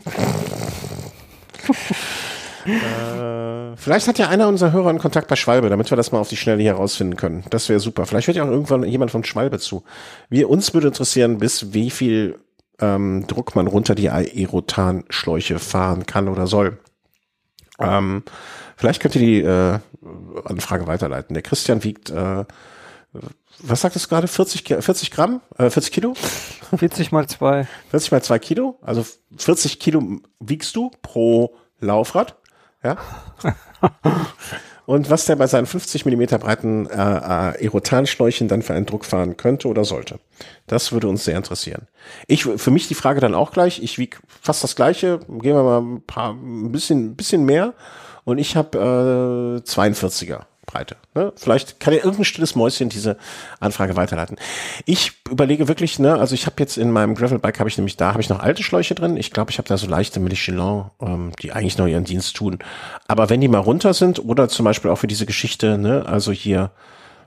Äh, 2.67 3.77
vielleicht 3.77 4.09
hat 4.09 4.19
ja 4.19 4.29
einer 4.29 4.49
unserer 4.49 4.73
Hörer 4.73 4.91
einen 4.91 4.99
Kontakt 4.99 5.29
bei 5.29 5.37
Schwalbe, 5.37 5.69
damit 5.69 5.91
wir 5.91 5.97
das 5.97 6.13
mal 6.13 6.21
auf 6.21 6.29
die 6.29 6.37
Schnelle 6.37 6.63
hier 6.63 6.75
rausfinden 6.75 7.17
können. 7.17 7.45
Das 7.51 7.69
wäre 7.69 7.81
super. 7.81 8.07
Vielleicht 8.07 8.27
hört 8.27 8.37
ja 8.37 8.45
auch 8.45 8.51
irgendwann 8.51 8.85
jemand 8.85 9.11
von 9.11 9.25
Schwalbe 9.25 9.59
zu. 9.59 9.85
Wir, 10.29 10.49
uns 10.49 10.75
würde 10.75 10.89
interessieren, 10.89 11.39
bis 11.39 11.73
wie 11.73 11.91
viel 11.91 12.39
ähm, 12.81 13.27
Druck 13.27 13.55
man 13.55 13.67
runter 13.67 13.95
die 13.95 14.11
Aerotan-Schläuche 14.11 15.59
fahren 15.59 16.07
kann 16.07 16.29
oder 16.29 16.47
soll. 16.47 16.79
Ähm, 17.79 18.23
vielleicht 18.77 19.01
könnt 19.01 19.17
ihr 19.17 19.21
die 19.21 19.41
äh, 19.41 19.79
Anfrage 20.45 20.87
weiterleiten. 20.87 21.35
Der 21.35 21.43
Christian 21.43 21.85
wiegt, 21.85 22.11
äh, 22.11 22.45
was 23.59 23.81
sagt 23.81 23.97
es 23.97 24.09
gerade, 24.09 24.29
40, 24.29 24.83
40 24.83 25.11
Gramm, 25.11 25.41
äh, 25.59 25.71
40 25.71 25.93
Kilo? 25.93 26.15
40 26.77 27.13
mal 27.13 27.27
zwei. 27.27 27.67
40 27.91 28.13
mal 28.13 28.23
zwei 28.23 28.39
Kilo, 28.39 28.79
also 28.83 29.05
40 29.37 29.79
Kilo 29.79 30.21
wiegst 30.41 30.75
du 30.77 30.91
pro 31.03 31.55
Laufrad. 31.81 32.37
Ja. 32.83 32.97
Und 34.85 35.11
was 35.11 35.27
der 35.27 35.37
bei 35.37 35.47
seinen 35.47 35.67
50 35.67 36.05
Millimeter 36.05 36.39
breiten 36.39 36.87
äh, 36.87 36.93
äh, 36.93 37.65
Erotanschläuchen 37.65 38.49
dann 38.49 38.63
für 38.63 38.75
einen 38.75 38.87
Druck 38.87 39.05
fahren 39.05 39.37
könnte 39.37 39.69
oder 39.69 39.85
sollte. 39.85 40.19
Das 40.67 40.93
würde 40.93 41.09
uns 41.09 41.25
sehr 41.25 41.37
interessieren. 41.37 41.87
Ich, 42.27 42.45
für 42.45 42.71
mich 42.71 42.89
die 42.89 42.95
Frage 42.95 43.21
dann 43.21 43.35
auch 43.35 43.53
gleich. 43.53 43.83
Ich 43.83 43.99
wiege 43.99 44.19
fast 44.27 44.65
das 44.65 44.75
gleiche. 44.75 45.21
Gehen 45.29 45.55
wir 45.55 45.63
mal 45.63 45.81
ein 45.81 46.03
paar, 46.03 46.33
ein 46.33 46.73
bisschen, 46.73 47.15
bisschen 47.15 47.45
mehr. 47.45 47.75
Und 48.25 48.39
ich 48.39 48.57
habe 48.57 49.63
äh, 49.65 49.69
42er. 49.69 50.43
Breite. 50.67 50.97
Ne? 51.15 51.33
Vielleicht 51.37 51.81
kann 51.81 51.93
ja 51.93 52.01
irgendein 52.01 52.25
stilles 52.25 52.55
Mäuschen 52.55 52.89
diese 52.89 53.17
Anfrage 53.61 53.97
weiterleiten. 53.97 54.37
Ich 54.87 55.13
überlege 55.29 55.69
wirklich, 55.69 55.99
ne, 55.99 56.15
also 56.15 56.35
ich 56.35 56.47
habe 56.47 56.57
jetzt 56.61 56.77
in 56.77 56.91
meinem 56.91 57.15
Gravelbike 57.15 57.59
habe 57.59 57.69
ich 57.69 57.77
nämlich 57.77 57.97
da 57.97 58.13
habe 58.13 58.21
ich 58.21 58.29
noch 58.29 58.41
alte 58.41 58.63
Schläuche 58.63 58.95
drin. 58.95 59.17
Ich 59.17 59.33
glaube, 59.33 59.51
ich 59.51 59.59
habe 59.59 59.69
da 59.69 59.77
so 59.77 59.87
leichte 59.87 60.21
Michelin, 60.21 60.85
ähm, 61.01 61.33
die 61.43 61.53
eigentlich 61.53 61.79
noch 61.79 61.87
ihren 61.87 62.05
Dienst 62.05 62.37
tun. 62.37 62.59
Aber 63.09 63.29
wenn 63.29 63.41
die 63.41 63.49
mal 63.49 63.59
runter 63.59 63.93
sind 63.93 64.25
oder 64.25 64.49
zum 64.49 64.65
Beispiel 64.65 64.91
auch 64.91 64.99
für 64.99 65.09
diese 65.09 65.27
Geschichte, 65.27 65.79
ne, 65.79 66.07
also 66.07 66.33
hier 66.33 66.71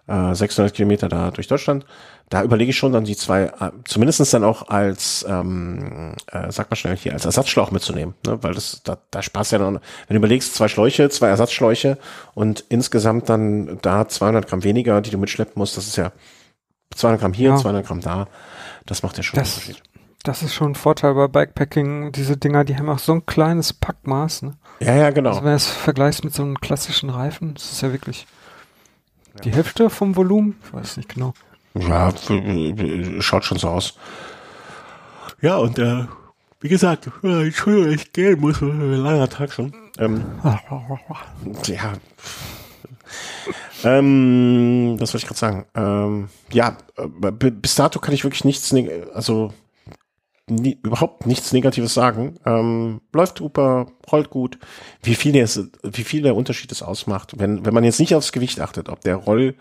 äh, 0.08 0.34
600 0.34 0.74
Kilometer 0.74 1.10
da 1.10 1.32
durch 1.32 1.48
Deutschland. 1.48 1.86
Da 2.30 2.42
überlege 2.42 2.72
ich 2.72 2.78
schon 2.78 2.92
dann 2.92 3.04
die 3.04 3.16
zwei, 3.16 3.44
äh, 3.44 3.72
zumindestens 3.86 4.32
dann 4.32 4.44
auch 4.44 4.68
als, 4.68 5.26
ähm, 5.30 6.16
äh, 6.32 6.52
sag 6.52 6.72
mal 6.72 6.76
schnell 6.76 6.98
hier, 6.98 7.14
als 7.14 7.26
Ersatzschlauch 7.26 7.72
mitzunehmen, 7.72 8.16
ne? 8.26 8.42
weil 8.42 8.56
das, 8.56 8.82
da, 8.84 8.98
da 9.12 9.22
sparst 9.22 9.52
ja 9.52 9.60
dann, 9.60 9.76
wenn 9.76 10.16
du 10.16 10.16
überlegst, 10.16 10.56
zwei 10.56 10.68
Schläuche, 10.68 11.10
zwei 11.10 11.28
Ersatzschläuche 11.28 11.98
und 12.34 12.66
insgesamt 12.70 13.30
dann 13.30 13.78
da 13.82 14.08
200 14.08 14.48
Gramm 14.48 14.64
weniger, 14.64 15.02
die 15.02 15.12
du 15.12 15.20
mitschleppen 15.20 15.54
musst, 15.56 15.78
das 15.78 15.86
ist 15.86 15.98
ja 15.98 16.12
200 16.96 17.22
Gramm 17.22 17.34
hier, 17.34 17.50
ja. 17.52 17.58
200 17.58 17.86
Gramm 17.86 18.02
da, 18.02 18.28
das 18.88 19.04
macht 19.04 19.18
ja 19.18 19.24
schon 19.24 19.38
das, 19.38 19.54
Unterschied. 19.54 19.84
Das 20.24 20.42
ist 20.42 20.56
schon 20.56 20.72
ein 20.72 20.76
Vorteil 20.76 21.14
bei 21.14 21.28
Bikepacking, 21.28 22.12
diese 22.12 22.38
Dinger, 22.38 22.64
die 22.64 22.76
haben 22.76 22.90
auch 22.90 22.98
so 23.00 23.14
ein 23.14 23.28
kleines 23.28 23.72
Packmaß, 23.74 24.42
ne? 24.42 24.54
Ja, 24.80 24.96
ja, 24.96 25.10
genau. 25.12 25.30
Also 25.30 25.44
wenn 25.44 25.52
du 25.52 25.56
es 25.58 25.68
vergleichst 25.68 26.24
mit 26.24 26.34
so 26.34 26.42
einem 26.42 26.60
klassischen 26.60 27.12
Reifen, 27.12 27.54
das 27.54 27.72
ist 27.72 27.82
ja 27.82 27.92
wirklich. 27.92 28.26
Die 29.44 29.52
Hälfte 29.52 29.90
vom 29.90 30.16
Volumen, 30.16 30.56
ich 30.66 30.74
weiß 30.74 30.98
nicht 30.98 31.14
genau. 31.14 31.34
Ja, 31.74 32.14
schaut 33.20 33.46
schon 33.46 33.58
so 33.58 33.70
aus. 33.70 33.98
Ja, 35.42 35.58
und 35.58 35.78
äh, 35.78 36.06
wie 36.62 36.70
gesagt, 36.70 37.10
Entschuldigung, 37.22 37.92
ich 37.92 38.14
gehen 38.14 38.40
muss, 38.40 38.62
ein 38.62 38.94
langer 38.94 39.30
Tag 39.30 39.52
schon. 39.52 39.74
Ähm, 40.00 40.24
ja. 41.66 41.94
ähm, 43.84 44.96
das 44.98 45.14
wollte 45.14 45.24
ich 45.24 45.28
gerade 45.28 45.40
sagen. 45.40 45.66
Ähm, 45.76 46.30
ja, 46.52 46.78
äh, 46.98 47.32
bis 47.32 47.76
dato 47.76 48.00
kann 48.00 48.14
ich 48.14 48.24
wirklich 48.24 48.46
nichts, 48.46 48.74
also 49.14 49.54
nie, 50.50 50.78
überhaupt 50.84 51.26
nichts 51.26 51.52
Negatives 51.52 51.94
sagen. 51.94 52.36
Ähm, 52.46 53.02
läuft 53.14 53.40
super, 53.40 53.88
rollt 54.12 54.30
gut. 54.30 54.60
Wie 55.02 55.16
viel, 55.16 55.32
der, 55.32 55.48
wie 55.84 56.04
viel 56.04 56.22
der 56.22 56.36
Unterschied 56.36 56.72
es 56.72 56.84
ausmacht, 56.84 57.40
wenn, 57.40 57.66
wenn 57.66 57.74
man 57.74 57.84
jetzt 57.84 58.00
nicht 58.00 58.16
aufs 58.16 58.32
Gewicht 58.32 58.60
achtet, 58.60 58.90
ob 58.90 59.02
der 59.02 59.16
Roll 59.16 59.56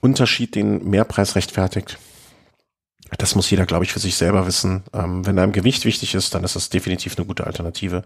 Unterschied 0.00 0.54
den 0.54 0.88
Mehrpreis 0.88 1.36
rechtfertigt. 1.36 1.98
Das 3.18 3.34
muss 3.34 3.50
jeder, 3.50 3.66
glaube 3.66 3.84
ich, 3.84 3.92
für 3.92 3.98
sich 3.98 4.14
selber 4.14 4.46
wissen. 4.46 4.84
Ähm, 4.94 5.26
wenn 5.26 5.38
einem 5.38 5.52
Gewicht 5.52 5.84
wichtig 5.84 6.14
ist, 6.14 6.34
dann 6.34 6.44
ist 6.44 6.56
das 6.56 6.70
definitiv 6.70 7.18
eine 7.18 7.26
gute 7.26 7.46
Alternative. 7.46 8.04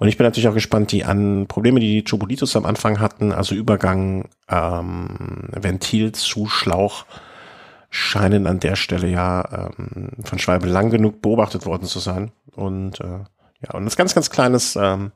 Und 0.00 0.08
ich 0.08 0.16
bin 0.16 0.24
natürlich 0.24 0.48
auch 0.48 0.54
gespannt, 0.54 0.92
die 0.92 1.04
an 1.04 1.46
Probleme, 1.46 1.80
die 1.80 2.02
die 2.02 2.04
Chobolitos 2.04 2.56
am 2.56 2.66
Anfang 2.66 2.98
hatten, 2.98 3.32
also 3.32 3.54
Übergang 3.54 4.28
ähm, 4.48 5.48
Ventil 5.52 6.12
zu 6.12 6.46
Schlauch, 6.46 7.06
scheinen 7.94 8.48
an 8.48 8.58
der 8.58 8.74
Stelle 8.74 9.06
ja 9.06 9.70
ähm, 9.78 10.10
von 10.24 10.40
Schwalbe 10.40 10.66
lang 10.66 10.90
genug 10.90 11.22
beobachtet 11.22 11.64
worden 11.64 11.86
zu 11.86 12.00
sein. 12.00 12.32
Und 12.56 13.00
äh, 13.00 13.20
ja, 13.60 13.74
und 13.74 13.84
das 13.84 13.94
ganz, 13.94 14.16
ganz 14.16 14.30
kleines 14.30 14.74
ähm, 14.74 15.12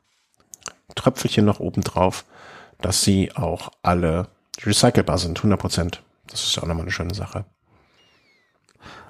Tröpfelchen 0.95 1.45
noch 1.45 1.59
oben 1.59 1.83
drauf, 1.83 2.25
dass 2.81 3.03
sie 3.03 3.35
auch 3.35 3.71
alle 3.83 4.29
recycelbar 4.63 5.19
sind, 5.19 5.39
100 5.39 5.61
Prozent. 5.61 6.03
Das 6.29 6.45
ist 6.45 6.55
ja 6.55 6.63
auch 6.63 6.69
nochmal 6.69 6.85
eine 6.85 6.93
schöne 6.93 7.15
Sache. 7.15 7.45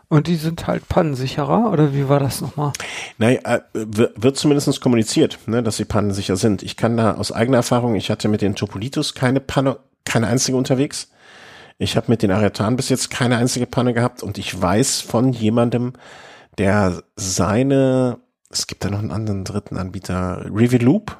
Und 0.09 0.29
die 0.29 0.37
sind 0.37 0.66
halt 0.66 0.89
pannensicherer 0.89 1.71
oder 1.71 1.93
wie 1.93 2.09
war 2.09 2.21
das 2.21 2.41
nochmal? 2.41 2.73
Naja, 3.19 3.41
äh, 3.45 3.61
wird 3.75 4.39
zumindest 4.39 4.81
kommuniziert, 4.81 5.39
ne, 5.45 5.62
dass 5.62 5.77
sie 5.77 5.85
pannensicher 5.85 6.37
sind. 6.37 6.62
Ich 6.62 6.79
kann 6.79 6.97
da 6.97 7.16
aus 7.16 7.33
eigener 7.33 7.59
Erfahrung, 7.59 7.97
ich 7.97 8.11
hatte 8.11 8.29
mit 8.29 8.41
den 8.41 8.55
Topolitos 8.55 9.12
keine 9.12 9.41
Panne, 9.41 9.77
keine 10.07 10.29
einzige 10.29 10.57
unterwegs. 10.57 11.11
Ich 11.79 11.97
habe 11.97 12.11
mit 12.11 12.22
den 12.22 12.33
Aretan 12.33 12.76
bis 12.76 12.89
jetzt 12.89 13.11
keine 13.11 13.37
einzige 13.37 13.66
Panne 13.66 13.95
gehabt 13.95 14.22
und 14.22 14.37
ich 14.37 14.61
weiß 14.61 15.01
von 15.01 15.33
jemandem, 15.33 15.93
der 16.59 17.05
seine, 17.14 18.18
es 18.51 18.66
gibt 18.66 18.85
da 18.85 18.91
noch 18.91 18.99
einen 18.99 19.12
anderen 19.12 19.45
dritten 19.45 19.76
Anbieter, 19.76 20.45
Reviloop, 20.53 21.16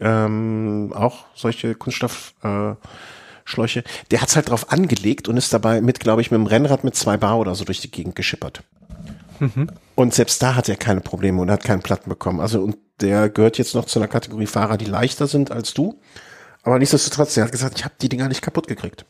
ähm, 0.00 0.92
auch 0.94 1.26
solche 1.34 1.76
Kunststoff, 1.76 2.34
äh, 2.42 2.74
Schläuche, 3.44 3.84
der 4.10 4.20
hat's 4.20 4.34
halt 4.34 4.50
drauf 4.50 4.72
angelegt 4.72 5.28
und 5.28 5.36
ist 5.36 5.52
dabei 5.52 5.80
mit, 5.80 6.00
glaube 6.00 6.20
ich, 6.20 6.32
mit 6.32 6.40
dem 6.40 6.46
Rennrad 6.46 6.82
mit 6.82 6.96
zwei 6.96 7.16
Bar 7.16 7.38
oder 7.38 7.54
so 7.54 7.64
durch 7.64 7.80
die 7.80 7.92
Gegend 7.92 8.16
geschippert. 8.16 8.64
Mhm. 9.38 9.70
Und 9.94 10.14
selbst 10.14 10.42
da 10.42 10.56
hat 10.56 10.68
er 10.68 10.76
keine 10.76 11.00
Probleme 11.00 11.40
und 11.40 11.50
hat 11.50 11.62
keinen 11.62 11.82
Platten 11.82 12.10
bekommen. 12.10 12.40
Also, 12.40 12.60
und 12.60 12.76
der 13.00 13.28
gehört 13.28 13.58
jetzt 13.58 13.76
noch 13.76 13.84
zu 13.84 14.00
einer 14.00 14.08
Kategorie 14.08 14.46
Fahrer, 14.46 14.76
die 14.76 14.84
leichter 14.86 15.28
sind 15.28 15.52
als 15.52 15.74
du. 15.74 16.00
Aber 16.64 16.80
nichtsdestotrotz, 16.80 17.34
der 17.34 17.44
hat 17.44 17.52
gesagt, 17.52 17.78
ich 17.78 17.84
habe 17.84 17.94
die 18.00 18.08
Dinger 18.08 18.26
nicht 18.26 18.42
kaputt 18.42 18.66
gekriegt. 18.66 19.06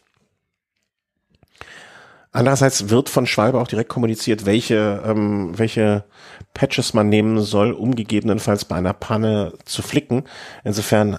Andererseits 2.37 2.91
wird 2.91 3.09
von 3.09 3.26
Schwalbe 3.26 3.59
auch 3.59 3.66
direkt 3.66 3.89
kommuniziert, 3.89 4.45
welche, 4.45 5.03
ähm, 5.07 5.59
welche 5.59 6.05
Patches 6.53 6.93
man 6.93 7.09
nehmen 7.09 7.41
soll, 7.41 7.72
um 7.72 7.95
gegebenenfalls 7.95 8.66
bei 8.66 8.76
einer 8.76 8.93
Panne 8.93 9.55
zu 9.64 9.80
flicken. 9.80 10.24
Insofern 10.62 11.18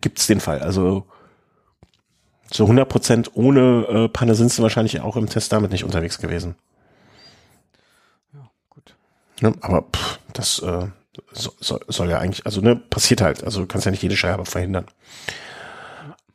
gibt's 0.00 0.28
den 0.28 0.38
Fall. 0.38 0.60
Also 0.60 1.04
so 2.48 2.62
100 2.62 2.88
Prozent 2.88 3.30
ohne 3.34 3.86
äh, 3.88 4.08
Panne 4.08 4.36
sind 4.36 4.52
sie 4.52 4.62
wahrscheinlich 4.62 5.00
auch 5.00 5.16
im 5.16 5.28
Test 5.28 5.52
damit 5.52 5.72
nicht 5.72 5.82
unterwegs 5.82 6.20
gewesen. 6.20 6.54
Ja, 8.32 8.48
gut. 8.68 8.94
Ne, 9.40 9.52
aber 9.62 9.82
pff, 9.82 10.20
das 10.32 10.60
äh, 10.60 10.86
so, 11.32 11.50
soll, 11.58 11.80
soll 11.88 12.08
ja 12.08 12.18
eigentlich, 12.18 12.46
also 12.46 12.60
ne, 12.60 12.76
passiert 12.76 13.20
halt. 13.20 13.42
Also 13.42 13.62
du 13.62 13.66
kannst 13.66 13.84
ja 13.84 13.90
nicht 13.90 14.04
jede 14.04 14.16
Scheibe 14.16 14.44
verhindern. 14.44 14.86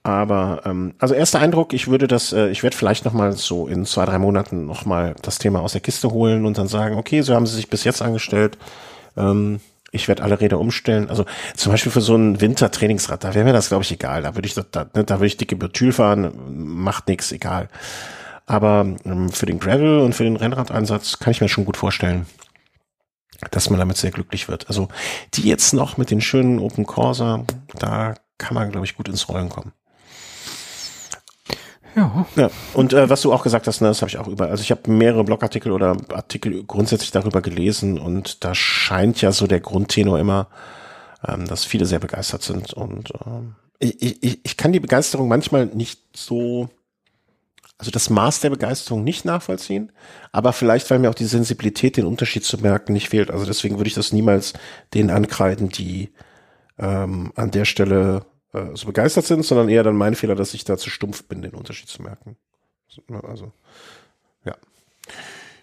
Aber 0.05 0.61
ähm, 0.65 0.93
also 0.99 1.15
erster 1.15 1.39
Eindruck, 1.39 1.73
ich 1.73 1.87
würde 1.87 2.07
das, 2.07 2.31
äh, 2.31 2.49
ich 2.49 2.61
werde 2.61 2.77
vielleicht 2.77 3.05
noch 3.05 3.13
mal 3.13 3.31
so 3.31 3.67
in 3.67 3.87
zwei 3.87 4.05
drei 4.05 4.19
Monaten 4.19 4.67
noch 4.67 4.85
mal 4.85 5.15
das 5.23 5.39
Thema 5.39 5.61
aus 5.61 5.71
der 5.71 5.81
Kiste 5.81 6.11
holen 6.11 6.45
und 6.45 6.59
dann 6.59 6.67
sagen, 6.67 6.97
okay, 6.97 7.21
so 7.21 7.33
haben 7.33 7.47
sie 7.47 7.55
sich 7.55 7.71
bis 7.71 7.83
jetzt 7.85 8.03
angestellt. 8.03 8.55
Ähm, 9.17 9.61
ich 9.89 10.07
werde 10.07 10.21
alle 10.21 10.39
Räder 10.39 10.59
umstellen. 10.59 11.09
Also 11.09 11.25
zum 11.55 11.71
Beispiel 11.71 11.91
für 11.91 12.01
so 12.01 12.15
ein 12.15 12.39
Wintertrainingsrad, 12.39 13.23
da 13.23 13.33
wäre 13.33 13.45
mir 13.45 13.53
das, 13.53 13.69
glaube 13.69 13.83
ich, 13.83 13.91
egal. 13.91 14.21
Da 14.21 14.35
würde 14.35 14.47
ich, 14.47 14.53
da, 14.53 14.63
da, 14.71 14.83
da 14.83 15.15
würde 15.15 15.25
ich 15.25 15.37
dicke 15.37 15.55
Betyl 15.55 15.91
fahren, 15.91 16.33
macht 16.49 17.07
nichts, 17.07 17.31
egal. 17.31 17.67
Aber 18.45 18.85
ähm, 19.05 19.31
für 19.31 19.47
den 19.47 19.57
Gravel 19.57 20.01
und 20.01 20.13
für 20.13 20.23
den 20.23 20.35
Rennradeinsatz 20.35 21.17
kann 21.17 21.31
ich 21.31 21.41
mir 21.41 21.49
schon 21.49 21.65
gut 21.65 21.77
vorstellen, 21.77 22.27
dass 23.49 23.71
man 23.71 23.79
damit 23.79 23.97
sehr 23.97 24.11
glücklich 24.11 24.49
wird. 24.49 24.67
Also 24.67 24.87
die 25.33 25.49
jetzt 25.49 25.73
noch 25.73 25.97
mit 25.97 26.11
den 26.11 26.21
schönen 26.21 26.59
Open 26.59 26.85
Corsa, 26.85 27.43
da 27.79 28.13
kann 28.37 28.53
man, 28.53 28.69
glaube 28.69 28.85
ich, 28.85 28.95
gut 28.95 29.09
ins 29.09 29.27
Rollen 29.29 29.49
kommen. 29.49 29.71
Ja. 31.95 32.25
ja. 32.35 32.49
Und 32.73 32.93
äh, 32.93 33.09
was 33.09 33.21
du 33.21 33.31
auch 33.31 33.43
gesagt 33.43 33.67
hast, 33.67 33.81
ne, 33.81 33.87
das 33.87 34.01
habe 34.01 34.09
ich 34.09 34.17
auch 34.17 34.27
über. 34.27 34.49
Also 34.49 34.61
ich 34.61 34.71
habe 34.71 34.89
mehrere 34.91 35.23
Blogartikel 35.23 35.71
oder 35.71 35.95
Artikel 36.13 36.63
grundsätzlich 36.63 37.11
darüber 37.11 37.41
gelesen 37.41 37.99
und 37.99 38.43
da 38.43 38.53
scheint 38.53 39.21
ja 39.21 39.31
so 39.31 39.47
der 39.47 39.61
Grundtenor 39.61 40.19
immer, 40.19 40.47
ähm, 41.27 41.47
dass 41.47 41.65
viele 41.65 41.85
sehr 41.85 41.99
begeistert 41.99 42.43
sind. 42.43 42.73
Und 42.73 43.11
ähm, 43.25 43.55
ich, 43.79 44.23
ich, 44.23 44.39
ich 44.43 44.57
kann 44.57 44.73
die 44.73 44.79
Begeisterung 44.79 45.27
manchmal 45.27 45.67
nicht 45.67 46.01
so, 46.13 46.69
also 47.77 47.91
das 47.91 48.09
Maß 48.09 48.41
der 48.41 48.49
Begeisterung 48.49 49.03
nicht 49.03 49.25
nachvollziehen, 49.25 49.91
aber 50.31 50.53
vielleicht, 50.53 50.89
weil 50.89 50.99
mir 50.99 51.09
auch 51.09 51.15
die 51.15 51.25
Sensibilität, 51.25 51.97
den 51.97 52.05
Unterschied 52.05 52.43
zu 52.43 52.57
merken, 52.57 52.93
nicht 52.93 53.09
fehlt. 53.09 53.31
Also 53.31 53.45
deswegen 53.45 53.77
würde 53.77 53.87
ich 53.87 53.95
das 53.95 54.11
niemals 54.11 54.53
denen 54.93 55.09
ankreiden, 55.09 55.69
die 55.69 56.11
ähm, 56.77 57.31
an 57.35 57.51
der 57.51 57.65
Stelle 57.65 58.25
äh, 58.55 58.75
so 58.75 58.87
begeistert 58.87 59.25
sind, 59.25 59.45
sondern 59.45 59.69
eher 59.69 59.83
dann 59.83 59.95
mein 59.95 60.15
Fehler, 60.15 60.35
dass 60.35 60.53
ich 60.53 60.63
da 60.63 60.77
zu 60.77 60.89
stumpf 60.89 61.25
bin, 61.25 61.41
den 61.41 61.53
Unterschied 61.53 61.89
zu 61.89 62.01
merken. 62.01 62.37
Also, 63.23 63.51
ja. 64.45 64.55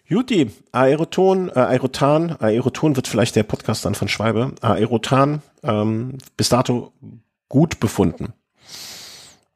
Juti, 0.04 0.50
Aeroton, 0.72 1.48
äh, 1.48 1.58
Aerotan, 1.58 2.36
Aeroton 2.38 2.96
wird 2.96 3.08
vielleicht 3.08 3.36
der 3.36 3.44
Podcast 3.44 3.84
dann 3.84 3.94
von 3.94 4.08
Schwalbe. 4.08 4.52
Aerotan, 4.60 5.42
ähm, 5.62 6.18
bis 6.36 6.50
dato 6.50 6.92
gut 7.48 7.80
befunden. 7.80 8.34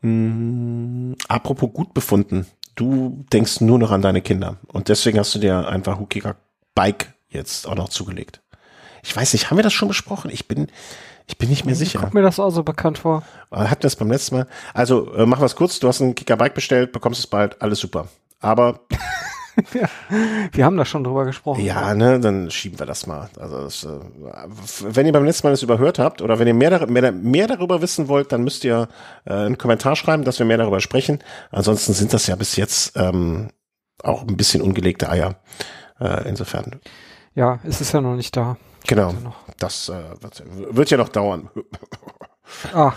Hm, 0.00 1.16
apropos 1.28 1.72
gut 1.72 1.94
befunden, 1.94 2.46
du 2.74 3.24
denkst 3.32 3.60
nur 3.60 3.78
noch 3.78 3.90
an 3.90 4.02
deine 4.02 4.22
Kinder 4.22 4.58
und 4.68 4.88
deswegen 4.88 5.18
hast 5.18 5.34
du 5.34 5.38
dir 5.38 5.68
einfach 5.68 5.98
Hukiger 5.98 6.36
Bike 6.74 7.14
jetzt 7.28 7.66
auch 7.66 7.74
noch 7.74 7.88
zugelegt. 7.88 8.40
Ich 9.02 9.14
weiß 9.14 9.32
nicht, 9.32 9.50
haben 9.50 9.56
wir 9.56 9.62
das 9.62 9.72
schon 9.72 9.88
besprochen? 9.88 10.30
Ich 10.30 10.48
bin, 10.48 10.68
ich 11.26 11.38
bin 11.38 11.48
nicht 11.48 11.64
mehr 11.64 11.74
sicher. 11.74 11.98
Kommt 11.98 12.14
mir 12.14 12.22
das 12.22 12.38
auch 12.38 12.50
so 12.50 12.62
bekannt 12.62 12.98
vor. 12.98 13.22
Hat 13.50 13.82
das 13.82 13.96
beim 13.96 14.10
letzten 14.10 14.36
Mal. 14.36 14.46
Also, 14.74 15.12
äh, 15.14 15.26
mach 15.26 15.40
was 15.40 15.56
kurz. 15.56 15.80
Du 15.80 15.88
hast 15.88 16.00
ein 16.00 16.14
Kickerbike 16.14 16.54
bestellt, 16.54 16.92
bekommst 16.92 17.18
es 17.20 17.26
bald. 17.26 17.60
Alles 17.60 17.80
super. 17.80 18.06
Aber. 18.40 18.80
ja, 19.74 19.88
wir 20.52 20.64
haben 20.64 20.76
da 20.76 20.84
schon 20.84 21.02
drüber 21.02 21.24
gesprochen. 21.24 21.64
Ja, 21.64 21.94
ne, 21.94 22.20
dann 22.20 22.50
schieben 22.52 22.78
wir 22.78 22.86
das 22.86 23.08
mal. 23.08 23.28
Also, 23.40 23.62
das, 23.62 23.84
äh, 23.84 23.98
wenn 24.82 25.06
ihr 25.06 25.12
beim 25.12 25.24
letzten 25.24 25.48
Mal 25.48 25.50
das 25.50 25.62
überhört 25.62 25.98
habt 25.98 26.22
oder 26.22 26.38
wenn 26.38 26.46
ihr 26.46 26.54
mehr, 26.54 26.86
mehr, 26.86 27.10
mehr 27.10 27.48
darüber 27.48 27.82
wissen 27.82 28.06
wollt, 28.06 28.30
dann 28.30 28.44
müsst 28.44 28.62
ihr 28.62 28.88
äh, 29.24 29.32
einen 29.32 29.58
Kommentar 29.58 29.96
schreiben, 29.96 30.22
dass 30.22 30.38
wir 30.38 30.46
mehr 30.46 30.58
darüber 30.58 30.80
sprechen. 30.80 31.18
Ansonsten 31.50 31.92
sind 31.92 32.12
das 32.12 32.28
ja 32.28 32.36
bis 32.36 32.54
jetzt 32.54 32.96
ähm, 32.96 33.48
auch 34.04 34.22
ein 34.22 34.36
bisschen 34.36 34.62
ungelegte 34.62 35.08
Eier. 35.08 35.34
Äh, 35.98 36.28
insofern. 36.28 36.80
Ja, 37.34 37.58
es 37.64 37.80
ist 37.80 37.92
ja 37.92 38.00
noch 38.00 38.14
nicht 38.14 38.36
da. 38.36 38.56
Genau. 38.86 39.14
Das 39.58 39.88
äh, 39.88 40.22
wird, 40.22 40.42
wird, 40.76 40.90
ja 40.90 40.96
noch 40.96 41.08
dauern. 41.08 41.50
Ah. 42.72 42.92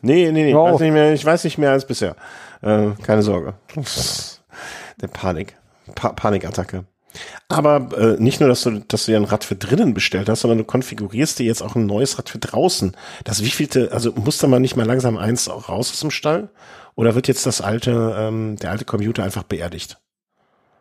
Nee, 0.00 0.32
nee, 0.32 0.44
nee. 0.44 0.54
Wow. 0.54 0.72
Weiß 0.72 0.80
nicht 0.80 0.92
mehr, 0.92 1.12
ich 1.12 1.24
weiß 1.24 1.44
nicht 1.44 1.58
mehr 1.58 1.72
als 1.72 1.86
bisher. 1.86 2.16
Äh, 2.62 2.90
keine 3.02 3.22
Sorge. 3.22 3.54
Der 5.00 5.08
Panik. 5.08 5.56
Pa 5.94 6.12
Panikattacke. 6.12 6.84
Aber 7.48 7.88
äh, 7.96 8.22
nicht 8.22 8.40
nur, 8.40 8.48
dass 8.48 8.62
du, 8.62 8.80
dass 8.80 9.06
du 9.06 9.12
dir 9.12 9.18
ein 9.18 9.24
Rad 9.24 9.44
für 9.44 9.56
drinnen 9.56 9.94
bestellt 9.94 10.28
hast, 10.28 10.40
sondern 10.40 10.58
du 10.58 10.64
konfigurierst 10.64 11.38
dir 11.38 11.46
jetzt 11.46 11.62
auch 11.62 11.74
ein 11.74 11.86
neues 11.86 12.18
Rad 12.18 12.28
für 12.28 12.38
draußen. 12.38 12.96
Das 13.24 13.42
wievielte, 13.42 13.90
also 13.92 14.12
musste 14.12 14.46
man 14.46 14.62
nicht 14.62 14.76
mal 14.76 14.86
langsam 14.86 15.16
eins 15.16 15.48
auch 15.48 15.68
raus 15.68 15.90
aus 15.90 16.00
dem 16.00 16.10
Stall? 16.10 16.50
Oder 16.94 17.14
wird 17.14 17.28
jetzt 17.28 17.46
das 17.46 17.60
alte, 17.60 18.16
ähm, 18.18 18.56
der 18.56 18.70
alte 18.70 18.84
Computer 18.84 19.22
einfach 19.22 19.44
beerdigt? 19.44 19.98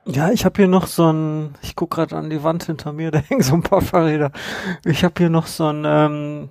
Ja, 0.08 0.32
ich 0.32 0.46
habe 0.46 0.56
hier 0.56 0.70
noch 0.70 0.88
so 0.88 1.12
ein, 1.12 1.56
ich 1.62 1.76
guck 1.76 1.92
gerade 1.92 2.16
an 2.16 2.30
die 2.30 2.42
Wand 2.42 2.64
hinter 2.64 2.94
mir, 2.94 3.12
da 3.12 3.20
hängen 3.20 3.42
so 3.42 3.54
ein 3.54 3.64
paar 3.64 3.82
Fahrräder. 3.82 4.32
Ich 4.86 5.04
habe 5.04 5.16
hier 5.18 5.30
noch 5.30 5.48
so 5.48 5.68
ein 5.68 5.84
ähm, 5.86 6.50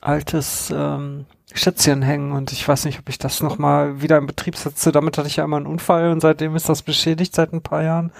altes 0.00 0.72
ähm, 0.74 1.26
Schätzchen 1.54 2.02
hängen 2.02 2.32
und 2.32 2.52
ich 2.52 2.66
weiß 2.66 2.84
nicht, 2.84 2.98
ob 2.98 3.08
ich 3.08 3.18
das 3.18 3.40
nochmal 3.40 4.02
wieder 4.02 4.18
in 4.18 4.26
Betrieb 4.26 4.56
setze. 4.56 4.92
Damit 4.92 5.16
hatte 5.16 5.28
ich 5.28 5.36
ja 5.36 5.44
immer 5.44 5.56
einen 5.56 5.66
Unfall 5.66 6.10
und 6.10 6.20
seitdem 6.20 6.56
ist 6.56 6.68
das 6.68 6.82
beschädigt 6.82 7.34
seit 7.34 7.52
ein 7.52 7.62
paar 7.62 7.82
Jahren. 7.82 8.12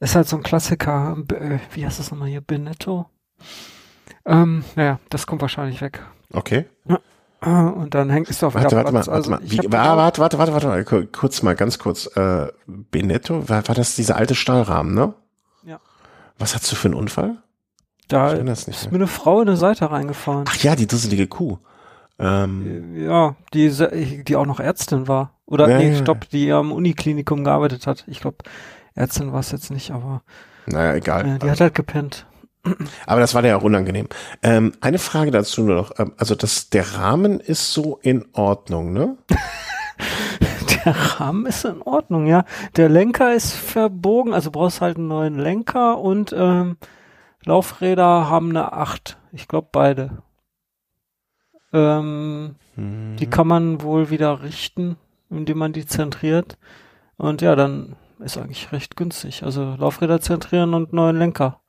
Ist 0.00 0.16
halt 0.16 0.28
so 0.28 0.36
ein 0.36 0.42
Klassiker. 0.42 1.16
Äh, 1.32 1.58
wie 1.72 1.84
heißt 1.84 1.98
das 1.98 2.10
nochmal 2.10 2.28
hier? 2.28 2.40
Benetto? 2.40 3.06
Ähm, 4.26 4.64
naja, 4.76 4.98
das 5.10 5.26
kommt 5.26 5.42
wahrscheinlich 5.42 5.80
weg. 5.80 6.02
Okay. 6.32 6.64
Ja. 6.86 7.00
Ah, 7.44 7.68
und 7.68 7.94
dann 7.94 8.10
hängt 8.10 8.30
es 8.30 8.42
auf 8.42 8.54
warte, 8.54 8.76
warte 8.76 8.90
Platz. 8.90 9.06
Mal, 9.06 9.14
also 9.14 9.30
warte, 9.30 9.44
mal. 9.44 9.50
Wie, 9.50 9.58
warte, 9.70 10.20
warte, 10.20 10.38
warte, 10.38 10.52
warte, 10.52 10.68
warte, 10.68 11.06
kurz 11.06 11.42
mal, 11.42 11.54
ganz 11.54 11.78
kurz. 11.78 12.06
Äh, 12.16 12.48
Benetto, 12.66 13.48
war, 13.48 13.66
war 13.68 13.74
das 13.74 13.96
dieser 13.96 14.16
alte 14.16 14.34
Stahlrahmen, 14.34 14.94
ne? 14.94 15.14
Ja. 15.64 15.80
Was 16.38 16.54
hast 16.54 16.70
du 16.70 16.76
für 16.76 16.88
einen 16.88 16.94
Unfall? 16.94 17.38
Da 18.08 18.32
ist 18.32 18.90
mir 18.90 18.96
eine 18.96 19.06
Frau 19.06 19.40
in 19.40 19.48
eine 19.48 19.56
Seite 19.56 19.90
reingefahren. 19.90 20.44
Ach 20.48 20.56
ja, 20.56 20.76
die 20.76 20.86
dusselige 20.86 21.26
Kuh. 21.26 21.58
Ähm, 22.18 22.94
ja, 22.96 23.34
die, 23.52 24.24
die 24.24 24.36
auch 24.36 24.46
noch 24.46 24.60
Ärztin 24.60 25.08
war. 25.08 25.32
Oder 25.46 25.68
ja, 25.68 25.78
nee, 25.78 25.96
stopp, 25.96 26.28
die 26.30 26.52
am 26.52 26.72
Uniklinikum 26.72 27.44
gearbeitet 27.44 27.86
hat. 27.86 28.04
Ich 28.06 28.20
glaube, 28.20 28.38
Ärztin 28.94 29.32
war 29.32 29.40
es 29.40 29.50
jetzt 29.50 29.70
nicht, 29.70 29.90
aber. 29.90 30.22
Naja, 30.66 30.94
egal. 30.94 31.26
Äh, 31.26 31.38
die 31.38 31.50
hat 31.50 31.60
halt 31.60 31.74
gepennt. 31.74 32.26
Aber 33.06 33.20
das 33.20 33.34
war 33.34 33.44
ja 33.44 33.56
auch 33.56 33.62
unangenehm. 33.62 34.08
Ähm, 34.42 34.72
eine 34.80 34.98
Frage 34.98 35.30
dazu 35.30 35.62
nur 35.62 35.76
noch. 35.76 35.98
Ähm, 35.98 36.12
also 36.16 36.34
das, 36.34 36.70
der 36.70 36.96
Rahmen 36.96 37.40
ist 37.40 37.72
so 37.72 37.98
in 38.02 38.24
Ordnung, 38.32 38.92
ne? 38.92 39.16
der 40.84 40.94
Rahmen 40.96 41.46
ist 41.46 41.64
in 41.64 41.82
Ordnung, 41.82 42.26
ja. 42.26 42.44
Der 42.76 42.88
Lenker 42.88 43.34
ist 43.34 43.52
verbogen, 43.52 44.32
also 44.32 44.50
brauchst 44.50 44.80
halt 44.80 44.96
einen 44.96 45.08
neuen 45.08 45.38
Lenker 45.38 45.98
und 45.98 46.34
ähm, 46.36 46.76
Laufräder 47.44 48.28
haben 48.30 48.50
eine 48.50 48.72
8. 48.72 49.18
Ich 49.32 49.48
glaube 49.48 49.68
beide. 49.70 50.22
Ähm, 51.72 52.54
hm. 52.76 53.16
Die 53.18 53.26
kann 53.26 53.46
man 53.46 53.82
wohl 53.82 54.10
wieder 54.10 54.42
richten, 54.42 54.96
indem 55.28 55.58
man 55.58 55.72
die 55.72 55.86
zentriert. 55.86 56.56
Und 57.16 57.42
ja, 57.42 57.54
dann 57.56 57.96
ist 58.20 58.38
eigentlich 58.38 58.72
recht 58.72 58.96
günstig. 58.96 59.42
Also 59.42 59.74
Laufräder 59.76 60.20
zentrieren 60.20 60.72
und 60.72 60.92
neuen 60.92 61.18
Lenker. 61.18 61.60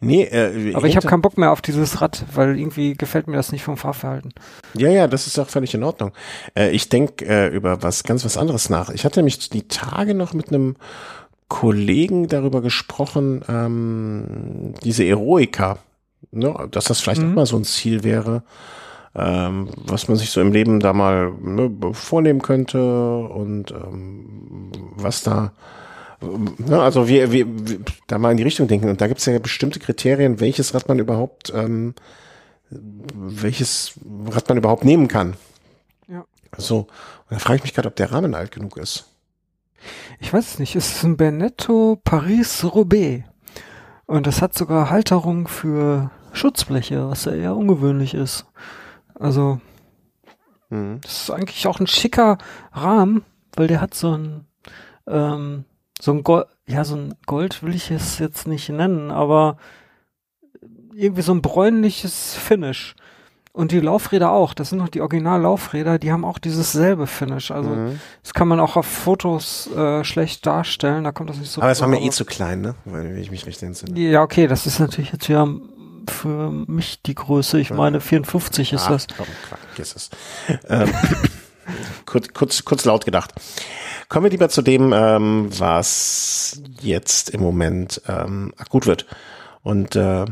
Nee, 0.00 0.24
äh, 0.24 0.74
aber 0.74 0.86
ich 0.86 0.96
habe 0.96 1.06
keinen 1.06 1.22
Bock 1.22 1.38
mehr 1.38 1.52
auf 1.52 1.62
dieses 1.62 2.00
Rad, 2.00 2.24
weil 2.34 2.58
irgendwie 2.58 2.94
gefällt 2.94 3.26
mir 3.26 3.36
das 3.36 3.52
nicht 3.52 3.62
vom 3.62 3.76
Fahrverhalten. 3.76 4.32
Ja, 4.74 4.88
ja, 4.88 5.08
das 5.08 5.26
ist 5.26 5.38
auch 5.38 5.48
völlig 5.48 5.74
in 5.74 5.82
Ordnung. 5.82 6.12
Äh, 6.54 6.70
ich 6.70 6.88
denke 6.88 7.24
äh, 7.26 7.48
über 7.48 7.82
was 7.82 8.04
ganz 8.04 8.24
was 8.24 8.36
anderes 8.36 8.68
nach. 8.70 8.90
Ich 8.90 9.04
hatte 9.04 9.20
nämlich 9.20 9.48
die 9.50 9.68
Tage 9.68 10.14
noch 10.14 10.34
mit 10.34 10.48
einem 10.48 10.76
Kollegen 11.48 12.26
darüber 12.26 12.60
gesprochen, 12.60 13.44
ähm, 13.48 14.74
diese 14.82 15.04
Eroika, 15.04 15.78
ne, 16.32 16.68
dass 16.70 16.86
das 16.86 17.00
vielleicht 17.00 17.22
mhm. 17.22 17.30
auch 17.30 17.34
mal 17.34 17.46
so 17.46 17.56
ein 17.56 17.64
Ziel 17.64 18.02
wäre, 18.02 18.42
ähm, 19.14 19.68
was 19.76 20.08
man 20.08 20.16
sich 20.16 20.30
so 20.30 20.40
im 20.40 20.52
Leben 20.52 20.80
da 20.80 20.92
mal 20.92 21.32
ne, 21.40 21.70
vornehmen 21.92 22.42
könnte 22.42 23.16
und 23.16 23.70
ähm, 23.70 24.72
was 24.96 25.22
da, 25.22 25.52
also 26.70 27.08
wir, 27.08 27.32
wir, 27.32 27.46
wir 27.46 27.80
da 28.06 28.18
mal 28.18 28.30
in 28.30 28.36
die 28.36 28.42
Richtung 28.42 28.68
denken. 28.68 28.88
Und 28.88 29.00
da 29.00 29.06
gibt 29.06 29.20
es 29.20 29.26
ja 29.26 29.38
bestimmte 29.38 29.80
Kriterien, 29.80 30.40
welches 30.40 30.74
Rad 30.74 30.88
man 30.88 30.98
überhaupt, 30.98 31.52
ähm, 31.54 31.94
welches 32.70 33.92
Rad 34.28 34.48
man 34.48 34.58
überhaupt 34.58 34.84
nehmen 34.84 35.08
kann. 35.08 35.34
Ja. 36.08 36.24
So, 36.56 36.78
und 36.78 36.88
da 37.30 37.38
frage 37.38 37.56
ich 37.56 37.62
mich 37.64 37.74
gerade, 37.74 37.88
ob 37.88 37.96
der 37.96 38.12
Rahmen 38.12 38.34
alt 38.34 38.50
genug 38.50 38.76
ist. 38.76 39.06
Ich 40.20 40.32
weiß 40.32 40.52
es 40.52 40.58
nicht. 40.58 40.74
Es 40.74 40.96
ist 40.96 41.04
ein 41.04 41.16
Benetto 41.16 42.00
Paris-Roubaix. 42.02 43.24
Und 44.06 44.26
das 44.26 44.40
hat 44.40 44.56
sogar 44.56 44.90
Halterung 44.90 45.48
für 45.48 46.10
Schutzbleche, 46.32 47.08
was 47.08 47.24
ja 47.24 47.32
eher 47.32 47.56
ungewöhnlich 47.56 48.14
ist. 48.14 48.46
Also, 49.14 49.60
mhm. 50.70 51.00
das 51.02 51.22
ist 51.22 51.30
eigentlich 51.30 51.66
auch 51.66 51.80
ein 51.80 51.86
schicker 51.86 52.38
Rahmen, 52.72 53.24
weil 53.56 53.66
der 53.66 53.80
hat 53.80 53.94
so 53.94 54.16
ein, 54.16 54.46
ähm, 55.08 55.64
so 56.00 56.12
ein 56.12 56.22
Gold, 56.22 56.46
ja, 56.66 56.84
so 56.84 56.96
ein 56.96 57.14
Gold 57.26 57.62
will 57.62 57.74
ich 57.74 57.90
es 57.90 58.18
jetzt 58.18 58.46
nicht 58.46 58.68
nennen, 58.68 59.10
aber 59.10 59.56
irgendwie 60.94 61.22
so 61.22 61.32
ein 61.32 61.42
bräunliches 61.42 62.34
Finish. 62.34 62.94
Und 63.52 63.72
die 63.72 63.80
Laufräder 63.80 64.32
auch. 64.32 64.52
Das 64.52 64.68
sind 64.68 64.78
noch 64.78 64.90
die 64.90 65.00
Original-Laufräder, 65.00 65.98
die 65.98 66.12
haben 66.12 66.26
auch 66.26 66.38
dieses 66.38 66.72
selbe 66.72 67.06
Finish. 67.06 67.50
Also 67.50 67.70
mhm. 67.70 68.00
das 68.22 68.34
kann 68.34 68.48
man 68.48 68.60
auch 68.60 68.76
auf 68.76 68.84
Fotos 68.84 69.70
äh, 69.74 70.04
schlecht 70.04 70.44
darstellen. 70.44 71.04
Da 71.04 71.12
kommt 71.12 71.30
das 71.30 71.38
nicht 71.38 71.50
so. 71.50 71.62
Aber 71.62 71.70
es 71.70 71.80
war 71.80 71.88
mir 71.88 72.02
eh 72.02 72.10
zu 72.10 72.26
klein, 72.26 72.60
ne? 72.60 72.74
Weil 72.84 73.16
ich 73.16 73.30
mich 73.30 73.46
richtig 73.46 73.68
entsinne. 73.68 73.98
Ja, 73.98 74.20
okay, 74.22 74.46
das 74.46 74.66
ist 74.66 74.78
natürlich 74.78 75.12
jetzt 75.12 75.28
ja 75.28 75.48
für 76.10 76.50
mich 76.50 77.00
die 77.02 77.14
Größe. 77.14 77.58
Ich 77.58 77.70
meine 77.70 78.02
54 78.02 78.74
ist 78.74 78.82
Ach, 78.84 78.90
das. 78.90 79.06
Komm, 79.16 79.26
vergiss 79.48 79.96
es. 79.96 80.10
Ähm, 80.68 80.92
kurz, 82.04 82.28
kurz, 82.34 82.64
kurz 82.64 82.84
laut 82.84 83.06
gedacht. 83.06 83.32
Kommen 84.08 84.24
wir 84.24 84.30
lieber 84.30 84.48
zu 84.48 84.62
dem, 84.62 84.92
ähm, 84.92 85.48
was 85.58 86.62
jetzt 86.80 87.30
im 87.30 87.40
Moment 87.40 88.00
ähm, 88.08 88.52
akut 88.56 88.86
wird. 88.86 89.06
Und 89.62 89.96
äh, 89.96 90.24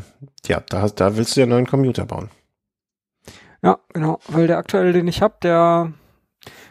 ja, 0.47 0.61
da, 0.69 0.87
da 0.89 1.17
willst 1.17 1.35
du 1.35 1.41
ja 1.41 1.45
einen 1.45 1.51
neuen 1.53 1.67
Computer 1.67 2.07
bauen. 2.07 2.31
Ja, 3.63 3.79
genau, 3.93 4.21
weil 4.29 4.47
der 4.47 4.59
aktuelle, 4.59 4.93
den 4.93 5.09
ich 5.09 5.23
habe, 5.23 5.35
der 5.43 5.93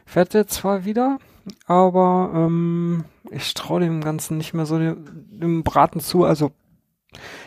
fährt 0.05 0.33
jetzt 0.33 0.53
zwar 0.53 0.85
wieder, 0.85 1.17
aber 1.65 2.31
ähm, 2.33 3.03
ich 3.31 3.53
traue 3.53 3.81
dem 3.81 4.01
Ganzen 4.01 4.37
nicht 4.37 4.53
mehr 4.53 4.65
so 4.65 4.77
dem 4.77 5.63
Braten 5.63 5.99
zu. 5.99 6.23
Also 6.23 6.51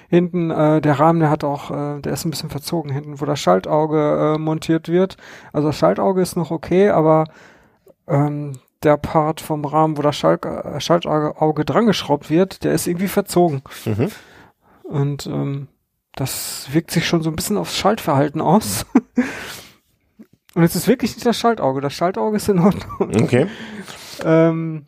hinten 0.08 0.50
äh, 0.50 0.80
der 0.80 0.98
Rahmen, 0.98 1.20
der 1.20 1.30
hat 1.30 1.44
auch, 1.44 1.70
äh, 1.70 2.00
der 2.00 2.12
ist 2.12 2.24
ein 2.24 2.30
bisschen 2.30 2.50
verzogen 2.50 2.90
hinten, 2.90 3.20
wo 3.20 3.24
das 3.24 3.40
Schaltauge 3.40 4.34
äh, 4.34 4.38
montiert 4.38 4.88
wird. 4.88 5.16
Also 5.52 5.68
das 5.68 5.78
Schaltauge 5.78 6.20
ist 6.20 6.36
noch 6.36 6.50
okay, 6.50 6.90
aber 6.90 7.24
ähm, 8.06 8.52
der 8.82 8.96
Part 8.96 9.40
vom 9.40 9.64
Rahmen, 9.64 9.96
wo 9.96 10.02
das 10.02 10.16
Schalt, 10.16 10.44
äh, 10.44 10.80
Schaltauge 10.80 11.64
drangeschraubt 11.64 12.30
wird, 12.30 12.64
der 12.64 12.72
ist 12.72 12.86
irgendwie 12.86 13.08
verzogen. 13.08 13.62
Mhm. 13.84 14.10
Und 14.84 15.26
ähm, 15.26 15.68
das 16.14 16.68
wirkt 16.72 16.90
sich 16.90 17.06
schon 17.06 17.22
so 17.22 17.30
ein 17.30 17.36
bisschen 17.36 17.56
aufs 17.56 17.76
Schaltverhalten 17.76 18.40
aus. 18.40 18.86
Und 20.54 20.62
es 20.62 20.74
ist 20.74 20.88
wirklich 20.88 21.14
nicht 21.14 21.26
das 21.26 21.38
Schaltauge. 21.38 21.82
Das 21.82 21.92
Schaltauge 21.92 22.38
ist 22.38 22.48
in 22.48 22.58
Ordnung. 22.58 23.14
Okay. 23.22 23.46
ähm, 24.24 24.86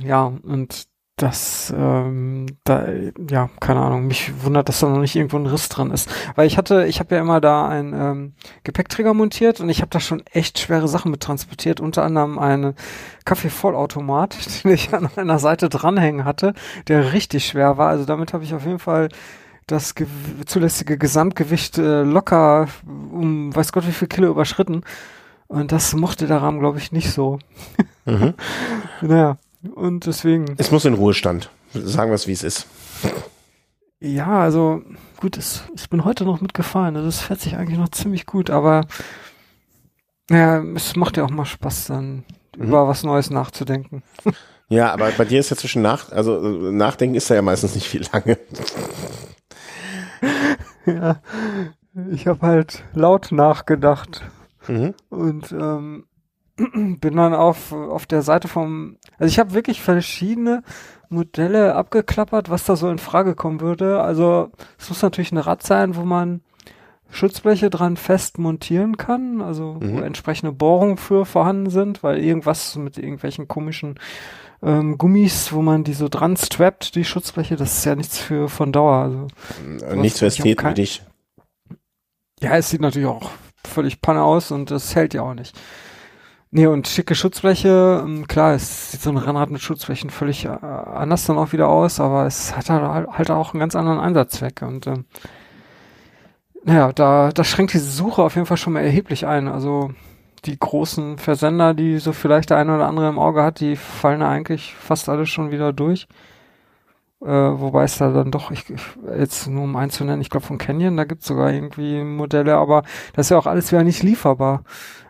ja, 0.00 0.26
und 0.26 0.86
das, 1.16 1.72
ähm, 1.74 2.44
da, 2.64 2.88
ja, 3.30 3.48
keine 3.58 3.80
Ahnung, 3.80 4.06
mich 4.06 4.44
wundert, 4.44 4.68
dass 4.68 4.80
da 4.80 4.88
noch 4.88 4.98
nicht 4.98 5.16
irgendwo 5.16 5.38
ein 5.38 5.46
Riss 5.46 5.70
dran 5.70 5.90
ist. 5.90 6.10
Weil 6.34 6.46
ich 6.46 6.58
hatte, 6.58 6.84
ich 6.86 7.00
habe 7.00 7.14
ja 7.14 7.22
immer 7.22 7.40
da 7.40 7.66
einen 7.66 7.94
ähm, 7.94 8.32
Gepäckträger 8.64 9.14
montiert 9.14 9.60
und 9.60 9.70
ich 9.70 9.80
habe 9.80 9.88
da 9.90 9.98
schon 9.98 10.22
echt 10.32 10.58
schwere 10.58 10.88
Sachen 10.88 11.10
mit 11.10 11.22
transportiert, 11.22 11.80
unter 11.80 12.04
anderem 12.04 12.38
einen 12.38 12.74
Kaffeevollautomat, 13.24 14.36
den 14.64 14.72
ich 14.72 14.92
an 14.92 15.08
einer 15.16 15.38
Seite 15.38 15.70
dranhängen 15.70 16.26
hatte, 16.26 16.52
der 16.86 17.14
richtig 17.14 17.46
schwer 17.46 17.78
war. 17.78 17.88
Also 17.88 18.04
damit 18.04 18.34
habe 18.34 18.44
ich 18.44 18.52
auf 18.52 18.66
jeden 18.66 18.78
Fall 18.78 19.08
das 19.66 19.94
ge 19.94 20.06
zulässige 20.44 20.98
Gesamtgewicht 20.98 21.78
äh, 21.78 22.02
locker 22.02 22.68
um 22.86 23.56
weiß 23.56 23.72
Gott 23.72 23.86
wie 23.86 23.92
viel 23.92 24.08
Kilo 24.08 24.28
überschritten. 24.28 24.82
Und 25.48 25.72
das 25.72 25.94
mochte 25.94 26.26
der 26.26 26.42
Rahmen, 26.42 26.60
glaube 26.60 26.78
ich, 26.78 26.92
nicht 26.92 27.10
so. 27.10 27.38
Mhm. 28.04 28.34
naja, 29.00 29.38
und 29.68 30.06
deswegen. 30.06 30.54
Es 30.58 30.70
muss 30.70 30.84
in 30.84 30.94
Ruhestand. 30.94 31.50
Sagen 31.72 32.10
wir 32.10 32.14
es, 32.14 32.26
wie 32.26 32.32
es 32.32 32.42
ist. 32.42 32.66
Ja, 34.00 34.40
also 34.40 34.82
gut, 35.18 35.36
es, 35.36 35.62
ich 35.74 35.88
bin 35.88 36.04
heute 36.04 36.24
noch 36.24 36.40
mitgefahren. 36.40 36.96
Also 36.96 37.08
es 37.08 37.20
fährt 37.20 37.40
sich 37.40 37.56
eigentlich 37.56 37.78
noch 37.78 37.88
ziemlich 37.90 38.26
gut, 38.26 38.50
aber 38.50 38.82
naja, 40.28 40.62
es 40.74 40.96
macht 40.96 41.16
ja 41.16 41.24
auch 41.24 41.30
mal 41.30 41.44
Spaß, 41.44 41.86
dann 41.86 42.24
mhm. 42.56 42.64
über 42.64 42.88
was 42.88 43.02
Neues 43.02 43.30
nachzudenken. 43.30 44.02
Ja, 44.68 44.92
aber 44.92 45.12
bei 45.12 45.24
dir 45.24 45.38
ist 45.38 45.50
ja 45.50 45.56
zwischen 45.56 45.80
nach, 45.80 46.10
also 46.10 46.40
nachdenken 46.40 47.14
ist 47.14 47.30
da 47.30 47.36
ja 47.36 47.42
meistens 47.42 47.76
nicht 47.76 47.86
viel 47.86 48.04
lange. 48.12 48.36
ja, 50.86 51.20
ich 52.10 52.26
habe 52.26 52.44
halt 52.44 52.82
laut 52.92 53.30
nachgedacht 53.30 54.22
mhm. 54.66 54.94
und 55.08 55.52
ähm, 55.52 56.06
bin 56.74 57.16
dann 57.16 57.34
auf 57.34 57.72
auf 57.72 58.06
der 58.06 58.22
Seite 58.22 58.48
vom, 58.48 58.96
also 59.18 59.30
ich 59.30 59.38
habe 59.38 59.54
wirklich 59.54 59.82
verschiedene 59.82 60.62
Modelle 61.08 61.74
abgeklappert, 61.74 62.50
was 62.50 62.64
da 62.64 62.76
so 62.76 62.88
in 62.90 62.98
Frage 62.98 63.34
kommen 63.34 63.60
würde. 63.60 64.00
Also 64.00 64.50
es 64.78 64.88
muss 64.88 65.02
natürlich 65.02 65.32
ein 65.32 65.38
Rad 65.38 65.62
sein, 65.62 65.96
wo 65.96 66.02
man 66.02 66.40
Schutzbleche 67.10 67.70
dran 67.70 67.96
fest 67.96 68.38
montieren 68.38 68.96
kann, 68.96 69.40
also 69.40 69.78
mhm. 69.80 69.92
wo 69.92 70.00
entsprechende 70.00 70.52
Bohrungen 70.52 70.96
für 70.96 71.24
vorhanden 71.24 71.70
sind, 71.70 72.02
weil 72.02 72.18
irgendwas 72.18 72.76
mit 72.76 72.98
irgendwelchen 72.98 73.46
komischen 73.48 73.98
ähm, 74.62 74.98
Gummis, 74.98 75.52
wo 75.52 75.62
man 75.62 75.84
die 75.84 75.92
so 75.92 76.08
dran 76.08 76.36
strappt, 76.36 76.94
die 76.94 77.04
Schutzbleche, 77.04 77.56
das 77.56 77.78
ist 77.78 77.84
ja 77.84 77.94
nichts 77.94 78.18
für 78.18 78.48
von 78.48 78.72
Dauer. 78.72 78.96
Also, 78.96 79.26
Äh, 79.86 79.96
Nichts 79.96 80.18
für 80.18 80.26
Ästheten 80.26 80.70
wie 80.70 80.74
dich. 80.74 81.02
ja, 82.40 82.56
es 82.56 82.70
sieht 82.70 82.80
natürlich 82.80 83.08
auch 83.08 83.30
völlig 83.64 84.00
Panne 84.00 84.22
aus 84.22 84.50
und 84.50 84.70
das 84.70 84.94
hält 84.94 85.14
ja 85.14 85.22
auch 85.22 85.34
nicht. 85.34 85.58
Nee, 86.56 86.68
und 86.68 86.88
schicke 86.88 87.14
Schutzbleche, 87.14 88.02
ähm, 88.02 88.26
klar, 88.26 88.54
es 88.54 88.90
sieht 88.90 89.02
so 89.02 89.10
ein 89.10 89.18
Rennrad 89.18 89.50
mit 89.50 89.60
Schutzblechen 89.60 90.08
völlig 90.08 90.46
äh, 90.46 90.48
anders 90.48 91.26
dann 91.26 91.36
auch 91.36 91.52
wieder 91.52 91.68
aus, 91.68 92.00
aber 92.00 92.24
es 92.24 92.56
hat 92.56 92.70
halt, 92.70 93.08
halt 93.08 93.30
auch 93.30 93.52
einen 93.52 93.60
ganz 93.60 93.76
anderen 93.76 94.00
Einsatzzweck 94.00 94.62
und 94.62 94.86
ähm, 94.86 95.04
naja, 96.64 96.92
da, 96.94 97.28
da 97.30 97.44
schränkt 97.44 97.74
diese 97.74 97.90
Suche 97.90 98.22
auf 98.22 98.36
jeden 98.36 98.46
Fall 98.46 98.56
schon 98.56 98.72
mal 98.72 98.80
erheblich 98.80 99.26
ein. 99.26 99.48
Also 99.48 99.90
die 100.46 100.58
großen 100.58 101.18
Versender, 101.18 101.74
die 101.74 101.98
so 101.98 102.14
vielleicht 102.14 102.48
der 102.48 102.56
eine 102.56 102.74
oder 102.74 102.86
andere 102.86 103.10
im 103.10 103.18
Auge 103.18 103.42
hat, 103.42 103.60
die 103.60 103.76
fallen 103.76 104.20
da 104.20 104.30
eigentlich 104.30 104.74
fast 104.76 105.10
alle 105.10 105.26
schon 105.26 105.50
wieder 105.50 105.74
durch. 105.74 106.08
Äh, 107.22 107.28
wobei 107.28 107.84
es 107.84 107.96
da 107.98 108.12
dann 108.12 108.30
doch, 108.30 108.50
ich, 108.50 108.68
ich 108.68 108.82
jetzt 109.18 109.48
nur 109.48 109.64
um 109.64 109.76
einzunennen, 109.76 110.20
ich 110.20 110.28
glaube 110.30 110.46
von 110.46 110.58
Canyon, 110.58 110.96
da 110.96 111.04
gibt's 111.04 111.26
sogar 111.26 111.50
irgendwie 111.50 112.04
Modelle, 112.04 112.56
aber 112.56 112.82
das 113.14 113.26
ist 113.26 113.30
ja 113.30 113.38
auch 113.38 113.46
alles 113.46 113.72
wieder 113.72 113.84
nicht 113.84 114.02
lieferbar. 114.02 114.64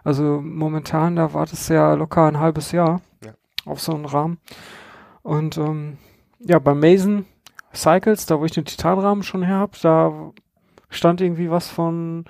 Also 0.05 0.41
momentan, 0.41 1.17
da 1.17 1.35
wartest 1.35 1.69
du 1.69 1.75
ja 1.75 1.95
locker 1.95 2.27
ein 2.27 2.39
halbes 2.39 2.71
Jahr 2.73 3.01
Ja. 3.25 3.33
auf 3.65 3.81
so 3.81 3.93
einen 3.93 4.05
Rahmen. 4.05 4.39
Und 5.23 5.59
ähm, 5.59 5.99
ja, 6.39 6.61
bei 6.61 6.75
Mason 6.75 7.27
Cycles, 7.75 8.27
da 8.27 8.39
wo 8.39 8.45
ich 8.45 8.53
den 8.53 8.65
Titanrahmen 8.65 9.25
schon 9.25 9.43
her 9.43 9.59
hab, 9.59 9.81
da 9.81 10.33
stand 10.89 11.21
irgendwie 11.21 11.51
was 11.51 11.69
von 11.69 12.25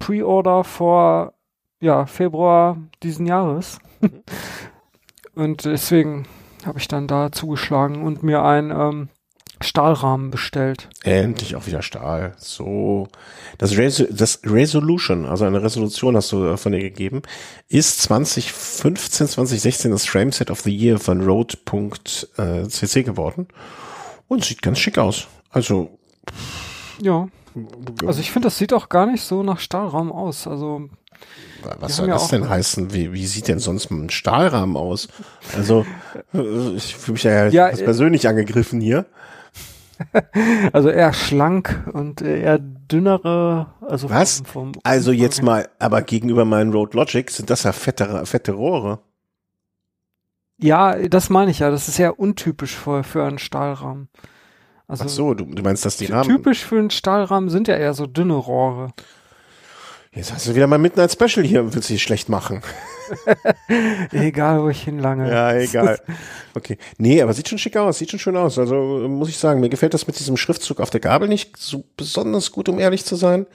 Pre-Order 0.00 0.64
vor 0.64 1.34
ja, 1.78 2.04
Februar 2.06 2.76
diesen 3.04 3.26
Jahres. 3.26 3.78
und 5.34 5.64
deswegen 5.64 6.26
habe 6.66 6.78
ich 6.78 6.88
dann 6.88 7.06
da 7.06 7.30
zugeschlagen 7.30 8.02
und 8.02 8.24
mir 8.24 8.42
einen 8.42 8.70
ähm, 8.72 9.08
Stahlrahmen 9.62 10.30
bestellt. 10.30 10.88
Endlich 11.02 11.54
auch 11.54 11.66
wieder 11.66 11.82
Stahl. 11.82 12.34
So. 12.38 13.08
Das, 13.58 13.76
Res 13.76 14.04
das 14.10 14.40
Resolution, 14.44 15.26
also 15.26 15.44
eine 15.44 15.62
Resolution 15.62 16.16
hast 16.16 16.32
du 16.32 16.44
äh, 16.46 16.56
von 16.56 16.72
dir 16.72 16.80
gegeben, 16.80 17.22
ist 17.68 18.02
2015, 18.02 19.28
2016 19.28 19.90
das 19.90 20.06
Frameset 20.06 20.50
of 20.50 20.60
the 20.60 20.74
Year 20.74 20.98
von 20.98 21.20
Road.cc 21.22 23.02
geworden. 23.02 23.48
Und 24.28 24.44
sieht 24.44 24.62
ganz 24.62 24.78
schick 24.78 24.96
aus. 24.98 25.26
Also, 25.50 25.98
Ja, 27.00 27.28
also 28.06 28.20
ich 28.20 28.30
finde, 28.30 28.46
das 28.46 28.58
sieht 28.58 28.72
auch 28.72 28.88
gar 28.88 29.06
nicht 29.06 29.22
so 29.22 29.42
nach 29.42 29.58
Stahlrahmen 29.58 30.12
aus. 30.12 30.46
Also 30.46 30.88
was 31.80 31.96
soll 31.96 32.08
ja 32.08 32.14
das 32.14 32.28
denn 32.28 32.48
heißen? 32.48 32.92
Wie, 32.92 33.12
wie 33.12 33.26
sieht 33.26 33.48
denn 33.48 33.58
sonst 33.58 33.90
ein 33.90 34.10
Stahlrahmen 34.10 34.76
aus? 34.76 35.08
Also, 35.56 35.84
äh, 36.34 36.70
ich 36.76 36.96
fühle 36.96 37.14
mich 37.14 37.24
ja, 37.24 37.48
Ja, 37.48 37.68
äh, 37.68 37.76
persönlich 37.76 38.28
angegriffen 38.28 38.80
hier. 38.80 39.06
Also 40.72 40.88
eher 40.88 41.12
schlank 41.12 41.84
und 41.92 42.22
eher 42.22 42.58
dünnere, 42.58 43.66
also 43.80 44.10
Was? 44.10 44.38
Vom, 44.38 44.74
vom 44.74 44.82
Also 44.82 45.12
jetzt 45.12 45.42
mal, 45.42 45.68
aber 45.78 46.02
gegenüber 46.02 46.44
meinen 46.44 46.72
Road 46.72 46.94
Logic 46.94 47.30
sind 47.30 47.50
das 47.50 47.64
ja 47.64 47.72
fette, 47.72 48.24
fette 48.26 48.52
Rohre. 48.52 49.00
Ja, 50.58 50.96
das 51.08 51.30
meine 51.30 51.50
ich 51.50 51.60
ja. 51.60 51.70
Das 51.70 51.88
ist 51.88 51.98
ja 51.98 52.10
untypisch 52.10 52.76
für, 52.76 53.02
für 53.02 53.24
einen 53.24 53.38
Stahlrahmen. 53.38 54.08
Also 54.86 55.04
Ach 55.04 55.08
so, 55.08 55.34
du, 55.34 55.44
du 55.44 55.62
meinst, 55.62 55.84
dass 55.84 55.96
die 55.96 56.06
Rahmen. 56.06 56.28
typisch 56.28 56.64
für 56.64 56.78
einen 56.78 56.90
Stahlrahmen 56.90 57.48
sind 57.48 57.68
ja 57.68 57.76
eher 57.76 57.94
so 57.94 58.06
dünne 58.06 58.34
Rohre. 58.34 58.92
Jetzt 60.12 60.32
hast 60.32 60.48
du 60.48 60.56
wieder 60.56 60.66
mal 60.66 60.78
mitten 60.78 60.98
als 60.98 61.12
Special 61.12 61.46
hier 61.46 61.60
und 61.62 61.72
willst 61.74 61.88
dich 61.88 62.02
schlecht 62.02 62.28
machen. 62.28 62.62
Egal, 64.10 64.62
wo 64.62 64.68
ich 64.68 64.82
hinlange. 64.82 65.30
Ja, 65.30 65.52
egal. 65.54 66.00
Okay. 66.54 66.78
Nee, 66.98 67.22
aber 67.22 67.32
sieht 67.32 67.48
schon 67.48 67.58
schick 67.58 67.76
aus, 67.76 67.98
sieht 67.98 68.10
schon 68.10 68.18
schön 68.18 68.36
aus. 68.36 68.58
Also 68.58 68.74
muss 69.08 69.28
ich 69.28 69.38
sagen, 69.38 69.60
mir 69.60 69.68
gefällt 69.68 69.94
das 69.94 70.06
mit 70.08 70.18
diesem 70.18 70.36
Schriftzug 70.36 70.80
auf 70.80 70.90
der 70.90 71.00
Gabel 71.00 71.28
nicht 71.28 71.56
so 71.56 71.84
besonders 71.96 72.50
gut, 72.50 72.68
um 72.68 72.78
ehrlich 72.80 73.04
zu 73.04 73.14
sein. 73.14 73.46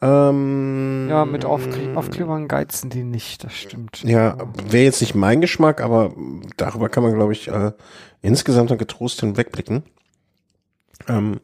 Ähm, 0.00 1.08
Ja, 1.08 1.24
mit 1.24 1.44
Aufkle 1.44 1.96
Aufklebern 1.96 2.46
geizen 2.48 2.90
die 2.90 3.02
nicht, 3.02 3.42
das 3.42 3.54
stimmt. 3.54 4.02
Ja, 4.04 4.36
wäre 4.68 4.84
jetzt 4.84 5.00
nicht 5.00 5.14
mein 5.14 5.40
Geschmack, 5.40 5.80
aber 5.80 6.12
darüber 6.56 6.88
kann 6.88 7.02
man, 7.02 7.14
glaube 7.14 7.32
ich, 7.32 7.48
äh, 7.48 7.72
insgesamt 8.22 8.70
dann 8.70 8.78
getrost 8.78 9.20
hinwegblicken. 9.20 9.82
Ähm, 11.08 11.40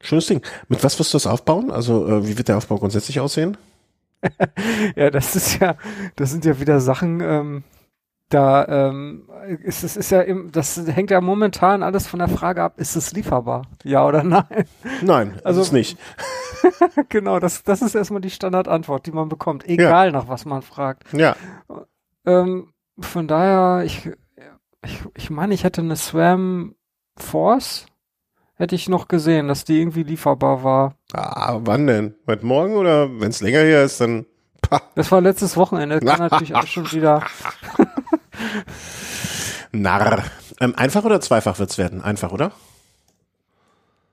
Schönes 0.00 0.26
Ding. 0.26 0.42
Mit 0.68 0.84
was 0.84 0.98
wirst 0.98 1.12
du 1.12 1.16
das 1.16 1.26
aufbauen? 1.26 1.70
Also, 1.70 2.06
äh, 2.06 2.28
wie 2.28 2.38
wird 2.38 2.48
der 2.48 2.56
Aufbau 2.58 2.78
grundsätzlich 2.78 3.18
aussehen? 3.18 3.56
Ja, 4.96 5.10
das 5.10 5.36
ist 5.36 5.60
ja, 5.60 5.76
das 6.16 6.30
sind 6.30 6.44
ja 6.44 6.58
wieder 6.60 6.80
Sachen, 6.80 7.20
ähm, 7.20 7.64
da 8.28 8.66
ähm, 8.88 9.28
ist 9.62 9.84
es 9.84 9.96
ist 9.96 10.10
ja 10.10 10.20
im, 10.20 10.50
das 10.50 10.76
hängt 10.86 11.10
ja 11.10 11.20
momentan 11.20 11.82
alles 11.82 12.06
von 12.08 12.18
der 12.18 12.28
Frage 12.28 12.62
ab, 12.62 12.74
ist 12.78 12.96
es 12.96 13.12
lieferbar? 13.12 13.62
Ja 13.84 14.04
oder 14.04 14.24
nein? 14.24 14.66
Nein, 15.02 15.40
also 15.44 15.60
ist 15.60 15.72
nicht. 15.72 15.98
genau, 17.08 17.38
das, 17.38 17.62
das 17.62 17.82
ist 17.82 17.94
erstmal 17.94 18.20
die 18.20 18.30
Standardantwort, 18.30 19.06
die 19.06 19.12
man 19.12 19.28
bekommt, 19.28 19.68
egal 19.68 20.10
nach 20.12 20.28
was 20.28 20.44
man 20.44 20.62
fragt. 20.62 21.04
Ja, 21.12 21.36
Ähm, 22.24 22.72
von 22.98 23.28
daher, 23.28 23.84
ich, 23.84 24.10
ich, 24.84 25.00
ich 25.14 25.30
meine, 25.30 25.54
ich 25.54 25.62
hätte 25.62 25.82
eine 25.82 25.96
Swam 25.96 26.74
Force, 27.16 27.86
hätte 28.56 28.74
ich 28.74 28.88
noch 28.88 29.08
gesehen, 29.08 29.48
dass 29.48 29.64
die 29.64 29.80
irgendwie 29.80 30.02
lieferbar 30.02 30.64
war. 30.64 30.94
ah, 31.12 31.58
wann 31.62 31.86
denn? 31.86 32.14
Heute 32.26 32.44
Morgen 32.44 32.74
oder 32.74 33.08
wenn 33.20 33.30
es 33.30 33.40
länger 33.40 33.60
hier 33.62 33.82
ist, 33.82 34.00
dann. 34.00 34.26
Pah, 34.62 34.82
Das 34.94 35.12
war 35.12 35.20
letztes 35.20 35.56
Wochenende, 35.56 36.00
kann 36.00 36.18
natürlich 36.30 36.54
auch 36.54 36.66
schon 36.66 36.90
wieder. 36.92 37.22
Narr. 39.72 40.24
Ähm, 40.60 40.74
einfach 40.76 41.04
oder 41.04 41.20
zweifach 41.20 41.58
wird's 41.58 41.78
werden? 41.78 42.02
Einfach, 42.02 42.32
oder? 42.32 42.52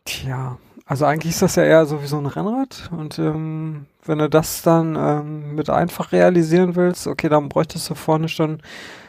Tja, 0.06 0.58
also 0.86 1.06
eigentlich 1.06 1.32
ist 1.34 1.42
das 1.42 1.56
ja 1.56 1.64
eher 1.64 1.86
so 1.86 2.02
wie 2.04 2.08
so 2.08 2.18
ein 2.18 2.26
Rennrad 2.26 2.90
und 2.92 3.18
ähm, 3.18 3.86
wenn 4.06 4.18
du 4.18 4.30
das 4.30 4.62
dann 4.62 4.98
ähm, 4.98 5.56
mit 5.56 5.70
einfach 5.70 6.12
realisieren 6.12 6.76
willst, 6.76 7.08
okay, 7.08 7.30
dann 7.30 7.48
bräuchtest 7.48 7.90
du 7.90 7.96
vorne 7.96 8.28
schon 8.28 8.62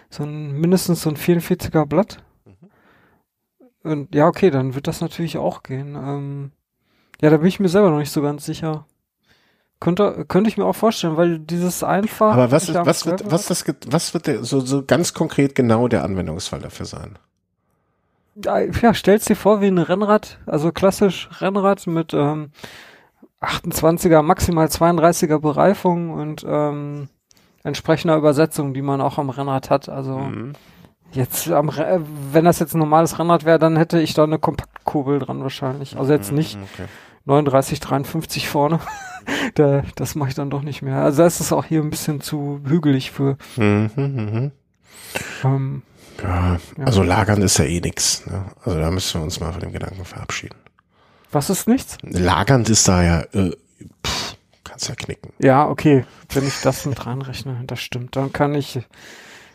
so 0.09 0.23
ein 0.23 0.53
mindestens 0.53 1.03
so 1.03 1.11
ein 1.11 1.17
44er 1.17 1.85
Blatt. 1.87 2.19
Und 3.85 4.15
ja, 4.15 4.27
okay, 4.27 4.51
dann 4.51 4.75
wird 4.75 4.87
das 4.87 5.01
natürlich 5.01 5.37
auch 5.39 5.63
gehen. 5.63 5.95
Ähm, 5.95 6.51
ja, 7.21 7.31
da 7.31 7.37
bin 7.37 7.47
ich 7.47 7.61
mir 7.61 7.69
selber 7.69 7.91
noch 7.91 7.99
nicht 7.99 8.11
so 8.11 8.23
ganz 8.23 8.45
sicher. 8.45 8.87
Könnte, 9.79 10.25
könnte 10.27 10.49
ich 10.49 10.57
mir 10.57 10.65
auch 10.65 10.75
vorstellen, 10.75 11.17
weil 11.19 11.39
dieses 11.39 11.85
einfach. 11.85 12.33
Aber 12.33 12.51
was, 12.51 12.75
am 12.75 12.87
was 12.87 13.05
wird, 13.05 13.31
was, 13.31 13.47
das, 13.47 13.65
was 13.89 14.15
wird 14.15 14.27
der, 14.27 14.43
so, 14.43 14.61
so 14.61 14.85
ganz 14.85 15.13
konkret 15.13 15.55
genau 15.55 15.89
der 15.89 16.03
Anwendungsfall 16.05 16.61
dafür 16.61 16.87
sein? 16.87 17.19
Ja, 18.43 18.61
ja, 18.61 18.95
stellst 18.95 19.29
dir 19.29 19.37
vor 19.37 19.61
wie 19.61 19.67
ein 19.67 19.79
Rennrad, 19.79 20.39
also 20.47 20.73
klassisch 20.73 21.29
Rennrad 21.41 21.87
mit 21.87 22.15
ähm, 22.15 22.51
28er, 23.43 24.23
maximal 24.23 24.67
32er 24.67 25.39
Bereifung 25.39 26.11
und 26.11 26.45
ähm, 26.49 27.09
entsprechender 27.63 28.17
Übersetzung, 28.17 28.75
die 28.75 28.83
man 28.83 29.01
auch 29.03 29.19
am 29.19 29.31
Rennrad 29.31 29.71
hat. 29.71 29.89
Also 29.89 30.19
Mhm. 30.19 30.55
Jetzt 31.15 31.51
am 31.51 31.69
äh, 31.71 32.01
wenn 32.33 32.45
das 32.45 32.59
jetzt 32.59 32.75
ein 32.75 32.79
normales 32.79 33.19
Rennrad 33.19 33.45
wäre, 33.45 33.59
dann 33.59 33.77
hätte 33.77 34.01
ich 34.01 34.15
da 34.15 34.25
eine 34.25 34.39
Kompaktkurbel 34.39 35.19
dran 35.19 35.43
wahrscheinlich. 35.43 35.97
Also 35.97 36.13
jetzt 36.13 36.33
nicht 36.33 36.59
Okay. 36.75 36.87
39, 37.27 37.81
53 37.81 38.49
vorne. 38.49 38.81
da, 39.55 39.83
das 39.97 40.15
mache 40.15 40.29
ich 40.31 40.35
dann 40.35 40.51
doch 40.51 40.63
nicht 40.63 40.83
mehr. 40.83 40.99
Also 40.99 41.23
da 41.23 41.27
ist 41.27 41.41
es 41.41 41.53
auch 41.53 41.65
hier 41.65 41.81
ein 41.81 41.91
bisschen 41.91 42.21
zu 42.21 42.61
hügelig 42.67 43.11
für. 43.13 43.39
Mhm, 43.57 43.91
mhm. 43.97 44.53
Ähm, 45.45 45.83
Ja, 46.23 46.59
Ja. 46.79 46.85
also 46.85 47.03
lagern 47.03 47.41
ist 47.43 47.59
ja 47.59 47.65
eh 47.65 47.81
nix. 47.81 48.27
Ne? 48.27 48.45
Also 48.65 48.79
da 48.79 48.91
müssen 48.91 49.21
wir 49.21 49.25
uns 49.25 49.41
mal 49.41 49.53
von 49.53 49.61
dem 49.61 49.73
Gedanken 49.73 50.05
verabschieden. 50.05 50.57
was 51.33 51.51
ist 51.51 51.67
nichts? 51.67 51.97
Lagernd 52.03 52.69
ist 52.69 52.87
da 52.87 53.03
ja, 53.03 53.21
äh, 53.33 53.51
pff, 54.07 54.37
kannst 54.63 54.89
ja 54.89 54.95
knicken. 54.95 55.33
Ja, 55.39 55.67
okay, 55.69 56.05
wenn 56.33 56.47
ich 56.47 56.61
das 56.63 56.85
mit 56.87 57.07
reinrechne, 57.07 57.63
das 57.67 57.81
stimmt. 57.81 58.15
Dann 58.17 58.33
kann 58.33 58.55
ich, 58.55 58.81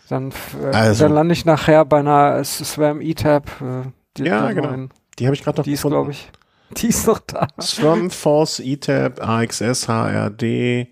dann, 0.10 0.32
äh, 0.62 0.76
Also- 0.76 1.06
dann 1.06 1.14
lande 1.14 1.34
ich 1.34 1.46
nachher 1.46 1.86
bei 1.86 2.00
einer 2.00 2.44
Swam 2.44 3.02
E-Tab. 3.02 3.50
Äh, 3.62 3.90
die, 4.18 4.24
Ja, 4.24 4.52
genau. 4.52 4.70
neuen. 4.70 4.90
Die 5.18 5.26
habe 5.26 5.36
ich 5.36 5.44
gerade 5.44 5.60
noch 5.60 5.64
Die 5.66 5.74
ist, 5.74 5.84
glaube 5.84 6.12
ich, 6.12 6.30
die 6.78 6.88
ist 6.88 7.08
noch 7.08 7.20
da. 7.20 7.48
Swam 7.62 8.10
Force 8.10 8.60
ETAP 8.60 9.22
AXS 9.22 9.88
HRD 9.88 10.88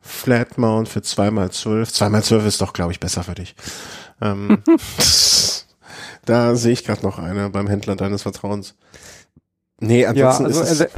Flat 0.00 0.56
Mount 0.58 0.88
für 0.88 1.00
2x12. 1.00 1.90
2x12 1.92 2.46
ist 2.46 2.60
doch, 2.60 2.72
glaube 2.72 2.92
ich, 2.92 3.00
besser 3.00 3.22
für 3.24 3.34
dich. 3.34 3.54
Ähm, 4.22 4.62
da 6.24 6.54
sehe 6.56 6.72
ich 6.72 6.84
gerade 6.84 7.02
noch 7.02 7.18
eine 7.18 7.50
beim 7.50 7.66
Händler 7.68 7.94
deines 7.96 8.22
Vertrauens. 8.22 8.74
Nee, 9.80 10.02
Ja, 10.02 10.08
ansonsten 10.10 10.44
also 10.46 10.60
ist 10.62 10.70
es, 10.70 10.80
ele 10.80 10.90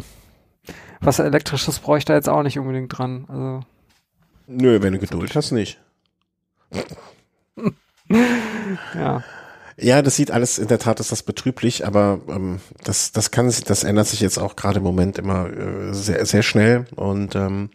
was 1.02 1.18
elektrisches 1.18 1.78
brauche 1.78 1.98
ich 1.98 2.04
da 2.04 2.14
jetzt 2.14 2.28
auch 2.28 2.42
nicht 2.42 2.58
unbedingt 2.58 2.96
dran. 2.96 3.24
Also 3.28 3.61
nö, 4.46 4.82
wenn 4.82 4.92
du 4.92 4.98
Geduld 4.98 5.34
hast, 5.34 5.50
nicht. 5.50 5.80
Ja, 8.94 9.22
Ja, 9.76 10.02
das 10.02 10.16
sieht 10.16 10.30
alles, 10.30 10.58
in 10.58 10.68
der 10.68 10.78
Tat 10.78 11.00
ist 11.00 11.11
das 11.11 11.22
betrüblich, 11.22 11.86
aber 11.86 12.20
ähm, 12.28 12.61
das, 12.84 13.12
das 13.12 13.30
kann 13.30 13.50
sich, 13.50 13.64
das 13.64 13.82
ändert 13.84 14.08
sich 14.08 14.20
jetzt 14.20 14.38
auch 14.38 14.56
gerade 14.56 14.78
im 14.78 14.84
Moment 14.84 15.18
immer 15.18 15.48
äh, 15.48 15.94
sehr, 15.94 16.26
sehr 16.26 16.42
schnell 16.42 16.86
und 16.96 17.34
ähm, 17.34 17.70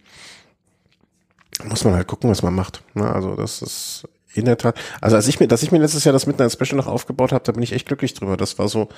muss 1.64 1.84
man 1.84 1.96
halt 1.96 2.08
gucken, 2.08 2.30
was 2.30 2.44
man 2.44 2.54
macht. 2.54 2.84
Ne? 2.94 3.10
Also 3.12 3.36
das 3.36 3.62
ist 3.62 4.08
in 4.36 4.46
der 4.46 4.58
Tat. 4.58 4.78
Also 5.02 5.16
als 5.16 5.28
ich 5.28 5.40
mir, 5.40 5.48
dass 5.48 5.64
ich 5.64 5.72
mir 5.72 5.80
letztes 5.80 6.04
Jahr 6.04 6.14
das 6.14 6.28
Midnight 6.28 6.52
Special 6.52 6.76
noch 6.76 6.88
aufgebaut 6.88 7.32
habe, 7.32 7.44
da 7.44 7.54
bin 7.54 7.64
ich 7.64 7.72
echt 7.72 7.88
glücklich 7.88 8.14
drüber. 8.14 8.36
Das 8.38 8.60
war 8.60 8.68
so 8.68 8.90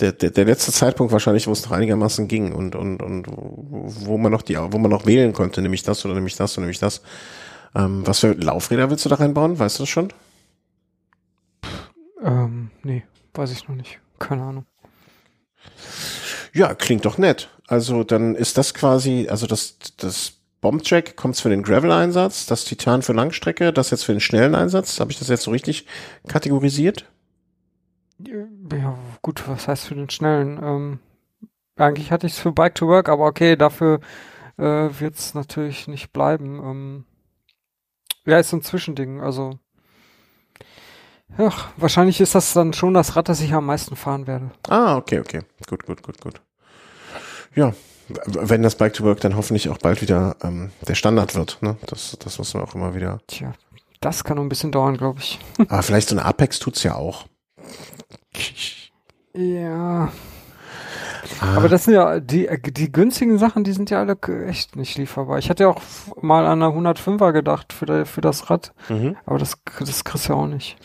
der, 0.00 0.12
der, 0.12 0.30
der 0.30 0.44
letzte 0.44 0.72
Zeitpunkt 0.72 1.12
wahrscheinlich, 1.12 1.46
wo 1.46 1.52
es 1.52 1.64
noch 1.64 1.72
einigermaßen 1.72 2.28
ging 2.28 2.52
und, 2.52 2.74
und, 2.74 3.00
und 3.00 3.26
wo 3.28 4.18
man 4.18 4.32
noch 4.32 4.42
die, 4.42 4.56
wo 4.58 4.78
man 4.78 4.90
noch 4.90 5.06
wählen 5.06 5.32
konnte, 5.32 5.62
nämlich 5.62 5.84
das 5.84 6.04
oder 6.04 6.14
nämlich 6.14 6.36
das 6.36 6.58
oder 6.58 6.62
nämlich 6.62 6.80
das. 6.80 7.02
Ähm, 7.74 8.02
was 8.04 8.18
für 8.18 8.32
Laufräder 8.32 8.90
willst 8.90 9.04
du 9.04 9.08
da 9.08 9.14
reinbauen? 9.16 9.58
Weißt 9.58 9.78
du 9.78 9.84
das 9.84 9.88
schon? 9.88 10.12
Nee, 12.82 13.04
weiß 13.34 13.52
ich 13.52 13.68
noch 13.68 13.76
nicht. 13.76 14.00
Keine 14.18 14.42
Ahnung. 14.42 14.66
Ja, 16.52 16.74
klingt 16.74 17.04
doch 17.04 17.18
nett. 17.18 17.48
Also 17.66 18.04
dann 18.04 18.34
ist 18.34 18.58
das 18.58 18.74
quasi, 18.74 19.28
also 19.30 19.46
das, 19.46 19.78
das 19.96 20.40
Bombjack 20.60 21.16
kommt 21.16 21.36
für 21.36 21.48
den 21.48 21.62
Gravel-Einsatz, 21.62 22.46
das 22.46 22.64
Titan 22.64 23.02
für 23.02 23.12
Langstrecke, 23.12 23.72
das 23.72 23.90
jetzt 23.90 24.04
für 24.04 24.12
den 24.12 24.20
schnellen 24.20 24.54
Einsatz. 24.54 25.00
Habe 25.00 25.12
ich 25.12 25.18
das 25.18 25.28
jetzt 25.28 25.44
so 25.44 25.50
richtig 25.50 25.86
kategorisiert? 26.26 27.06
Ja, 28.18 28.98
gut, 29.22 29.48
was 29.48 29.68
heißt 29.68 29.86
für 29.86 29.94
den 29.94 30.10
schnellen? 30.10 30.60
Ähm, 30.62 30.98
eigentlich 31.76 32.12
hatte 32.12 32.26
ich 32.26 32.34
es 32.34 32.38
für 32.38 32.52
Bike 32.52 32.74
to 32.74 32.86
Work, 32.86 33.08
aber 33.08 33.24
okay, 33.24 33.56
dafür 33.56 34.00
äh, 34.58 34.62
wird 34.98 35.14
es 35.14 35.34
natürlich 35.34 35.88
nicht 35.88 36.12
bleiben. 36.12 36.60
Ähm, 36.62 37.04
ja, 38.26 38.38
ist 38.38 38.50
so 38.50 38.58
ein 38.58 38.62
Zwischending, 38.62 39.20
also 39.20 39.58
ja, 41.38 41.52
wahrscheinlich 41.76 42.20
ist 42.20 42.34
das 42.34 42.52
dann 42.52 42.72
schon 42.72 42.94
das 42.94 43.16
Rad, 43.16 43.28
das 43.28 43.40
ich 43.40 43.52
am 43.52 43.66
meisten 43.66 43.96
fahren 43.96 44.26
werde. 44.26 44.50
Ah, 44.68 44.96
okay, 44.96 45.20
okay. 45.20 45.40
Gut, 45.68 45.86
gut, 45.86 46.02
gut, 46.02 46.20
gut. 46.20 46.40
Ja, 47.54 47.72
wenn 48.26 48.62
das 48.62 48.76
Bike 48.76 48.94
to 48.94 49.04
Work 49.04 49.20
dann 49.20 49.36
hoffentlich 49.36 49.68
auch 49.68 49.78
bald 49.78 50.02
wieder 50.02 50.36
ähm, 50.42 50.70
der 50.86 50.94
Standard 50.94 51.34
wird, 51.34 51.58
ne? 51.60 51.76
Das, 51.86 52.16
das 52.18 52.38
muss 52.38 52.54
man 52.54 52.62
auch 52.62 52.74
immer 52.74 52.94
wieder. 52.94 53.20
Tja, 53.26 53.52
das 54.00 54.24
kann 54.24 54.36
noch 54.36 54.42
ein 54.42 54.48
bisschen 54.48 54.72
dauern, 54.72 54.96
glaube 54.96 55.20
ich. 55.20 55.38
Aber 55.68 55.82
vielleicht 55.82 56.08
so 56.08 56.16
eine 56.16 56.24
Apex 56.24 56.58
tut's 56.58 56.82
ja 56.82 56.94
auch. 56.94 57.26
Ja. 59.34 60.10
Ah. 61.40 61.56
Aber 61.56 61.68
das 61.68 61.84
sind 61.84 61.94
ja 61.94 62.20
die, 62.20 62.48
die 62.62 62.90
günstigen 62.90 63.38
Sachen, 63.38 63.64
die 63.64 63.72
sind 63.72 63.90
ja 63.90 64.00
alle 64.00 64.18
echt 64.46 64.76
nicht 64.76 64.98
lieferbar. 64.98 65.38
Ich 65.38 65.48
hatte 65.48 65.64
ja 65.64 65.68
auch 65.68 65.80
mal 66.20 66.44
an 66.46 66.62
einer 66.62 66.74
105er 66.74 67.32
gedacht 67.32 67.72
für, 67.72 67.86
der, 67.86 68.06
für 68.06 68.20
das 68.20 68.50
Rad. 68.50 68.72
Mhm. 68.88 69.16
Aber 69.24 69.38
das, 69.38 69.56
das 69.78 70.04
kriegst 70.04 70.28
du 70.28 70.32
ja 70.32 70.38
auch 70.38 70.46
nicht. 70.46 70.76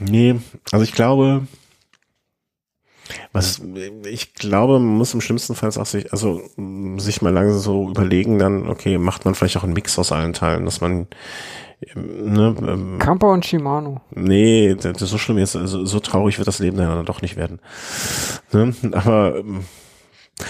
Nee, 0.00 0.40
also 0.72 0.84
ich 0.84 0.92
glaube, 0.92 1.46
was 3.32 3.60
ich 4.08 4.34
glaube, 4.34 4.78
man 4.78 4.96
muss 4.96 5.14
im 5.14 5.20
schlimmsten 5.20 5.54
Fall 5.54 5.70
auch 5.76 5.86
sich, 5.86 6.12
also 6.12 6.40
sich 6.96 7.22
mal 7.22 7.32
langsam 7.32 7.58
so 7.58 7.88
überlegen, 7.90 8.38
dann, 8.38 8.68
okay, 8.68 8.98
macht 8.98 9.24
man 9.24 9.34
vielleicht 9.34 9.56
auch 9.56 9.64
einen 9.64 9.72
Mix 9.72 9.98
aus 9.98 10.12
allen 10.12 10.32
Teilen, 10.32 10.64
dass 10.64 10.80
man 10.80 11.06
ne, 11.94 12.54
ähm, 12.66 12.98
Kampa 12.98 13.32
und 13.32 13.44
Shimano. 13.44 14.00
Nee, 14.10 14.74
das, 14.74 14.98
das 14.98 15.10
so 15.10 15.18
schlimm 15.18 15.38
jetzt, 15.38 15.52
so, 15.52 15.84
so 15.84 16.00
traurig 16.00 16.38
wird 16.38 16.48
das 16.48 16.58
Leben 16.58 16.76
dann 16.76 17.06
doch 17.06 17.22
nicht 17.22 17.36
werden. 17.36 17.60
Ne? 18.52 18.74
Aber 18.92 19.36
ähm, 19.36 19.64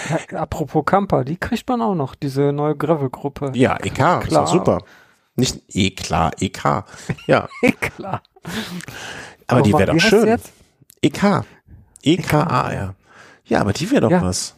ja, 0.09 0.39
apropos 0.39 0.85
Kampa, 0.85 1.23
die 1.23 1.37
kriegt 1.37 1.67
man 1.67 1.81
auch 1.81 1.95
noch, 1.95 2.15
diese 2.15 2.51
neue 2.51 2.75
Gravel-Gruppe. 2.75 3.51
Ja, 3.55 3.77
EK, 3.77 3.93
klar. 3.93 4.23
ist 4.23 4.31
doch 4.31 4.47
super. 4.47 4.79
Nicht 5.35 5.61
E 5.69 5.91
klar, 5.91 6.31
EK. 6.39 6.83
Ja. 7.27 7.47
e 7.61 7.71
klar. 7.71 8.21
Aber, 8.43 9.59
aber 9.59 9.61
die 9.61 9.73
wäre 9.73 9.85
doch 9.87 9.99
schön. 9.99 10.39
EK. 11.01 11.43
E-K-A-R. 12.03 12.95
Ja, 13.45 13.61
aber 13.61 13.73
die 13.73 13.91
wäre 13.91 14.01
doch 14.01 14.11
ja. 14.11 14.21
was. 14.21 14.55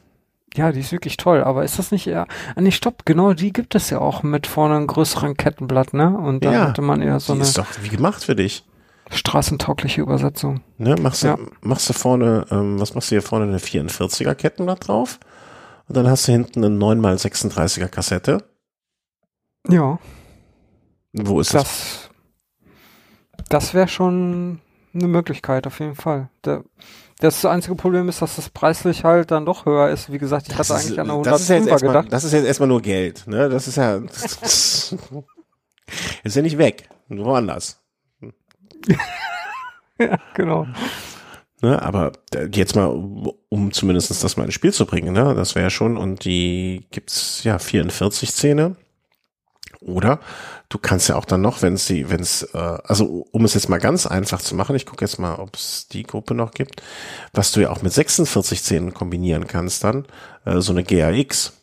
Ja, 0.55 0.71
die 0.71 0.81
ist 0.81 0.91
wirklich 0.91 1.17
toll, 1.17 1.43
aber 1.43 1.63
ist 1.63 1.79
das 1.79 1.91
nicht 1.91 2.05
eher, 2.05 2.27
ah 2.55 2.61
nee, 2.61 2.69
stopp, 2.69 3.05
genau, 3.05 3.33
die 3.33 3.51
gibt 3.51 3.73
es 3.73 3.89
ja 3.89 3.99
auch 3.99 4.21
mit 4.21 4.45
vorne 4.45 4.75
einem 4.75 4.87
größeren 4.87 5.35
Kettenblatt, 5.35 5.95
ne? 5.95 6.15
Und 6.15 6.45
dann 6.45 6.53
ja, 6.53 6.67
hatte 6.67 6.83
man 6.83 7.01
eher 7.01 7.19
so 7.19 7.33
die 7.33 7.39
eine. 7.39 7.47
ist 7.47 7.57
doch 7.57 7.65
wie 7.81 7.89
gemacht 7.89 8.23
für 8.23 8.35
dich. 8.35 8.63
Straßentaugliche 9.09 10.01
Übersetzung. 10.01 10.61
Ne, 10.77 10.95
machst 10.95 11.23
du, 11.23 11.27
ja. 11.27 11.37
machst 11.61 11.89
du 11.89 11.93
vorne, 11.93 12.45
ähm, 12.51 12.79
was 12.79 12.93
machst 12.93 13.09
du 13.09 13.15
hier 13.15 13.23
vorne, 13.23 13.45
eine 13.45 13.57
44er 13.57 14.35
Kettenblatt 14.35 14.87
drauf? 14.87 15.19
Und 15.87 15.97
dann 15.97 16.07
hast 16.07 16.27
du 16.27 16.31
hinten 16.31 16.63
eine 16.63 16.75
9x36er 16.77 17.87
Kassette. 17.87 18.43
Ja. 19.67 19.99
Wo 21.13 21.39
ist 21.39 21.53
das? 21.53 21.63
Das, 21.63 22.09
das 23.53 23.75
wäre 23.75 23.87
schon 23.87 24.59
eine 24.93 25.07
Möglichkeit, 25.07 25.67
auf 25.67 25.79
jeden 25.79 25.95
Fall. 25.95 26.29
Der, 26.43 26.63
das 27.19 27.45
einzige 27.45 27.75
Problem 27.75 28.09
ist, 28.09 28.21
dass 28.21 28.35
das 28.35 28.49
preislich 28.49 29.03
halt 29.03 29.29
dann 29.29 29.45
doch 29.45 29.65
höher 29.65 29.89
ist. 29.89 30.11
Wie 30.11 30.17
gesagt, 30.17 30.47
ich 30.47 30.57
das 30.57 30.69
hatte 30.69 30.79
ist, 30.79 30.85
eigentlich 30.87 30.99
an 30.99 31.11
eine 31.11 31.19
105er 31.21 31.69
das 31.69 31.81
gedacht. 31.81 32.07
das 32.11 32.23
ist 32.23 32.33
jetzt 32.33 32.45
erstmal 32.45 32.69
nur 32.69 32.81
Geld. 32.81 33.27
Ne? 33.27 33.49
Das 33.49 33.67
ist 33.67 33.77
ja 33.77 33.99
das 33.99 34.95
ist 36.23 36.35
ja 36.35 36.41
nicht 36.41 36.57
weg. 36.57 36.89
Woanders. 37.09 37.79
ja, 39.99 40.17
genau. 40.33 40.65
Ne, 41.61 41.81
aber 41.81 42.11
jetzt 42.51 42.75
mal, 42.75 42.87
um 43.49 43.71
zumindest 43.71 44.11
das 44.23 44.35
mal 44.35 44.43
ins 44.45 44.53
Spiel 44.53 44.73
zu 44.73 44.85
bringen, 44.85 45.13
ne, 45.13 45.33
das 45.33 45.55
wäre 45.55 45.69
schon, 45.69 45.95
und 45.95 46.25
die 46.25 46.87
gibt's 46.91 47.43
ja 47.43 47.57
44 47.57 48.33
Zähne. 48.33 48.75
Oder 49.79 50.19
du 50.73 50.79
kannst 50.79 51.07
ja 51.07 51.15
auch 51.15 51.25
dann 51.25 51.41
noch, 51.41 51.61
wenn 51.61 51.77
sie, 51.77 52.09
wenn 52.09 52.19
es, 52.19 52.41
äh, 52.53 52.57
also 52.57 53.27
um 53.31 53.45
es 53.45 53.53
jetzt 53.53 53.69
mal 53.69 53.77
ganz 53.77 54.07
einfach 54.07 54.41
zu 54.41 54.55
machen, 54.55 54.75
ich 54.75 54.87
gucke 54.87 55.05
jetzt 55.05 55.19
mal, 55.19 55.35
ob 55.35 55.55
es 55.55 55.87
die 55.87 56.01
Gruppe 56.01 56.33
noch 56.33 56.51
gibt, 56.51 56.81
was 57.31 57.51
du 57.51 57.61
ja 57.61 57.69
auch 57.69 57.83
mit 57.83 57.93
46 57.93 58.63
Zähnen 58.63 58.93
kombinieren 58.93 59.45
kannst 59.45 59.83
dann, 59.83 60.07
äh, 60.45 60.61
so 60.61 60.71
eine 60.71 60.83
GAX. 60.83 61.53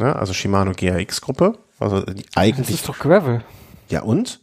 Ja, 0.00 0.14
also 0.14 0.32
Shimano 0.32 0.72
GAX-Gruppe. 0.72 1.58
Also 1.78 2.00
die 2.00 2.24
eigentlich. 2.34 2.68
Das 2.68 2.80
ist 2.80 2.88
doch 2.88 2.98
Gravel. 2.98 3.44
Ja, 3.88 4.02
und? 4.02 4.40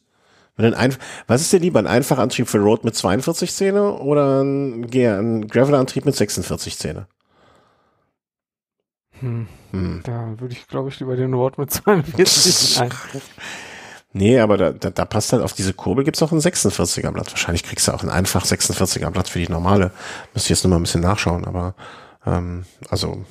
Wenn 0.55 0.73
ein, 0.73 0.95
was 1.27 1.41
ist 1.41 1.51
dir 1.51 1.59
lieber, 1.59 1.79
ein 1.79 1.87
Einfachantrieb 1.87 2.47
für 2.47 2.59
Road 2.59 2.83
mit 2.83 2.95
42 2.95 3.53
Zähne 3.53 3.93
oder 3.93 4.41
ein, 4.41 4.85
ein 4.93 5.47
Gravel-Antrieb 5.47 6.05
mit 6.05 6.15
46 6.15 6.77
Zähne? 6.77 7.07
Hm. 9.19 9.47
Hm. 9.71 10.01
Da 10.03 10.33
würde 10.37 10.53
ich, 10.53 10.67
glaube 10.67 10.89
ich, 10.89 10.99
lieber 10.99 11.15
den 11.15 11.35
Wort 11.35 11.57
mit 11.57 11.71
42 11.71 12.81
ein. 12.81 12.89
Nee, 14.11 14.39
aber 14.39 14.57
da, 14.57 14.71
da, 14.71 14.89
da 14.89 15.05
passt 15.05 15.33
halt 15.33 15.43
auf 15.43 15.53
diese 15.53 15.73
Kurbel 15.73 16.03
gibt's 16.03 16.21
auch 16.23 16.31
ein 16.31 16.39
46er 16.39 17.11
Blatt. 17.11 17.31
Wahrscheinlich 17.31 17.63
kriegst 17.63 17.87
du 17.87 17.91
auch 17.91 18.01
ein 18.01 18.09
einfach 18.09 18.45
46er 18.45 19.11
Blatt 19.11 19.29
für 19.29 19.39
die 19.39 19.49
normale. 19.49 19.91
Müsste 20.33 20.47
ich 20.47 20.49
jetzt 20.49 20.63
nur 20.63 20.71
mal 20.71 20.77
ein 20.77 20.83
bisschen 20.83 21.01
nachschauen, 21.01 21.45
aber 21.45 21.75
ähm, 22.25 22.65
also 22.89 23.23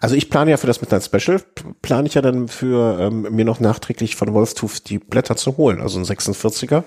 also 0.00 0.14
ich 0.14 0.30
plane 0.30 0.50
ja 0.50 0.56
für 0.56 0.66
das 0.66 0.80
Midnight 0.80 1.04
Special, 1.04 1.42
plane 1.82 2.06
ich 2.06 2.14
ja 2.14 2.22
dann 2.22 2.48
für 2.48 2.98
ähm, 3.00 3.22
mir 3.30 3.44
noch 3.44 3.60
nachträglich 3.60 4.16
von 4.16 4.32
Wolftooth 4.32 4.88
die 4.88 4.98
Blätter 4.98 5.36
zu 5.36 5.56
holen, 5.56 5.80
also 5.80 5.98
ein 5.98 6.04
46er. 6.04 6.84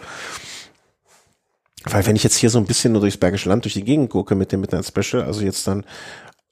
Weil 1.85 2.05
wenn 2.05 2.15
ich 2.15 2.23
jetzt 2.23 2.35
hier 2.35 2.49
so 2.49 2.57
ein 2.57 2.65
bisschen 2.65 2.93
nur 2.93 3.01
durchs 3.01 3.17
Bergische 3.17 3.49
Land 3.49 3.65
durch 3.65 3.73
die 3.73 3.83
Gegend 3.83 4.09
gucke 4.09 4.35
mit 4.35 4.51
dem 4.51 4.61
Midnight 4.61 4.85
Special, 4.85 5.23
also 5.23 5.41
jetzt 5.41 5.67
dann 5.67 5.85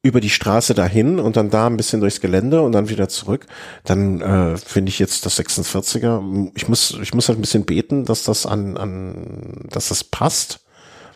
über 0.08 0.22
die 0.22 0.30
Straße 0.30 0.74
dahin 0.74 1.20
und 1.20 1.38
dann 1.38 1.50
da 1.50 1.68
ein 1.68 1.78
bisschen 1.78 2.00
durchs 2.00 2.22
Gelände 2.22 2.62
und 2.62 2.72
dann 2.72 2.90
wieder 2.90 3.10
zurück, 3.10 3.46
dann 3.84 4.22
äh, 4.22 4.58
finde 4.58 4.90
ich 4.90 5.00
jetzt 5.00 5.26
das 5.26 5.40
46er. 5.40 6.52
Ich 6.56 6.68
muss, 6.68 6.98
ich 7.02 7.14
muss 7.14 7.28
halt 7.28 7.38
ein 7.38 7.42
bisschen 7.42 7.66
beten, 7.66 8.06
dass 8.06 8.24
das 8.24 8.46
an, 8.46 8.78
an, 8.78 9.68
dass 9.70 9.90
das 9.90 10.04
passt, 10.04 10.62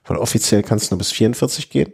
weil 0.06 0.18
offiziell 0.18 0.62
kann 0.62 0.78
es 0.78 0.92
nur 0.92 0.98
bis 0.98 1.12
44 1.12 1.70
gehen. 1.70 1.94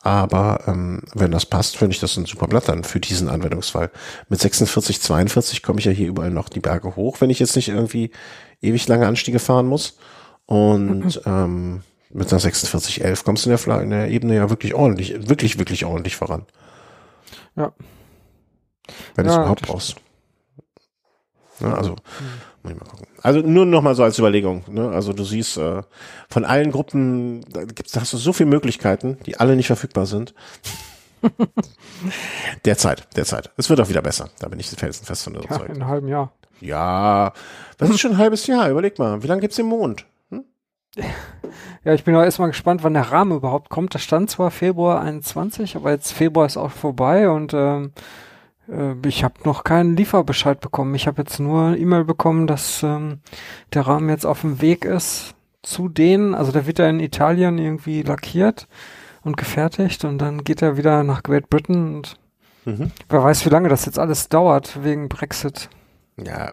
Aber 0.00 0.64
ähm, 0.66 1.02
wenn 1.14 1.30
das 1.30 1.46
passt, 1.46 1.76
finde 1.76 1.94
ich 1.94 2.00
das 2.00 2.16
ein 2.16 2.26
super 2.26 2.48
Blatt 2.48 2.68
dann 2.68 2.82
für 2.82 2.98
diesen 2.98 3.28
Anwendungsfall. 3.28 3.90
Mit 4.28 4.40
46, 4.40 5.00
42 5.00 5.62
komme 5.62 5.78
ich 5.78 5.84
ja 5.84 5.92
hier 5.92 6.08
überall 6.08 6.30
noch 6.30 6.48
die 6.48 6.60
Berge 6.60 6.96
hoch, 6.96 7.20
wenn 7.20 7.30
ich 7.30 7.38
jetzt 7.38 7.54
nicht 7.54 7.68
irgendwie 7.68 8.10
ewig 8.60 8.88
lange 8.88 9.06
Anstiege 9.06 9.38
fahren 9.38 9.66
muss. 9.66 9.96
Und 10.46 11.20
ähm, 11.24 11.82
mit 12.12 12.30
einer 12.30 12.40
4611 12.40 13.24
kommst 13.24 13.46
du 13.46 13.50
in 13.50 13.56
der, 13.56 13.80
in 13.80 13.90
der 13.90 14.08
Ebene 14.08 14.36
ja 14.36 14.50
wirklich 14.50 14.74
ordentlich, 14.74 15.28
wirklich, 15.28 15.58
wirklich 15.58 15.84
ordentlich 15.84 16.16
voran. 16.16 16.46
Ja. 17.56 17.72
Wenn 19.14 19.26
ja, 19.26 19.30
du 19.30 19.30
es 19.30 19.36
überhaupt 19.36 19.62
brauchst. 19.62 19.96
Ja, 21.60 21.74
also, 21.74 21.90
hm. 21.90 22.26
muss 22.62 22.72
ich 22.72 22.78
mal 22.78 22.86
gucken. 22.86 23.06
Also 23.22 23.40
nur 23.40 23.66
noch 23.66 23.82
mal 23.82 23.94
so 23.94 24.02
als 24.02 24.18
Überlegung. 24.18 24.64
Ne? 24.68 24.90
Also 24.90 25.12
du 25.12 25.24
siehst, 25.24 25.56
äh, 25.56 25.82
von 26.28 26.44
allen 26.44 26.72
Gruppen, 26.72 27.44
da, 27.50 27.64
gibt's, 27.64 27.92
da 27.92 28.00
hast 28.00 28.12
du 28.12 28.16
so 28.16 28.32
viele 28.32 28.50
Möglichkeiten, 28.50 29.18
die 29.26 29.38
alle 29.38 29.56
nicht 29.56 29.68
verfügbar 29.68 30.06
sind. 30.06 30.34
derzeit, 32.64 33.06
derzeit. 33.16 33.50
Es 33.56 33.70
wird 33.70 33.80
auch 33.80 33.88
wieder 33.88 34.02
besser. 34.02 34.30
Da 34.40 34.48
bin 34.48 34.58
ich 34.58 34.68
felsenfest 34.68 35.22
von 35.22 35.34
überzeugt. 35.34 35.60
Ja, 35.60 35.66
in 35.66 35.82
einem 35.82 35.86
halben 35.86 36.08
Jahr. 36.08 36.32
Ja, 36.60 37.32
das 37.78 37.90
ist 37.90 38.00
schon 38.00 38.12
ein 38.12 38.18
halbes 38.18 38.46
Jahr. 38.46 38.70
Überleg 38.70 38.98
mal, 38.98 39.22
wie 39.22 39.26
lange 39.28 39.40
gibt's 39.40 39.56
den 39.56 39.66
Mond? 39.66 40.04
Ja, 41.84 41.94
ich 41.94 42.04
bin 42.04 42.14
auch 42.14 42.22
erstmal 42.22 42.48
gespannt, 42.48 42.84
wann 42.84 42.94
der 42.94 43.10
Rahmen 43.10 43.36
überhaupt 43.36 43.68
kommt. 43.68 43.94
Da 43.94 43.98
stand 43.98 44.30
zwar 44.30 44.50
Februar 44.50 45.00
21, 45.00 45.76
aber 45.76 45.90
jetzt 45.90 46.12
Februar 46.12 46.46
ist 46.46 46.56
auch 46.56 46.70
vorbei 46.70 47.28
und 47.28 47.54
ähm, 47.54 47.92
äh, 48.68 48.94
ich 49.06 49.24
habe 49.24 49.34
noch 49.44 49.64
keinen 49.64 49.96
Lieferbescheid 49.96 50.60
bekommen. 50.60 50.94
Ich 50.94 51.06
habe 51.06 51.22
jetzt 51.22 51.40
nur 51.40 51.76
E-Mail 51.76 52.04
bekommen, 52.04 52.46
dass 52.46 52.82
ähm, 52.82 53.20
der 53.74 53.86
Rahmen 53.86 54.08
jetzt 54.08 54.26
auf 54.26 54.42
dem 54.42 54.60
Weg 54.60 54.84
ist 54.84 55.34
zu 55.62 55.88
denen. 55.88 56.34
Also 56.34 56.52
der 56.52 56.66
wird 56.66 56.78
ja 56.78 56.88
in 56.88 57.00
Italien 57.00 57.58
irgendwie 57.58 58.02
lackiert 58.02 58.68
und 59.22 59.36
gefertigt 59.36 60.04
und 60.04 60.18
dann 60.18 60.44
geht 60.44 60.62
er 60.62 60.76
wieder 60.76 61.02
nach 61.02 61.22
Great 61.22 61.48
Britain 61.48 61.96
und 61.96 62.16
mhm. 62.64 62.90
wer 63.08 63.22
weiß, 63.22 63.44
wie 63.44 63.50
lange 63.50 63.68
das 63.68 63.86
jetzt 63.86 63.98
alles 63.98 64.28
dauert 64.28 64.84
wegen 64.84 65.08
Brexit. 65.08 65.68
Ja. 66.16 66.52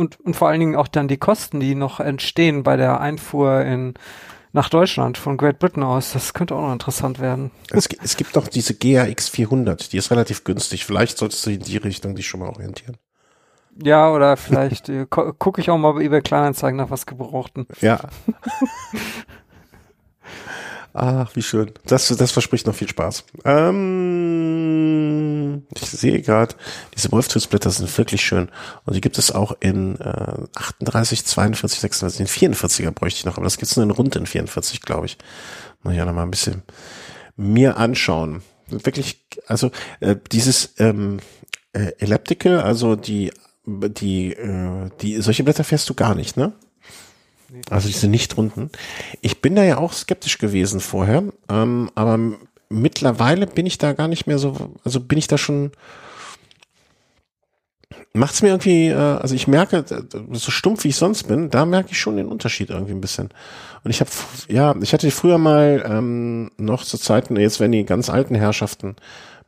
Und, 0.00 0.18
und 0.20 0.34
vor 0.34 0.48
allen 0.48 0.60
Dingen 0.60 0.76
auch 0.76 0.88
dann 0.88 1.08
die 1.08 1.18
Kosten, 1.18 1.60
die 1.60 1.74
noch 1.74 2.00
entstehen 2.00 2.62
bei 2.62 2.76
der 2.76 3.00
Einfuhr 3.00 3.60
in 3.60 3.94
nach 4.52 4.68
Deutschland 4.68 5.16
von 5.16 5.36
Great 5.36 5.60
Britain 5.60 5.82
aus. 5.82 6.12
Das 6.12 6.34
könnte 6.34 6.56
auch 6.56 6.62
noch 6.62 6.72
interessant 6.72 7.20
werden. 7.20 7.52
Es, 7.70 7.88
es 8.02 8.16
gibt 8.16 8.34
doch 8.34 8.48
diese 8.48 8.74
GAX 8.74 9.28
400, 9.28 9.92
die 9.92 9.98
ist 9.98 10.10
relativ 10.10 10.42
günstig. 10.42 10.84
Vielleicht 10.84 11.18
solltest 11.18 11.46
du 11.46 11.50
in 11.50 11.60
die 11.60 11.76
Richtung 11.76 12.16
dich 12.16 12.26
schon 12.26 12.40
mal 12.40 12.48
orientieren. 12.48 12.96
Ja, 13.82 14.10
oder 14.10 14.36
vielleicht 14.36 14.88
äh, 14.88 15.06
gucke 15.06 15.60
ich 15.60 15.70
auch 15.70 15.78
mal 15.78 15.92
bei 15.92 16.02
eBay 16.02 16.22
Kleinanzeigen 16.22 16.76
nach 16.76 16.90
was 16.90 17.06
Gebrauchten. 17.06 17.66
Ja. 17.80 18.00
Ach, 20.92 21.34
wie 21.36 21.42
schön. 21.42 21.70
Das, 21.86 22.08
das 22.08 22.32
verspricht 22.32 22.66
noch 22.66 22.74
viel 22.74 22.88
Spaß. 22.88 23.24
Ähm, 23.44 24.82
ich 25.74 25.82
sehe 25.82 26.20
gerade, 26.20 26.56
diese 26.96 27.12
Wolftoothsplitter 27.12 27.70
sind 27.70 27.96
wirklich 27.96 28.22
schön. 28.22 28.48
Und 28.84 28.96
die 28.96 29.00
gibt 29.00 29.16
es 29.18 29.30
auch 29.30 29.56
in 29.60 30.00
äh, 30.00 30.34
38, 30.54 31.24
42, 31.24 31.80
46, 31.80 32.18
den 32.18 32.26
44er 32.26 32.90
bräuchte 32.90 33.18
ich 33.18 33.24
noch, 33.24 33.36
aber 33.36 33.44
das 33.44 33.58
gibt 33.58 33.70
es 33.70 33.76
nur 33.76 33.84
in 33.84 33.92
rund 33.92 34.16
in 34.16 34.26
44, 34.26 34.82
glaube 34.82 35.06
ich. 35.06 35.16
Muss 35.82 35.94
ich 35.94 36.02
auch 36.02 36.06
noch 36.06 36.16
ein 36.16 36.30
bisschen 36.30 36.62
mir 37.36 37.76
anschauen. 37.76 38.42
Wirklich, 38.68 39.24
also 39.46 39.70
äh, 40.00 40.16
dieses 40.32 40.74
ähm, 40.78 41.20
äh, 41.72 41.92
Elliptical, 41.98 42.60
also 42.60 42.96
die 42.96 43.30
die, 43.66 44.32
äh, 44.32 44.90
die, 45.00 45.20
solche 45.20 45.44
Blätter 45.44 45.64
fährst 45.64 45.88
du 45.88 45.94
gar 45.94 46.14
nicht, 46.14 46.36
ne? 46.36 46.52
Also 47.68 47.88
diese 47.88 48.08
nicht 48.08 48.36
runden. 48.36 48.70
Ich 49.20 49.40
bin 49.40 49.54
da 49.54 49.62
ja 49.62 49.78
auch 49.78 49.92
skeptisch 49.92 50.38
gewesen 50.38 50.80
vorher, 50.80 51.24
ähm, 51.48 51.90
aber 51.94 52.18
mittlerweile 52.68 53.46
bin 53.46 53.66
ich 53.66 53.78
da 53.78 53.92
gar 53.92 54.08
nicht 54.08 54.26
mehr 54.26 54.38
so, 54.38 54.72
also 54.84 55.00
bin 55.00 55.18
ich 55.18 55.26
da 55.26 55.36
schon, 55.36 55.72
macht's 58.12 58.42
mir 58.42 58.48
irgendwie, 58.48 58.88
äh, 58.88 58.94
also 58.94 59.34
ich 59.34 59.48
merke, 59.48 59.84
so 60.30 60.50
stumpf 60.50 60.84
wie 60.84 60.88
ich 60.88 60.96
sonst 60.96 61.24
bin, 61.24 61.50
da 61.50 61.66
merke 61.66 61.90
ich 61.92 62.00
schon 62.00 62.16
den 62.16 62.28
Unterschied 62.28 62.70
irgendwie 62.70 62.92
ein 62.92 63.00
bisschen. 63.00 63.30
Und 63.82 63.90
ich 63.90 64.00
habe, 64.00 64.10
ja, 64.48 64.74
ich 64.80 64.92
hatte 64.92 65.10
früher 65.10 65.38
mal 65.38 65.84
ähm, 65.86 66.50
noch 66.56 66.84
zu 66.84 66.98
Zeiten, 66.98 67.36
jetzt 67.36 67.60
werden 67.60 67.72
die 67.72 67.84
ganz 67.84 68.08
alten 68.08 68.34
Herrschaften 68.34 68.96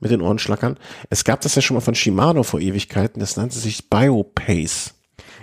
mit 0.00 0.10
den 0.10 0.20
Ohren 0.20 0.40
schlackern. 0.40 0.76
Es 1.10 1.22
gab 1.22 1.40
das 1.42 1.54
ja 1.54 1.62
schon 1.62 1.76
mal 1.76 1.80
von 1.80 1.94
Shimano 1.94 2.42
vor 2.42 2.60
Ewigkeiten, 2.60 3.20
das 3.20 3.36
nannte 3.36 3.58
sich 3.58 3.88
Biopace. 3.88 4.94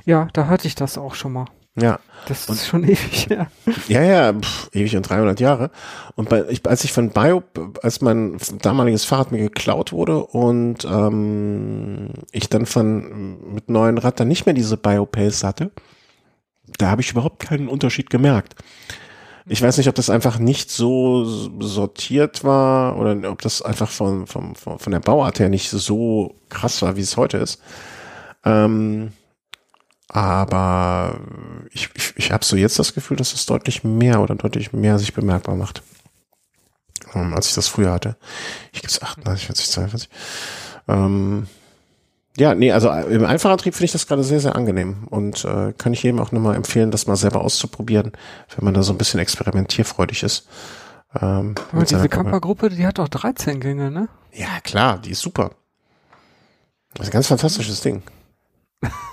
Ja, 0.05 0.27
da 0.33 0.47
hatte 0.47 0.67
ich 0.67 0.75
das 0.75 0.97
auch 0.97 1.15
schon 1.15 1.33
mal. 1.33 1.45
Ja. 1.81 1.99
Das 2.27 2.41
ist 2.41 2.49
und, 2.49 2.59
schon 2.59 2.83
ewig, 2.83 3.27
ja. 3.29 3.47
Ja, 3.87 4.03
ja, 4.03 4.33
pff, 4.33 4.69
ewig 4.73 4.95
und 4.95 5.09
300 5.09 5.39
Jahre. 5.39 5.71
Und 6.15 6.29
bei, 6.29 6.43
ich, 6.49 6.65
als 6.67 6.83
ich 6.83 6.91
von 6.91 7.09
Bio, 7.09 7.43
als 7.81 8.01
mein 8.01 8.37
damaliges 8.61 9.05
Fahrrad 9.05 9.31
mir 9.31 9.39
geklaut 9.39 9.91
wurde 9.91 10.23
und 10.23 10.85
ähm, 10.85 12.09
ich 12.31 12.49
dann 12.49 12.65
von 12.65 13.53
mit 13.53 13.69
neuen 13.69 13.97
Rad 13.97 14.19
dann 14.19 14.27
nicht 14.27 14.45
mehr 14.45 14.53
diese 14.53 14.77
Biopace 14.77 15.43
hatte, 15.43 15.71
da 16.77 16.89
habe 16.91 17.01
ich 17.01 17.11
überhaupt 17.11 17.39
keinen 17.39 17.67
Unterschied 17.67 18.09
gemerkt. 18.09 18.55
Ich 19.47 19.61
weiß 19.61 19.77
nicht, 19.77 19.89
ob 19.89 19.95
das 19.95 20.11
einfach 20.11 20.37
nicht 20.37 20.69
so 20.69 21.25
sortiert 21.59 22.43
war 22.43 22.97
oder 22.97 23.31
ob 23.31 23.41
das 23.41 23.63
einfach 23.63 23.89
von, 23.89 24.27
von, 24.27 24.53
von 24.55 24.91
der 24.91 24.99
Bauart 24.99 25.39
her 25.39 25.49
nicht 25.49 25.71
so 25.71 26.35
krass 26.49 26.83
war, 26.83 26.95
wie 26.95 27.01
es 27.01 27.17
heute 27.17 27.37
ist. 27.37 27.59
Ähm, 28.45 29.11
aber 30.09 31.19
ich, 31.71 31.89
ich, 31.93 32.13
ich 32.17 32.31
habe 32.31 32.43
so 32.43 32.55
jetzt 32.55 32.79
das 32.79 32.93
Gefühl, 32.93 33.17
dass 33.17 33.33
es 33.33 33.45
deutlich 33.45 33.83
mehr 33.83 34.21
oder 34.21 34.35
deutlich 34.35 34.73
mehr 34.73 34.97
sich 34.97 35.13
bemerkbar 35.13 35.55
macht, 35.55 35.83
ähm, 37.13 37.33
als 37.33 37.49
ich 37.49 37.55
das 37.55 37.67
früher 37.67 37.91
hatte. 37.91 38.17
Ich 38.73 38.81
gibt's 38.81 39.01
38, 39.01 39.45
40, 39.45 39.69
42. 39.69 40.09
Ähm, 40.87 41.47
ja, 42.37 42.55
nee, 42.55 42.71
also 42.71 42.89
äh, 42.89 43.13
im 43.13 43.25
Einfachantrieb 43.25 43.75
finde 43.75 43.85
ich 43.85 43.91
das 43.91 44.07
gerade 44.07 44.23
sehr, 44.23 44.39
sehr 44.39 44.55
angenehm 44.55 45.07
und 45.09 45.45
äh, 45.45 45.73
kann 45.77 45.93
ich 45.93 46.01
jedem 46.01 46.19
auch 46.19 46.31
nochmal 46.31 46.55
empfehlen, 46.55 46.89
das 46.89 47.05
mal 47.05 47.15
selber 47.15 47.41
auszuprobieren, 47.41 48.13
wenn 48.55 48.65
man 48.65 48.73
da 48.73 48.81
so 48.81 48.93
ein 48.93 48.97
bisschen 48.97 49.19
experimentierfreudig 49.19 50.23
ist. 50.23 50.47
Ähm, 51.21 51.55
Aber 51.71 51.83
diese 51.85 52.09
Campergruppe, 52.09 52.69
die 52.69 52.85
hat 52.85 52.97
doch 52.97 53.09
13 53.09 53.59
Gänge, 53.59 53.91
ne? 53.91 54.09
Ja, 54.31 54.59
klar, 54.63 54.99
die 54.99 55.11
ist 55.11 55.21
super. 55.21 55.51
Das 56.93 57.07
ist 57.07 57.11
ein 57.11 57.13
ganz 57.13 57.27
fantastisches 57.27 57.81
Ding. 57.81 58.01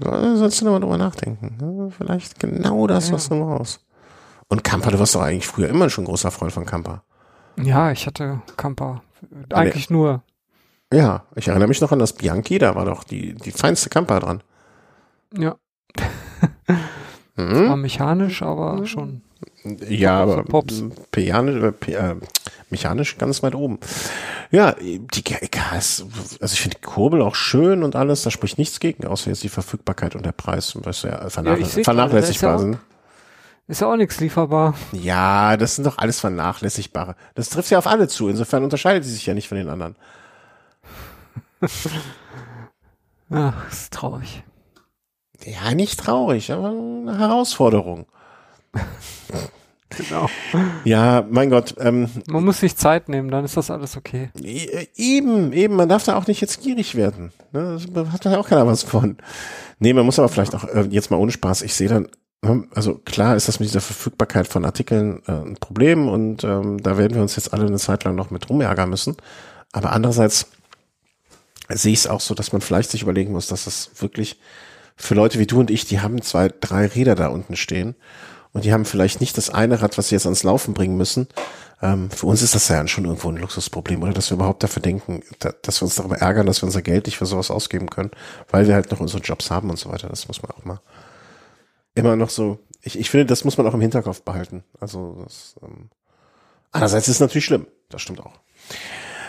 sollst 0.00 0.60
du 0.60 0.64
nochmal 0.64 0.80
drüber 0.80 0.98
nachdenken. 0.98 1.92
Vielleicht 1.96 2.38
genau 2.38 2.86
das, 2.86 3.08
ja. 3.08 3.14
was 3.14 3.28
du 3.28 3.36
brauchst. 3.36 3.80
Und 4.48 4.62
Camper, 4.62 4.90
du 4.90 4.98
warst 4.98 5.14
doch 5.14 5.22
eigentlich 5.22 5.46
früher 5.46 5.68
immer 5.68 5.90
schon 5.90 6.04
großer 6.04 6.30
Freund 6.30 6.52
von 6.52 6.66
Camper. 6.66 7.02
Ja, 7.60 7.90
ich 7.90 8.06
hatte 8.06 8.42
Camper. 8.56 9.02
Eigentlich 9.52 9.90
nur. 9.90 10.22
Ja, 10.92 11.24
ich 11.34 11.48
erinnere 11.48 11.68
mich 11.68 11.80
noch 11.80 11.90
an 11.90 11.98
das 11.98 12.12
Bianchi, 12.12 12.58
da 12.58 12.74
war 12.74 12.84
doch 12.84 13.02
die, 13.02 13.34
die 13.34 13.50
feinste 13.50 13.88
Camper 13.88 14.20
dran. 14.20 14.42
Ja. 15.36 15.56
Mhm. 17.38 17.68
War 17.68 17.76
mechanisch, 17.76 18.42
aber 18.42 18.86
schon. 18.86 19.20
Ja, 19.88 20.22
aber 20.22 20.44
Pianisch, 21.10 21.74
äh, 21.88 22.14
mechanisch 22.70 23.18
ganz 23.18 23.42
weit 23.42 23.54
oben. 23.54 23.78
Ja, 24.50 24.74
die 24.80 25.24
GS, 25.24 26.04
also 26.40 26.52
ich 26.52 26.60
finde 26.60 26.76
die 26.78 26.86
Kurbel 26.86 27.22
auch 27.22 27.34
schön 27.34 27.82
und 27.82 27.96
alles, 27.96 28.22
da 28.22 28.30
spricht 28.30 28.58
nichts 28.58 28.80
gegen, 28.80 29.06
außer 29.06 29.30
jetzt 29.30 29.42
die 29.42 29.48
Verfügbarkeit 29.48 30.14
und 30.14 30.24
der 30.24 30.32
Preis, 30.32 30.76
was 30.82 31.02
ja, 31.02 31.28
vernach 31.30 31.58
ja 31.58 31.66
vernachlässigbar 31.66 32.58
sind. 32.58 32.78
Ist 33.68 33.80
ja 33.80 33.92
auch 33.92 33.96
nichts 33.96 34.20
lieferbar. 34.20 34.74
Ja, 34.92 35.56
das 35.56 35.74
sind 35.74 35.84
doch 35.86 35.98
alles 35.98 36.20
vernachlässigbare. 36.20 37.16
Das 37.34 37.48
trifft 37.48 37.70
ja 37.70 37.78
auf 37.78 37.88
alle 37.88 38.06
zu, 38.06 38.28
insofern 38.28 38.62
unterscheidet 38.62 39.04
sie 39.04 39.12
sich 39.12 39.26
ja 39.26 39.34
nicht 39.34 39.48
von 39.48 39.58
den 39.58 39.68
anderen. 39.68 39.96
Ach, 43.30 43.68
ist 43.68 43.92
traurig. 43.92 44.44
Ja, 45.44 45.74
nicht 45.74 45.98
traurig, 45.98 46.52
aber 46.52 46.68
eine 46.68 47.18
Herausforderung. 47.18 48.06
genau. 49.96 50.28
Ja, 50.84 51.24
mein 51.28 51.50
Gott. 51.50 51.74
Ähm, 51.78 52.08
man 52.28 52.44
muss 52.44 52.60
sich 52.60 52.76
Zeit 52.76 53.08
nehmen, 53.08 53.30
dann 53.30 53.44
ist 53.44 53.56
das 53.56 53.70
alles 53.70 53.96
okay. 53.96 54.30
E, 54.42 54.86
eben, 54.96 55.52
eben, 55.52 55.76
man 55.76 55.88
darf 55.88 56.04
da 56.04 56.16
auch 56.16 56.26
nicht 56.26 56.40
jetzt 56.40 56.62
gierig 56.62 56.94
werden. 56.94 57.32
Ne? 57.52 57.78
Da 57.92 58.12
hat 58.12 58.24
ja 58.24 58.38
auch 58.38 58.48
keiner 58.48 58.66
was 58.66 58.82
von. 58.82 59.16
Nee, 59.78 59.92
man 59.92 60.06
muss 60.06 60.18
aber 60.18 60.28
vielleicht 60.28 60.54
auch 60.54 60.64
äh, 60.64 60.86
jetzt 60.90 61.10
mal 61.10 61.18
ohne 61.18 61.32
Spaß. 61.32 61.62
Ich 61.62 61.74
sehe 61.74 61.88
dann, 61.88 62.08
ne, 62.42 62.64
also 62.74 62.96
klar 63.04 63.36
ist 63.36 63.48
das 63.48 63.60
mit 63.60 63.68
dieser 63.68 63.80
Verfügbarkeit 63.80 64.48
von 64.48 64.64
Artikeln 64.64 65.22
äh, 65.26 65.32
ein 65.32 65.56
Problem 65.56 66.08
und 66.08 66.44
ähm, 66.44 66.82
da 66.82 66.98
werden 66.98 67.14
wir 67.14 67.22
uns 67.22 67.36
jetzt 67.36 67.52
alle 67.52 67.66
eine 67.66 67.78
Zeit 67.78 68.04
lang 68.04 68.14
noch 68.14 68.30
mit 68.30 68.48
rumärgern 68.48 68.90
müssen. 68.90 69.16
Aber 69.72 69.92
andererseits 69.92 70.50
sehe 71.68 71.92
ich 71.92 72.00
es 72.00 72.06
auch 72.06 72.20
so, 72.20 72.34
dass 72.34 72.52
man 72.52 72.60
vielleicht 72.60 72.90
sich 72.90 73.02
überlegen 73.02 73.32
muss, 73.32 73.48
dass 73.48 73.66
es 73.66 73.90
wirklich 74.00 74.38
für 74.96 75.14
Leute 75.14 75.38
wie 75.38 75.46
du 75.46 75.60
und 75.60 75.70
ich, 75.70 75.84
die 75.84 76.00
haben 76.00 76.22
zwei, 76.22 76.48
drei 76.48 76.86
Räder 76.86 77.14
da 77.14 77.28
unten 77.28 77.56
stehen 77.56 77.94
und 78.56 78.64
die 78.64 78.72
haben 78.72 78.86
vielleicht 78.86 79.20
nicht 79.20 79.36
das 79.36 79.50
eine 79.50 79.82
Rad, 79.82 79.98
was 79.98 80.08
sie 80.08 80.14
jetzt 80.14 80.24
ans 80.24 80.42
Laufen 80.42 80.72
bringen 80.72 80.96
müssen. 80.96 81.28
Ähm, 81.82 82.10
für 82.10 82.24
uns 82.24 82.40
ist 82.40 82.54
das 82.54 82.68
ja 82.68 82.88
schon 82.88 83.04
irgendwo 83.04 83.28
ein 83.28 83.36
Luxusproblem, 83.36 84.02
oder 84.02 84.14
dass 84.14 84.30
wir 84.30 84.36
überhaupt 84.36 84.62
dafür 84.62 84.80
denken, 84.80 85.20
da, 85.40 85.52
dass 85.60 85.82
wir 85.82 85.84
uns 85.84 85.96
darüber 85.96 86.16
ärgern, 86.16 86.46
dass 86.46 86.62
wir 86.62 86.66
unser 86.66 86.80
Geld 86.80 87.04
nicht 87.04 87.18
für 87.18 87.26
sowas 87.26 87.50
ausgeben 87.50 87.90
können, 87.90 88.12
weil 88.50 88.66
wir 88.66 88.74
halt 88.74 88.90
noch 88.90 89.00
unsere 89.00 89.22
Jobs 89.22 89.50
haben 89.50 89.68
und 89.68 89.78
so 89.78 89.90
weiter. 89.90 90.08
Das 90.08 90.26
muss 90.26 90.40
man 90.40 90.52
auch 90.52 90.64
mal 90.64 90.80
immer 91.94 92.16
noch 92.16 92.30
so. 92.30 92.58
Ich, 92.80 92.98
ich 92.98 93.10
finde, 93.10 93.26
das 93.26 93.44
muss 93.44 93.58
man 93.58 93.66
auch 93.66 93.74
im 93.74 93.82
Hinterkopf 93.82 94.22
behalten. 94.22 94.64
Also 94.80 95.20
das, 95.24 95.56
ähm, 95.62 95.90
andererseits 96.72 97.08
ist 97.08 97.16
es 97.16 97.20
natürlich 97.20 97.44
schlimm. 97.44 97.66
Das 97.90 98.00
stimmt 98.00 98.20
auch. 98.20 98.40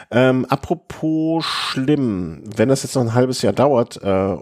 Ähm, 0.09 0.45
apropos 0.45 1.43
schlimm, 1.43 2.43
wenn 2.55 2.69
das 2.69 2.83
jetzt 2.83 2.95
noch 2.95 3.01
ein 3.01 3.13
halbes 3.13 3.41
Jahr 3.41 3.51
dauert 3.51 4.01
äh, 4.01 4.37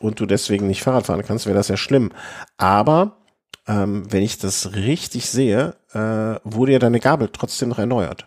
und 0.00 0.18
du 0.18 0.26
deswegen 0.26 0.66
nicht 0.66 0.82
Fahrrad 0.82 1.06
fahren 1.06 1.22
kannst, 1.24 1.46
wäre 1.46 1.56
das 1.56 1.68
ja 1.68 1.76
schlimm. 1.76 2.10
Aber 2.56 3.17
ähm, 3.68 4.10
wenn 4.10 4.22
ich 4.22 4.38
das 4.38 4.74
richtig 4.74 5.30
sehe, 5.30 5.76
äh, 5.92 6.40
wurde 6.44 6.72
ja 6.72 6.78
deine 6.78 7.00
Gabel 7.00 7.28
trotzdem 7.32 7.68
noch 7.68 7.78
erneuert. 7.78 8.26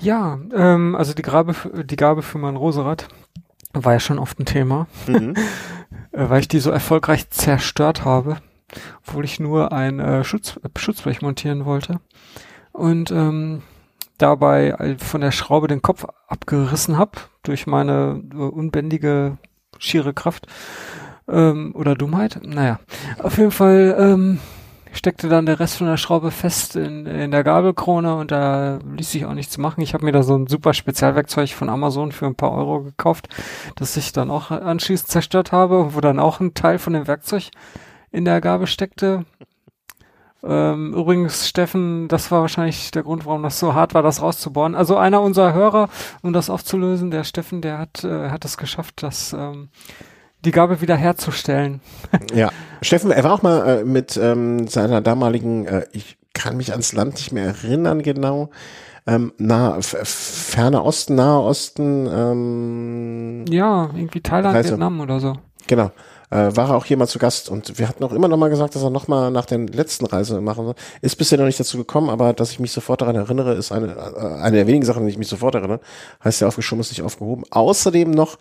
Ja, 0.00 0.38
ähm, 0.54 0.94
also 0.94 1.12
die 1.14 1.22
Gabe, 1.22 1.54
die 1.84 1.96
Gabe 1.96 2.22
für 2.22 2.38
mein 2.38 2.56
Roserad 2.56 3.08
war 3.72 3.92
ja 3.94 4.00
schon 4.00 4.18
oft 4.18 4.38
ein 4.38 4.46
Thema, 4.46 4.86
mhm. 5.06 5.34
Äh, 6.14 6.30
weil 6.30 6.40
ich 6.40 6.48
die 6.48 6.60
so 6.60 6.70
erfolgreich 6.70 7.30
zerstört 7.30 8.04
habe, 8.04 8.38
obwohl 9.06 9.24
ich 9.24 9.40
nur 9.40 9.72
ein 9.72 10.00
äh, 10.00 10.24
Schutz, 10.24 10.58
Schutzblech 10.76 11.22
montieren 11.22 11.64
wollte. 11.64 12.00
Und 12.72 13.10
ähm, 13.10 13.62
dabei 14.18 14.96
von 14.98 15.20
der 15.20 15.32
Schraube 15.32 15.66
den 15.66 15.82
Kopf 15.82 16.06
abgerissen 16.28 16.98
habe 16.98 17.12
durch 17.42 17.66
meine 17.66 18.22
äh, 18.32 18.36
unbändige 18.36 19.38
schiere 19.78 20.14
Kraft 20.14 20.46
ähm, 21.28 21.74
oder 21.74 21.94
Dummheit. 21.94 22.40
Naja, 22.44 22.80
auf 23.22 23.38
jeden 23.38 23.50
Fall 23.50 23.96
ähm, 23.98 24.40
steckte 24.92 25.28
dann 25.28 25.46
der 25.46 25.60
Rest 25.60 25.76
von 25.76 25.86
der 25.86 25.96
Schraube 25.96 26.30
fest 26.30 26.76
in, 26.76 27.06
in 27.06 27.30
der 27.30 27.44
Gabelkrone 27.44 28.14
und 28.16 28.30
da 28.30 28.78
ließ 28.96 29.10
sich 29.10 29.26
auch 29.26 29.34
nichts 29.34 29.58
machen. 29.58 29.80
Ich 29.80 29.94
habe 29.94 30.04
mir 30.04 30.12
da 30.12 30.22
so 30.22 30.36
ein 30.36 30.46
super 30.46 30.74
Spezialwerkzeug 30.74 31.50
von 31.50 31.68
Amazon 31.68 32.12
für 32.12 32.26
ein 32.26 32.36
paar 32.36 32.52
Euro 32.52 32.82
gekauft, 32.82 33.28
das 33.76 33.96
ich 33.96 34.12
dann 34.12 34.30
auch 34.30 34.50
anschließend 34.50 35.10
zerstört 35.10 35.52
habe, 35.52 35.94
wo 35.94 36.00
dann 36.00 36.18
auch 36.18 36.40
ein 36.40 36.54
Teil 36.54 36.78
von 36.78 36.92
dem 36.92 37.06
Werkzeug 37.06 37.50
in 38.10 38.24
der 38.24 38.40
Gabel 38.40 38.66
steckte. 38.66 39.24
Ähm, 40.44 40.92
übrigens, 40.92 41.48
Steffen, 41.48 42.06
das 42.08 42.30
war 42.30 42.42
wahrscheinlich 42.42 42.90
der 42.90 43.02
Grund, 43.02 43.24
warum 43.24 43.42
das 43.42 43.58
so 43.58 43.72
hart 43.72 43.94
war, 43.94 44.02
das 44.02 44.20
rauszubohren. 44.20 44.74
Also 44.74 44.96
einer 44.96 45.22
unserer 45.22 45.54
Hörer, 45.54 45.88
um 46.22 46.34
das 46.34 46.50
aufzulösen, 46.50 47.10
der 47.10 47.24
Steffen, 47.24 47.62
der 47.62 47.78
hat, 47.78 48.04
äh, 48.04 48.28
hat 48.28 48.44
es 48.44 48.58
geschafft, 48.58 49.02
das 49.02 49.32
ähm, 49.32 49.70
die 50.44 50.50
Gabel 50.50 50.80
wieder 50.80 50.96
herzustellen. 50.96 51.80
ja, 52.34 52.50
Steffen, 52.82 53.10
er 53.10 53.24
war 53.24 53.32
auch 53.32 53.42
mal 53.42 53.80
äh, 53.80 53.84
mit 53.84 54.16
ähm, 54.16 54.68
seiner 54.68 55.00
damaligen, 55.00 55.66
äh, 55.66 55.86
ich 55.92 56.18
kann 56.32 56.56
mich 56.56 56.72
ans 56.72 56.92
Land 56.92 57.14
nicht 57.14 57.32
mehr 57.32 57.46
erinnern 57.46 58.02
genau, 58.02 58.50
ähm, 59.06 59.32
nah, 59.36 59.78
ferne 59.80 60.82
Osten, 60.82 61.14
Nahe 61.14 61.40
Osten. 61.40 62.08
Ähm, 62.10 63.44
ja, 63.48 63.90
irgendwie 63.94 64.20
Thailand, 64.20 64.56
Reise. 64.56 64.70
Vietnam 64.70 65.00
oder 65.00 65.20
so. 65.20 65.34
Genau. 65.66 65.90
Äh, 66.30 66.56
war 66.56 66.70
er 66.70 66.76
auch 66.76 66.86
hier 66.86 66.96
mal 66.96 67.06
zu 67.06 67.18
Gast 67.18 67.50
und 67.50 67.78
wir 67.78 67.86
hatten 67.86 68.02
auch 68.02 68.12
immer 68.12 68.28
noch 68.28 68.38
mal 68.38 68.48
gesagt, 68.48 68.74
dass 68.74 68.82
er 68.82 68.90
noch 68.90 69.06
mal 69.06 69.30
nach 69.30 69.44
der 69.44 69.58
letzten 69.58 70.06
Reise 70.06 70.40
machen 70.40 70.64
soll. 70.64 70.74
Ist 71.02 71.16
bisher 71.16 71.38
noch 71.38 71.44
nicht 71.44 71.60
dazu 71.60 71.76
gekommen, 71.76 72.08
aber 72.08 72.32
dass 72.32 72.50
ich 72.50 72.60
mich 72.60 72.72
sofort 72.72 73.02
daran 73.02 73.14
erinnere, 73.14 73.52
ist 73.54 73.72
eine, 73.72 73.92
äh, 73.92 74.42
eine 74.42 74.56
der 74.56 74.66
wenigen 74.66 74.86
Sachen, 74.86 75.00
an 75.00 75.06
die 75.06 75.12
ich 75.12 75.18
mich 75.18 75.28
sofort 75.28 75.54
erinnere. 75.54 75.80
Heißt 76.24 76.40
ja 76.40 76.48
aufgeschoben, 76.48 76.80
ist 76.80 76.90
nicht 76.90 77.02
aufgehoben. 77.02 77.44
Außerdem 77.50 78.10
noch 78.10 78.38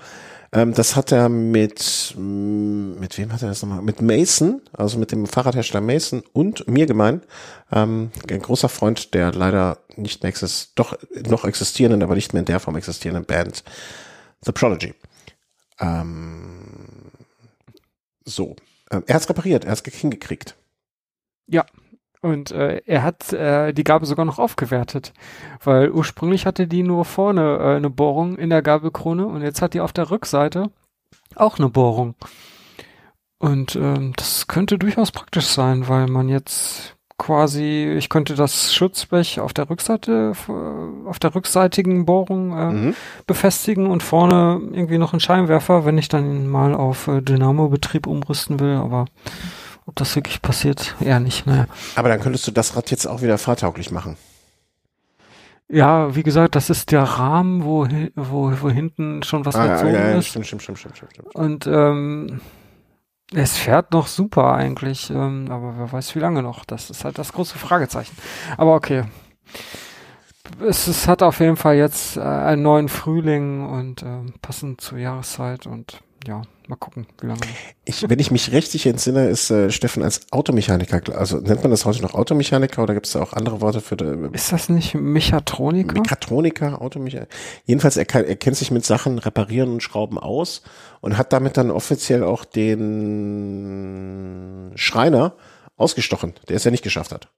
ähm, 0.53 0.73
das 0.73 0.95
hat 0.95 1.11
er 1.11 1.29
mit, 1.29 2.13
mm, 2.17 2.99
mit 2.99 3.17
wem 3.17 3.33
hat 3.33 3.41
er 3.41 3.49
das 3.49 3.61
nochmal? 3.61 3.81
Mit 3.81 4.01
Mason, 4.01 4.61
also 4.71 4.97
mit 4.97 5.11
dem 5.11 5.25
Fahrradhersteller 5.25 5.81
Mason 5.81 6.23
und 6.31 6.67
mir 6.67 6.85
gemeint. 6.85 7.25
Ähm, 7.71 8.11
ein 8.29 8.41
großer 8.41 8.69
Freund 8.69 9.13
der 9.13 9.31
leider 9.33 9.79
nicht 9.95 10.21
mehr 10.21 10.29
existiert, 10.29 10.71
doch 10.75 10.97
noch 11.27 11.45
existierenden, 11.45 12.03
aber 12.03 12.15
nicht 12.15 12.33
mehr 12.33 12.41
in 12.41 12.45
der 12.45 12.59
Form 12.59 12.75
existierenden 12.75 13.25
Band 13.25 13.63
The 14.41 14.51
Prodigy. 14.51 14.93
Ähm, 15.79 17.11
so. 18.25 18.55
Ähm, 18.91 19.03
er 19.07 19.15
hat's 19.15 19.29
repariert, 19.29 19.65
er 19.65 19.71
hat's 19.71 19.83
hingekriegt. 19.83 20.55
Ja, 21.47 21.65
und 22.23 22.51
äh, 22.51 22.81
er 22.85 23.03
hat 23.03 23.33
äh, 23.33 23.73
die 23.73 23.83
Gabel 23.83 24.07
sogar 24.07 24.23
noch 24.25 24.39
aufgewertet, 24.39 25.13
weil 25.63 25.91
ursprünglich 25.91 26.45
hatte 26.45 26.67
die 26.67 26.81
nur 26.81 27.03
vorne 27.03 27.57
äh, 27.59 27.75
eine 27.75 27.89
Bohrung 27.89 28.37
in 28.37 28.49
der 28.49 28.61
Gabelkrone 28.61 29.27
und 29.27 29.41
jetzt 29.41 29.61
hat 29.61 29.73
die 29.73 29.81
auf 29.81 29.91
der 29.91 30.09
Rückseite 30.09 30.71
auch 31.35 31.59
eine 31.59 31.69
Bohrung. 31.69 32.15
Und 33.39 33.75
ähm, 33.75 34.13
das 34.15 34.47
könnte 34.47 34.79
durchaus 34.79 35.11
praktisch 35.11 35.47
sein, 35.47 35.89
weil 35.89 36.07
man 36.07 36.29
jetzt 36.29 36.95
quasi, 37.17 37.93
ich 37.97 38.07
könnte 38.07 38.35
das 38.35 38.73
Schutzblech 38.73 39.41
auf 39.41 39.51
der 39.53 39.69
Rückseite, 39.69 40.33
auf 41.05 41.19
der 41.19 41.35
rückseitigen 41.35 42.05
Bohrung 42.05 42.57
äh, 42.57 42.71
mhm. 42.71 42.95
befestigen 43.27 43.87
und 43.87 44.01
vorne 44.01 44.61
irgendwie 44.71 44.97
noch 44.97 45.11
einen 45.11 45.19
Scheinwerfer, 45.19 45.85
wenn 45.85 45.97
ich 45.97 46.07
dann 46.07 46.47
mal 46.47 46.73
auf 46.73 47.07
äh, 47.07 47.21
Dynamo-Betrieb 47.21 48.07
umrüsten 48.07 48.61
will, 48.61 48.75
aber 48.75 49.05
ob 49.85 49.95
das 49.95 50.15
wirklich 50.15 50.41
passiert, 50.41 50.95
eher 50.99 51.19
nicht. 51.19 51.45
Naja. 51.45 51.67
Aber 51.95 52.09
dann 52.09 52.21
könntest 52.21 52.47
du 52.47 52.51
das 52.51 52.75
Rad 52.75 52.91
jetzt 52.91 53.05
auch 53.05 53.21
wieder 53.21 53.37
fahrtauglich 53.37 53.91
machen. 53.91 54.17
Ja, 55.69 56.15
wie 56.15 56.23
gesagt, 56.23 56.55
das 56.55 56.69
ist 56.69 56.91
der 56.91 57.03
Rahmen, 57.03 57.63
wo, 57.63 57.87
wo, 58.15 58.51
wo 58.61 58.69
hinten 58.69 59.23
schon 59.23 59.45
was 59.45 59.55
ah, 59.55 59.67
gezogen 59.67 59.93
ja, 59.93 60.09
ja, 60.09 60.17
ist. 60.17 60.27
Stimmt, 60.27 60.45
stimmt, 60.45 60.61
stimmt, 60.61 60.79
stimmt, 60.79 60.97
stimmt. 60.97 61.35
Und 61.35 61.67
ähm, 61.67 62.41
es 63.33 63.57
fährt 63.57 63.91
noch 63.91 64.07
super 64.07 64.53
eigentlich, 64.53 65.09
ähm, 65.09 65.47
aber 65.49 65.75
wer 65.77 65.91
weiß 65.91 66.15
wie 66.15 66.19
lange 66.19 66.43
noch. 66.43 66.65
Das 66.65 66.89
ist 66.89 67.03
halt 67.03 67.17
das 67.17 67.33
große 67.33 67.57
Fragezeichen. 67.57 68.15
Aber 68.57 68.75
okay. 68.75 69.05
Es, 70.59 70.87
es 70.87 71.07
hat 71.07 71.23
auf 71.23 71.39
jeden 71.39 71.55
Fall 71.55 71.75
jetzt 71.75 72.17
äh, 72.17 72.21
einen 72.21 72.61
neuen 72.61 72.89
Frühling 72.89 73.67
und 73.67 74.03
äh, 74.03 74.19
passend 74.41 74.81
zur 74.81 74.99
Jahreszeit 74.99 75.65
und 75.65 76.01
ja, 76.27 76.43
mal 76.69 76.75
gucken, 76.75 77.07
wie 77.21 77.27
lange. 77.27 77.41
Ich, 77.85 78.09
wenn 78.09 78.19
ich 78.19 78.31
mich 78.31 78.51
richtig 78.51 78.85
entsinne, 78.85 79.27
ist 79.27 79.49
äh, 79.51 79.71
Steffen 79.71 80.03
als 80.03 80.31
Automechaniker, 80.31 81.01
also 81.17 81.37
nennt 81.37 81.61
man 81.61 81.71
das 81.71 81.85
heute 81.85 82.01
noch 82.01 82.13
Automechaniker 82.13 82.83
oder 82.83 82.93
gibt 82.93 83.05
es 83.05 83.13
da 83.13 83.21
auch 83.21 83.33
andere 83.33 83.61
Worte 83.61 83.81
für? 83.81 83.97
Die, 83.97 84.29
ist 84.33 84.51
das 84.51 84.69
nicht 84.69 84.95
Mechatroniker? 84.95 85.99
Mechatroniker, 85.99 86.81
Automechaniker. 86.81 87.29
Jedenfalls, 87.65 87.97
er, 87.97 88.05
kann, 88.05 88.25
er 88.25 88.35
kennt 88.35 88.57
sich 88.57 88.71
mit 88.71 88.85
Sachen 88.85 89.19
reparieren 89.19 89.71
und 89.71 89.83
schrauben 89.83 90.17
aus 90.17 90.63
und 91.01 91.17
hat 91.17 91.33
damit 91.33 91.57
dann 91.57 91.71
offiziell 91.71 92.23
auch 92.23 92.45
den 92.45 92.71
Schreiner 94.75 95.35
ausgestochen, 95.77 96.33
der 96.49 96.55
es 96.57 96.63
ja 96.63 96.71
nicht 96.71 96.83
geschafft 96.83 97.11
hat. 97.11 97.29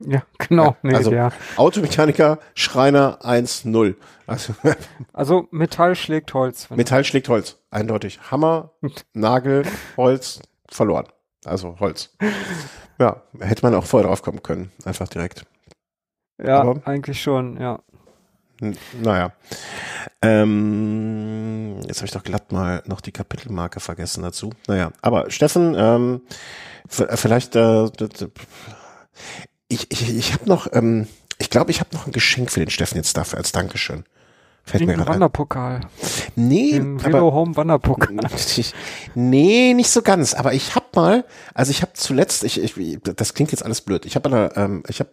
Ja, 0.00 0.22
genau. 0.38 0.64
Ja, 0.64 0.76
nee, 0.82 0.94
also 0.94 1.10
der. 1.10 1.32
Automechaniker, 1.56 2.38
Schreiner 2.54 3.18
1-0. 3.22 3.94
Also, 4.26 4.54
also 5.12 5.48
Metall 5.50 5.94
schlägt 5.96 6.32
Holz. 6.34 6.68
Metall 6.70 7.04
schlägt 7.04 7.28
Holz, 7.28 7.58
eindeutig. 7.70 8.20
Hammer, 8.30 8.72
Nagel, 9.12 9.64
Holz, 9.96 10.40
verloren. 10.68 11.06
Also 11.44 11.78
Holz. 11.80 12.16
Ja, 12.98 13.22
hätte 13.40 13.62
man 13.62 13.74
auch 13.74 13.84
vorher 13.84 14.08
drauf 14.08 14.22
kommen 14.22 14.42
können, 14.42 14.72
einfach 14.84 15.08
direkt. 15.08 15.44
Ja, 16.42 16.60
Aber, 16.60 16.86
eigentlich 16.86 17.20
schon, 17.22 17.60
ja. 17.60 17.80
Naja. 19.02 19.32
Ähm, 20.22 21.80
jetzt 21.86 21.98
habe 21.98 22.06
ich 22.06 22.12
doch 22.12 22.22
glatt 22.22 22.52
mal 22.52 22.82
noch 22.86 23.00
die 23.00 23.12
Kapitelmarke 23.12 23.80
vergessen 23.80 24.22
dazu. 24.22 24.50
Naja, 24.66 24.92
aber 25.02 25.30
Steffen, 25.30 25.74
ähm, 25.76 26.22
vielleicht 26.88 27.56
äh, 27.56 27.88
ich, 29.68 29.90
ich, 29.90 30.16
ich 30.16 30.32
habe 30.32 30.48
noch, 30.48 30.72
ähm, 30.72 31.06
ich 31.38 31.50
glaube, 31.50 31.70
ich 31.70 31.80
habe 31.80 31.94
noch 31.94 32.06
ein 32.06 32.12
Geschenk 32.12 32.50
für 32.50 32.60
den 32.60 32.70
Steffen 32.70 32.96
jetzt 32.96 33.16
dafür 33.16 33.38
als 33.38 33.52
Dankeschön. 33.52 34.04
Fällt 34.66 34.86
mir 34.86 35.06
Wanderpokal. 35.06 35.80
Nee, 36.36 36.72
den 36.72 37.04
Velo 37.04 37.32
Home 37.32 37.54
Wanderpokal. 37.54 38.16
Nee, 39.14 39.74
nicht 39.74 39.90
so 39.90 40.00
ganz. 40.00 40.32
Aber 40.32 40.54
ich 40.54 40.74
habe 40.74 40.86
mal, 40.94 41.24
also 41.52 41.70
ich 41.70 41.82
habe 41.82 41.92
zuletzt, 41.92 42.44
ich, 42.44 42.62
ich, 42.62 42.98
das 43.02 43.34
klingt 43.34 43.52
jetzt 43.52 43.62
alles 43.62 43.82
blöd. 43.82 44.06
Ich 44.06 44.16
habe 44.16 44.30
eine, 44.30 44.56
ähm, 44.56 44.82
ich 44.88 45.00
habe 45.00 45.10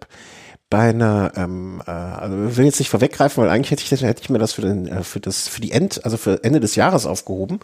bei 0.70 0.90
einer, 0.92 1.34
ähm, 1.36 1.84
äh, 1.86 1.92
also 1.92 2.58
will 2.58 2.66
jetzt 2.66 2.80
nicht 2.80 2.90
vorweggreifen, 2.90 3.44
weil 3.44 3.50
eigentlich 3.50 3.72
hätte 3.72 3.84
ich, 3.84 4.02
hätte 4.02 4.22
ich 4.22 4.30
mir 4.30 4.40
das 4.40 4.54
für 4.54 4.62
den, 4.62 4.88
äh, 4.88 5.04
für 5.04 5.20
das, 5.20 5.50
für 5.50 5.60
die 5.60 5.72
End, 5.72 6.06
also 6.06 6.16
für 6.16 6.42
Ende 6.46 6.62
des 6.62 6.76
Jahres 6.76 7.06
aufgehoben. 7.06 7.60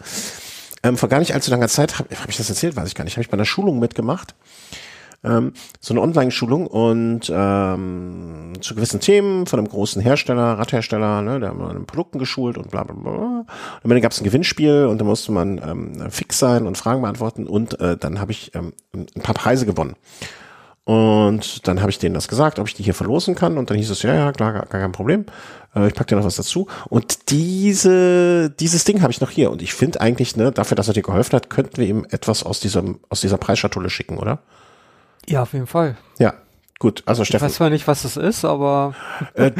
Ähm, 0.82 0.98
vor 0.98 1.08
gar 1.08 1.20
nicht 1.20 1.32
allzu 1.32 1.50
langer 1.50 1.68
Zeit 1.68 1.98
habe 1.98 2.14
hab 2.14 2.28
ich 2.28 2.36
das 2.36 2.50
erzählt, 2.50 2.76
weiß 2.76 2.86
ich 2.86 2.94
gar 2.94 3.04
nicht. 3.04 3.14
Habe 3.14 3.22
ich 3.22 3.30
bei 3.30 3.36
einer 3.36 3.46
Schulung 3.46 3.78
mitgemacht 3.78 4.34
ähm, 5.24 5.52
so 5.80 5.94
eine 5.94 6.00
Online-Schulung 6.00 6.66
und 6.66 7.30
ähm, 7.34 8.52
zu 8.60 8.74
gewissen 8.74 9.00
Themen 9.00 9.46
von 9.46 9.58
einem 9.58 9.68
großen 9.68 10.00
Hersteller, 10.00 10.58
Radhersteller, 10.58 11.22
ne, 11.22 11.40
der 11.40 11.50
haben 11.50 11.62
an 11.62 11.86
Produkten 11.86 12.18
geschult 12.18 12.56
und 12.56 12.70
bla 12.70 12.84
bla 12.84 12.94
bla. 12.94 13.46
Und 13.82 13.90
dann 13.90 14.00
gab 14.00 14.12
es 14.12 14.20
ein 14.20 14.24
Gewinnspiel 14.24 14.86
und 14.86 14.98
da 15.00 15.04
musste 15.04 15.32
man 15.32 15.58
ähm, 15.58 16.10
fix 16.10 16.38
sein 16.38 16.66
und 16.66 16.78
Fragen 16.78 17.02
beantworten 17.02 17.46
und 17.46 17.80
äh, 17.80 17.96
dann 17.96 18.20
habe 18.20 18.32
ich 18.32 18.54
ähm, 18.54 18.72
ein 18.94 19.22
paar 19.22 19.34
Preise 19.34 19.66
gewonnen. 19.66 19.96
Und 20.88 21.68
dann 21.68 21.82
habe 21.82 21.90
ich 21.90 21.98
denen 21.98 22.14
das 22.14 22.28
gesagt, 22.28 22.58
ob 22.58 22.66
ich 22.66 22.72
die 22.72 22.82
hier 22.82 22.94
verlosen 22.94 23.34
kann. 23.34 23.58
Und 23.58 23.68
dann 23.68 23.76
hieß 23.76 23.90
es, 23.90 24.02
ja, 24.02 24.14
ja, 24.14 24.32
klar, 24.32 24.54
gar, 24.54 24.64
gar 24.64 24.80
kein 24.80 24.92
Problem. 24.92 25.26
Äh, 25.76 25.88
ich 25.88 25.92
pack 25.92 26.06
dir 26.06 26.16
noch 26.16 26.24
was 26.24 26.36
dazu. 26.36 26.66
Und 26.88 27.30
diese, 27.30 28.48
dieses 28.58 28.84
Ding 28.84 29.02
habe 29.02 29.12
ich 29.12 29.20
noch 29.20 29.28
hier. 29.28 29.50
Und 29.50 29.60
ich 29.60 29.74
finde 29.74 30.00
eigentlich, 30.00 30.34
ne, 30.36 30.50
dafür, 30.50 30.76
dass 30.76 30.88
er 30.88 30.94
dir 30.94 31.02
geholfen 31.02 31.36
hat, 31.36 31.50
könnten 31.50 31.76
wir 31.76 31.86
ihm 31.86 32.06
etwas 32.08 32.42
aus 32.42 32.60
diesem, 32.60 33.00
aus 33.10 33.20
dieser 33.20 33.36
Preisschatulle 33.36 33.90
schicken, 33.90 34.16
oder? 34.16 34.38
Ja, 35.28 35.42
auf 35.42 35.52
jeden 35.52 35.66
Fall. 35.66 35.96
Ja, 36.18 36.34
Gut, 36.80 37.02
also 37.06 37.24
Stefan. 37.24 37.46
Ich 37.46 37.50
weiß 37.50 37.56
zwar 37.56 37.70
nicht, 37.70 37.88
was 37.88 38.04
es 38.04 38.16
ist, 38.16 38.44
aber. 38.44 38.94
äh, 39.34 39.50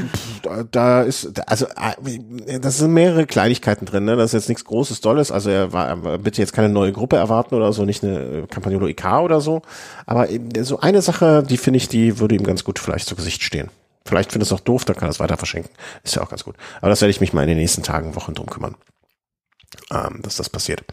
da 0.70 1.02
ist, 1.02 1.32
also, 1.48 1.66
äh, 1.66 2.60
das 2.60 2.78
sind 2.78 2.92
mehrere 2.92 3.26
Kleinigkeiten 3.26 3.86
drin, 3.86 4.04
ne? 4.04 4.14
Das 4.14 4.26
ist 4.26 4.34
jetzt 4.34 4.48
nichts 4.48 4.64
Großes, 4.64 5.00
Dolles. 5.00 5.32
Also, 5.32 5.50
er 5.50 5.72
war, 5.72 5.96
bitte 6.18 6.40
jetzt 6.40 6.52
keine 6.52 6.68
neue 6.68 6.92
Gruppe 6.92 7.16
erwarten 7.16 7.56
oder 7.56 7.72
so, 7.72 7.84
nicht 7.84 8.04
eine 8.04 8.46
Campagnolo 8.46 8.86
IK 8.86 9.04
oder 9.20 9.40
so. 9.40 9.62
Aber 10.06 10.28
so 10.60 10.78
eine 10.78 11.02
Sache, 11.02 11.42
die 11.42 11.56
finde 11.56 11.78
ich, 11.78 11.88
die 11.88 12.20
würde 12.20 12.36
ihm 12.36 12.44
ganz 12.44 12.62
gut 12.62 12.78
vielleicht 12.78 13.08
zu 13.08 13.16
Gesicht 13.16 13.42
stehen. 13.42 13.68
Vielleicht 14.04 14.30
findet 14.30 14.46
es 14.46 14.52
auch 14.52 14.60
doof, 14.60 14.84
dann 14.84 14.94
kann 14.94 15.08
er 15.08 15.10
es 15.10 15.18
weiter 15.18 15.36
verschenken. 15.36 15.72
Ist 16.04 16.14
ja 16.14 16.22
auch 16.22 16.30
ganz 16.30 16.44
gut. 16.44 16.54
Aber 16.80 16.88
das 16.88 17.00
werde 17.00 17.10
ich 17.10 17.20
mich 17.20 17.32
mal 17.32 17.42
in 17.42 17.48
den 17.48 17.58
nächsten 17.58 17.82
Tagen, 17.82 18.14
Wochen 18.14 18.34
drum 18.34 18.46
kümmern. 18.46 18.76
Ähm, 19.90 20.20
dass 20.22 20.36
das 20.36 20.48
passiert. 20.48 20.84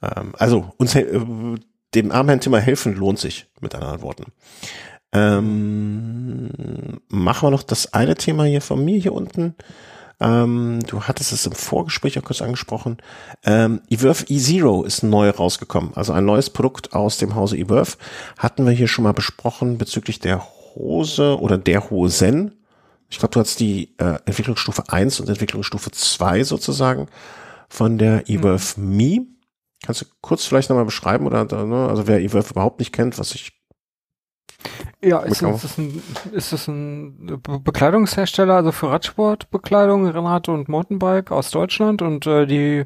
Ähm, 0.00 0.32
also, 0.38 0.72
uns, 0.76 0.94
äh, 0.94 1.20
dem 1.94 2.12
armen 2.12 2.40
Timmer 2.40 2.60
helfen 2.60 2.94
lohnt 2.94 3.18
sich, 3.18 3.46
mit 3.60 3.74
anderen 3.74 4.02
Worten. 4.02 4.24
Ähm, 5.12 7.00
machen 7.08 7.46
wir 7.46 7.50
noch 7.50 7.64
das 7.64 7.92
eine 7.92 8.14
Thema 8.14 8.44
hier 8.44 8.60
von 8.60 8.84
mir 8.84 8.98
hier 8.98 9.12
unten. 9.12 9.56
Ähm, 10.20 10.80
du 10.86 11.02
hattest 11.02 11.32
es 11.32 11.46
im 11.46 11.52
Vorgespräch 11.52 12.18
auch 12.18 12.22
kurz 12.22 12.42
angesprochen. 12.42 12.98
Ähm, 13.44 13.80
eWorth 13.88 14.30
E-Zero 14.30 14.84
ist 14.84 15.02
neu 15.02 15.30
rausgekommen. 15.30 15.92
Also 15.94 16.12
ein 16.12 16.26
neues 16.26 16.50
Produkt 16.50 16.92
aus 16.92 17.16
dem 17.16 17.34
Hause 17.34 17.56
eWorth. 17.56 17.96
Hatten 18.38 18.66
wir 18.66 18.72
hier 18.72 18.86
schon 18.86 19.04
mal 19.04 19.12
besprochen 19.12 19.78
bezüglich 19.78 20.20
der 20.20 20.46
Hose 20.74 21.40
oder 21.40 21.56
der 21.56 21.90
Hosen. 21.90 22.52
Ich 23.08 23.18
glaube, 23.18 23.32
du 23.32 23.40
hast 23.40 23.58
die 23.58 23.94
äh, 23.98 24.18
Entwicklungsstufe 24.26 24.84
1 24.88 25.20
und 25.20 25.28
Entwicklungsstufe 25.28 25.90
2 25.90 26.44
sozusagen 26.44 27.08
von 27.68 27.98
der 27.98 28.28
eWorth 28.28 28.76
mhm. 28.76 28.96
Me. 28.96 29.26
Kannst 29.84 30.02
du 30.02 30.06
kurz 30.20 30.44
vielleicht 30.44 30.68
nochmal 30.68 30.84
beschreiben 30.84 31.26
oder 31.26 31.44
ne? 31.44 31.88
also 31.88 32.06
wer 32.06 32.20
eWorth 32.20 32.50
überhaupt 32.50 32.80
nicht 32.80 32.92
kennt, 32.92 33.18
was 33.18 33.34
ich 33.34 33.52
ja, 35.02 35.20
ist, 35.20 35.40
ist, 35.40 35.64
das 35.64 35.78
ein, 35.78 36.02
ist 36.32 36.52
das 36.52 36.68
ein 36.68 37.40
Bekleidungshersteller, 37.64 38.56
also 38.56 38.72
für 38.72 38.90
Radsportbekleidung, 38.90 40.06
Rennrad 40.06 40.50
und 40.50 40.68
Mountainbike 40.68 41.32
aus 41.32 41.50
Deutschland 41.50 42.02
und 42.02 42.26
äh, 42.26 42.46
die, 42.46 42.84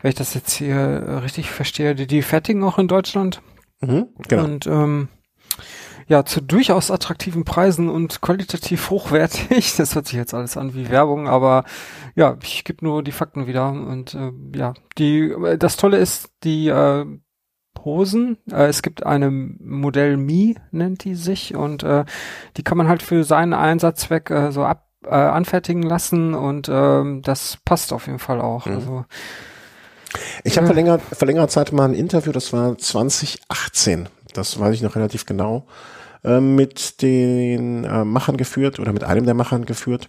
wenn 0.00 0.08
ich 0.08 0.14
das 0.14 0.32
jetzt 0.32 0.52
hier 0.52 1.20
richtig 1.22 1.50
verstehe, 1.50 1.94
die, 1.94 2.06
die 2.06 2.22
fertigen 2.22 2.64
auch 2.64 2.78
in 2.78 2.88
Deutschland. 2.88 3.42
Mhm, 3.82 4.08
genau. 4.26 4.44
Und 4.44 4.66
ähm, 4.66 5.08
ja, 6.12 6.26
zu 6.26 6.42
durchaus 6.42 6.90
attraktiven 6.90 7.44
Preisen 7.44 7.88
und 7.88 8.20
qualitativ 8.20 8.90
hochwertig. 8.90 9.74
Das 9.78 9.94
hört 9.94 10.06
sich 10.06 10.16
jetzt 10.16 10.34
alles 10.34 10.58
an 10.58 10.74
wie 10.74 10.90
Werbung, 10.90 11.26
aber 11.26 11.64
ja, 12.14 12.36
ich 12.42 12.64
gebe 12.64 12.84
nur 12.84 13.02
die 13.02 13.12
Fakten 13.12 13.46
wieder. 13.46 13.70
Und 13.70 14.12
äh, 14.12 14.30
ja, 14.54 14.74
die 14.98 15.34
das 15.58 15.78
Tolle 15.78 15.96
ist, 15.96 16.28
die 16.44 16.68
äh, 16.68 17.06
Hosen. 17.82 18.36
Äh, 18.50 18.66
es 18.66 18.82
gibt 18.82 19.06
eine 19.06 19.30
Modell 19.30 20.18
Mi, 20.18 20.54
nennt 20.70 21.04
die 21.04 21.14
sich, 21.14 21.54
und 21.54 21.82
äh, 21.82 22.04
die 22.58 22.62
kann 22.62 22.76
man 22.76 22.88
halt 22.88 23.02
für 23.02 23.24
seinen 23.24 23.54
Einsatzzweck 23.54 24.30
äh, 24.30 24.52
so 24.52 24.64
ab 24.64 24.86
äh, 25.04 25.14
anfertigen 25.14 25.82
lassen 25.82 26.34
und 26.34 26.68
ähm, 26.70 27.22
das 27.22 27.56
passt 27.64 27.94
auf 27.94 28.06
jeden 28.06 28.18
Fall 28.18 28.40
auch. 28.42 28.66
Mhm. 28.66 28.74
Also 28.74 29.04
ich 30.44 30.58
habe 30.58 30.66
äh, 30.66 30.68
vor, 30.68 30.76
länger, 30.76 30.98
vor 30.98 31.26
längerer 31.26 31.48
Zeit 31.48 31.72
mal 31.72 31.88
ein 31.88 31.94
Interview, 31.94 32.32
das 32.32 32.52
war 32.52 32.76
2018, 32.76 34.10
das 34.34 34.60
weiß 34.60 34.74
ich 34.74 34.82
noch 34.82 34.94
relativ 34.94 35.24
genau, 35.24 35.66
äh, 36.24 36.40
mit 36.40 37.02
den 37.02 37.84
äh, 37.84 38.04
Machern 38.04 38.36
geführt 38.36 38.78
oder 38.78 38.92
mit 38.92 39.04
einem 39.04 39.24
der 39.24 39.34
Machern 39.34 39.64
geführt 39.64 40.08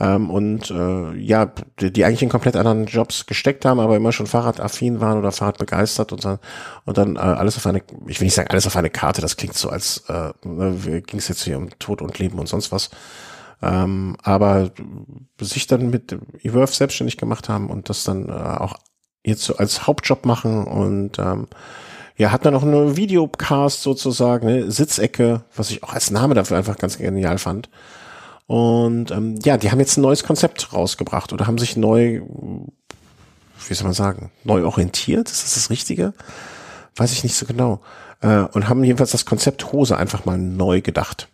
ähm, 0.00 0.30
und 0.30 0.70
äh, 0.70 1.14
ja, 1.16 1.52
die, 1.80 1.92
die 1.92 2.04
eigentlich 2.04 2.22
in 2.22 2.28
komplett 2.28 2.56
anderen 2.56 2.86
Jobs 2.86 3.26
gesteckt 3.26 3.64
haben, 3.64 3.80
aber 3.80 3.96
immer 3.96 4.12
schon 4.12 4.26
Fahrradaffin 4.26 5.00
waren 5.00 5.18
oder 5.18 5.32
Fahrrad 5.32 5.58
begeistert 5.58 6.12
und 6.12 6.24
dann 6.24 6.38
und 6.84 6.98
dann 6.98 7.16
äh, 7.16 7.18
alles 7.18 7.56
auf 7.56 7.66
eine, 7.66 7.82
ich 8.06 8.20
will 8.20 8.26
nicht 8.26 8.34
sagen 8.34 8.48
alles 8.50 8.66
auf 8.66 8.76
eine 8.76 8.90
Karte, 8.90 9.20
das 9.20 9.36
klingt 9.36 9.54
so 9.54 9.68
als 9.68 10.04
äh, 10.08 10.32
ne, 10.44 11.02
ging 11.02 11.18
es 11.18 11.28
jetzt 11.28 11.44
hier 11.44 11.58
um 11.58 11.70
Tod 11.78 12.02
und 12.02 12.18
Leben 12.18 12.38
und 12.38 12.48
sonst 12.48 12.72
was. 12.72 12.90
Ähm, 13.62 14.16
aber 14.22 14.72
sich 15.40 15.66
dann 15.66 15.88
mit 15.88 16.16
eWorth 16.42 16.74
selbstständig 16.74 17.16
gemacht 17.16 17.48
haben 17.48 17.70
und 17.70 17.88
das 17.88 18.04
dann 18.04 18.28
äh, 18.28 18.32
auch 18.32 18.74
jetzt 19.24 19.44
so 19.44 19.56
als 19.56 19.86
Hauptjob 19.86 20.26
machen 20.26 20.64
und 20.64 21.18
ähm, 21.18 21.46
ja, 22.16 22.30
hat 22.30 22.44
dann 22.44 22.54
noch 22.54 22.62
eine 22.62 22.96
Videocast 22.96 23.82
sozusagen, 23.82 24.46
ne, 24.46 24.70
Sitzecke, 24.70 25.44
was 25.54 25.70
ich 25.70 25.82
auch 25.82 25.92
als 25.92 26.10
Name 26.10 26.34
dafür 26.34 26.56
einfach 26.56 26.78
ganz 26.78 26.98
genial 26.98 27.38
fand. 27.38 27.68
Und 28.46 29.10
ähm, 29.10 29.38
ja, 29.42 29.56
die 29.56 29.70
haben 29.70 29.80
jetzt 29.80 29.96
ein 29.96 30.02
neues 30.02 30.22
Konzept 30.22 30.72
rausgebracht 30.72 31.32
oder 31.32 31.46
haben 31.46 31.58
sich 31.58 31.76
neu, 31.76 32.20
wie 33.68 33.74
soll 33.74 33.84
man 33.84 33.94
sagen, 33.94 34.30
neu 34.44 34.64
orientiert, 34.64 35.30
ist 35.30 35.44
das 35.44 35.54
das 35.54 35.70
Richtige? 35.70 36.12
Weiß 36.94 37.12
ich 37.12 37.24
nicht 37.24 37.34
so 37.34 37.46
genau. 37.46 37.80
Äh, 38.20 38.42
und 38.52 38.68
haben 38.68 38.84
jedenfalls 38.84 39.10
das 39.10 39.24
Konzept 39.24 39.72
Hose 39.72 39.96
einfach 39.96 40.24
mal 40.24 40.38
neu 40.38 40.82
gedacht. 40.82 41.28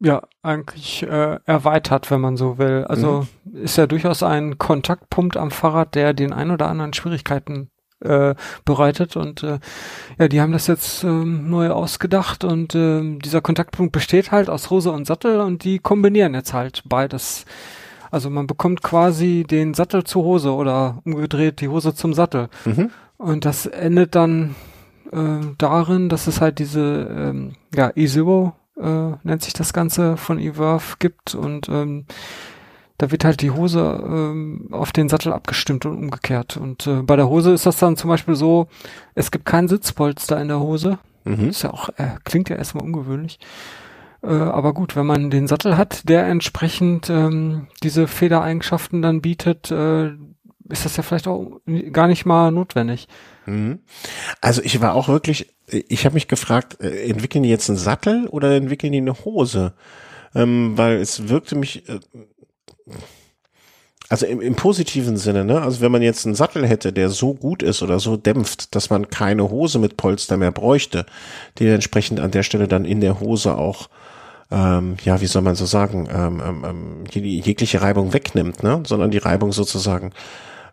Ja, 0.00 0.22
eigentlich 0.42 1.02
äh, 1.02 1.38
erweitert, 1.44 2.10
wenn 2.10 2.20
man 2.20 2.36
so 2.36 2.58
will. 2.58 2.84
Also 2.88 3.26
mhm. 3.44 3.64
ist 3.64 3.76
ja 3.76 3.86
durchaus 3.86 4.22
ein 4.22 4.56
Kontaktpunkt 4.56 5.36
am 5.36 5.50
Fahrrad, 5.50 5.94
der 5.94 6.14
den 6.14 6.32
ein 6.32 6.50
oder 6.50 6.68
anderen 6.68 6.92
Schwierigkeiten 6.92 7.70
äh, 8.00 8.34
bereitet 8.64 9.16
und 9.16 9.42
äh, 9.42 9.58
ja, 10.18 10.28
die 10.28 10.40
haben 10.40 10.52
das 10.52 10.66
jetzt 10.66 11.04
ähm, 11.04 11.48
neu 11.50 11.70
ausgedacht 11.70 12.44
und 12.44 12.74
äh, 12.74 13.18
dieser 13.18 13.40
Kontaktpunkt 13.40 13.92
besteht 13.92 14.30
halt 14.30 14.48
aus 14.48 14.70
Hose 14.70 14.92
und 14.92 15.06
Sattel 15.06 15.40
und 15.40 15.64
die 15.64 15.78
kombinieren 15.78 16.34
jetzt 16.34 16.52
halt 16.52 16.82
beides. 16.86 17.44
Also 18.10 18.30
man 18.30 18.46
bekommt 18.46 18.82
quasi 18.82 19.44
den 19.48 19.74
Sattel 19.74 20.04
zur 20.04 20.24
Hose 20.24 20.52
oder 20.54 21.02
umgedreht 21.04 21.60
die 21.60 21.68
Hose 21.68 21.94
zum 21.94 22.14
Sattel. 22.14 22.48
Mhm. 22.64 22.90
Und 23.18 23.44
das 23.44 23.66
endet 23.66 24.14
dann 24.14 24.54
äh, 25.12 25.40
darin, 25.58 26.08
dass 26.08 26.26
es 26.26 26.40
halt 26.40 26.58
diese 26.58 27.08
ähm, 27.10 27.52
ja, 27.74 27.90
E-Zero 27.94 28.54
äh, 28.80 29.12
nennt 29.22 29.42
sich 29.42 29.52
das 29.52 29.72
Ganze 29.72 30.16
von 30.16 30.38
Eworth 30.38 31.00
gibt 31.00 31.34
und 31.34 31.68
ähm, 31.68 32.06
da 32.98 33.10
wird 33.10 33.24
halt 33.24 33.40
die 33.42 33.52
Hose 33.52 33.80
ähm, 33.80 34.68
auf 34.72 34.92
den 34.92 35.08
Sattel 35.08 35.32
abgestimmt 35.32 35.86
und 35.86 35.96
umgekehrt. 35.96 36.56
Und 36.56 36.86
äh, 36.86 37.02
bei 37.02 37.16
der 37.16 37.28
Hose 37.28 37.52
ist 37.52 37.64
das 37.64 37.78
dann 37.78 37.96
zum 37.96 38.10
Beispiel 38.10 38.34
so, 38.34 38.66
es 39.14 39.30
gibt 39.30 39.44
kein 39.46 39.68
Sitzpolster 39.68 40.40
in 40.40 40.48
der 40.48 40.60
Hose. 40.60 40.98
Mhm. 41.24 41.48
Ist 41.48 41.62
ja 41.62 41.72
auch, 41.72 41.88
äh, 41.90 42.16
klingt 42.24 42.48
ja 42.48 42.56
erstmal 42.56 42.84
ungewöhnlich. 42.84 43.38
Äh, 44.22 44.28
aber 44.28 44.74
gut, 44.74 44.96
wenn 44.96 45.06
man 45.06 45.30
den 45.30 45.46
Sattel 45.46 45.76
hat, 45.76 46.08
der 46.08 46.26
entsprechend 46.26 47.08
ähm, 47.08 47.68
diese 47.82 48.08
Federeigenschaften 48.08 49.00
dann 49.00 49.22
bietet, 49.22 49.70
äh, 49.70 50.08
ist 50.68 50.84
das 50.84 50.96
ja 50.96 51.02
vielleicht 51.02 51.28
auch 51.28 51.60
gar 51.92 52.08
nicht 52.08 52.26
mal 52.26 52.50
notwendig. 52.50 53.08
Mhm. 53.46 53.78
Also 54.40 54.60
ich 54.62 54.80
war 54.80 54.94
auch 54.94 55.08
wirklich, 55.08 55.54
ich 55.66 56.04
habe 56.04 56.14
mich 56.14 56.28
gefragt, 56.28 56.80
äh, 56.80 57.08
entwickeln 57.08 57.44
die 57.44 57.48
jetzt 57.48 57.68
einen 57.70 57.78
Sattel 57.78 58.26
oder 58.26 58.54
entwickeln 58.56 58.92
die 58.92 58.98
eine 58.98 59.24
Hose? 59.24 59.74
Ähm, 60.34 60.76
weil 60.76 60.96
es 60.96 61.28
wirkte 61.28 61.56
mich, 61.56 61.88
äh, 61.88 62.00
also 64.08 64.26
im, 64.26 64.40
im 64.40 64.54
positiven 64.54 65.16
Sinne, 65.16 65.44
ne? 65.44 65.60
Also 65.60 65.80
wenn 65.80 65.92
man 65.92 66.02
jetzt 66.02 66.24
einen 66.24 66.34
Sattel 66.34 66.66
hätte, 66.66 66.92
der 66.92 67.10
so 67.10 67.34
gut 67.34 67.62
ist 67.62 67.82
oder 67.82 68.00
so 68.00 68.16
dämpft, 68.16 68.74
dass 68.74 68.88
man 68.90 69.10
keine 69.10 69.50
Hose 69.50 69.78
mit 69.78 69.96
Polster 69.96 70.36
mehr 70.36 70.52
bräuchte, 70.52 71.04
die 71.58 71.68
entsprechend 71.68 72.20
an 72.20 72.30
der 72.30 72.42
Stelle 72.42 72.68
dann 72.68 72.84
in 72.84 73.00
der 73.00 73.20
Hose 73.20 73.56
auch 73.56 73.88
ähm, 74.50 74.96
ja, 75.04 75.20
wie 75.20 75.26
soll 75.26 75.42
man 75.42 75.54
so 75.54 75.66
sagen, 75.66 76.08
ähm, 76.10 76.42
ähm, 76.44 76.64
ähm 76.66 77.04
jegliche 77.10 77.82
Reibung 77.82 78.12
wegnimmt, 78.12 78.62
ne? 78.62 78.82
sondern 78.86 79.10
die 79.10 79.18
Reibung 79.18 79.52
sozusagen 79.52 80.12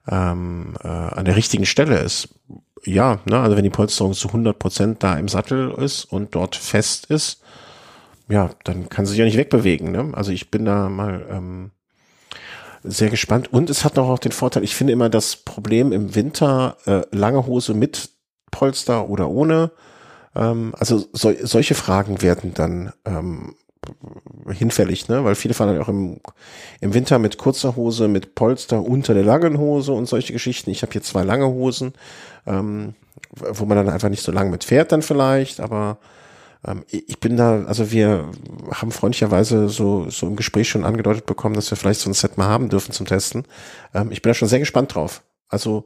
ähm, 0.09 0.75
äh, 0.83 0.87
an 0.87 1.25
der 1.25 1.35
richtigen 1.35 1.65
Stelle 1.65 1.99
ist. 1.99 2.29
Ja, 2.85 3.19
ne? 3.25 3.39
also 3.39 3.57
wenn 3.57 3.63
die 3.63 3.69
Polsterung 3.69 4.13
zu 4.13 4.27
100 4.27 4.57
Prozent 4.57 5.03
da 5.03 5.17
im 5.17 5.27
Sattel 5.27 5.71
ist 5.71 6.05
und 6.05 6.35
dort 6.35 6.55
fest 6.55 7.07
ist, 7.07 7.41
ja, 8.29 8.49
dann 8.63 8.89
kann 8.89 9.05
sie 9.05 9.11
sich 9.11 9.19
ja 9.19 9.25
nicht 9.25 9.37
wegbewegen. 9.37 9.91
Ne? 9.91 10.11
Also 10.13 10.31
ich 10.31 10.49
bin 10.51 10.65
da 10.65 10.89
mal 10.89 11.25
ähm, 11.29 11.71
sehr 12.85 13.09
gespannt. 13.09 13.51
Und 13.51 13.69
es 13.69 13.83
hat 13.83 13.95
noch 13.95 14.09
auch 14.09 14.19
den 14.19 14.31
Vorteil, 14.31 14.63
ich 14.63 14.75
finde 14.75 14.93
immer 14.93 15.09
das 15.09 15.35
Problem 15.35 15.91
im 15.91 16.15
Winter, 16.15 16.77
äh, 16.85 17.01
lange 17.11 17.45
Hose 17.45 17.73
mit 17.73 18.09
Polster 18.51 19.09
oder 19.09 19.29
ohne. 19.29 19.71
Ähm, 20.35 20.73
also 20.77 21.05
so, 21.13 21.33
solche 21.41 21.75
Fragen 21.75 22.21
werden 22.21 22.53
dann 22.53 22.93
ähm, 23.05 23.55
hinfällig, 24.49 25.07
ne? 25.07 25.23
Weil 25.23 25.35
viele 25.35 25.53
fahren 25.53 25.69
halt 25.69 25.81
auch 25.81 25.89
im, 25.89 26.19
im 26.81 26.93
Winter 26.93 27.19
mit 27.19 27.37
kurzer 27.37 27.75
Hose, 27.75 28.07
mit 28.07 28.35
Polster 28.35 28.83
unter 28.83 29.13
der 29.13 29.23
langen 29.23 29.57
Hose 29.57 29.91
und 29.91 30.07
solche 30.07 30.33
Geschichten. 30.33 30.71
Ich 30.71 30.81
habe 30.81 30.91
hier 30.91 31.03
zwei 31.03 31.23
lange 31.23 31.47
Hosen, 31.47 31.93
ähm, 32.47 32.95
wo 33.31 33.65
man 33.65 33.77
dann 33.77 33.89
einfach 33.89 34.09
nicht 34.09 34.23
so 34.23 34.31
lang 34.31 34.49
mit 34.49 34.63
fährt 34.63 34.91
dann 34.91 35.01
vielleicht, 35.01 35.59
aber 35.59 35.97
ich 36.89 37.19
bin 37.19 37.37
da, 37.37 37.63
also 37.65 37.91
wir 37.91 38.31
haben 38.71 38.91
freundlicherweise 38.91 39.69
so, 39.69 40.09
so 40.09 40.27
im 40.27 40.35
Gespräch 40.35 40.69
schon 40.69 40.83
angedeutet 40.83 41.25
bekommen, 41.25 41.55
dass 41.55 41.69
wir 41.69 41.77
vielleicht 41.77 41.99
so 41.99 42.09
ein 42.09 42.13
Set 42.13 42.37
mal 42.37 42.47
haben 42.47 42.69
dürfen 42.69 42.91
zum 42.91 43.05
Testen. 43.05 43.43
Ähm, 43.93 44.11
ich 44.11 44.21
bin 44.21 44.31
da 44.31 44.33
schon 44.33 44.47
sehr 44.47 44.59
gespannt 44.59 44.95
drauf. 44.95 45.21
Also, 45.47 45.85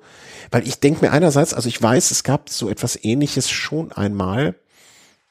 weil 0.51 0.65
ich 0.68 0.80
denke 0.80 1.06
mir 1.06 1.11
einerseits, 1.11 1.53
also 1.53 1.68
ich 1.68 1.81
weiß, 1.81 2.11
es 2.11 2.23
gab 2.23 2.49
so 2.49 2.69
etwas 2.69 3.03
ähnliches 3.03 3.49
schon 3.49 3.91
einmal, 3.91 4.56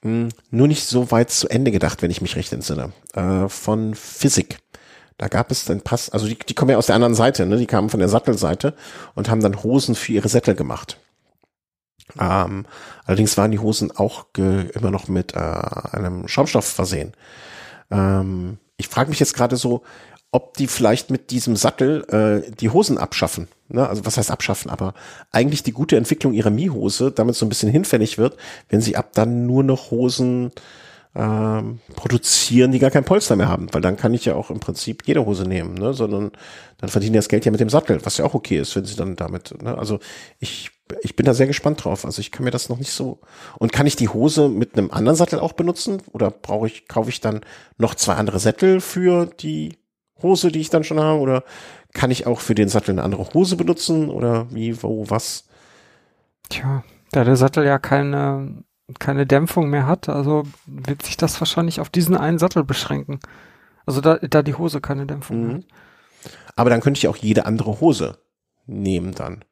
hm, 0.02 0.28
nur 0.50 0.68
nicht 0.68 0.84
so 0.84 1.10
weit 1.10 1.30
zu 1.30 1.48
Ende 1.48 1.70
gedacht, 1.70 2.02
wenn 2.02 2.10
ich 2.10 2.20
mich 2.20 2.36
recht 2.36 2.52
entsinne, 2.52 2.92
äh, 3.14 3.48
von 3.48 3.94
Physik. 3.94 4.58
Da 5.16 5.26
gab 5.26 5.50
es 5.50 5.64
dann 5.64 5.80
Pass, 5.80 6.10
also 6.10 6.28
die, 6.28 6.38
die 6.38 6.54
kommen 6.54 6.70
ja 6.70 6.76
aus 6.76 6.86
der 6.86 6.94
anderen 6.94 7.14
Seite, 7.14 7.46
ne? 7.46 7.56
Die 7.56 7.66
kamen 7.66 7.90
von 7.90 7.98
der 7.98 8.08
Sattelseite 8.08 8.74
und 9.14 9.28
haben 9.28 9.40
dann 9.40 9.64
Hosen 9.64 9.96
für 9.96 10.12
ihre 10.12 10.28
Sättel 10.28 10.54
gemacht. 10.54 10.98
Ähm, 12.18 12.66
allerdings 13.04 13.36
waren 13.36 13.50
die 13.50 13.58
Hosen 13.58 13.90
auch 13.96 14.26
immer 14.36 14.90
noch 14.90 15.08
mit 15.08 15.34
äh, 15.34 15.38
einem 15.38 16.28
Schaumstoff 16.28 16.66
versehen. 16.66 17.12
Ähm, 17.90 18.58
ich 18.76 18.88
frage 18.88 19.10
mich 19.10 19.20
jetzt 19.20 19.34
gerade 19.34 19.56
so, 19.56 19.82
ob 20.30 20.56
die 20.56 20.66
vielleicht 20.66 21.10
mit 21.10 21.30
diesem 21.30 21.56
Sattel 21.56 22.04
äh, 22.46 22.50
die 22.50 22.70
Hosen 22.70 22.98
abschaffen. 22.98 23.48
Ne? 23.68 23.88
Also 23.88 24.04
was 24.04 24.18
heißt 24.18 24.30
abschaffen, 24.30 24.70
aber 24.70 24.94
eigentlich 25.32 25.62
die 25.62 25.72
gute 25.72 25.96
Entwicklung 25.96 26.34
ihrer 26.34 26.50
Mie-Hose 26.50 27.12
damit 27.12 27.34
so 27.34 27.46
ein 27.46 27.48
bisschen 27.48 27.70
hinfällig 27.70 28.18
wird, 28.18 28.36
wenn 28.68 28.80
sie 28.80 28.96
ab 28.96 29.10
dann 29.14 29.46
nur 29.46 29.64
noch 29.64 29.90
Hosen 29.90 30.52
ähm, 31.14 31.80
produzieren, 31.96 32.72
die 32.72 32.78
gar 32.78 32.90
kein 32.90 33.04
Polster 33.04 33.36
mehr 33.36 33.48
haben, 33.48 33.68
weil 33.72 33.80
dann 33.80 33.96
kann 33.96 34.12
ich 34.12 34.26
ja 34.26 34.34
auch 34.34 34.50
im 34.50 34.60
Prinzip 34.60 35.02
jede 35.06 35.24
Hose 35.24 35.44
nehmen, 35.44 35.74
ne? 35.74 35.94
sondern 35.94 36.32
dann 36.76 36.90
verdienen 36.90 37.14
die 37.14 37.18
das 37.18 37.28
Geld 37.28 37.46
ja 37.46 37.50
mit 37.50 37.60
dem 37.60 37.70
Sattel, 37.70 38.04
was 38.04 38.18
ja 38.18 38.26
auch 38.26 38.34
okay 38.34 38.58
ist, 38.58 38.76
wenn 38.76 38.84
sie 38.84 38.96
dann 38.96 39.16
damit, 39.16 39.60
ne? 39.62 39.76
also 39.78 39.98
ich, 40.38 40.70
ich 41.02 41.16
bin 41.16 41.26
da 41.26 41.34
sehr 41.34 41.46
gespannt 41.46 41.84
drauf, 41.84 42.04
also 42.04 42.20
ich 42.20 42.30
kann 42.32 42.44
mir 42.44 42.50
das 42.50 42.68
noch 42.68 42.78
nicht 42.78 42.92
so, 42.92 43.20
und 43.58 43.72
kann 43.72 43.86
ich 43.86 43.96
die 43.96 44.08
Hose 44.08 44.48
mit 44.48 44.76
einem 44.76 44.90
anderen 44.90 45.16
Sattel 45.16 45.38
auch 45.38 45.52
benutzen 45.52 46.02
oder 46.12 46.30
brauche 46.30 46.66
ich, 46.66 46.88
kaufe 46.88 47.10
ich 47.10 47.20
dann 47.20 47.40
noch 47.76 47.94
zwei 47.94 48.14
andere 48.14 48.38
Sättel 48.38 48.80
für 48.80 49.26
die 49.26 49.78
Hose, 50.22 50.50
die 50.50 50.60
ich 50.60 50.70
dann 50.70 50.84
schon 50.84 51.00
habe 51.00 51.20
oder 51.20 51.44
kann 51.94 52.10
ich 52.10 52.26
auch 52.26 52.40
für 52.40 52.54
den 52.54 52.68
Sattel 52.68 52.92
eine 52.92 53.02
andere 53.02 53.32
Hose 53.34 53.56
benutzen 53.56 54.10
oder 54.10 54.46
wie, 54.50 54.82
wo, 54.82 55.08
was? 55.08 55.44
Tja, 56.48 56.84
da 57.12 57.24
der 57.24 57.36
Sattel 57.36 57.64
ja 57.64 57.78
keine 57.78 58.64
keine 58.98 59.26
Dämpfung 59.26 59.68
mehr 59.68 59.86
hat, 59.86 60.08
also 60.08 60.44
wird 60.66 61.02
sich 61.02 61.16
das 61.16 61.40
wahrscheinlich 61.40 61.80
auf 61.80 61.90
diesen 61.90 62.16
einen 62.16 62.38
Sattel 62.38 62.64
beschränken. 62.64 63.20
Also 63.84 64.00
da, 64.00 64.16
da 64.16 64.42
die 64.42 64.54
Hose 64.54 64.80
keine 64.80 65.06
Dämpfung 65.06 65.46
mhm. 65.46 65.54
hat. 65.54 65.64
Aber 66.56 66.70
dann 66.70 66.80
könnte 66.80 66.98
ich 66.98 67.08
auch 67.08 67.16
jede 67.16 67.46
andere 67.46 67.80
Hose 67.80 68.18
nehmen 68.66 69.14
dann. 69.14 69.44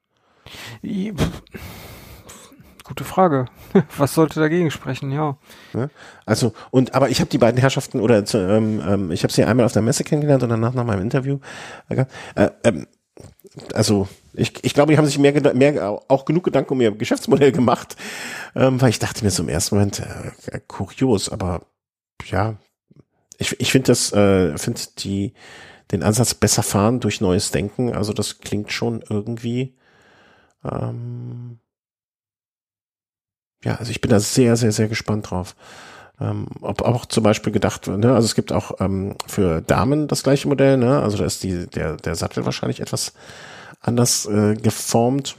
Gute 2.85 3.05
Frage. 3.05 3.47
Was 3.97 4.15
sollte 4.15 4.39
dagegen 4.39 4.71
sprechen, 4.71 5.11
ja. 5.11 5.37
Also, 6.25 6.53
und 6.71 6.95
aber 6.95 7.09
ich 7.11 7.21
habe 7.21 7.31
die 7.31 7.39
beiden 7.39 7.59
Herrschaften 7.59 8.01
oder 8.01 8.23
ähm, 8.35 8.81
ähm, 8.87 9.11
ich 9.11 9.25
habe 9.25 9.33
sie 9.33 9.45
einmal 9.45 9.67
auf 9.67 9.73
der 9.73 9.83
Messe 9.83 10.05
kennengelernt 10.05 10.45
und 10.45 10.51
danach 10.51 10.73
nach 10.75 10.85
meinem 10.85 11.03
Interview. 11.03 11.39
Äh, 11.89 12.05
ähm, 12.63 12.87
also 13.75 14.09
ich, 14.35 14.53
ich 14.63 14.75
glaube, 14.75 14.93
die 14.93 14.99
haben 14.99 15.07
sich 15.07 15.19
mehr, 15.19 15.55
mehr 15.55 16.01
auch 16.09 16.25
genug 16.27 16.45
Gedanken 16.45 16.75
um 16.75 16.81
ihr 16.81 16.93
Geschäftsmodell 16.93 17.53
gemacht, 17.53 17.97
ähm, 18.55 18.81
weil 18.81 18.91
ich 18.91 18.99
dachte 18.99 19.25
mir 19.25 19.31
so 19.31 19.43
im 19.43 19.49
ersten 19.49 19.77
Moment, 19.77 20.01
äh, 20.53 20.61
kurios, 20.69 21.29
aber 21.29 21.63
ja, 22.27 22.57
ich, 23.39 23.59
ich 23.61 23.73
finde 23.73 23.89
das, 23.89 24.13
äh, 24.13 24.57
finde 24.59 24.81
die, 24.99 25.33
den 25.91 26.03
Ansatz 26.03 26.35
besser 26.35 26.63
fahren 26.63 27.01
durch 27.01 27.21
neues 27.21 27.51
Denken. 27.51 27.95
Also 27.95 28.13
das 28.13 28.39
klingt 28.39 28.73
schon 28.73 29.03
irgendwie, 29.09 29.75
ähm, 30.73 31.59
ja, 33.65 33.77
also 33.77 33.91
ich 33.91 34.01
bin 34.01 34.11
da 34.11 34.21
sehr, 34.21 34.57
sehr, 34.57 34.73
sehr 34.73 34.89
gespannt 34.89 35.31
drauf. 35.31 35.57
Ähm, 36.19 36.47
ob 36.63 36.83
auch 36.83 37.05
zum 37.05 37.25
Beispiel 37.25 37.53
gedacht 37.53 37.87
wird, 37.89 37.99
ne? 37.99 38.15
also 38.15 38.25
es 38.25 38.35
gibt 38.35 38.51
auch 38.51 38.81
ähm, 38.81 39.17
für 39.27 39.61
Damen 39.61 40.09
das 40.09 40.23
gleiche 40.23 40.49
Modell, 40.49 40.79
ne? 40.79 41.03
also 41.03 41.19
da 41.19 41.27
ist 41.27 41.43
die, 41.43 41.67
der, 41.67 41.97
der 41.97 42.15
Sattel 42.15 42.47
wahrscheinlich 42.47 42.81
etwas 42.81 43.13
anders 43.83 44.25
äh, 44.25 44.55
geformt. 44.55 45.37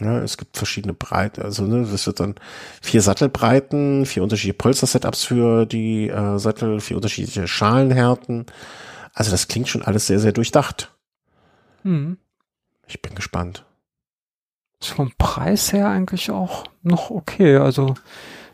Ja, 0.00 0.20
es 0.20 0.38
gibt 0.38 0.56
verschiedene 0.56 0.94
Breiten, 0.94 1.42
also 1.42 1.64
ne, 1.64 1.80
es 1.80 2.06
wird 2.06 2.20
dann 2.20 2.36
vier 2.80 3.02
Sattelbreiten, 3.02 4.06
vier 4.06 4.22
unterschiedliche 4.22 4.56
Polster-Setups 4.56 5.24
für 5.24 5.66
die 5.66 6.08
äh, 6.08 6.38
Sattel, 6.38 6.80
vier 6.80 6.96
unterschiedliche 6.96 7.48
Schalenhärten. 7.48 8.46
Also 9.12 9.32
das 9.32 9.48
klingt 9.48 9.68
schon 9.68 9.82
alles 9.82 10.06
sehr, 10.06 10.20
sehr 10.20 10.32
durchdacht. 10.32 10.94
Mhm. 11.82 12.18
Ich 12.86 13.02
bin 13.02 13.14
gespannt. 13.14 13.64
Ist 14.80 14.92
vom 14.92 15.12
Preis 15.18 15.72
her 15.72 15.88
eigentlich 15.88 16.30
auch 16.30 16.64
noch 16.82 17.10
okay. 17.10 17.56
Also 17.56 17.94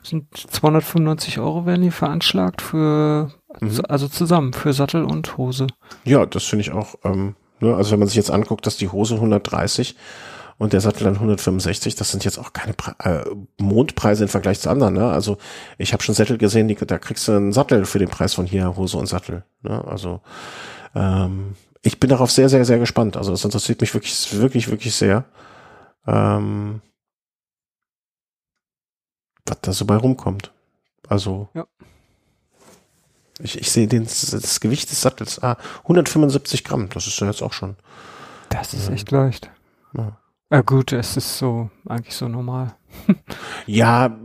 sind 0.02 0.36
295 0.36 1.38
Euro 1.38 1.66
werden 1.66 1.82
die 1.82 1.90
veranschlagt 1.90 2.62
für, 2.62 3.32
mhm. 3.60 3.80
also 3.88 4.08
zusammen 4.08 4.52
für 4.52 4.72
Sattel 4.72 5.04
und 5.04 5.36
Hose. 5.36 5.66
Ja, 6.04 6.26
das 6.26 6.44
finde 6.44 6.62
ich 6.62 6.72
auch. 6.72 6.94
Ähm, 7.04 7.36
ne, 7.60 7.74
also 7.74 7.92
wenn 7.92 7.98
man 7.98 8.08
sich 8.08 8.16
jetzt 8.16 8.30
anguckt, 8.30 8.66
dass 8.66 8.76
die 8.76 8.88
Hose 8.88 9.14
130 9.14 9.96
und 10.58 10.72
der 10.72 10.80
Sattel 10.80 11.04
dann 11.04 11.14
165, 11.14 11.96
das 11.96 12.10
sind 12.10 12.24
jetzt 12.24 12.38
auch 12.38 12.52
keine 12.52 12.72
Pre 12.72 12.94
äh, 13.00 13.24
Mondpreise 13.60 14.24
im 14.24 14.28
Vergleich 14.28 14.60
zu 14.60 14.70
anderen. 14.70 14.94
Ne? 14.94 15.06
Also 15.08 15.38
ich 15.78 15.92
habe 15.92 16.02
schon 16.02 16.14
Sättel 16.14 16.38
gesehen, 16.38 16.68
die, 16.68 16.74
da 16.74 16.98
kriegst 16.98 17.28
du 17.28 17.32
einen 17.32 17.52
Sattel 17.52 17.84
für 17.84 17.98
den 17.98 18.08
Preis 18.08 18.34
von 18.34 18.46
hier, 18.46 18.76
Hose 18.76 18.96
und 18.96 19.06
Sattel. 19.06 19.44
Ne? 19.62 19.84
Also 19.86 20.20
ähm, 20.94 21.54
ich 21.82 22.00
bin 22.00 22.10
darauf 22.10 22.30
sehr, 22.30 22.48
sehr, 22.48 22.64
sehr 22.64 22.78
gespannt. 22.78 23.16
Also 23.16 23.32
es 23.32 23.44
interessiert 23.44 23.80
mich 23.80 23.92
wirklich, 23.92 24.40
wirklich, 24.40 24.70
wirklich 24.70 24.94
sehr. 24.94 25.24
Ähm, 26.06 26.80
was 29.46 29.58
da 29.62 29.72
so 29.72 29.84
bei 29.84 29.96
rumkommt. 29.96 30.52
Also 31.08 31.48
ja. 31.54 31.66
ich, 33.38 33.58
ich 33.60 33.70
sehe 33.70 33.86
den, 33.86 34.04
das 34.04 34.60
Gewicht 34.60 34.90
des 34.90 35.00
Sattels, 35.00 35.42
ah, 35.42 35.56
175 35.82 36.64
Gramm, 36.64 36.88
das 36.88 37.06
ist 37.06 37.18
ja 37.20 37.26
jetzt 37.26 37.42
auch 37.42 37.52
schon. 37.52 37.76
Das 38.48 38.74
ist 38.74 38.88
echt 38.88 39.10
leicht. 39.10 39.50
Ja. 39.96 40.18
Ja 40.52 40.60
gut, 40.60 40.92
es 40.92 41.16
ist 41.16 41.38
so 41.38 41.70
eigentlich 41.88 42.14
so 42.14 42.28
normal. 42.28 42.76
ja, 43.66 44.16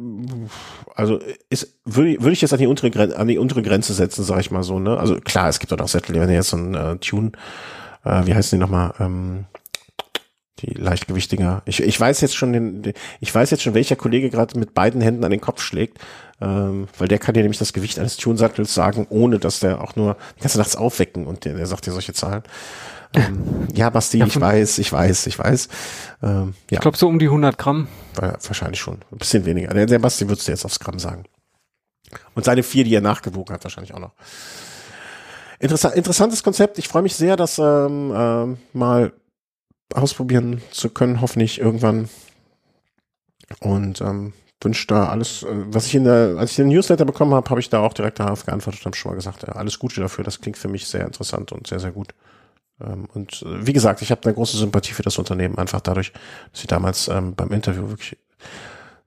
also 0.94 1.20
ist, 1.50 1.80
würde, 1.84 2.22
würde 2.22 2.34
ich 2.34 2.42
jetzt 2.42 2.54
an 2.54 2.60
die 2.60 2.68
untere 2.68 2.92
Grenze, 2.92 3.18
an 3.18 3.28
die 3.28 3.40
untere 3.40 3.64
Grenze 3.64 3.94
setzen, 3.94 4.24
sag 4.24 4.40
ich 4.40 4.52
mal 4.52 4.62
so, 4.62 4.78
ne? 4.78 4.98
Also 4.98 5.16
klar, 5.16 5.50
es 5.50 5.58
gibt 5.58 5.74
auch 5.74 5.78
noch 5.78 5.88
Sättel, 5.88 6.20
wenn 6.20 6.30
jetzt 6.30 6.50
so 6.50 6.58
ein 6.58 6.76
äh, 6.76 6.98
Tune, 6.98 7.32
äh, 8.04 8.24
wie 8.28 8.36
heißen 8.36 8.58
die 8.58 8.62
nochmal, 8.62 8.94
ähm, 9.00 9.46
die 10.60 10.74
Leichtgewichtiger. 10.74 11.64
Ich, 11.66 11.82
ich 11.82 12.00
weiß 12.00 12.22
jetzt 12.22 12.36
schon, 12.36 12.54
den, 12.54 12.94
ich 13.20 13.34
weiß 13.34 13.50
jetzt 13.52 13.64
schon, 13.64 13.74
welcher 13.74 13.96
Kollege 13.96 14.30
gerade 14.30 14.60
mit 14.60 14.74
beiden 14.74 15.02
Händen 15.02 15.24
an 15.24 15.32
den 15.32 15.42
Kopf 15.42 15.62
schlägt, 15.62 15.98
ähm, 16.40 16.88
weil 16.98 17.08
der 17.08 17.20
kann 17.20 17.34
dir 17.34 17.42
nämlich 17.42 17.58
das 17.58 17.74
Gewicht 17.74 17.98
eines 18.00 18.18
Tune-Sattels 18.18 18.74
sagen, 18.74 19.08
ohne 19.10 19.40
dass 19.40 19.60
der 19.60 19.82
auch 19.82 19.96
nur, 19.96 20.18
die 20.36 20.42
kannst 20.42 20.56
du 20.56 20.60
nachts 20.60 20.76
aufwecken 20.76 21.26
und 21.26 21.46
der, 21.46 21.56
der 21.56 21.66
sagt 21.66 21.86
dir 21.86 21.92
solche 21.92 22.14
Zahlen. 22.14 22.44
Ähm, 23.14 23.68
ja, 23.74 23.90
Basti, 23.90 24.20
ja, 24.20 24.26
ich 24.26 24.40
weiß, 24.40 24.78
ich 24.80 24.92
weiß, 24.92 25.28
ich 25.28 25.38
weiß. 25.38 25.68
Ähm, 26.24 26.54
ja. 26.70 26.78
Ich 26.78 26.80
glaube 26.80 26.98
so 26.98 27.08
um 27.08 27.20
die 27.20 27.26
100 27.26 27.58
Gramm. 27.58 27.88
wahrscheinlich 28.16 28.80
schon. 28.80 29.00
Ein 29.12 29.18
bisschen 29.18 29.46
weniger. 29.46 29.74
Der, 29.74 29.86
der 29.86 30.00
Basti 30.00 30.30
würdest 30.30 30.48
du 30.48 30.52
jetzt 30.52 30.66
aufs 30.66 30.80
Gramm 30.80 31.00
sagen. 31.00 31.24
Und 32.36 32.46
seine 32.46 32.64
vier, 32.64 32.84
die 32.84 32.94
er 32.94 33.02
nachgewogen 33.02 33.54
hat, 33.54 33.64
wahrscheinlich 33.64 33.94
auch 33.94 34.00
noch. 34.00 34.14
Interessant, 35.60 35.96
interessantes 35.96 36.44
Konzept. 36.44 36.80
Ich 36.80 36.88
freue 36.88 37.04
mich 37.04 37.16
sehr, 37.16 37.36
das 37.36 37.60
ähm, 37.60 38.12
ähm, 38.16 38.58
mal 38.74 39.14
ausprobieren 39.96 40.62
zu 40.72 40.90
können, 40.90 41.22
hoffentlich 41.22 41.60
irgendwann. 41.60 42.10
Und 43.60 44.02
ähm, 44.02 44.34
wünsche 44.62 44.88
da 44.88 45.10
alles, 45.10 45.44
äh, 45.44 45.48
was 45.50 45.88
ich 45.88 45.96
in 45.96 46.06
der, 46.06 46.36
als 46.38 46.52
ich 46.52 46.56
den 46.58 46.70
Newsletter 46.70 47.06
bekommen 47.06 47.34
habe, 47.34 47.50
habe 47.50 47.60
ich 47.60 47.70
da 47.70 47.80
auch 47.80 47.94
direkt 47.94 48.20
darauf 48.20 48.46
geantwortet, 48.46 48.86
habe 48.86 48.96
schon 48.96 49.12
mal 49.12 49.16
gesagt, 49.16 49.44
ja, 49.44 49.50
alles 49.54 49.80
Gute 49.80 50.02
dafür. 50.02 50.24
Das 50.24 50.42
klingt 50.42 50.58
für 50.58 50.68
mich 50.68 50.88
sehr 50.88 51.06
interessant 51.06 51.52
und 51.52 51.68
sehr, 51.68 51.80
sehr 51.80 51.92
gut. 51.92 52.14
Ähm, 52.80 53.08
und 53.14 53.44
äh, 53.44 53.66
wie 53.66 53.74
gesagt, 53.74 54.02
ich 54.02 54.12
habe 54.12 54.24
eine 54.24 54.34
große 54.34 54.58
Sympathie 54.58 54.94
für 54.94 55.04
das 55.04 55.18
Unternehmen, 55.18 55.58
einfach 55.58 55.82
dadurch, 55.82 56.14
dass 56.52 56.62
sie 56.62 56.68
damals 56.68 57.08
ähm, 57.08 57.36
beim 57.36 57.52
Interview 57.52 57.90
wirklich 57.90 58.18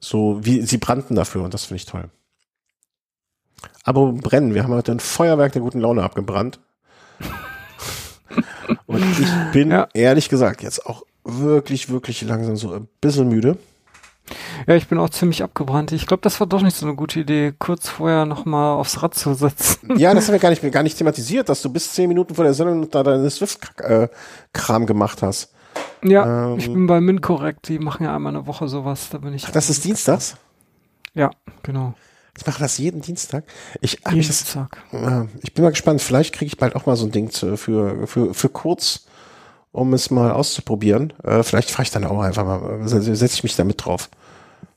so, 0.01 0.39
wie 0.45 0.63
sie 0.63 0.79
brannten 0.79 1.15
dafür 1.15 1.43
und 1.43 1.55
das 1.55 1.65
finde 1.65 1.77
ich 1.77 1.87
toll. 1.87 2.11
Aber 3.85 4.13
brennen, 4.13 4.55
wir 4.55 4.63
haben 4.63 4.75
heute 4.75 4.93
ein 4.93 5.01
Feuerwerk 5.01 5.53
der 5.53 5.63
guten 5.63 5.81
Laune 5.81 6.03
abgebrannt. 6.03 6.61
Und 8.87 9.21
ich 9.21 9.31
bin 9.53 9.71
ja. 9.71 9.89
ehrlich 9.95 10.29
gesagt 10.29 10.63
jetzt 10.63 10.87
auch 10.87 11.03
wirklich, 11.25 11.91
wirklich 11.91 12.23
langsam 12.23 12.57
so 12.57 12.73
ein 12.73 12.89
bisschen 13.01 13.29
müde. 13.29 13.57
Ja, 14.67 14.75
ich 14.75 14.89
bin 14.89 14.99
auch 14.99 15.11
ziemlich 15.11 15.43
abgebrannt. 15.43 15.93
Ich 15.93 16.07
glaube, 16.07 16.23
das 16.23 16.41
war 16.41 16.47
doch 16.47 16.63
nicht 16.63 16.77
so 16.77 16.87
eine 16.87 16.95
gute 16.95 17.21
Idee, 17.21 17.53
kurz 17.59 17.89
vorher 17.89 18.25
nochmal 18.25 18.79
aufs 18.79 19.03
Rad 19.03 19.15
zu 19.15 19.35
setzen. 19.35 19.99
Ja, 19.99 20.15
das 20.15 20.27
haben 20.27 20.33
wir 20.33 20.39
gar 20.39 20.51
nicht, 20.51 20.73
gar 20.73 20.83
nicht 20.83 20.97
thematisiert, 20.97 21.49
dass 21.49 21.61
du 21.61 21.71
bis 21.71 21.93
zehn 21.93 22.09
Minuten 22.09 22.35
vor 22.35 22.45
der 22.45 22.55
Sendung 22.55 22.89
da 22.91 23.03
deine 23.03 23.29
Swift-Kram 23.29 24.87
gemacht 24.87 25.23
hast. 25.23 25.53
Ja, 26.03 26.53
ähm, 26.53 26.59
ich 26.59 26.73
bin 26.73 26.87
bei 26.87 27.01
MinCorrect, 27.01 27.69
die 27.69 27.79
machen 27.79 28.05
ja 28.05 28.15
einmal 28.15 28.35
eine 28.35 28.47
Woche 28.47 28.69
sowas, 28.69 29.09
da 29.11 29.19
bin 29.19 29.35
ich. 29.35 29.45
Ach, 29.47 29.51
das 29.51 29.69
ist 29.71 29.85
Dienstags? 29.85 30.37
Ja, 31.15 31.31
genau. 31.63 31.95
Ich 32.37 32.47
mache 32.47 32.61
das 32.61 32.79
jeden 32.79 33.01
Dienstag. 33.01 33.45
Ich, 33.81 34.01
jeden 34.07 34.21
ich, 34.21 34.27
das, 34.27 34.39
Dienstag. 34.39 34.79
Äh, 34.93 35.27
ich 35.43 35.55
bin 35.55 35.65
mal 35.65 35.71
gespannt, 35.71 36.03
vielleicht 36.03 36.35
kriege 36.35 36.49
ich 36.49 36.57
bald 36.57 36.75
auch 36.75 36.87
mal 36.87 36.97
so 36.97 37.07
ein 37.07 37.13
Ding 37.13 37.31
zu, 37.31 37.57
für, 37.57 38.07
für, 38.07 38.35
für 38.35 38.49
kurz, 38.49 39.07
um 39.73 39.93
es 39.95 40.11
mal 40.11 40.33
auszuprobieren. 40.33 41.13
Äh, 41.23 41.43
vielleicht 41.43 41.71
fahre 41.71 41.85
ich 41.85 41.91
dann 41.91 42.05
auch 42.05 42.21
einfach 42.21 42.45
mal, 42.45 42.81
äh, 42.81 42.89
setze 42.89 43.25
ich 43.25 43.43
mich 43.43 43.57
da 43.57 43.65
mit 43.65 43.85
drauf. 43.85 44.11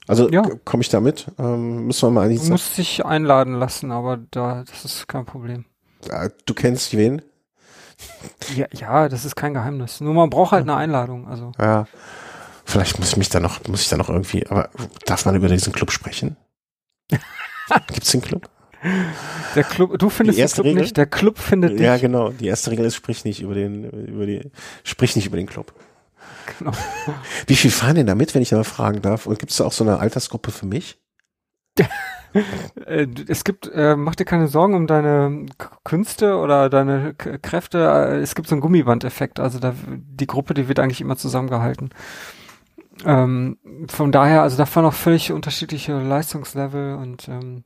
Also 0.08 0.30
ja. 0.30 0.44
komme 0.64 0.82
ich 0.82 0.90
da 0.90 1.02
mit? 1.02 1.28
Ähm, 1.38 1.88
müssen 1.88 2.08
wir 2.08 2.12
mal 2.12 2.34
Du 2.34 2.42
musst 2.44 2.78
dich 2.78 3.06
einladen 3.06 3.56
lassen, 3.56 3.92
aber 3.92 4.18
da, 4.32 4.64
das 4.64 4.86
ist 4.86 5.08
kein 5.08 5.26
Problem. 5.26 5.66
Du 6.46 6.54
kennst 6.54 6.96
wen? 6.96 7.22
Ja, 8.56 8.68
ja, 8.72 9.10
das 9.10 9.26
ist 9.26 9.36
kein 9.36 9.54
Geheimnis. 9.54 10.00
Nur 10.00 10.14
man 10.14 10.30
braucht 10.30 10.52
halt 10.52 10.64
eine 10.64 10.76
Einladung. 10.76 11.28
Also. 11.28 11.52
Ja. 11.60 11.88
Vielleicht 12.64 13.00
muss 13.00 13.10
ich 13.10 13.18
mich 13.18 13.30
da 13.30 13.40
noch, 13.40 13.66
muss 13.68 13.82
ich 13.82 13.90
da 13.90 13.98
noch 13.98 14.10
irgendwie, 14.10 14.46
aber 14.48 14.70
darf 15.06 15.26
man 15.26 15.36
über 15.36 15.48
diesen 15.48 15.74
Club 15.74 15.92
sprechen? 15.92 16.38
Gibt's 17.94 18.12
den 18.12 18.22
Club? 18.22 18.50
Der 19.56 19.64
Club, 19.64 19.98
du 19.98 20.10
findest 20.10 20.38
den 20.38 20.48
Club 20.48 20.66
Regel? 20.66 20.82
nicht, 20.82 20.98
der 20.98 21.08
Club 21.08 21.40
findet 21.40 21.74
dich. 21.74 21.82
Ja, 21.82 21.98
genau. 21.98 22.30
Die 22.30 22.48
erste 22.48 22.72
Regel 22.72 22.86
ist, 22.86 22.96
sprich 22.96 23.26
nicht 23.26 23.42
über 23.42 23.56
den, 23.56 23.90
über 23.90 24.26
die, 24.26 24.52
sprich 24.84 25.16
nicht 25.16 25.26
über 25.26 25.38
den 25.38 25.48
Club. 25.48 25.74
Genau. 26.58 26.72
Wie 27.48 27.56
viel 27.56 27.72
fahren 27.72 27.96
denn 27.96 28.08
da 28.08 28.16
mit, 28.16 28.34
wenn 28.34 28.42
ich 28.42 28.50
da 28.50 28.56
mal 28.56 28.64
fragen 28.64 29.02
darf? 29.02 29.26
Und 29.26 29.40
gibt 29.40 29.52
es 29.52 29.58
da 29.58 29.66
auch 29.66 29.72
so 29.72 29.84
eine 29.84 30.00
Altersgruppe 30.00 30.52
für 30.52 30.66
mich? 30.66 30.98
Äh, 32.86 33.08
es 33.28 33.44
gibt, 33.44 33.72
äh, 33.74 33.96
mach 33.96 34.16
dir 34.16 34.26
keine 34.26 34.48
Sorgen 34.48 34.76
um 34.76 34.86
deine 34.86 35.46
Künste 35.84 36.38
oder 36.38 36.70
deine 36.70 37.14
K 37.16 37.38
Kräfte. 37.38 37.80
Äh, 37.80 38.20
es 38.20 38.36
gibt 38.36 38.48
so 38.48 38.56
einen 38.56 38.62
Gummibandeffekt. 38.62 39.40
Also 39.40 39.60
da, 39.60 39.74
die 39.88 40.28
Gruppe, 40.28 40.54
die 40.54 40.68
wird 40.68 40.80
eigentlich 40.80 41.02
immer 41.02 41.18
zusammengehalten. 41.18 41.90
Ähm, 43.06 43.58
von 43.90 44.12
daher, 44.12 44.42
also 44.42 44.58
da 44.58 44.66
fahren 44.66 44.86
auch 44.86 44.94
völlig 44.94 45.32
unterschiedliche 45.32 45.98
Leistungslevel 45.98 46.96
und 46.96 47.28
ähm, 47.28 47.64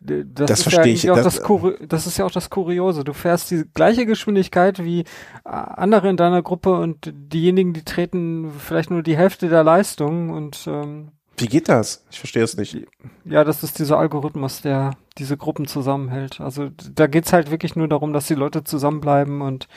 das, 0.00 0.24
das 0.46 0.62
verstehe 0.62 0.84
ja 0.86 0.92
ich. 0.92 1.02
Das, 1.02 1.40
das, 1.40 1.42
das, 1.88 2.06
ist 2.06 2.18
ja 2.18 2.24
auch 2.24 2.30
das 2.30 2.50
Kuriose. 2.50 3.02
Du 3.02 3.12
fährst 3.12 3.50
die 3.50 3.64
gleiche 3.74 4.06
Geschwindigkeit 4.06 4.82
wie 4.84 5.00
äh, 5.00 5.04
andere 5.44 6.08
in 6.08 6.16
deiner 6.16 6.42
Gruppe 6.42 6.78
und 6.78 7.12
diejenigen, 7.12 7.72
die 7.72 7.84
treten 7.84 8.52
vielleicht 8.58 8.90
nur 8.90 9.02
die 9.02 9.16
Hälfte 9.16 9.48
der 9.48 9.64
Leistung 9.64 10.30
und 10.30 10.66
ähm, 10.68 11.12
wie 11.40 11.46
geht 11.46 11.68
das? 11.68 12.04
Ich 12.10 12.18
verstehe 12.18 12.42
es 12.42 12.56
nicht. 12.56 12.84
Ja, 13.24 13.44
das 13.44 13.62
ist 13.62 13.78
dieser 13.78 13.98
Algorithmus, 13.98 14.60
der 14.60 14.96
diese 15.18 15.36
Gruppen 15.36 15.68
zusammenhält. 15.68 16.40
Also 16.40 16.70
da 16.94 17.06
geht's 17.06 17.32
halt 17.32 17.52
wirklich 17.52 17.76
nur 17.76 17.86
darum, 17.86 18.12
dass 18.12 18.26
die 18.26 18.34
Leute 18.34 18.64
zusammenbleiben 18.64 19.40
und 19.40 19.68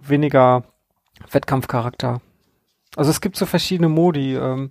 weniger 0.00 0.62
Wettkampfcharakter. 1.32 2.20
Also 2.96 3.10
es 3.10 3.20
gibt 3.20 3.36
so 3.36 3.46
verschiedene 3.46 3.88
Modi. 3.88 4.34
Ähm, 4.36 4.70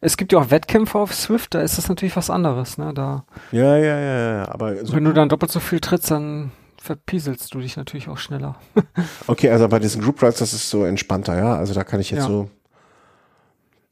es 0.00 0.16
gibt 0.16 0.32
ja 0.32 0.38
auch 0.38 0.50
Wettkämpfe 0.50 0.98
auf 0.98 1.14
Swift, 1.14 1.54
da 1.54 1.60
ist 1.60 1.76
das 1.76 1.88
natürlich 1.88 2.16
was 2.16 2.30
anderes, 2.30 2.78
ne? 2.78 2.92
Da. 2.94 3.24
Ja, 3.52 3.76
ja, 3.76 3.98
ja, 3.98 4.36
ja. 4.36 4.48
aber 4.50 4.84
so 4.84 4.94
wenn 4.94 5.04
du 5.04 5.12
dann 5.12 5.28
doppelt 5.28 5.52
so 5.52 5.60
viel 5.60 5.80
trittst, 5.80 6.10
dann 6.10 6.52
verpieselst 6.80 7.52
du 7.52 7.60
dich 7.60 7.76
natürlich 7.76 8.08
auch 8.08 8.16
schneller. 8.16 8.56
okay, 9.26 9.50
also 9.50 9.68
bei 9.68 9.78
diesen 9.78 10.00
Group 10.00 10.22
Rides, 10.22 10.38
das 10.38 10.54
ist 10.54 10.70
so 10.70 10.84
entspannter, 10.84 11.36
ja. 11.36 11.54
Also 11.54 11.74
da 11.74 11.84
kann 11.84 12.00
ich 12.00 12.10
jetzt 12.10 12.22
ja. 12.22 12.26
so 12.26 12.48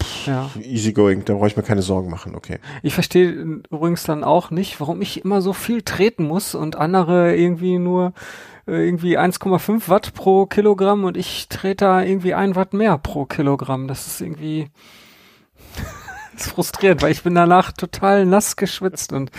pff, 0.03 0.27
ja. 0.27 0.51
easy 0.63 0.95
going, 0.95 1.27
da 1.27 1.35
brauche 1.35 1.49
ich 1.49 1.57
mir 1.57 1.63
keine 1.63 1.83
Sorgen 1.83 2.09
machen, 2.09 2.35
okay. 2.35 2.59
Ich 2.83 2.95
verstehe 2.95 3.31
übrigens 3.71 4.05
dann 4.05 4.25
auch 4.25 4.51
nicht, 4.51 4.81
warum 4.81 5.03
ich 5.03 5.23
immer 5.23 5.43
so 5.43 5.53
viel 5.53 5.83
treten 5.83 6.25
muss 6.25 6.55
und 6.55 6.77
andere 6.77 7.37
irgendwie 7.37 7.79
nur 7.79 8.15
irgendwie 8.69 9.19
1,5 9.19 9.89
Watt 9.89 10.15
pro 10.15 10.47
Kilogramm 10.47 11.05
und 11.05 11.17
ich 11.17 11.49
trete 11.49 11.85
da 11.85 12.03
irgendwie 12.03 12.35
ein 12.35 12.55
Watt 12.55 12.75
mehr 12.75 12.99
pro 12.99 13.25
Kilogramm. 13.25 13.89
Das 13.89 14.07
ist 14.07 14.21
irgendwie 14.21 14.71
Das 16.35 16.47
ist 16.47 16.53
frustrierend, 16.53 17.03
weil 17.03 17.13
ich 17.13 17.23
bin 17.23 17.35
danach 17.35 17.73
total 17.73 18.25
nass 18.27 18.57
geschwitzt 18.57 19.13
und 19.13 19.31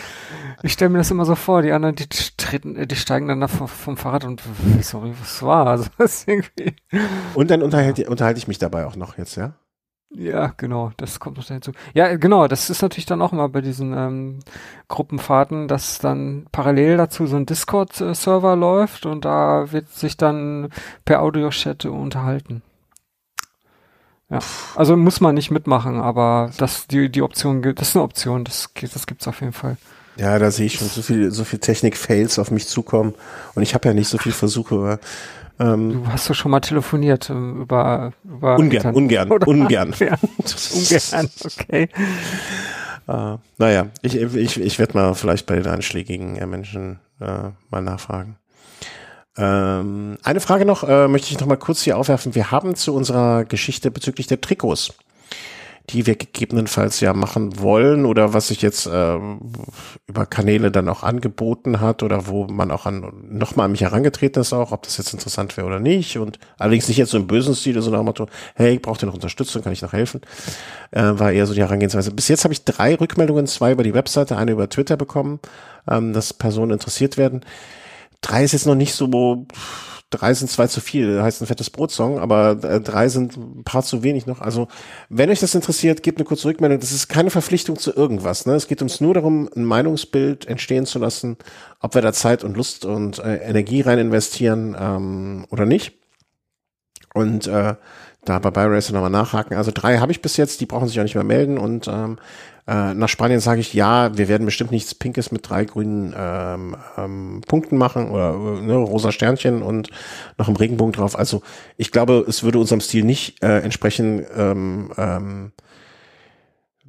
ich 0.64 0.74
stelle 0.74 0.90
mir 0.90 0.98
das 0.98 1.12
immer 1.12 1.26
so 1.26 1.36
vor, 1.36 1.62
die 1.62 1.72
anderen, 1.72 1.96
die 1.96 2.08
treten, 2.10 2.88
die 2.88 2.96
steigen 2.96 3.28
dann 3.28 3.48
vom, 3.48 3.68
vom 3.68 3.96
Fahrrad 3.96 4.26
und 4.26 4.42
sorry, 4.82 5.14
was 5.20 5.42
war? 5.42 5.68
Also 5.68 5.86
das 5.98 6.28
irgendwie. 6.28 6.76
Und 7.34 7.50
dann 7.50 7.62
unterhalte, 7.62 8.10
unterhalte 8.10 8.40
ich 8.40 8.48
mich 8.48 8.58
dabei 8.58 8.86
auch 8.86 8.96
noch 8.96 9.18
jetzt, 9.18 9.36
ja? 9.36 9.54
Ja, 10.12 10.54
genau, 10.58 10.92
das 10.98 11.20
kommt 11.20 11.38
noch 11.38 11.46
dazu. 11.46 11.72
Ja, 11.94 12.16
genau, 12.16 12.48
das 12.48 12.72
ist 12.72 12.82
natürlich 12.82 13.06
dann 13.06 13.22
auch 13.22 13.32
immer 13.32 13.48
bei 13.48 13.62
diesen 13.62 13.94
ähm, 13.94 14.40
Gruppenfahrten, 14.88 15.68
dass 15.68 16.00
dann 16.00 16.48
parallel 16.52 16.98
dazu 16.98 17.28
so 17.28 17.36
ein 17.36 17.46
Discord-Server 17.46 18.56
läuft 18.56 19.06
und 19.06 19.24
da 19.24 19.72
wird 19.72 19.90
sich 19.90 20.18
dann 20.18 20.70
per 21.06 21.22
Audio-Chat 21.22 21.86
unterhalten. 21.86 22.64
Ja, 24.32 24.40
also 24.76 24.96
muss 24.96 25.22
man 25.22 25.36
nicht 25.36 25.52
mitmachen, 25.52 26.00
aber 26.02 26.52
das 26.58 26.88
die 26.88 27.10
die 27.10 27.24
Option 27.24 27.62
gibt, 27.62 27.80
das 27.80 27.90
ist 27.90 27.96
eine 27.96 28.04
Option, 28.04 28.46
das 28.46 28.70
das 28.80 29.08
gibt's 29.08 29.28
auf 29.28 29.42
jeden 29.42 29.54
Fall. 29.54 29.78
Ja, 30.18 30.38
da 30.38 30.52
sehe 30.52 30.68
ich 30.68 30.76
schon 30.76 30.88
so 30.88 31.02
viel 31.02 31.32
so 31.32 31.44
viel 31.44 31.60
Technik-Fails 31.60 32.38
auf 32.40 32.52
mich 32.52 32.68
zukommen 32.68 33.16
und 33.56 33.64
ich 33.64 33.74
habe 33.74 33.88
ja 33.88 33.94
nicht 33.94 34.10
so 34.10 34.18
viel 34.18 34.32
Versuche. 34.32 35.00
Ähm, 35.60 36.04
du 36.04 36.08
hast 36.12 36.30
doch 36.30 36.36
schon 36.36 36.52
mal 36.52 36.62
telefoniert 36.62 37.30
ähm, 37.30 37.62
über, 37.62 38.14
über 38.24 38.58
ungern, 38.58 38.96
ungern, 38.96 39.30
oder? 39.30 39.48
ungern, 39.48 39.94
ja, 40.00 40.18
ungern, 40.74 41.30
okay. 41.44 41.90
Äh, 43.08 43.38
naja, 43.58 43.88
ich, 44.02 44.16
ich, 44.16 44.60
ich 44.60 44.80
werde 44.80 44.98
mal 44.98 45.14
vielleicht 45.16 45.46
bei 45.48 45.56
den 45.56 45.68
einschlägigen 45.68 46.38
äh, 46.38 46.46
Menschen 46.46 47.00
äh, 47.20 47.50
mal 47.70 47.82
nachfragen. 47.82 48.38
Ähm, 49.38 50.18
eine 50.24 50.40
Frage 50.40 50.66
noch, 50.66 50.84
äh, 50.84 51.08
möchte 51.08 51.32
ich 51.32 51.40
noch 51.40 51.48
mal 51.48 51.58
kurz 51.58 51.82
hier 51.82 51.98
aufwerfen. 51.98 52.36
Wir 52.36 52.52
haben 52.52 52.76
zu 52.76 52.94
unserer 52.94 53.46
Geschichte 53.46 53.92
bezüglich 53.92 54.28
der 54.28 54.42
Trikots 54.42 54.94
die 55.90 56.06
wir 56.06 56.16
gegebenenfalls 56.16 57.00
ja 57.00 57.14
machen 57.14 57.60
wollen 57.60 58.06
oder 58.06 58.34
was 58.34 58.50
sich 58.50 58.62
jetzt 58.62 58.86
äh, 58.86 59.18
über 60.08 60.26
Kanäle 60.28 60.70
dann 60.70 60.88
auch 60.88 61.02
angeboten 61.02 61.82
hat 61.82 62.04
oder 62.04 62.28
wo 62.28 62.46
man 62.46 62.70
auch 62.70 62.86
an 62.86 63.12
nochmal 63.28 63.66
an 63.66 63.72
mich 63.72 63.82
herangetreten 63.82 64.42
ist 64.42 64.54
auch, 64.54 64.72
ob 64.72 64.84
das 64.84 64.98
jetzt 64.98 65.14
interessant 65.14 65.58
wäre 65.58 65.66
oder 65.66 65.80
nicht 65.80 66.18
und 66.18 66.38
allerdings 66.60 66.88
nicht 66.88 66.98
jetzt 66.98 67.10
so 67.10 67.18
im 67.18 67.26
bösen 67.26 67.56
Stil, 67.56 67.82
sondern 67.82 68.02
auch 68.02 68.06
Motto, 68.06 68.28
hey, 68.56 68.78
braucht 68.78 69.02
ihr 69.04 69.08
noch 69.08 69.16
Unterstützung, 69.16 69.64
kann 69.64 69.74
ich 69.74 69.82
noch 69.82 69.94
helfen, 69.94 70.22
äh, 70.92 71.02
war 71.02 71.32
eher 71.32 71.48
so 71.48 71.56
die 71.56 71.62
Herangehensweise. 71.62 72.12
Bis 72.12 72.28
jetzt 72.28 72.44
habe 72.44 72.54
ich 72.54 72.64
drei 72.64 72.96
Rückmeldungen, 72.96 73.48
zwei 73.48 73.72
über 73.72 73.84
die 73.84 73.96
Webseite, 73.96 74.38
eine 74.38 74.52
über 74.52 74.70
Twitter 74.70 74.96
bekommen, 74.96 75.40
ähm, 75.90 76.14
dass 76.14 76.34
Personen 76.34 76.72
interessiert 76.72 77.18
werden. 77.18 77.42
Drei 78.22 78.44
ist 78.44 78.52
jetzt 78.52 78.68
noch 78.68 78.76
nicht 78.76 78.94
so 78.94 79.48
drei 80.10 80.34
sind 80.34 80.50
zwei 80.50 80.68
zu 80.68 80.82
viel, 80.82 81.22
heißt 81.22 81.42
ein 81.42 81.48
fettes 81.48 81.70
Brotsong, 81.70 82.20
aber 82.20 82.64
äh, 82.64 82.82
drei 82.82 83.10
sind 83.10 83.38
ein 83.38 83.64
paar 83.64 83.84
zu 83.84 84.04
wenig 84.04 84.26
noch. 84.26 84.42
Also, 84.42 84.68
wenn 85.10 85.30
euch 85.30 85.40
das 85.40 85.56
interessiert, 85.56 86.04
gebt 86.04 86.18
eine 86.18 86.26
kurze 86.26 86.48
Rückmeldung. 86.48 86.80
Das 86.80 86.92
ist 86.92 87.08
keine 87.10 87.30
Verpflichtung 87.30 87.78
zu 87.78 87.94
irgendwas. 87.94 88.46
Ne? 88.46 88.54
Es 88.56 88.68
geht 88.68 88.82
uns 88.82 89.02
nur 89.02 89.14
darum, 89.14 89.50
ein 89.56 89.66
Meinungsbild 89.66 90.48
entstehen 90.48 90.86
zu 90.86 91.00
lassen, 91.00 91.38
ob 91.80 91.94
wir 91.94 92.02
da 92.02 92.14
Zeit 92.14 92.44
und 92.44 92.58
Lust 92.58 92.86
und 92.86 93.20
äh, 93.20 93.38
Energie 93.38 93.82
rein 93.82 94.00
investieren 94.00 94.76
ähm, 94.80 95.46
oder 95.50 95.66
nicht. 95.66 95.94
Und 97.14 97.48
äh, 97.48 97.76
da 98.26 98.40
bei 98.40 98.52
BioRacer 98.52 98.94
nochmal 98.94 99.10
nachhaken. 99.10 99.56
Also 99.56 99.72
drei 99.74 99.98
habe 99.98 100.12
ich 100.12 100.22
bis 100.22 100.38
jetzt, 100.38 100.62
die 100.62 100.66
brauchen 100.66 100.88
sich 100.88 101.00
auch 101.00 101.04
nicht 101.04 101.16
mehr 101.16 101.24
melden 101.24 101.58
und 101.58 101.88
ähm, 101.88 102.18
äh, 102.68 102.94
nach 102.94 103.10
Spanien 103.10 103.40
sage 103.40 103.62
ich, 103.62 103.74
ja, 103.74 104.16
wir 104.16 104.28
werden 104.28 104.46
bestimmt 104.46 104.72
nichts 104.72 104.94
Pinkes 104.94 105.32
mit 105.32 105.50
drei 105.50 105.66
grünen 105.66 106.14
ähm, 106.16 106.76
ähm, 106.98 107.42
Punkten 107.48 107.78
machen 107.78 108.12
oder 108.12 108.34
ne, 108.34 108.76
rosa 108.76 109.12
Sternchen 109.12 109.64
und 109.64 109.90
noch 110.38 110.48
einem 110.48 110.58
Regenbogen 110.58 110.94
drauf. 110.94 111.18
Also 111.18 111.42
ich 111.78 111.92
glaube, 111.92 112.26
es 112.28 112.44
würde 112.44 112.60
unserem 112.60 112.82
Stil 112.82 113.06
nicht 113.06 113.42
äh, 113.42 113.60
entsprechen. 113.60 114.26
Ähm, 114.36 114.92
ähm, 114.98 115.52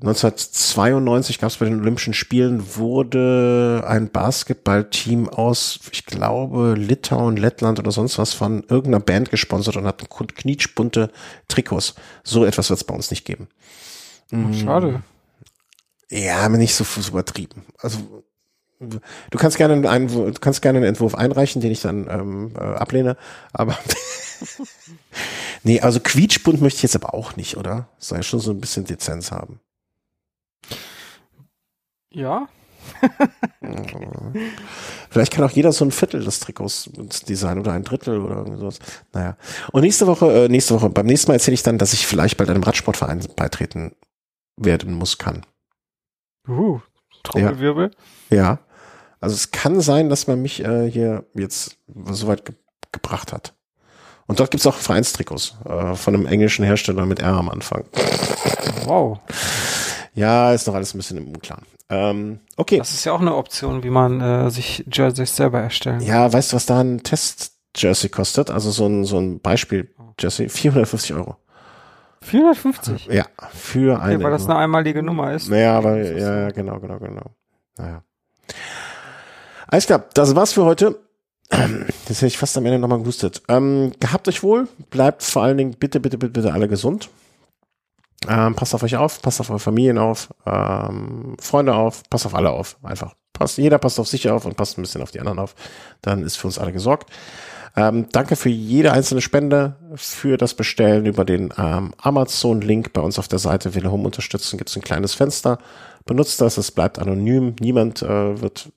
1992 0.00 1.38
gab 1.40 1.50
es 1.50 1.58
bei 1.58 1.66
den 1.66 1.80
Olympischen 1.80 2.14
Spielen, 2.14 2.76
wurde 2.76 3.84
ein 3.86 4.08
Basketballteam 4.10 5.28
aus, 5.28 5.78
ich 5.92 6.06
glaube, 6.06 6.74
Litauen, 6.74 7.36
Lettland 7.36 7.78
oder 7.78 7.90
sonst 7.90 8.16
was 8.16 8.32
von 8.32 8.62
irgendeiner 8.62 9.00
Band 9.00 9.30
gesponsert 9.30 9.76
und 9.76 9.84
hat 9.84 10.02
knietschbunte 10.08 11.10
Trikots. 11.48 11.96
So 12.24 12.46
etwas 12.46 12.70
wird 12.70 12.80
es 12.80 12.84
bei 12.84 12.94
uns 12.94 13.10
nicht 13.10 13.26
geben. 13.26 13.48
Ach, 14.32 14.54
schade. 14.54 15.02
Ja, 16.10 16.38
aber 16.38 16.56
nicht 16.56 16.74
so, 16.74 16.84
so 16.84 17.10
übertrieben. 17.10 17.66
Also 17.78 18.24
du 18.78 19.38
kannst 19.38 19.58
gerne 19.58 19.86
einen, 19.86 20.08
du 20.08 20.32
kannst 20.40 20.62
gerne 20.62 20.78
einen 20.78 20.88
Entwurf 20.88 21.14
einreichen, 21.14 21.60
den 21.60 21.72
ich 21.72 21.82
dann 21.82 22.08
ähm, 22.08 22.52
äh, 22.56 22.60
ablehne, 22.60 23.18
aber 23.52 23.76
nee, 25.62 25.80
also 25.80 26.00
quietschbunt 26.00 26.62
möchte 26.62 26.78
ich 26.78 26.82
jetzt 26.84 26.96
aber 26.96 27.12
auch 27.12 27.36
nicht, 27.36 27.58
oder? 27.58 27.88
Soll 27.98 28.18
ja 28.18 28.22
schon 28.22 28.40
so 28.40 28.50
ein 28.50 28.60
bisschen 28.60 28.86
Dezenz 28.86 29.30
haben. 29.30 29.60
Ja. 32.12 32.48
Vielleicht 35.10 35.32
kann 35.32 35.44
auch 35.44 35.50
jeder 35.50 35.72
so 35.72 35.84
ein 35.84 35.90
Viertel 35.90 36.24
des 36.24 36.40
Trikots 36.40 36.90
designen 37.28 37.60
oder 37.60 37.72
ein 37.72 37.84
Drittel 37.84 38.20
oder 38.20 38.36
irgendwas. 38.36 38.78
Naja. 39.12 39.36
Und 39.72 39.82
nächste 39.82 40.06
Woche, 40.06 40.44
äh, 40.44 40.48
nächste 40.48 40.74
Woche, 40.74 40.88
beim 40.88 41.06
nächsten 41.06 41.30
Mal 41.30 41.34
erzähle 41.34 41.54
ich 41.54 41.62
dann, 41.62 41.78
dass 41.78 41.92
ich 41.92 42.06
vielleicht 42.06 42.36
bald 42.36 42.50
einem 42.50 42.62
Radsportverein 42.62 43.26
beitreten 43.36 43.94
werden 44.56 44.94
muss, 44.94 45.18
kann. 45.18 45.44
Uh, 46.48 46.80
Trommelwirbel. 47.22 47.90
Ja. 48.30 48.36
ja. 48.36 48.58
Also 49.20 49.34
es 49.34 49.50
kann 49.50 49.80
sein, 49.80 50.08
dass 50.08 50.26
man 50.26 50.40
mich 50.40 50.64
äh, 50.64 50.90
hier 50.90 51.26
jetzt 51.34 51.76
so 52.10 52.26
weit 52.26 52.44
ge 52.44 52.54
gebracht 52.92 53.32
hat. 53.32 53.54
Und 54.26 54.40
dort 54.40 54.50
gibt's 54.50 54.66
auch 54.66 54.74
Vereinstrikots 54.74 55.54
äh, 55.64 55.94
von 55.94 56.14
einem 56.14 56.26
englischen 56.26 56.64
Hersteller 56.64 57.06
mit 57.06 57.20
R 57.20 57.34
am 57.34 57.48
Anfang. 57.48 57.84
Wow. 58.84 59.20
Ja, 60.14 60.52
ist 60.52 60.66
noch 60.66 60.74
alles 60.74 60.92
ein 60.92 60.98
bisschen 60.98 61.18
im 61.18 61.28
Unklaren. 61.28 61.64
Ähm, 61.90 62.38
okay. 62.56 62.78
Das 62.78 62.92
ist 62.92 63.04
ja 63.04 63.12
auch 63.12 63.20
eine 63.20 63.34
Option, 63.34 63.82
wie 63.82 63.90
man 63.90 64.20
äh, 64.20 64.50
sich 64.50 64.84
Jerseys 64.90 65.34
selber 65.34 65.60
erstellen 65.60 66.00
Ja, 66.00 66.32
weißt 66.32 66.52
du, 66.52 66.56
was 66.56 66.66
da 66.66 66.80
ein 66.80 67.02
Test-Jersey 67.02 68.08
kostet? 68.08 68.50
Also 68.50 68.70
so 68.70 68.86
ein, 68.86 69.04
so 69.04 69.18
ein 69.18 69.40
Beispiel-Jersey? 69.40 70.48
450 70.48 71.14
Euro. 71.14 71.36
450? 72.22 73.06
Ja, 73.06 73.24
für 73.52 73.96
okay, 73.96 74.02
eine. 74.02 74.22
weil 74.22 74.30
das 74.30 74.44
eine 74.44 74.56
einmalige 74.56 75.02
Nummer 75.02 75.32
ist. 75.32 75.48
Naja, 75.48 75.76
aber, 75.76 76.00
ja, 76.00 76.50
genau, 76.50 76.78
genau, 76.78 76.98
genau. 76.98 77.24
Naja. 77.76 78.02
Alles 79.66 79.86
klar, 79.86 80.04
das 80.14 80.36
war's 80.36 80.52
für 80.52 80.64
heute. 80.64 81.00
Jetzt 81.50 82.18
hätte 82.18 82.26
ich 82.26 82.38
fast 82.38 82.56
am 82.56 82.66
Ende 82.66 82.78
nochmal 82.78 82.98
gehustet. 83.00 83.42
Ähm, 83.48 83.92
gehabt 83.98 84.28
euch 84.28 84.42
wohl, 84.42 84.68
bleibt 84.90 85.22
vor 85.22 85.42
allen 85.42 85.56
Dingen 85.58 85.74
bitte, 85.78 85.98
bitte, 85.98 86.18
bitte, 86.18 86.32
bitte 86.32 86.52
alle 86.52 86.68
gesund. 86.68 87.08
Ähm, 88.28 88.54
passt 88.54 88.74
auf 88.74 88.82
euch 88.82 88.96
auf, 88.96 89.22
passt 89.22 89.40
auf 89.40 89.50
eure 89.50 89.58
Familien 89.58 89.98
auf, 89.98 90.28
ähm, 90.46 91.36
Freunde 91.40 91.74
auf, 91.74 92.02
passt 92.10 92.26
auf 92.26 92.34
alle 92.34 92.50
auf. 92.50 92.76
Einfach. 92.82 93.14
Passt, 93.32 93.56
jeder 93.56 93.78
passt 93.78 93.98
auf 93.98 94.08
sich 94.08 94.28
auf 94.28 94.44
und 94.44 94.56
passt 94.56 94.76
ein 94.76 94.82
bisschen 94.82 95.00
auf 95.00 95.10
die 95.10 95.20
anderen 95.20 95.38
auf. 95.38 95.54
Dann 96.02 96.22
ist 96.22 96.36
für 96.36 96.46
uns 96.46 96.58
alle 96.58 96.72
gesorgt. 96.72 97.10
Ähm, 97.76 98.06
danke 98.12 98.36
für 98.36 98.48
jede 98.48 98.92
einzelne 98.92 99.20
Spende, 99.20 99.76
für 99.94 100.36
das 100.36 100.54
Bestellen 100.54 101.06
über 101.06 101.24
den 101.24 101.54
ähm, 101.56 101.94
Amazon-Link 101.98 102.92
bei 102.92 103.00
uns 103.00 103.18
auf 103.18 103.28
der 103.28 103.38
Seite 103.38 103.74
Wille 103.74 103.90
Home 103.90 104.04
unterstützen. 104.04 104.58
Gibt 104.58 104.70
es 104.70 104.76
ein 104.76 104.82
kleines 104.82 105.14
Fenster. 105.14 105.58
Benutzt 106.04 106.40
das, 106.40 106.58
es 106.58 106.72
bleibt 106.72 106.98
anonym. 106.98 107.54
Niemand 107.60 108.02
äh, 108.02 108.40
wird 108.40 108.70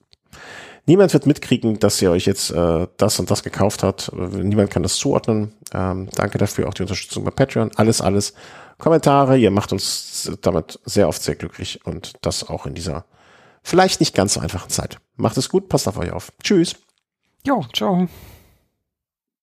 Niemand 0.86 1.14
wird 1.14 1.26
mitkriegen, 1.26 1.78
dass 1.78 2.02
ihr 2.02 2.10
euch 2.10 2.26
jetzt 2.26 2.50
äh, 2.50 2.86
das 2.98 3.18
und 3.18 3.30
das 3.30 3.42
gekauft 3.42 3.82
habt. 3.82 4.12
Niemand 4.14 4.70
kann 4.70 4.82
das 4.82 4.96
zuordnen. 4.96 5.52
Ähm, 5.72 6.08
danke 6.14 6.36
dafür 6.36 6.68
auch 6.68 6.74
die 6.74 6.82
Unterstützung 6.82 7.24
bei 7.24 7.30
Patreon. 7.30 7.70
Alles, 7.76 8.02
alles. 8.02 8.34
Kommentare. 8.78 9.38
Ihr 9.38 9.50
macht 9.50 9.72
uns 9.72 10.30
damit 10.42 10.78
sehr 10.84 11.08
oft 11.08 11.22
sehr 11.22 11.34
glücklich 11.34 11.84
und 11.84 12.14
das 12.22 12.48
auch 12.48 12.66
in 12.66 12.74
dieser 12.74 13.04
vielleicht 13.62 14.00
nicht 14.00 14.14
ganz 14.14 14.34
so 14.34 14.40
einfachen 14.40 14.70
Zeit. 14.70 14.98
Macht 15.16 15.36
es 15.36 15.48
gut, 15.48 15.68
passt 15.68 15.88
auf 15.88 15.96
euch 15.96 16.12
auf. 16.12 16.32
Tschüss. 16.42 16.76
Jo, 17.46 17.64
ciao. 17.72 18.08